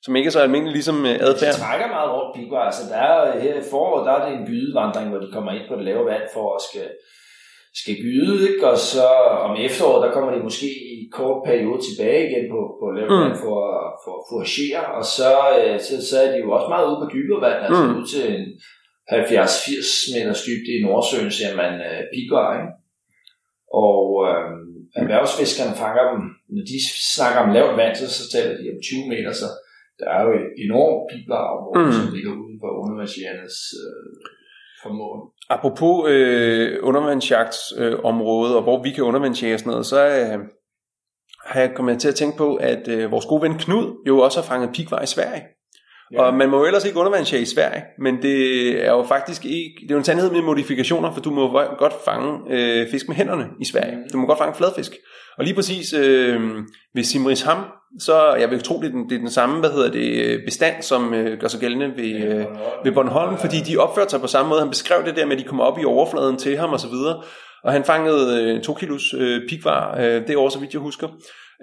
som 0.05 0.17
ikke 0.17 0.29
er 0.29 0.37
så 0.37 0.41
almindelig 0.47 0.73
ligesom 0.73 0.97
øh, 1.11 1.17
adfærd. 1.29 1.55
De 1.55 1.61
trækker 1.67 1.89
meget 1.97 2.11
rundt 2.17 2.33
pigvar. 2.39 2.65
Altså, 2.71 2.83
der 2.91 2.97
er, 2.97 3.41
her 3.41 3.55
i 3.63 3.65
foråret, 3.71 4.07
der 4.07 4.13
er 4.13 4.23
det 4.29 4.33
en 4.39 4.47
gydevandring, 4.51 5.07
hvor 5.11 5.19
de 5.25 5.33
kommer 5.37 5.51
ind 5.53 5.65
på 5.69 5.75
det 5.77 5.85
lave 5.85 6.05
vand 6.13 6.27
for 6.35 6.47
at 6.57 6.61
skal, 6.69 6.89
skal 7.83 7.95
gyde, 8.05 8.37
ikke? 8.51 8.67
og 8.71 8.79
så 8.93 9.07
om 9.49 9.53
efteråret, 9.69 10.01
der 10.07 10.13
kommer 10.15 10.31
de 10.35 10.41
måske 10.49 10.67
i 10.67 10.95
en 11.05 11.11
kort 11.21 11.39
periode 11.49 11.81
tilbage 11.89 12.23
igen 12.31 12.45
på, 12.55 12.61
på 12.81 12.87
lavt 12.97 13.11
Mm. 13.13 13.21
vand 13.25 13.37
for, 13.45 13.57
at- 13.79 13.93
for 14.05 14.13
at 14.21 14.25
foragere, 14.31 14.85
og 14.99 15.05
så, 15.17 15.31
øh, 15.59 15.75
så, 15.87 15.95
så 16.11 16.17
er 16.25 16.29
de 16.33 16.39
jo 16.45 16.49
også 16.57 16.69
meget 16.75 16.87
ude 16.91 16.99
på 17.03 17.09
dybere 17.17 17.41
vand, 17.47 17.59
altså 17.67 17.83
Mm. 17.87 17.97
ud 17.99 18.05
til 18.15 18.25
en 18.37 18.45
70-80 19.13 20.15
meters 20.15 20.41
dybde 20.47 20.71
i 20.79 20.83
Nordsøen, 20.87 21.31
ser 21.31 21.53
man 21.63 21.73
øh, 21.89 22.01
pigvar, 22.15 22.49
ikke? 22.59 22.71
Og 23.85 24.01
øh, 24.29 24.51
erhvervsfiskerne 25.01 25.75
fanger 25.83 26.05
dem, 26.13 26.23
når 26.55 26.65
de 26.71 26.77
snakker 27.17 27.39
om 27.45 27.51
lavt 27.57 27.77
vand, 27.81 27.95
så, 27.97 28.07
så 28.19 28.23
taler 28.35 28.55
de 28.61 28.67
om 28.75 28.79
20 28.83 29.09
meter, 29.15 29.33
så 29.41 29.49
der 30.01 30.09
er 30.17 30.21
jo 30.27 30.31
et 30.41 30.47
enormt 30.67 31.03
pigvarområde, 31.11 31.85
Mm. 31.87 31.93
som 31.99 32.15
ligger 32.15 32.31
uden 32.43 32.57
for 32.63 32.71
undervandsjægernes 32.83 33.59
øh, 33.83 34.13
formål. 34.83 35.19
Apropos 35.57 35.95
øh, 36.13 36.79
undervandsjagtsområdet, 36.89 37.99
øh, 37.99 38.05
område, 38.05 38.57
og 38.57 38.63
hvor 38.63 38.83
vi 38.83 38.91
kan 38.91 39.05
undervandsjage 39.05 39.55
og 39.55 39.61
sådan 39.61 39.71
noget, 39.71 39.87
så 39.87 40.01
øh, 40.21 40.39
har 41.47 41.61
jeg 41.61 41.71
kommet 41.75 42.01
til 42.01 42.09
at 42.09 42.15
tænke 42.15 42.37
på, 42.39 42.49
at 42.57 42.89
øh, 42.89 43.11
vores 43.11 43.27
gode 43.27 43.43
ven 43.43 43.59
Knud 43.59 43.87
jo 44.09 44.19
også 44.19 44.41
har 44.41 44.47
fanget 44.47 44.71
pigvar 44.77 45.03
i 45.03 45.07
Sverige. 45.07 45.43
Ja. 46.13 46.23
Og 46.23 46.35
man 46.35 46.51
må 46.51 46.59
jo 46.59 46.65
ellers 46.65 46.85
ikke 46.85 46.99
undervandsjage 46.99 47.43
i 47.43 47.47
Sverige, 47.47 47.83
men 47.99 48.23
det 48.23 48.69
er 48.87 48.91
jo 48.91 49.03
faktisk 49.03 49.45
ikke, 49.45 49.75
det 49.83 49.91
er 49.91 49.95
jo 49.95 49.99
en 49.99 50.05
sandhed 50.05 50.31
med 50.31 50.43
modifikationer, 50.43 51.13
for 51.13 51.21
du 51.21 51.31
må 51.31 51.49
godt 51.79 51.95
fange 52.05 52.39
øh, 52.51 52.91
fisk 52.91 53.09
med 53.09 53.17
hænderne 53.17 53.47
i 53.61 53.65
Sverige. 53.65 53.97
Mhm. 53.97 54.05
Du 54.13 54.19
må 54.19 54.27
godt 54.27 54.39
fange 54.39 54.55
fladfisk. 54.55 54.93
Og 55.39 55.45
lige 55.45 55.55
præcis 55.55 55.93
øh, 55.93 56.41
ved 56.95 57.05
Simrisham, 57.05 57.65
så 58.01 58.35
jeg 58.35 58.51
vil 58.51 58.63
tro, 58.63 58.81
det 58.81 58.87
er 58.87 58.91
den, 58.91 59.09
det 59.09 59.15
er 59.15 59.19
den 59.19 59.31
samme, 59.31 59.61
hvad 59.61 59.71
hedder 59.71 59.91
det, 59.91 60.41
bestand, 60.45 60.83
som 60.83 61.15
øh, 61.15 61.39
gør 61.39 61.49
sig 61.49 61.61
gældende 61.61 61.93
ved, 61.97 62.15
øh, 62.15 62.47
ved 62.85 62.93
Bornholm, 62.93 63.39
fordi 63.39 63.57
de 63.57 63.77
opførte 63.77 64.11
sig 64.11 64.21
på 64.21 64.27
samme 64.27 64.49
måde. 64.49 64.61
Han 64.61 64.71
beskrev 64.71 65.05
det 65.05 65.17
der 65.17 65.27
med, 65.27 65.33
at 65.33 65.39
de 65.39 65.49
kom 65.49 65.61
op 65.61 65.79
i 65.79 65.85
overfladen 65.85 66.37
til 66.37 66.57
ham 66.57 66.73
og 66.73 66.81
så 66.81 66.89
videre. 66.89 67.23
Og 67.65 67.73
han 67.73 67.85
fangede 67.85 68.43
øh, 68.43 68.63
to 68.63 68.75
kilos 68.75 69.15
øh, 69.19 69.49
pigvar 69.49 70.01
øh, 70.01 70.27
det 70.27 70.37
år, 70.37 70.49
så 70.49 70.59
vidt 70.59 70.73
jeg 70.73 70.81
husker. 70.81 71.09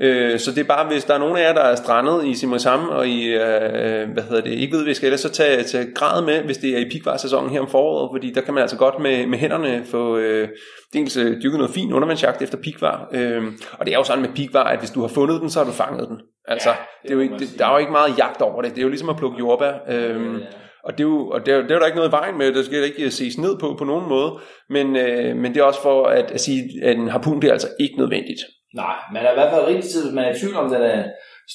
Øh, 0.01 0.39
så 0.39 0.51
det 0.51 0.59
er 0.59 0.67
bare, 0.67 0.87
hvis 0.87 1.03
der 1.03 1.13
er 1.13 1.17
nogen 1.17 1.37
af 1.37 1.41
jer, 1.41 1.53
der 1.53 1.61
er 1.61 1.75
strandet 1.75 2.25
i 2.25 2.33
Simrisam, 2.33 2.89
og 2.89 3.07
I 3.07 3.25
øh, 3.25 4.09
hvad 4.13 4.23
hedder 4.23 4.41
det, 4.41 4.51
ikke 4.51 4.75
ved, 4.75 4.83
hvad 4.83 4.91
I 4.91 4.93
skal 4.93 5.17
så 5.17 5.29
tag, 5.29 5.65
tag 5.65 5.85
grad 5.95 6.25
med, 6.25 6.41
hvis 6.41 6.57
det 6.57 6.69
er 6.69 6.77
i 6.77 6.89
pigvarsæsonen 6.91 7.49
her 7.49 7.59
om 7.59 7.69
foråret, 7.69 8.09
fordi 8.13 8.33
der 8.33 8.41
kan 8.41 8.53
man 8.53 8.61
altså 8.61 8.77
godt 8.77 8.99
med, 8.99 9.27
med 9.27 9.37
hænderne 9.37 9.85
få 9.85 10.17
øh, 10.17 10.47
dels 10.93 11.17
øh, 11.17 11.41
dyrket 11.43 11.59
noget 11.59 11.73
fin 11.73 11.93
undervandsjagt 11.93 12.41
efter 12.41 12.57
pigvar. 12.57 13.09
Øh, 13.13 13.43
og 13.71 13.85
det 13.85 13.93
er 13.93 13.97
jo 13.97 14.03
sådan 14.03 14.21
med 14.21 14.29
pigvar, 14.35 14.63
at 14.63 14.79
hvis 14.79 14.91
du 14.91 15.01
har 15.01 15.07
fundet 15.07 15.41
den, 15.41 15.49
så 15.49 15.59
har 15.59 15.65
du 15.65 15.71
fanget 15.71 16.07
den. 16.07 16.21
Altså, 16.47 16.69
Ja, 16.69 16.75
ja, 16.75 16.81
det 17.03 17.03
det 17.03 17.11
er 17.11 17.15
jo 17.15 17.19
ikke, 17.19 17.37
det, 17.37 17.59
der 17.59 17.65
er 17.65 17.71
jo 17.71 17.77
ikke 17.77 17.91
meget 17.91 18.17
jagt 18.17 18.41
over 18.41 18.61
det. 18.61 18.71
Det 18.71 18.77
er 18.77 18.83
jo 18.83 18.89
ligesom 18.89 19.09
at 19.09 19.17
plukke 19.17 19.37
jordbær. 19.39 19.73
Øh, 19.89 20.41
og 20.83 20.97
det 20.97 21.03
er 21.03 21.07
jo 21.07 21.29
og 21.29 21.45
det 21.45 21.53
er, 21.53 21.61
det 21.61 21.71
er 21.71 21.79
der 21.79 21.85
ikke 21.85 21.95
noget 21.95 22.09
i 22.09 22.11
vejen 22.11 22.37
med, 22.37 22.53
det 22.53 22.65
skal 22.65 22.83
ikke 22.83 23.11
ses 23.11 23.37
ned 23.37 23.57
på 23.59 23.75
på 23.77 23.83
nogen 23.83 24.09
måde, 24.09 24.31
men, 24.69 24.95
øh, 24.95 25.35
men 25.35 25.53
det 25.53 25.59
er 25.59 25.63
også 25.63 25.81
for 25.81 26.05
at, 26.05 26.31
at 26.31 26.41
sige, 26.41 26.63
at 26.83 26.97
en 26.97 27.07
harpun 27.07 27.41
det 27.41 27.47
er 27.47 27.51
altså 27.51 27.67
ikke 27.79 27.97
nødvendigt. 27.97 28.39
Nej, 28.73 28.95
man 29.13 29.25
er 29.25 29.31
i 29.31 29.37
hvert 29.39 29.53
fald 29.53 29.65
rigtig 29.65 29.91
tid, 29.91 30.03
hvis 30.03 30.15
man 30.15 30.25
er 30.25 30.35
i 30.35 30.39
tvivl 30.39 30.55
om, 30.55 30.69
den 30.69 30.81
er 30.81 31.03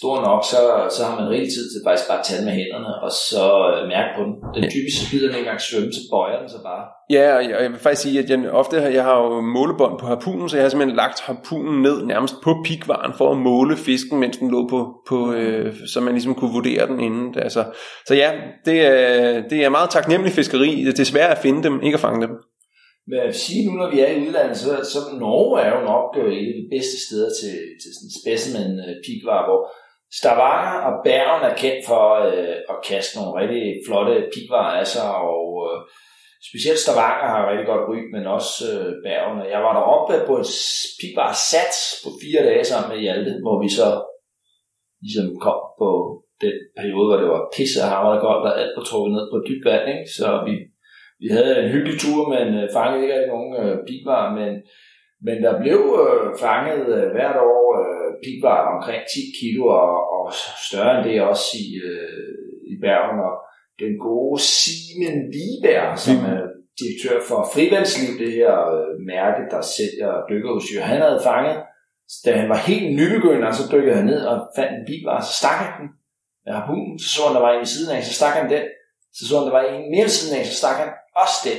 stor 0.01 0.15
nok, 0.29 0.45
så, 0.53 0.61
så 0.97 1.05
har 1.05 1.15
man 1.21 1.31
rigtig 1.31 1.51
tid 1.57 1.65
til 1.71 1.81
faktisk 1.87 2.09
bare 2.09 2.19
at 2.19 2.25
tage 2.25 2.39
den 2.39 2.47
med 2.49 2.57
hænderne, 2.61 2.91
og 3.05 3.11
så 3.31 3.45
øh, 3.71 3.89
mærke 3.95 4.11
på 4.17 4.23
den. 4.27 4.35
Den 4.57 4.71
typisk 4.75 4.97
så 4.99 5.05
gider 5.11 5.27
den 5.27 5.37
ikke 5.37 5.47
engang 5.47 5.61
svømme, 5.61 5.93
så 5.93 6.03
bøjer 6.12 6.39
den 6.41 6.49
sig 6.55 6.61
bare. 6.71 6.85
Ja, 7.17 7.27
og 7.37 7.43
jeg, 7.62 7.71
vil 7.71 7.79
faktisk 7.79 8.03
sige, 8.03 8.19
at 8.23 8.31
jeg 8.31 8.51
ofte 8.51 8.81
har, 8.81 8.89
jeg 8.89 9.05
har 9.05 9.17
jo 9.23 9.41
målebånd 9.41 9.99
på 9.99 10.07
harpunen, 10.07 10.49
så 10.49 10.57
jeg 10.57 10.65
har 10.65 10.71
simpelthen 10.71 10.97
lagt 10.97 11.21
harpunen 11.21 11.83
ned 11.83 11.97
nærmest 12.12 12.35
på 12.45 12.51
pigvaren 12.65 13.12
for 13.19 13.31
at 13.31 13.39
måle 13.39 13.77
fisken, 13.77 14.21
mens 14.21 14.37
den 14.37 14.51
lå 14.51 14.69
på, 14.69 14.79
på 15.09 15.33
øh, 15.33 15.75
så 15.93 16.01
man 16.01 16.15
ligesom 16.15 16.35
kunne 16.35 16.53
vurdere 16.53 16.87
den 16.87 17.01
inden. 17.01 17.39
Altså, 17.39 17.65
så 18.07 18.15
ja, 18.15 18.31
det 18.65 18.79
er, 18.87 19.43
det 19.51 19.65
er 19.65 19.69
meget 19.69 19.91
taknemmelig 19.91 20.33
fiskeri. 20.33 20.85
Det 20.87 21.01
er 21.01 21.05
svært 21.05 21.31
at 21.31 21.39
finde 21.39 21.62
dem, 21.62 21.83
ikke 21.83 21.97
at 21.97 22.01
fange 22.01 22.27
dem. 22.27 22.31
Men 23.07 23.17
jeg 23.19 23.27
vil 23.27 23.45
sige 23.47 23.63
nu, 23.67 23.73
når 23.73 23.91
vi 23.91 23.99
er 24.01 24.11
i 24.13 24.21
udlandet, 24.25 24.57
så, 24.57 24.71
så 24.93 25.01
Norge 25.25 25.61
er 25.65 25.71
jo 25.77 25.81
nok 25.93 26.09
øh, 26.23 26.33
et 26.41 26.51
af 26.53 26.57
de 26.61 26.69
bedste 26.75 26.97
steder 27.07 27.31
til, 27.41 27.57
til 27.81 27.91
sådan 27.95 28.17
specimen 28.21 28.71
øh, 28.87 28.95
pigvar, 29.07 29.41
hvor 29.47 29.61
Stavanger 30.19 30.77
og 30.89 30.95
Bergen 31.07 31.43
er 31.51 31.55
kendt 31.63 31.83
for 31.89 32.05
øh, 32.29 32.57
at 32.73 32.79
kaste 32.89 33.13
nogle 33.17 33.39
rigtig 33.41 33.65
flotte 33.87 34.15
pigvar 34.35 34.69
af 34.81 34.87
sig, 34.95 35.09
og 35.33 35.45
øh, 35.67 35.77
specielt 36.49 36.81
Stavanger 36.83 37.29
har 37.35 37.51
rigtig 37.51 37.69
godt 37.73 37.89
ry, 37.91 37.99
men 38.15 38.25
også 38.39 38.55
øh, 38.73 38.91
Bergen. 39.07 39.39
Jeg 39.55 39.61
var 39.67 39.73
deroppe 39.79 40.15
på 40.29 40.35
et 40.43 40.51
pigvar 41.01 41.33
sats 41.53 41.79
på 42.05 42.11
fire 42.23 42.43
dage 42.49 42.65
sammen 42.71 42.89
med 42.93 43.03
Hjalte, 43.05 43.33
hvor 43.45 43.57
vi 43.65 43.69
så 43.79 43.89
ligesom 45.05 45.29
kom 45.47 45.61
på 45.83 45.91
den 46.45 46.57
periode, 46.79 47.07
hvor 47.09 47.19
det 47.23 47.29
var 47.35 47.43
pisse 47.57 47.79
og 47.85 47.91
hamrende 47.93 48.23
koldt, 48.25 48.47
og 48.49 48.55
alt 48.61 48.77
var 48.77 48.85
trukket 48.87 49.13
ned 49.17 49.25
på 49.33 49.39
dybt 49.49 49.65
vand, 49.69 49.87
ikke? 49.95 50.09
så 50.19 50.29
vi 50.49 50.55
vi 51.25 51.29
havde 51.37 51.62
en 51.62 51.72
hyggelig 51.75 51.97
tur, 52.05 52.20
men 52.35 52.47
øh, 52.61 52.66
fangede 52.77 53.03
ikke 53.03 53.14
rigtig 53.14 53.35
nogen 53.35 53.53
øh, 53.62 53.75
pigvar, 53.89 54.25
men, 54.39 54.53
men 55.27 55.37
der 55.45 55.61
blev 55.62 55.81
øh, 56.03 56.27
fanget 56.45 56.87
øh, 56.97 57.07
hvert 57.14 57.39
år 57.53 57.64
øh, 57.83 58.09
pigvar 58.25 58.61
omkring 58.75 59.03
10 59.14 59.20
kilo, 59.41 59.64
og, 59.83 59.95
og 60.16 60.25
større 60.68 60.93
end 60.95 61.05
det 61.07 61.29
også 61.31 61.49
i, 61.64 61.66
øh, 61.89 62.35
i 62.72 62.75
Bergen, 62.85 63.18
og 63.29 63.35
den 63.83 63.93
gode 64.07 64.37
Simon 64.53 65.18
Viberg, 65.35 65.91
som 66.05 66.16
er 66.33 66.43
direktør 66.81 67.16
for 67.29 67.41
Frivandsliv, 67.55 68.11
det 68.22 68.31
her 68.39 68.55
øh, 68.77 68.93
mærke, 69.12 69.43
der 69.53 69.61
sælger 69.77 70.12
dykkerudstyr, 70.31 70.81
han 70.93 71.01
havde 71.07 71.27
fanget. 71.31 71.57
Da 72.25 72.31
han 72.41 72.49
var 72.55 72.61
helt 72.70 72.89
nybegynder, 73.01 73.51
så 73.53 73.64
dykkede 73.72 73.97
han 74.01 74.07
ned 74.12 74.22
og 74.33 74.37
fandt 74.57 74.72
en 74.79 74.87
pigvar, 74.91 75.18
så 75.29 75.33
stak 75.41 75.59
han 75.64 75.75
den. 75.81 75.89
Med 76.45 76.53
harpunen, 76.57 76.99
så 77.03 77.09
så 77.14 77.20
han, 77.27 77.35
der 77.37 77.43
var 77.47 77.53
en 77.53 77.62
ved 77.64 77.70
siden 77.75 77.91
af, 77.97 78.01
så 78.05 78.14
stak 78.18 78.35
han 78.41 78.51
den, 78.55 78.64
så 79.16 79.22
så 79.29 79.33
han, 79.39 79.47
der 79.47 79.55
var 79.59 79.64
en 79.64 79.91
mere 79.95 80.09
siden 80.16 80.33
af, 80.39 80.43
så 80.47 80.55
stak 80.61 80.79
han 80.83 80.91
også 81.23 81.37
den. 81.45 81.59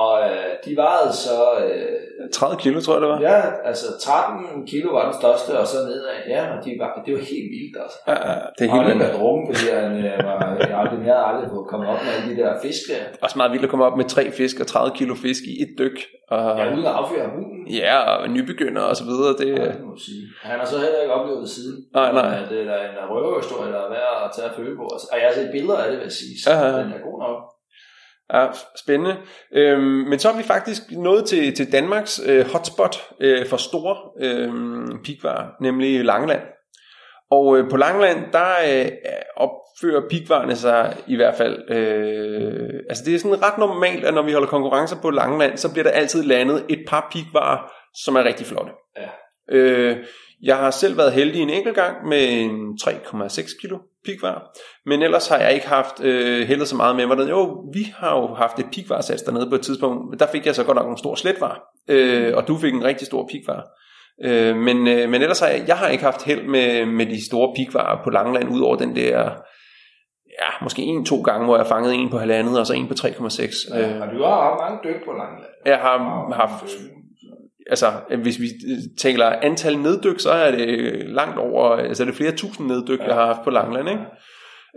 Og 0.00 0.12
øh, 0.30 0.50
de 0.64 0.76
vejede 0.76 1.12
så... 1.12 1.36
Øh, 1.64 2.30
30 2.32 2.56
kilo, 2.60 2.80
tror 2.80 2.92
jeg, 2.94 3.02
det 3.02 3.08
var. 3.10 3.20
Ja, 3.20 3.42
altså 3.70 3.86
13 4.00 4.66
kilo 4.66 4.88
var 4.96 5.04
den 5.10 5.14
største, 5.20 5.50
og 5.60 5.66
så 5.66 5.78
nedad. 5.88 6.16
Ja, 6.34 6.40
og 6.52 6.64
de 6.64 6.70
var, 6.82 7.02
det 7.06 7.12
var 7.16 7.20
helt 7.34 7.48
vildt, 7.56 7.76
altså. 7.84 7.98
Ja, 8.10 8.16
ja, 8.30 8.36
det 8.58 8.62
er 8.64 8.70
Han 8.70 8.78
helt 8.78 8.88
vildt. 8.88 9.02
lidt 9.04 9.16
drungen, 9.20 9.44
fordi 9.54 9.66
han 9.82 9.92
øh, 10.10 10.18
var, 10.28 10.38
jeg 10.70 10.78
aldrig, 10.82 10.98
jeg 11.06 11.14
havde 11.14 11.26
aldrig 11.32 11.48
fået 11.54 11.66
komme 11.72 11.84
op 11.92 12.00
med 12.04 12.10
alle 12.16 12.26
de 12.30 12.36
der 12.42 12.50
fisk 12.66 12.82
der. 12.90 13.02
Også 13.26 13.36
meget 13.40 13.52
vildt 13.52 13.64
at 13.66 13.70
komme 13.72 13.84
op 13.88 13.96
med 14.00 14.04
tre 14.14 14.24
fisk 14.38 14.56
og 14.62 14.66
30 14.66 14.96
kilo 14.98 15.14
fisk 15.24 15.42
i 15.52 15.54
et 15.64 15.72
dyk. 15.82 15.98
Og, 16.34 16.44
Ja, 16.58 16.64
uden 16.74 16.86
at 16.90 16.94
affyre 17.00 17.28
hunden. 17.36 17.60
ja, 17.82 17.96
og 18.20 18.28
nybegynder 18.36 18.82
og 18.90 18.96
så 19.00 19.04
videre. 19.10 19.32
Det, 19.42 19.48
Ja, 19.62 19.68
det 19.72 19.84
må 19.90 19.94
sige. 20.08 20.22
Han 20.50 20.56
har 20.60 20.66
så 20.72 20.76
heller 20.84 21.00
ikke 21.04 21.14
oplevet 21.18 21.40
det 21.44 21.50
siden. 21.58 21.76
Nej, 21.98 22.12
nej. 22.20 22.30
At 22.42 22.48
det 22.50 22.60
er 22.76 22.80
en 22.92 22.98
røverhistorie, 23.12 23.72
der 23.76 23.80
er 23.86 23.90
værd 23.98 24.14
at 24.26 24.30
tage 24.36 24.48
at 24.50 24.54
føle 24.58 24.74
på. 24.80 24.84
Og 25.12 25.16
jeg 25.20 25.26
har 25.28 25.34
set 25.40 25.50
billeder 25.56 25.78
af 25.82 25.88
det, 25.90 25.96
vil 25.98 26.04
jeg 26.10 26.16
sige. 26.22 26.34
Så 26.44 26.50
ja, 26.52 26.58
ja. 26.66 26.72
den 26.82 26.92
er 26.98 27.02
god 27.10 27.18
nok. 27.26 27.38
Ja, 28.32 28.46
spændende. 28.76 29.16
Øhm, 29.52 29.82
men 29.82 30.18
så 30.18 30.30
er 30.30 30.36
vi 30.36 30.42
faktisk 30.42 30.82
nået 30.90 31.24
til, 31.24 31.54
til 31.54 31.72
Danmarks 31.72 32.20
øh, 32.26 32.46
hotspot 32.52 32.96
øh, 33.20 33.46
for 33.46 33.56
store 33.56 33.96
øh, 34.20 34.50
pigvarer, 35.04 35.48
nemlig 35.60 36.04
Langeland. 36.04 36.42
Og 37.30 37.58
øh, 37.58 37.70
på 37.70 37.76
Langeland, 37.76 38.32
der 38.32 38.48
øh, 38.68 38.90
opfører 39.36 40.08
pigvarerne 40.10 40.56
sig 40.56 40.96
i 41.06 41.16
hvert 41.16 41.34
fald... 41.34 41.70
Øh, 41.70 42.80
altså 42.88 43.04
det 43.04 43.14
er 43.14 43.18
sådan 43.18 43.42
ret 43.42 43.58
normalt, 43.58 44.04
at 44.04 44.14
når 44.14 44.22
vi 44.22 44.32
holder 44.32 44.48
konkurrencer 44.48 44.96
på 45.02 45.10
Langeland, 45.10 45.56
så 45.56 45.72
bliver 45.72 45.84
der 45.84 45.90
altid 45.90 46.22
landet 46.22 46.64
et 46.68 46.84
par 46.88 47.08
pigvarer, 47.12 47.72
som 48.04 48.16
er 48.16 48.24
rigtig 48.24 48.46
flotte. 48.46 48.72
Ja. 48.96 49.08
Øh, 49.56 49.96
jeg 50.44 50.56
har 50.56 50.70
selv 50.70 50.96
været 50.96 51.12
heldig 51.12 51.42
en 51.42 51.50
enkelt 51.50 51.74
gang 51.74 52.08
med 52.08 52.40
en 52.40 52.78
3,6 52.82 53.60
kilo 53.60 53.78
pigvar, 54.04 54.50
men 54.86 55.02
ellers 55.02 55.28
har 55.28 55.38
jeg 55.38 55.54
ikke 55.54 55.68
haft 55.68 56.00
øh, 56.00 56.46
heldet 56.46 56.68
så 56.68 56.76
meget 56.76 56.96
med 56.96 57.06
mig. 57.06 57.30
Jo, 57.30 57.64
vi 57.74 57.92
har 57.96 58.20
jo 58.20 58.34
haft 58.34 58.58
et 58.58 58.66
pigvarsats 58.72 59.22
dernede 59.22 59.48
på 59.50 59.54
et 59.54 59.62
tidspunkt, 59.62 60.20
der 60.20 60.26
fik 60.26 60.46
jeg 60.46 60.54
så 60.54 60.64
godt 60.64 60.76
nok 60.76 60.90
en 60.90 60.96
stor 60.96 61.14
sletvar, 61.14 61.62
øh, 61.88 62.36
og 62.36 62.48
du 62.48 62.58
fik 62.58 62.74
en 62.74 62.84
rigtig 62.84 63.06
stor 63.06 63.28
pigvar. 63.30 63.66
Øh, 64.24 64.56
men, 64.56 64.88
øh, 64.88 65.08
men 65.08 65.22
ellers 65.22 65.40
har 65.40 65.46
jeg, 65.46 65.64
jeg 65.66 65.76
har 65.76 65.88
ikke 65.88 66.04
haft 66.04 66.24
held 66.24 66.46
med, 66.46 66.86
med 66.86 67.06
de 67.06 67.26
store 67.26 67.54
pigvarer 67.56 68.04
på 68.04 68.10
Langeland, 68.10 68.48
ud 68.48 68.60
over 68.60 68.76
den 68.76 68.96
der, 68.96 69.18
ja, 70.40 70.50
måske 70.62 70.82
en-to 70.82 71.22
gange, 71.22 71.44
hvor 71.44 71.56
jeg 71.56 71.66
fangede 71.66 71.94
en 71.94 72.10
på 72.10 72.18
halvandet, 72.18 72.58
og 72.60 72.66
så 72.66 72.72
en 72.72 72.88
på 72.88 72.94
3,6. 72.94 73.74
Ja, 73.74 73.94
Øh, 73.94 74.00
og 74.02 74.08
du 74.14 74.22
har 74.22 74.42
haft 74.42 74.60
mange 74.60 74.78
dyk 74.84 75.04
på 75.04 75.12
Langeland. 75.12 75.52
jeg 75.66 75.78
har 75.78 76.32
haft 76.32 76.64
altså 77.70 77.86
hvis 78.22 78.40
vi 78.40 78.48
taler 78.98 79.26
antal 79.26 79.78
neddyk, 79.78 80.20
så 80.20 80.30
er 80.30 80.50
det 80.50 80.68
langt 81.08 81.38
over, 81.38 81.64
altså 81.70 82.02
er 82.02 82.06
det 82.06 82.14
flere 82.14 82.32
tusind 82.32 82.66
neddyk, 82.66 83.00
ja. 83.00 83.06
jeg 83.06 83.14
har 83.14 83.26
haft 83.26 83.44
på 83.44 83.50
Langland, 83.50 83.88
ikke? 83.88 84.04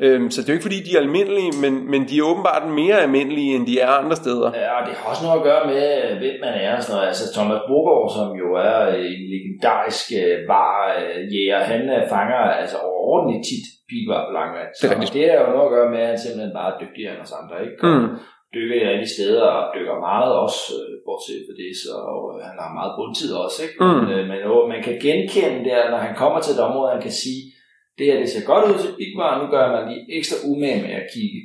Øhm, 0.05 0.27
så 0.31 0.37
det 0.41 0.47
er 0.47 0.53
jo 0.53 0.57
ikke 0.57 0.69
fordi, 0.69 0.79
de 0.87 0.91
er 0.95 1.01
almindelige, 1.05 1.51
men, 1.63 1.73
men 1.91 2.01
de 2.09 2.13
er 2.17 2.29
åbenbart 2.31 2.63
mere 2.81 2.97
almindelige, 3.05 3.51
end 3.55 3.65
de 3.71 3.75
er 3.85 3.91
andre 4.01 4.15
steder. 4.23 4.49
Ja, 4.61 4.69
og 4.77 4.81
det 4.87 4.93
har 4.97 5.05
også 5.11 5.23
noget 5.25 5.39
at 5.39 5.47
gøre 5.49 5.63
med, 5.73 5.85
hvem 6.21 6.37
man 6.45 6.53
er. 6.67 6.73
Sådan 6.79 6.93
noget. 6.95 7.07
Altså 7.11 7.25
Thomas 7.35 7.61
Burgaard, 7.69 8.07
som 8.17 8.27
jo 8.41 8.47
er 8.69 8.77
en 9.13 9.21
legendarisk 9.33 10.05
øh, 10.21 10.35
varjæger, 10.53 11.59
han 11.71 11.81
øh, 11.95 12.01
fanger 12.13 12.41
altså 12.61 12.77
overordentligt 12.89 13.43
tit 13.49 13.65
pigvar 13.89 14.21
på 14.27 14.31
Langland. 14.37 14.69
Det 14.69 14.85
er 14.85 15.05
Så 15.07 15.13
det 15.17 15.25
er 15.31 15.37
jo 15.41 15.47
noget 15.53 15.67
at 15.67 15.73
gøre 15.75 15.89
med, 15.93 16.01
at 16.05 16.09
han 16.11 16.19
simpelthen 16.23 16.53
bare 16.59 16.69
er 16.73 16.79
dygtigere 16.83 17.11
end 17.13 17.23
os 17.25 17.33
andre. 17.41 17.55
Ikke? 17.65 17.77
Og 17.83 17.89
Mm. 17.89 18.09
Dykker 18.53 18.77
i 18.79 18.89
alle 18.91 19.07
steder 19.15 19.45
og 19.57 19.63
dykker 19.75 19.97
meget 20.09 20.31
også, 20.45 20.61
øh, 20.79 20.93
bortset 21.05 21.41
fra 21.45 21.55
det, 21.61 21.71
så 21.83 21.93
øh, 22.31 22.37
han 22.49 22.57
har 22.63 22.71
meget 22.79 22.93
bundtid 22.97 23.29
også. 23.45 23.57
Ikke? 23.65 23.77
Mm. 23.83 23.87
Men, 23.87 24.05
øh, 24.15 24.23
men 24.31 24.39
man 24.73 24.81
kan 24.87 24.95
genkende 25.07 25.59
der, 25.69 25.81
når 25.91 25.99
han 26.07 26.15
kommer 26.21 26.39
til 26.41 26.53
et 26.55 26.65
område, 26.67 26.93
han 26.95 27.05
kan 27.07 27.15
sige, 27.23 27.41
det 27.97 28.05
her 28.07 28.17
det 28.21 28.29
ser 28.29 28.49
godt 28.51 28.65
ud 28.71 28.77
til 28.81 28.97
pigvar, 28.99 29.31
nu 29.41 29.45
gør 29.53 29.65
man 29.75 29.83
lige 29.89 30.03
ekstra 30.17 30.37
umage 30.49 30.81
med 30.85 30.93
at 31.01 31.09
kigge. 31.15 31.41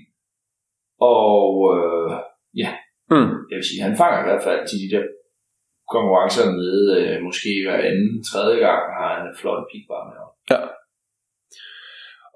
Og 1.15 1.47
øh, 1.75 2.11
ja, 2.63 2.71
Mm. 3.11 3.33
jeg 3.51 3.57
vil 3.59 3.69
sige, 3.71 3.83
han 3.89 3.97
fanger 3.97 4.21
i 4.21 4.29
hvert 4.29 4.45
fald 4.49 4.63
til 4.69 4.79
de 4.83 4.89
der 4.95 5.05
konkurrencer 5.95 6.45
nede, 6.61 6.85
øh, 7.01 7.23
måske 7.29 7.51
hver 7.65 7.79
anden, 7.91 8.25
tredje 8.31 8.59
gang 8.67 8.83
har 8.99 9.09
han 9.17 9.27
en 9.27 9.37
flot 9.41 9.65
pigbar 9.73 10.03
med. 10.09 10.19
Ja. 10.53 10.61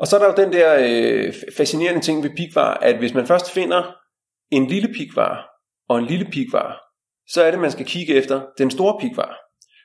Og 0.01 0.07
så 0.07 0.13
er 0.17 0.21
der 0.21 0.31
jo 0.33 0.43
den 0.43 0.53
der 0.59 0.71
øh, 0.89 1.33
fascinerende 1.57 2.01
ting 2.01 2.23
ved 2.23 2.31
pigvar, 2.37 2.75
at 2.89 2.97
hvis 2.99 3.15
man 3.15 3.27
først 3.27 3.55
finder 3.55 3.83
en 4.51 4.67
lille 4.67 4.89
pigvar 4.95 5.47
og 5.89 5.99
en 5.99 6.05
lille 6.07 6.27
pigvar, 6.33 6.77
så 7.29 7.43
er 7.43 7.51
det, 7.51 7.61
man 7.61 7.71
skal 7.71 7.87
kigge 7.87 8.15
efter 8.15 8.41
den 8.59 8.71
store 8.71 8.97
pigvar. 9.01 9.37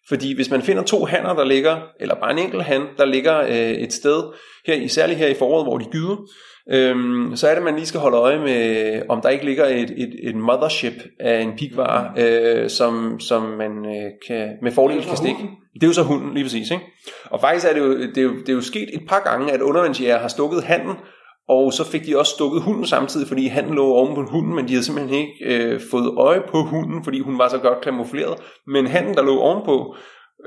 Fordi 0.09 0.35
hvis 0.35 0.49
man 0.51 0.61
finder 0.61 0.83
to 0.83 1.05
hanner, 1.05 1.33
der 1.33 1.43
ligger, 1.45 1.77
eller 1.99 2.15
bare 2.15 2.31
en 2.31 2.39
enkelt 2.39 2.63
han, 2.63 2.81
der 2.97 3.05
ligger 3.05 3.39
øh, 3.41 3.71
et 3.71 3.93
sted, 3.93 4.23
her, 4.67 4.73
i- 4.73 4.87
særligt 4.87 5.19
her 5.19 5.27
i 5.27 5.33
foråret, 5.33 5.65
hvor 5.65 5.77
de 5.77 5.85
gyder, 5.91 6.17
øhm, 6.71 7.35
så 7.35 7.47
er 7.47 7.55
det, 7.55 7.63
man 7.63 7.75
lige 7.75 7.85
skal 7.85 7.99
holde 7.99 8.17
øje 8.17 8.39
med, 8.39 9.01
om 9.09 9.21
der 9.21 9.29
ikke 9.29 9.45
ligger 9.45 9.65
et, 9.65 9.89
et, 9.97 10.13
et 10.23 10.35
mothership 10.35 10.93
af 11.19 11.41
en 11.41 11.51
pigvar, 11.57 12.13
øh, 12.17 12.69
som, 12.69 13.19
som 13.19 13.41
man 13.41 13.71
øh, 13.85 14.11
kan, 14.27 14.49
med 14.61 14.71
fordel 14.71 15.03
kan 15.03 15.17
stikke. 15.17 15.41
Det 15.73 15.83
er 15.83 15.87
jo 15.87 15.93
så 15.93 16.03
hunden, 16.03 16.33
lige 16.33 16.43
præcis. 16.43 16.71
Ikke? 16.71 16.83
Og 17.25 17.41
faktisk 17.41 17.67
er 17.67 17.73
det, 17.73 17.79
jo, 17.79 17.97
det, 18.01 18.17
er 18.17 18.21
jo, 18.21 18.33
det 18.39 18.49
er 18.49 18.53
jo 18.53 18.61
sket 18.61 18.89
et 18.93 19.01
par 19.09 19.19
gange, 19.19 19.51
at 19.53 19.61
undervandsjæger 19.61 20.17
har 20.17 20.27
stukket 20.27 20.63
handen, 20.63 20.95
og 21.51 21.73
så 21.73 21.83
fik 21.83 22.05
de 22.05 22.19
også 22.19 22.31
stukket 22.31 22.61
hunden 22.61 22.85
samtidig, 22.85 23.27
fordi 23.27 23.47
han 23.47 23.73
lå 23.73 23.85
oven 23.85 24.15
på 24.15 24.21
hunden, 24.31 24.55
men 24.55 24.67
de 24.67 24.73
havde 24.73 24.83
simpelthen 24.83 25.19
ikke 25.19 25.33
øh, 25.45 25.81
fået 25.91 26.13
øje 26.17 26.43
på 26.47 26.61
hunden, 26.61 27.03
fordi 27.03 27.19
hun 27.19 27.37
var 27.37 27.49
så 27.49 27.57
godt 27.57 27.81
kamufleret. 27.81 28.37
Men 28.67 28.87
han, 28.87 29.13
der 29.13 29.21
lå 29.21 29.39
ovenpå, 29.39 29.95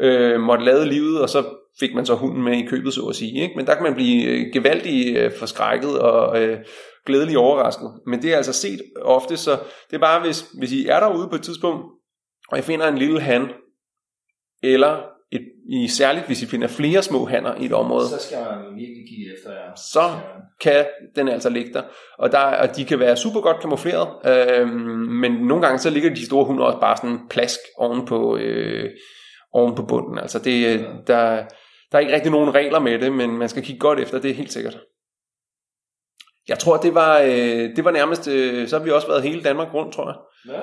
øh, 0.01 0.41
måtte 0.41 0.65
lade 0.65 0.89
livet, 0.89 1.23
og 1.23 1.29
så 1.29 1.45
fik 1.81 1.95
man 1.95 2.07
så 2.07 2.15
hunden 2.15 2.43
med 2.43 2.59
i 2.59 2.67
købet, 2.67 2.95
så 2.95 3.07
at 3.07 3.17
sige. 3.17 3.43
Ikke? 3.43 3.57
Men 3.57 3.67
der 3.67 3.75
kan 3.75 3.83
man 3.83 3.95
blive 3.95 4.25
øh, 4.25 4.53
gevaldigt 4.53 5.19
øh, 5.19 5.33
forskrækket 5.39 5.99
og 5.99 6.43
øh, 6.43 6.59
glædeligt 7.07 7.39
overrasket. 7.39 7.91
Men 8.07 8.23
det 8.23 8.33
er 8.33 8.37
altså 8.37 8.53
set 8.53 8.81
ofte, 9.03 9.37
så 9.37 9.51
det 9.91 9.97
er 9.97 10.01
bare, 10.01 10.21
hvis, 10.21 10.47
hvis 10.59 10.73
I 10.73 10.87
er 10.87 11.01
derude 11.01 11.29
på 11.29 11.35
et 11.35 11.43
tidspunkt, 11.43 11.85
og 12.49 12.59
I 12.59 12.63
finder 12.63 12.89
en 12.89 12.99
lille 12.99 13.21
han, 13.21 13.49
eller 14.63 15.14
i 15.69 15.89
særligt 15.89 16.27
hvis 16.27 16.43
I 16.43 16.47
finder 16.47 16.69
flere 16.69 17.03
små 17.03 17.25
hanner 17.27 17.55
i 17.55 17.65
et 17.65 17.73
område, 17.73 18.09
Så 18.09 18.19
skal 18.19 18.39
man 18.39 18.77
virkelig 18.77 19.05
kigge 19.09 19.33
efter 19.37 19.51
jer. 19.53 19.75
så 19.75 20.11
kan 20.61 20.87
den 21.17 21.29
altså 21.29 21.49
ligge 21.51 21.73
der. 21.73 21.83
Og, 22.19 22.33
der, 22.33 22.39
og 22.39 22.77
de 22.77 22.85
kan 22.85 22.99
være 22.99 23.17
super 23.17 23.41
godt 23.41 23.61
kamufleret, 23.61 24.09
øh, 24.61 24.69
men 25.09 25.33
nogle 25.33 25.63
gange 25.67 25.79
så 25.79 25.91
ligger 25.91 26.15
de 26.15 26.27
store 26.27 26.45
hunde 26.45 26.67
også 26.67 26.81
bare 26.81 26.97
sådan 26.97 27.19
plask 27.31 27.59
oven 27.77 28.07
på, 28.07 28.37
øh, 28.37 28.91
oven 29.53 29.75
på 29.75 29.83
bunden. 29.83 30.19
Altså 30.19 30.39
det, 30.39 30.67
øh, 30.75 30.81
der, 31.07 31.45
der 31.93 31.99
er 31.99 31.99
ikke 31.99 32.15
rigtig 32.15 32.33
nogen 32.33 32.55
regler 32.55 32.79
med 32.79 32.99
det, 32.99 33.13
men 33.13 33.39
man 33.39 33.49
skal 33.49 33.63
kigge 33.63 33.81
godt 33.81 34.01
efter, 34.01 34.19
det 34.21 34.31
er 34.31 34.35
helt 34.35 34.53
sikkert. 34.53 34.79
Jeg 36.49 36.59
tror, 36.59 36.77
det 36.77 36.95
var, 36.95 37.19
øh, 37.21 37.77
det 37.77 37.85
var 37.85 37.91
nærmest, 37.91 38.29
øh, 38.29 38.69
så 38.69 38.79
har 38.79 38.85
vi 38.85 38.91
også 38.91 39.07
været 39.09 39.23
hele 39.23 39.43
Danmark 39.43 39.75
rundt, 39.75 39.95
tror 39.95 40.09
jeg, 40.09 40.55
Ja. 40.55 40.63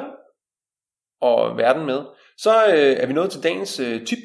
og 1.22 1.58
verden 1.58 1.86
med. 1.86 2.02
Så 2.38 2.66
øh, 2.66 2.96
er 3.00 3.06
vi 3.06 3.14
nået 3.14 3.30
til 3.32 3.44
dagens 3.44 3.80
øh, 3.80 4.06
tip, 4.06 4.18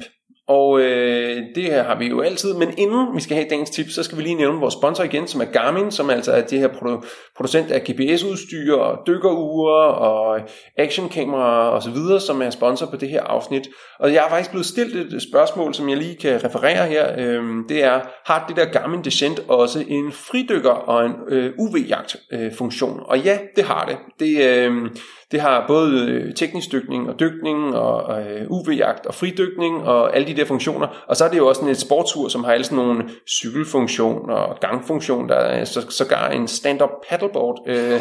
og 0.47 0.79
øh, 0.79 1.43
det 1.55 1.63
her 1.63 1.83
har 1.83 1.97
vi 1.99 2.07
jo 2.07 2.21
altid, 2.21 2.53
men 2.53 2.73
inden 2.77 3.15
vi 3.15 3.21
skal 3.21 3.35
have 3.37 3.49
dagens 3.49 3.69
tip, 3.69 3.89
så 3.89 4.03
skal 4.03 4.17
vi 4.17 4.23
lige 4.23 4.35
nævne 4.35 4.59
vores 4.59 4.73
sponsor 4.73 5.03
igen, 5.03 5.27
som 5.27 5.41
er 5.41 5.45
Garmin, 5.45 5.91
som 5.91 6.09
altså 6.09 6.31
er 6.31 6.41
det 6.41 6.59
her 6.59 6.67
produ- 6.67 7.05
producent 7.35 7.71
af 7.71 7.81
GPS-udstyr 7.81 8.75
og 8.75 9.07
dykkerure 9.07 9.93
og 9.93 10.39
actionkameraer 10.77 11.69
og 11.69 11.83
så 11.83 11.89
videre, 11.89 12.19
som 12.19 12.41
er 12.41 12.49
sponsor 12.49 12.85
på 12.85 12.95
det 12.95 13.09
her 13.09 13.23
afsnit. 13.23 13.67
Og 13.99 14.13
jeg 14.13 14.21
har 14.21 14.29
faktisk 14.29 14.51
blevet 14.51 14.65
stillet 14.65 15.13
et 15.13 15.21
spørgsmål, 15.21 15.73
som 15.73 15.89
jeg 15.89 15.97
lige 15.97 16.15
kan 16.15 16.43
referere 16.43 16.87
her. 16.87 17.13
Øh, 17.17 17.43
det 17.69 17.83
er, 17.83 17.99
har 18.25 18.45
det 18.47 18.55
der 18.55 18.65
Garmin 18.65 19.03
Descent 19.03 19.39
også 19.47 19.83
en 19.87 20.11
fridykker 20.11 20.71
og 20.71 21.05
en 21.05 21.13
øh, 21.29 21.53
UV-jagt 21.57 22.15
øh, 22.31 22.53
funktion? 22.53 22.99
Og 23.05 23.19
ja, 23.19 23.37
det 23.55 23.63
har 23.63 23.85
det. 23.85 23.97
Det, 24.19 24.57
øh, 24.57 24.89
det 25.31 25.41
har 25.41 25.65
både 25.67 26.11
øh, 26.11 26.33
teknisk 26.33 26.71
dykning 26.71 27.09
og 27.09 27.19
dykning 27.19 27.75
og 27.75 28.21
øh, 28.21 28.51
UV-jagt 28.51 29.05
og 29.05 29.13
fridykning 29.13 29.83
og 29.83 30.15
alle 30.15 30.27
de 30.27 30.33
der 30.33 30.45
funktioner. 30.45 31.03
Og 31.07 31.15
så 31.15 31.25
er 31.25 31.29
det 31.29 31.37
jo 31.37 31.47
også 31.47 31.59
sådan 31.59 31.71
et 31.71 31.79
sportsur, 31.79 32.27
som 32.27 32.43
har 32.43 32.51
alle 32.51 32.63
sådan 32.63 32.77
nogle 32.77 33.09
cykelfunktion 33.27 34.29
og 34.29 34.59
gangfunktion. 34.59 35.29
Der 35.29 35.35
er 35.35 35.65
så, 35.65 35.85
sågar 35.89 36.29
en 36.29 36.47
stand-up 36.47 36.89
paddleboard. 37.09 37.63
Øh, 37.67 37.99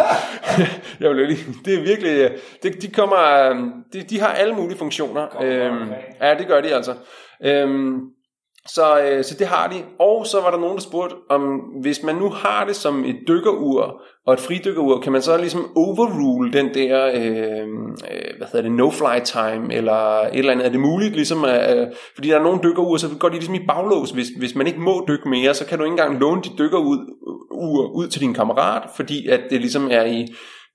jeg 1.01 1.11
vil 1.11 1.27
lige, 1.27 1.45
det 1.65 1.75
er 1.75 1.83
virkelig, 1.83 2.31
det, 2.63 2.83
de 2.83 2.89
kommer, 2.89 3.49
de, 3.93 4.03
de 4.03 4.21
har 4.21 4.29
alle 4.29 4.55
mulige 4.55 4.79
funktioner. 4.79 5.43
Øhm, 5.43 5.93
ja, 6.21 6.35
det 6.39 6.47
gør 6.47 6.61
de 6.61 6.75
altså. 6.75 6.95
Øhm, 7.45 8.01
så, 8.67 9.01
øh, 9.01 9.25
så 9.25 9.35
det 9.39 9.47
har 9.47 9.69
de. 9.69 9.77
Og 9.99 10.27
så 10.27 10.41
var 10.41 10.51
der 10.51 10.59
nogen, 10.59 10.77
der 10.77 10.83
spurgte, 10.83 11.17
om 11.31 11.43
hvis 11.81 12.03
man 12.03 12.15
nu 12.17 12.29
har 12.29 12.65
det 12.65 12.77
som 12.77 13.05
et 13.05 13.17
dykkerur 13.29 14.03
og 14.27 14.35
et 14.35 14.41
fridykkerur, 14.41 15.01
kan 15.01 15.13
man 15.13 15.23
så 15.23 15.37
ligesom 15.37 15.71
overrule 15.77 16.53
den 16.53 16.75
der, 16.75 17.07
øh, 17.07 17.15
øh, 17.15 18.37
hvad 18.37 18.47
hedder 18.53 18.69
det, 18.69 18.79
no-fly 18.81 19.25
time, 19.25 19.75
eller 19.75 20.21
et 20.21 20.39
eller 20.39 20.53
andet. 20.53 20.67
Er 20.67 20.71
det 20.71 20.81
muligt 20.81 21.15
ligesom, 21.15 21.45
øh, 21.45 21.81
øh 21.81 21.87
fordi 22.15 22.29
der 22.29 22.39
er 22.39 22.43
nogle 22.43 22.61
dykkerur, 22.63 22.97
så 22.97 23.09
går 23.21 23.29
de 23.29 23.35
ligesom 23.35 23.55
i 23.55 23.67
baglås. 23.69 24.11
Hvis, 24.11 24.29
hvis 24.39 24.55
man 24.55 24.67
ikke 24.67 24.81
må 24.81 25.05
dykke 25.09 25.29
mere, 25.29 25.55
så 25.55 25.67
kan 25.67 25.79
du 25.79 25.85
ikke 25.85 25.93
engang 25.93 26.21
låne 26.21 26.43
dit 26.43 26.59
dykkerur 26.59 26.93
øh, 26.93 26.99
ud, 27.51 27.91
ud 27.95 28.09
til 28.09 28.21
din 28.21 28.35
kammerat, 28.35 28.83
fordi 28.97 29.29
at 29.29 29.41
det 29.51 29.61
ligesom 29.61 29.89
er 29.91 30.05
i, 30.05 30.27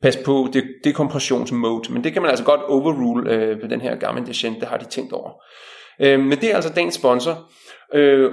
pas 0.01 0.17
på, 0.17 0.47
det, 0.53 0.63
dekompressionsmode. 0.83 1.93
Men 1.93 2.03
det 2.03 2.13
kan 2.13 2.21
man 2.21 2.31
altså 2.31 2.45
godt 2.45 2.61
overrule 2.61 3.31
øh, 3.31 3.61
på 3.61 3.67
den 3.67 3.81
her 3.81 3.95
Garmin 3.95 4.25
Descent, 4.25 4.59
det 4.59 4.67
har 4.67 4.77
de 4.77 4.85
tænkt 4.85 5.13
over. 5.13 5.31
Øh, 6.01 6.19
men 6.19 6.31
det 6.31 6.51
er 6.51 6.55
altså 6.55 6.73
dagens 6.73 6.95
sponsor. 6.95 7.49
Øh, 7.93 8.31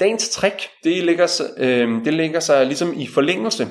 dagens 0.00 0.28
trick, 0.30 0.68
det 0.84 1.04
ligger, 1.04 1.26
sig- 1.26 1.50
øh, 1.58 2.04
det 2.04 2.14
ligger 2.14 2.40
sig 2.40 2.66
ligesom 2.66 2.92
i 2.96 3.06
forlængelse 3.06 3.66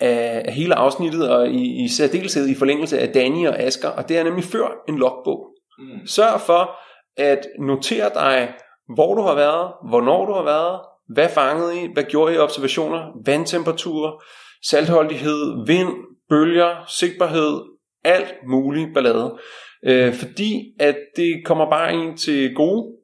af, 0.00 0.52
hele 0.52 0.74
afsnittet, 0.74 1.30
og 1.30 1.48
i, 1.48 1.84
i 1.84 1.88
særdeleshed 1.88 2.48
i 2.48 2.54
forlængelse 2.54 2.98
af 2.98 3.08
Danny 3.08 3.46
og 3.48 3.58
Asker, 3.58 3.88
og 3.88 4.08
det 4.08 4.18
er 4.18 4.24
nemlig 4.24 4.44
før 4.44 4.68
en 4.88 4.98
logbog. 4.98 5.48
Mm. 5.78 6.06
Sørg 6.06 6.40
for 6.40 6.76
at 7.16 7.46
notere 7.60 8.10
dig, 8.14 8.54
hvor 8.94 9.14
du 9.14 9.22
har 9.22 9.34
været, 9.34 9.72
hvornår 9.88 10.26
du 10.26 10.32
har 10.32 10.44
været, 10.44 10.80
hvad 11.08 11.28
fangede 11.28 11.82
I, 11.84 11.88
hvad 11.94 12.04
gjorde 12.04 12.34
I 12.34 12.38
observationer, 12.38 13.22
vandtemperatur, 13.26 14.22
saltholdighed, 14.70 15.66
vind, 15.66 15.88
bølger, 16.28 16.84
sigtbarhed, 16.88 17.60
alt 18.04 18.34
muligt 18.48 18.94
ballade. 18.94 19.38
Øh, 19.86 20.14
fordi 20.14 20.74
at 20.80 20.96
det 21.16 21.42
kommer 21.44 21.70
bare 21.70 21.92
en 21.92 22.16
til 22.16 22.54
gode, 22.54 22.95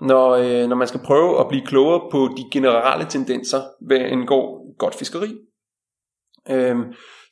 når, 0.00 0.30
øh, 0.30 0.68
når 0.68 0.76
man 0.76 0.88
skal 0.88 1.00
prøve 1.04 1.40
at 1.40 1.48
blive 1.48 1.66
klogere 1.66 2.00
på 2.10 2.28
de 2.36 2.44
generelle 2.52 3.06
tendenser 3.08 3.60
ved 3.88 4.00
en 4.00 4.26
god, 4.26 4.76
godt 4.78 4.94
fiskeri. 4.94 5.34
Øh, 6.50 6.76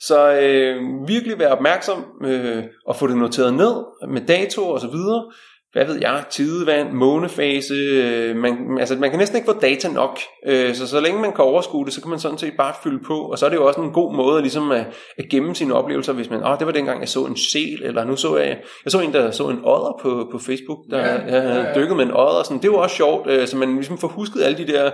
så 0.01 0.33
øh, 0.33 0.83
virkelig 1.09 1.39
være 1.39 1.53
opmærksom 1.53 2.05
øh, 2.25 2.65
og 2.87 2.97
få 2.97 3.07
det 3.07 3.17
noteret 3.17 3.55
ned 3.55 3.85
med 4.09 4.27
dato 4.27 4.69
og 4.69 4.81
så 4.81 4.89
videre. 4.89 5.33
Hvad 5.75 5.87
ved 5.87 5.99
jeg, 6.01 6.25
tidevand, 6.31 6.93
månefase, 6.93 7.75
øh, 7.75 8.37
man, 8.37 8.79
altså 8.81 8.97
man 8.97 9.11
kan 9.11 9.19
næsten 9.19 9.37
ikke 9.37 9.53
få 9.53 9.61
data 9.61 9.89
nok, 9.89 10.19
øh, 10.47 10.75
så 10.75 10.87
så 10.87 11.01
længe 11.01 11.21
man 11.21 11.33
kan 11.33 11.45
overskue 11.45 11.85
det, 11.85 11.93
så 11.93 12.01
kan 12.01 12.11
man 12.11 12.19
sådan 12.19 12.39
set 12.39 12.53
bare 12.59 12.75
fylde 12.83 13.05
på, 13.07 13.19
og 13.19 13.39
så 13.39 13.47
er 13.47 13.51
det 13.51 13.57
jo 13.57 13.67
også 13.67 13.81
en 13.81 13.93
god 13.93 14.15
måde 14.15 14.41
ligesom 14.41 14.71
at, 14.71 14.87
at 15.19 15.29
gemme 15.31 15.55
sine 15.55 15.75
oplevelser, 15.75 16.13
hvis 16.13 16.31
man, 16.31 16.43
åh, 16.43 16.51
oh, 16.51 16.59
det 16.59 16.67
var 16.67 16.73
dengang 16.73 17.01
jeg 17.01 17.09
så 17.09 17.25
en 17.25 17.37
sel, 17.37 17.83
eller 17.83 18.05
nu 18.05 18.17
så 18.17 18.37
jeg, 18.37 18.59
jeg 18.85 18.93
så 18.93 19.01
en, 19.01 19.13
der 19.13 19.31
så 19.31 19.49
en 19.49 19.61
odder 19.65 19.99
på, 20.03 20.29
på 20.33 20.39
Facebook, 20.39 20.79
der 20.91 20.99
Ja, 20.99 21.13
ja, 21.13 21.37
ja, 21.37 21.43
ja, 21.43 21.63
ja. 21.63 21.75
dykkede 21.75 21.95
med 21.95 22.05
en 22.05 22.13
odder, 22.15 22.43
sådan, 22.45 22.63
det 22.63 22.71
var 22.71 22.77
også 22.77 22.97
sjovt, 22.97 23.31
øh, 23.31 23.47
så 23.47 23.57
man 23.57 23.75
ligesom 23.75 23.99
får 23.99 24.09
husket 24.09 24.43
alle 24.43 24.59
de 24.59 24.73
der 24.73 24.91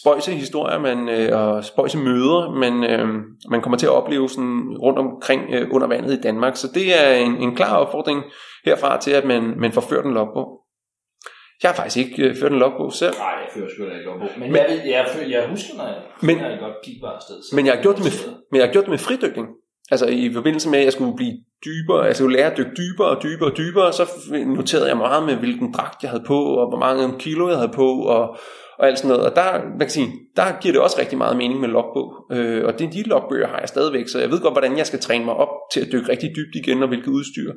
spøjse 0.00 0.32
historier, 0.32 0.78
man, 0.78 1.08
øh, 1.08 1.40
og 1.40 1.64
spøjse 1.64 1.98
møder, 1.98 2.50
man, 2.50 2.84
øh, 2.84 3.08
man 3.50 3.60
kommer 3.60 3.78
til 3.78 3.86
at 3.86 3.92
opleve 3.92 4.28
sådan 4.28 4.76
rundt 4.78 4.98
omkring 4.98 5.42
øh, 5.52 5.68
under 5.70 5.86
vandet 5.86 6.12
i 6.12 6.20
Danmark, 6.20 6.56
så 6.56 6.68
det 6.74 7.02
er 7.02 7.12
en, 7.14 7.36
en 7.36 7.56
klar 7.56 7.76
opfordring 7.76 8.22
herfra 8.64 9.00
til, 9.00 9.10
at 9.10 9.24
man, 9.24 9.42
man 9.60 9.72
får 9.72 9.80
ført 9.80 10.04
en 10.04 10.14
logbog. 10.14 10.48
Jeg 11.62 11.70
har 11.70 11.76
faktisk 11.76 11.96
ikke 11.96 12.22
øh, 12.28 12.36
ført 12.40 12.52
en 12.52 12.58
logbog 12.58 12.92
selv, 12.92 13.14
Nej, 13.18 13.26
jeg 13.28 13.48
fører 13.54 13.68
sgu 13.74 13.84
da 13.88 13.94
ikke 13.98 14.10
på. 14.10 14.26
Men, 14.40 14.52
Men- 14.52 14.56
jeg, 14.56 14.66
ved, 14.70 14.80
jeg, 14.90 15.06
føler, 15.14 15.28
jeg 15.38 15.48
husker, 15.48 15.74
når 15.76 15.86
jeg, 15.86 15.96
Men- 16.22 16.38
jeg 16.38 16.58
godt 16.60 16.74
gik 16.84 16.96
bare 17.02 17.14
afsted. 17.16 17.36
men 17.56 17.66
jeg 17.66 17.74
har 17.74 17.82
gjort 17.82 17.96
det 17.96 18.04
med, 18.04 18.12
men 18.50 18.58
jeg 18.60 18.66
har 18.66 18.72
gjort 18.72 18.84
det 18.84 18.90
med 18.90 18.98
fridykning. 18.98 19.48
Altså 19.92 20.06
i 20.06 20.32
forbindelse 20.34 20.68
med, 20.70 20.78
at 20.78 20.84
jeg 20.84 20.92
skulle 20.92 21.16
blive 21.16 21.36
dybere, 21.64 22.02
jeg 22.02 22.16
skulle 22.16 22.36
lære 22.36 22.50
at 22.50 22.56
dykke 22.58 22.70
dybere 22.82 23.08
og 23.08 23.22
dybere 23.22 23.50
og 23.50 23.56
dybere, 23.56 23.92
så 23.92 24.04
noterede 24.46 24.88
jeg 24.88 24.96
meget 24.96 25.22
med, 25.26 25.34
hvilken 25.36 25.72
dragt 25.74 26.02
jeg 26.02 26.10
havde 26.10 26.24
på, 26.26 26.38
og 26.60 26.68
hvor 26.70 26.78
mange 26.78 27.18
kilo 27.18 27.48
jeg 27.48 27.56
havde 27.56 27.72
på, 27.74 27.88
og, 28.02 28.36
og 28.80 28.86
alt 28.88 28.98
sådan 28.98 29.08
noget. 29.08 29.24
Og 29.30 29.32
der, 29.36 29.46
man 29.70 29.78
kan 29.88 29.90
sige, 29.98 30.08
der 30.36 30.60
giver 30.62 30.72
det 30.74 30.82
også 30.82 30.96
rigtig 31.02 31.18
meget 31.18 31.36
mening 31.36 31.60
med 31.60 31.68
logbog. 31.68 32.08
Øh, 32.32 32.64
og 32.68 32.72
det, 32.78 32.92
de 32.92 33.02
logbøger 33.02 33.48
har 33.52 33.58
jeg 33.58 33.68
stadigvæk, 33.68 34.08
så 34.08 34.16
jeg 34.20 34.30
ved 34.30 34.40
godt, 34.40 34.54
hvordan 34.54 34.78
jeg 34.78 34.86
skal 34.86 35.00
træne 35.06 35.24
mig 35.24 35.34
op 35.34 35.52
til 35.72 35.80
at 35.84 35.88
dykke 35.92 36.08
rigtig 36.12 36.28
dybt 36.36 36.54
igen, 36.62 36.82
og 36.82 36.88
hvilket 36.88 37.08
udstyr. 37.18 37.50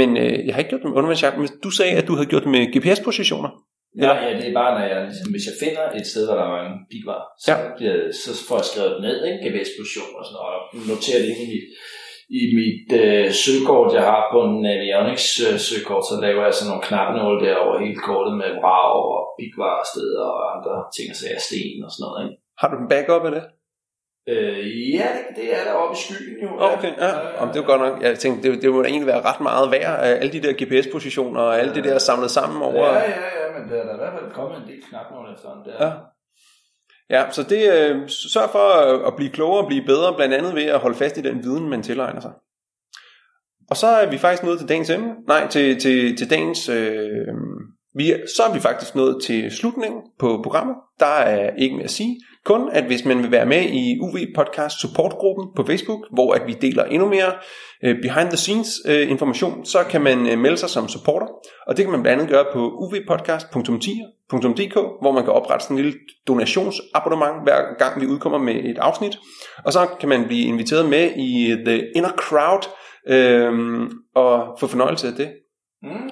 Men 0.00 0.08
øh, 0.16 0.46
jeg 0.46 0.52
har 0.54 0.60
ikke 0.62 0.68
gjort 0.72 0.82
det 0.82 0.88
med 0.90 0.96
undervandsjagt, 0.98 1.38
men 1.38 1.48
du 1.64 1.70
sagde, 1.70 1.92
at 2.00 2.06
du 2.08 2.14
havde 2.18 2.28
gjort 2.32 2.42
det 2.46 2.50
med 2.56 2.62
GPS-positioner. 2.74 3.50
Ja, 4.04 4.12
ja, 4.24 4.30
det 4.38 4.46
er 4.50 4.56
bare, 4.62 4.72
når 4.78 4.84
jeg, 4.92 4.98
ligesom, 5.10 5.28
hvis 5.34 5.46
jeg 5.50 5.56
finder 5.64 5.84
et 6.00 6.06
sted, 6.12 6.22
hvor 6.28 6.36
der 6.40 6.46
er 6.58 6.64
en 6.72 6.78
pigvar, 6.92 7.20
så, 7.44 7.52
Ja. 7.52 7.56
ja. 7.86 7.94
så 8.22 8.30
får 8.48 8.56
jeg 8.60 8.66
skrevet 8.70 8.96
ned, 9.06 9.16
ikke? 9.28 9.38
GPS-position 9.44 10.10
og 10.18 10.22
sådan 10.26 10.36
noget, 10.38 10.52
og 10.54 10.62
noterer 10.92 11.20
det 11.22 11.28
ind 11.32 11.40
i 11.46 11.48
mit, 11.54 11.66
i 12.40 12.42
mit 12.58 12.88
øh, 13.02 13.26
søgekort, 13.42 13.94
jeg 13.98 14.04
har 14.10 14.22
på 14.32 14.38
en 14.46 14.54
Navionics 14.66 15.26
øh, 15.46 15.58
søgekort, 15.66 16.04
så 16.10 16.14
laver 16.26 16.42
jeg 16.44 16.54
sådan 16.54 16.70
nogle 16.70 16.86
knappenåle 16.88 17.40
der 17.44 17.56
over 17.64 17.74
hele 17.84 17.98
kortet 18.08 18.34
med 18.42 18.50
vrag 18.60 18.94
og 19.16 19.22
pigvar 19.38 19.76
steder 19.92 20.24
og 20.34 20.42
andre 20.54 20.74
ting, 20.96 21.08
så 21.16 21.24
jeg 21.32 21.40
sten 21.46 21.84
og 21.86 21.90
sådan 21.92 22.04
noget, 22.04 22.18
ikke? 22.24 22.36
Har 22.60 22.68
du 22.70 22.76
en 22.82 22.90
backup 22.92 23.24
af 23.28 23.32
det? 23.36 23.44
Øh, 24.32 24.92
ja, 24.98 25.08
det, 25.36 25.46
er 25.58 25.64
der 25.68 25.72
oppe 25.72 25.94
i 25.96 26.00
skyen 26.02 26.36
jo. 26.42 26.48
Okay, 26.58 26.92
ja. 27.04 27.10
Om 27.42 27.48
det 27.48 27.56
er 27.56 27.62
jo 27.62 27.68
godt 27.72 27.82
nok. 27.86 28.02
Jeg 28.02 28.18
tænkte, 28.18 28.42
det, 28.42 28.62
det 28.62 28.72
må 28.72 28.82
egentlig 28.82 29.06
være 29.06 29.22
ret 29.30 29.40
meget 29.40 29.70
værd, 29.70 29.94
af 30.04 30.10
alle 30.20 30.32
de 30.32 30.42
der 30.42 30.52
GPS-positioner 30.60 31.40
og 31.40 31.58
alle 31.60 31.74
det 31.74 31.84
der 31.84 31.98
samlet 31.98 32.30
sammen 32.30 32.62
over. 32.62 32.86
Ja, 32.86 32.92
ja, 32.92 33.28
ja, 33.40 33.46
men 33.58 33.62
der 33.70 33.76
er 33.80 33.86
der 33.86 33.94
i 33.94 33.96
hvert 33.96 34.14
fald 34.18 34.30
kommet 34.32 34.56
en 34.62 34.68
del 34.68 34.82
knappenåle 34.88 35.32
efterhånden 35.34 35.64
der. 35.66 35.86
Ja. 35.86 35.92
Ja, 37.10 37.30
så 37.30 37.42
det 37.42 37.72
øh, 37.72 38.08
sørg 38.08 38.50
for 38.50 38.58
at, 38.58 39.06
at 39.06 39.16
blive 39.16 39.30
klogere 39.30 39.62
og 39.62 39.66
blive 39.66 39.84
bedre, 39.84 40.14
blandt 40.16 40.34
andet 40.34 40.54
ved 40.54 40.62
at 40.62 40.80
holde 40.80 40.96
fast 40.96 41.18
i 41.18 41.22
den 41.22 41.44
viden, 41.44 41.68
man 41.68 41.82
tilegner 41.82 42.20
sig. 42.20 42.32
Og 43.70 43.76
så 43.76 43.86
er 43.86 44.10
vi 44.10 44.18
faktisk 44.18 44.42
nået 44.42 44.58
til 44.58 44.68
dagens 44.68 44.90
emne. 44.90 45.14
Nej, 45.28 45.48
til, 45.48 45.80
til, 45.80 46.16
til 46.16 46.30
dagens... 46.30 46.68
Øh, 46.68 47.08
vi, 47.96 48.14
så 48.36 48.42
er 48.42 48.54
vi 48.54 48.60
faktisk 48.60 48.94
nået 48.94 49.22
til 49.22 49.50
slutningen 49.50 50.00
på 50.18 50.40
programmet. 50.42 50.76
Der 51.00 51.06
er 51.06 51.56
ikke 51.56 51.74
mere 51.74 51.84
at 51.84 51.90
sige. 51.90 52.20
Kun 52.44 52.70
at 52.72 52.84
hvis 52.84 53.04
man 53.04 53.22
vil 53.22 53.30
være 53.30 53.46
med 53.46 53.62
i 53.62 53.98
UV 54.00 54.16
Podcast 54.34 54.80
supportgruppen 54.80 55.54
på 55.56 55.66
Facebook, 55.66 56.00
hvor 56.12 56.34
at 56.34 56.42
vi 56.46 56.52
deler 56.52 56.84
endnu 56.84 57.08
mere 57.08 57.32
øh, 57.84 58.02
behind 58.02 58.28
the 58.28 58.36
scenes 58.36 58.68
øh, 58.88 59.10
information, 59.10 59.64
så 59.64 59.78
kan 59.90 60.02
man 60.02 60.30
øh, 60.30 60.38
melde 60.38 60.56
sig 60.56 60.70
som 60.70 60.88
supporter. 60.88 61.26
Og 61.66 61.76
det 61.76 61.84
kan 61.84 61.92
man 61.92 62.02
blandt 62.02 62.20
andet 62.20 62.32
gøre 62.32 62.46
på 62.52 62.58
uvpodcast.10.dk, 62.58 64.74
hvor 64.74 65.12
man 65.12 65.24
kan 65.24 65.32
oprette 65.32 65.64
sådan 65.64 65.76
en 65.76 65.84
lille 65.84 65.98
donationsabonnement 66.28 67.42
hver 67.42 67.78
gang 67.78 68.00
vi 68.00 68.06
udkommer 68.06 68.38
med 68.38 68.54
et 68.54 68.78
afsnit. 68.78 69.18
Og 69.64 69.72
så 69.72 69.88
kan 70.00 70.08
man 70.08 70.26
blive 70.26 70.46
inviteret 70.46 70.90
med 70.90 71.12
i 71.16 71.56
The 71.66 71.92
Inner 71.96 72.12
Crowd 72.16 72.68
øh, 73.08 73.52
og 74.14 74.56
få 74.60 74.66
fornøjelse 74.66 75.08
af 75.08 75.14
det. 75.14 75.32
Mm. 75.82 76.10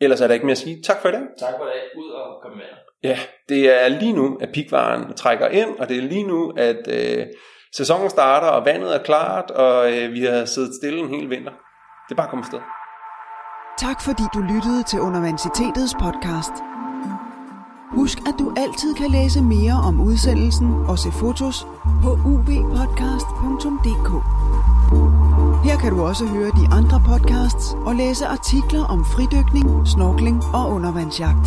Ellers 0.00 0.20
er 0.20 0.26
der 0.26 0.34
ikke 0.34 0.46
mere 0.46 0.52
at 0.52 0.58
sige. 0.58 0.82
Tak 0.82 1.02
for 1.02 1.08
i 1.08 1.12
dag. 1.12 1.20
Tak 1.38 1.54
for 1.58 1.64
det. 1.64 1.72
Ud 1.96 2.10
og 2.10 2.42
kom 2.42 2.52
med. 2.52 2.81
Ja, 3.02 3.18
det 3.48 3.82
er 3.82 3.88
lige 3.88 4.12
nu, 4.12 4.38
at 4.40 4.48
pikvaren 4.54 5.14
trækker 5.14 5.48
ind, 5.48 5.68
og 5.78 5.88
det 5.88 5.96
er 5.96 6.02
lige 6.02 6.26
nu, 6.26 6.52
at 6.56 6.88
øh, 6.88 7.26
sæsonen 7.76 8.10
starter, 8.10 8.46
og 8.46 8.64
vandet 8.64 8.94
er 8.94 9.02
klart, 9.02 9.50
og 9.50 9.92
øh, 9.92 10.12
vi 10.12 10.20
har 10.24 10.44
siddet 10.44 10.74
stille 10.74 10.98
en 10.98 11.08
hel 11.08 11.30
vinter. 11.30 11.52
Det 12.08 12.14
er 12.14 12.16
bare 12.16 12.30
kommet 12.30 12.46
sted. 12.46 12.60
Tak 13.78 14.00
fordi 14.02 14.22
du 14.34 14.40
lyttede 14.40 14.82
til 14.82 15.00
Universitetets 15.00 15.94
podcast. 16.00 16.52
Husk, 17.92 18.18
at 18.28 18.34
du 18.38 18.54
altid 18.56 18.94
kan 18.94 19.10
læse 19.10 19.42
mere 19.42 19.76
om 19.88 20.00
udsendelsen 20.00 20.68
og 20.88 20.98
se 20.98 21.10
fotos 21.12 21.66
på 22.02 22.10
uvpodcast.dk. 22.30 24.10
Her 25.66 25.76
kan 25.82 25.90
du 25.92 26.02
også 26.02 26.24
høre 26.26 26.50
de 26.60 26.66
andre 26.78 27.02
podcasts 27.06 27.74
og 27.86 27.94
læse 27.94 28.26
artikler 28.26 28.84
om 28.84 29.04
fridykning, 29.04 29.88
snorkling 29.88 30.42
og 30.54 30.70
undervandsjagt. 30.70 31.46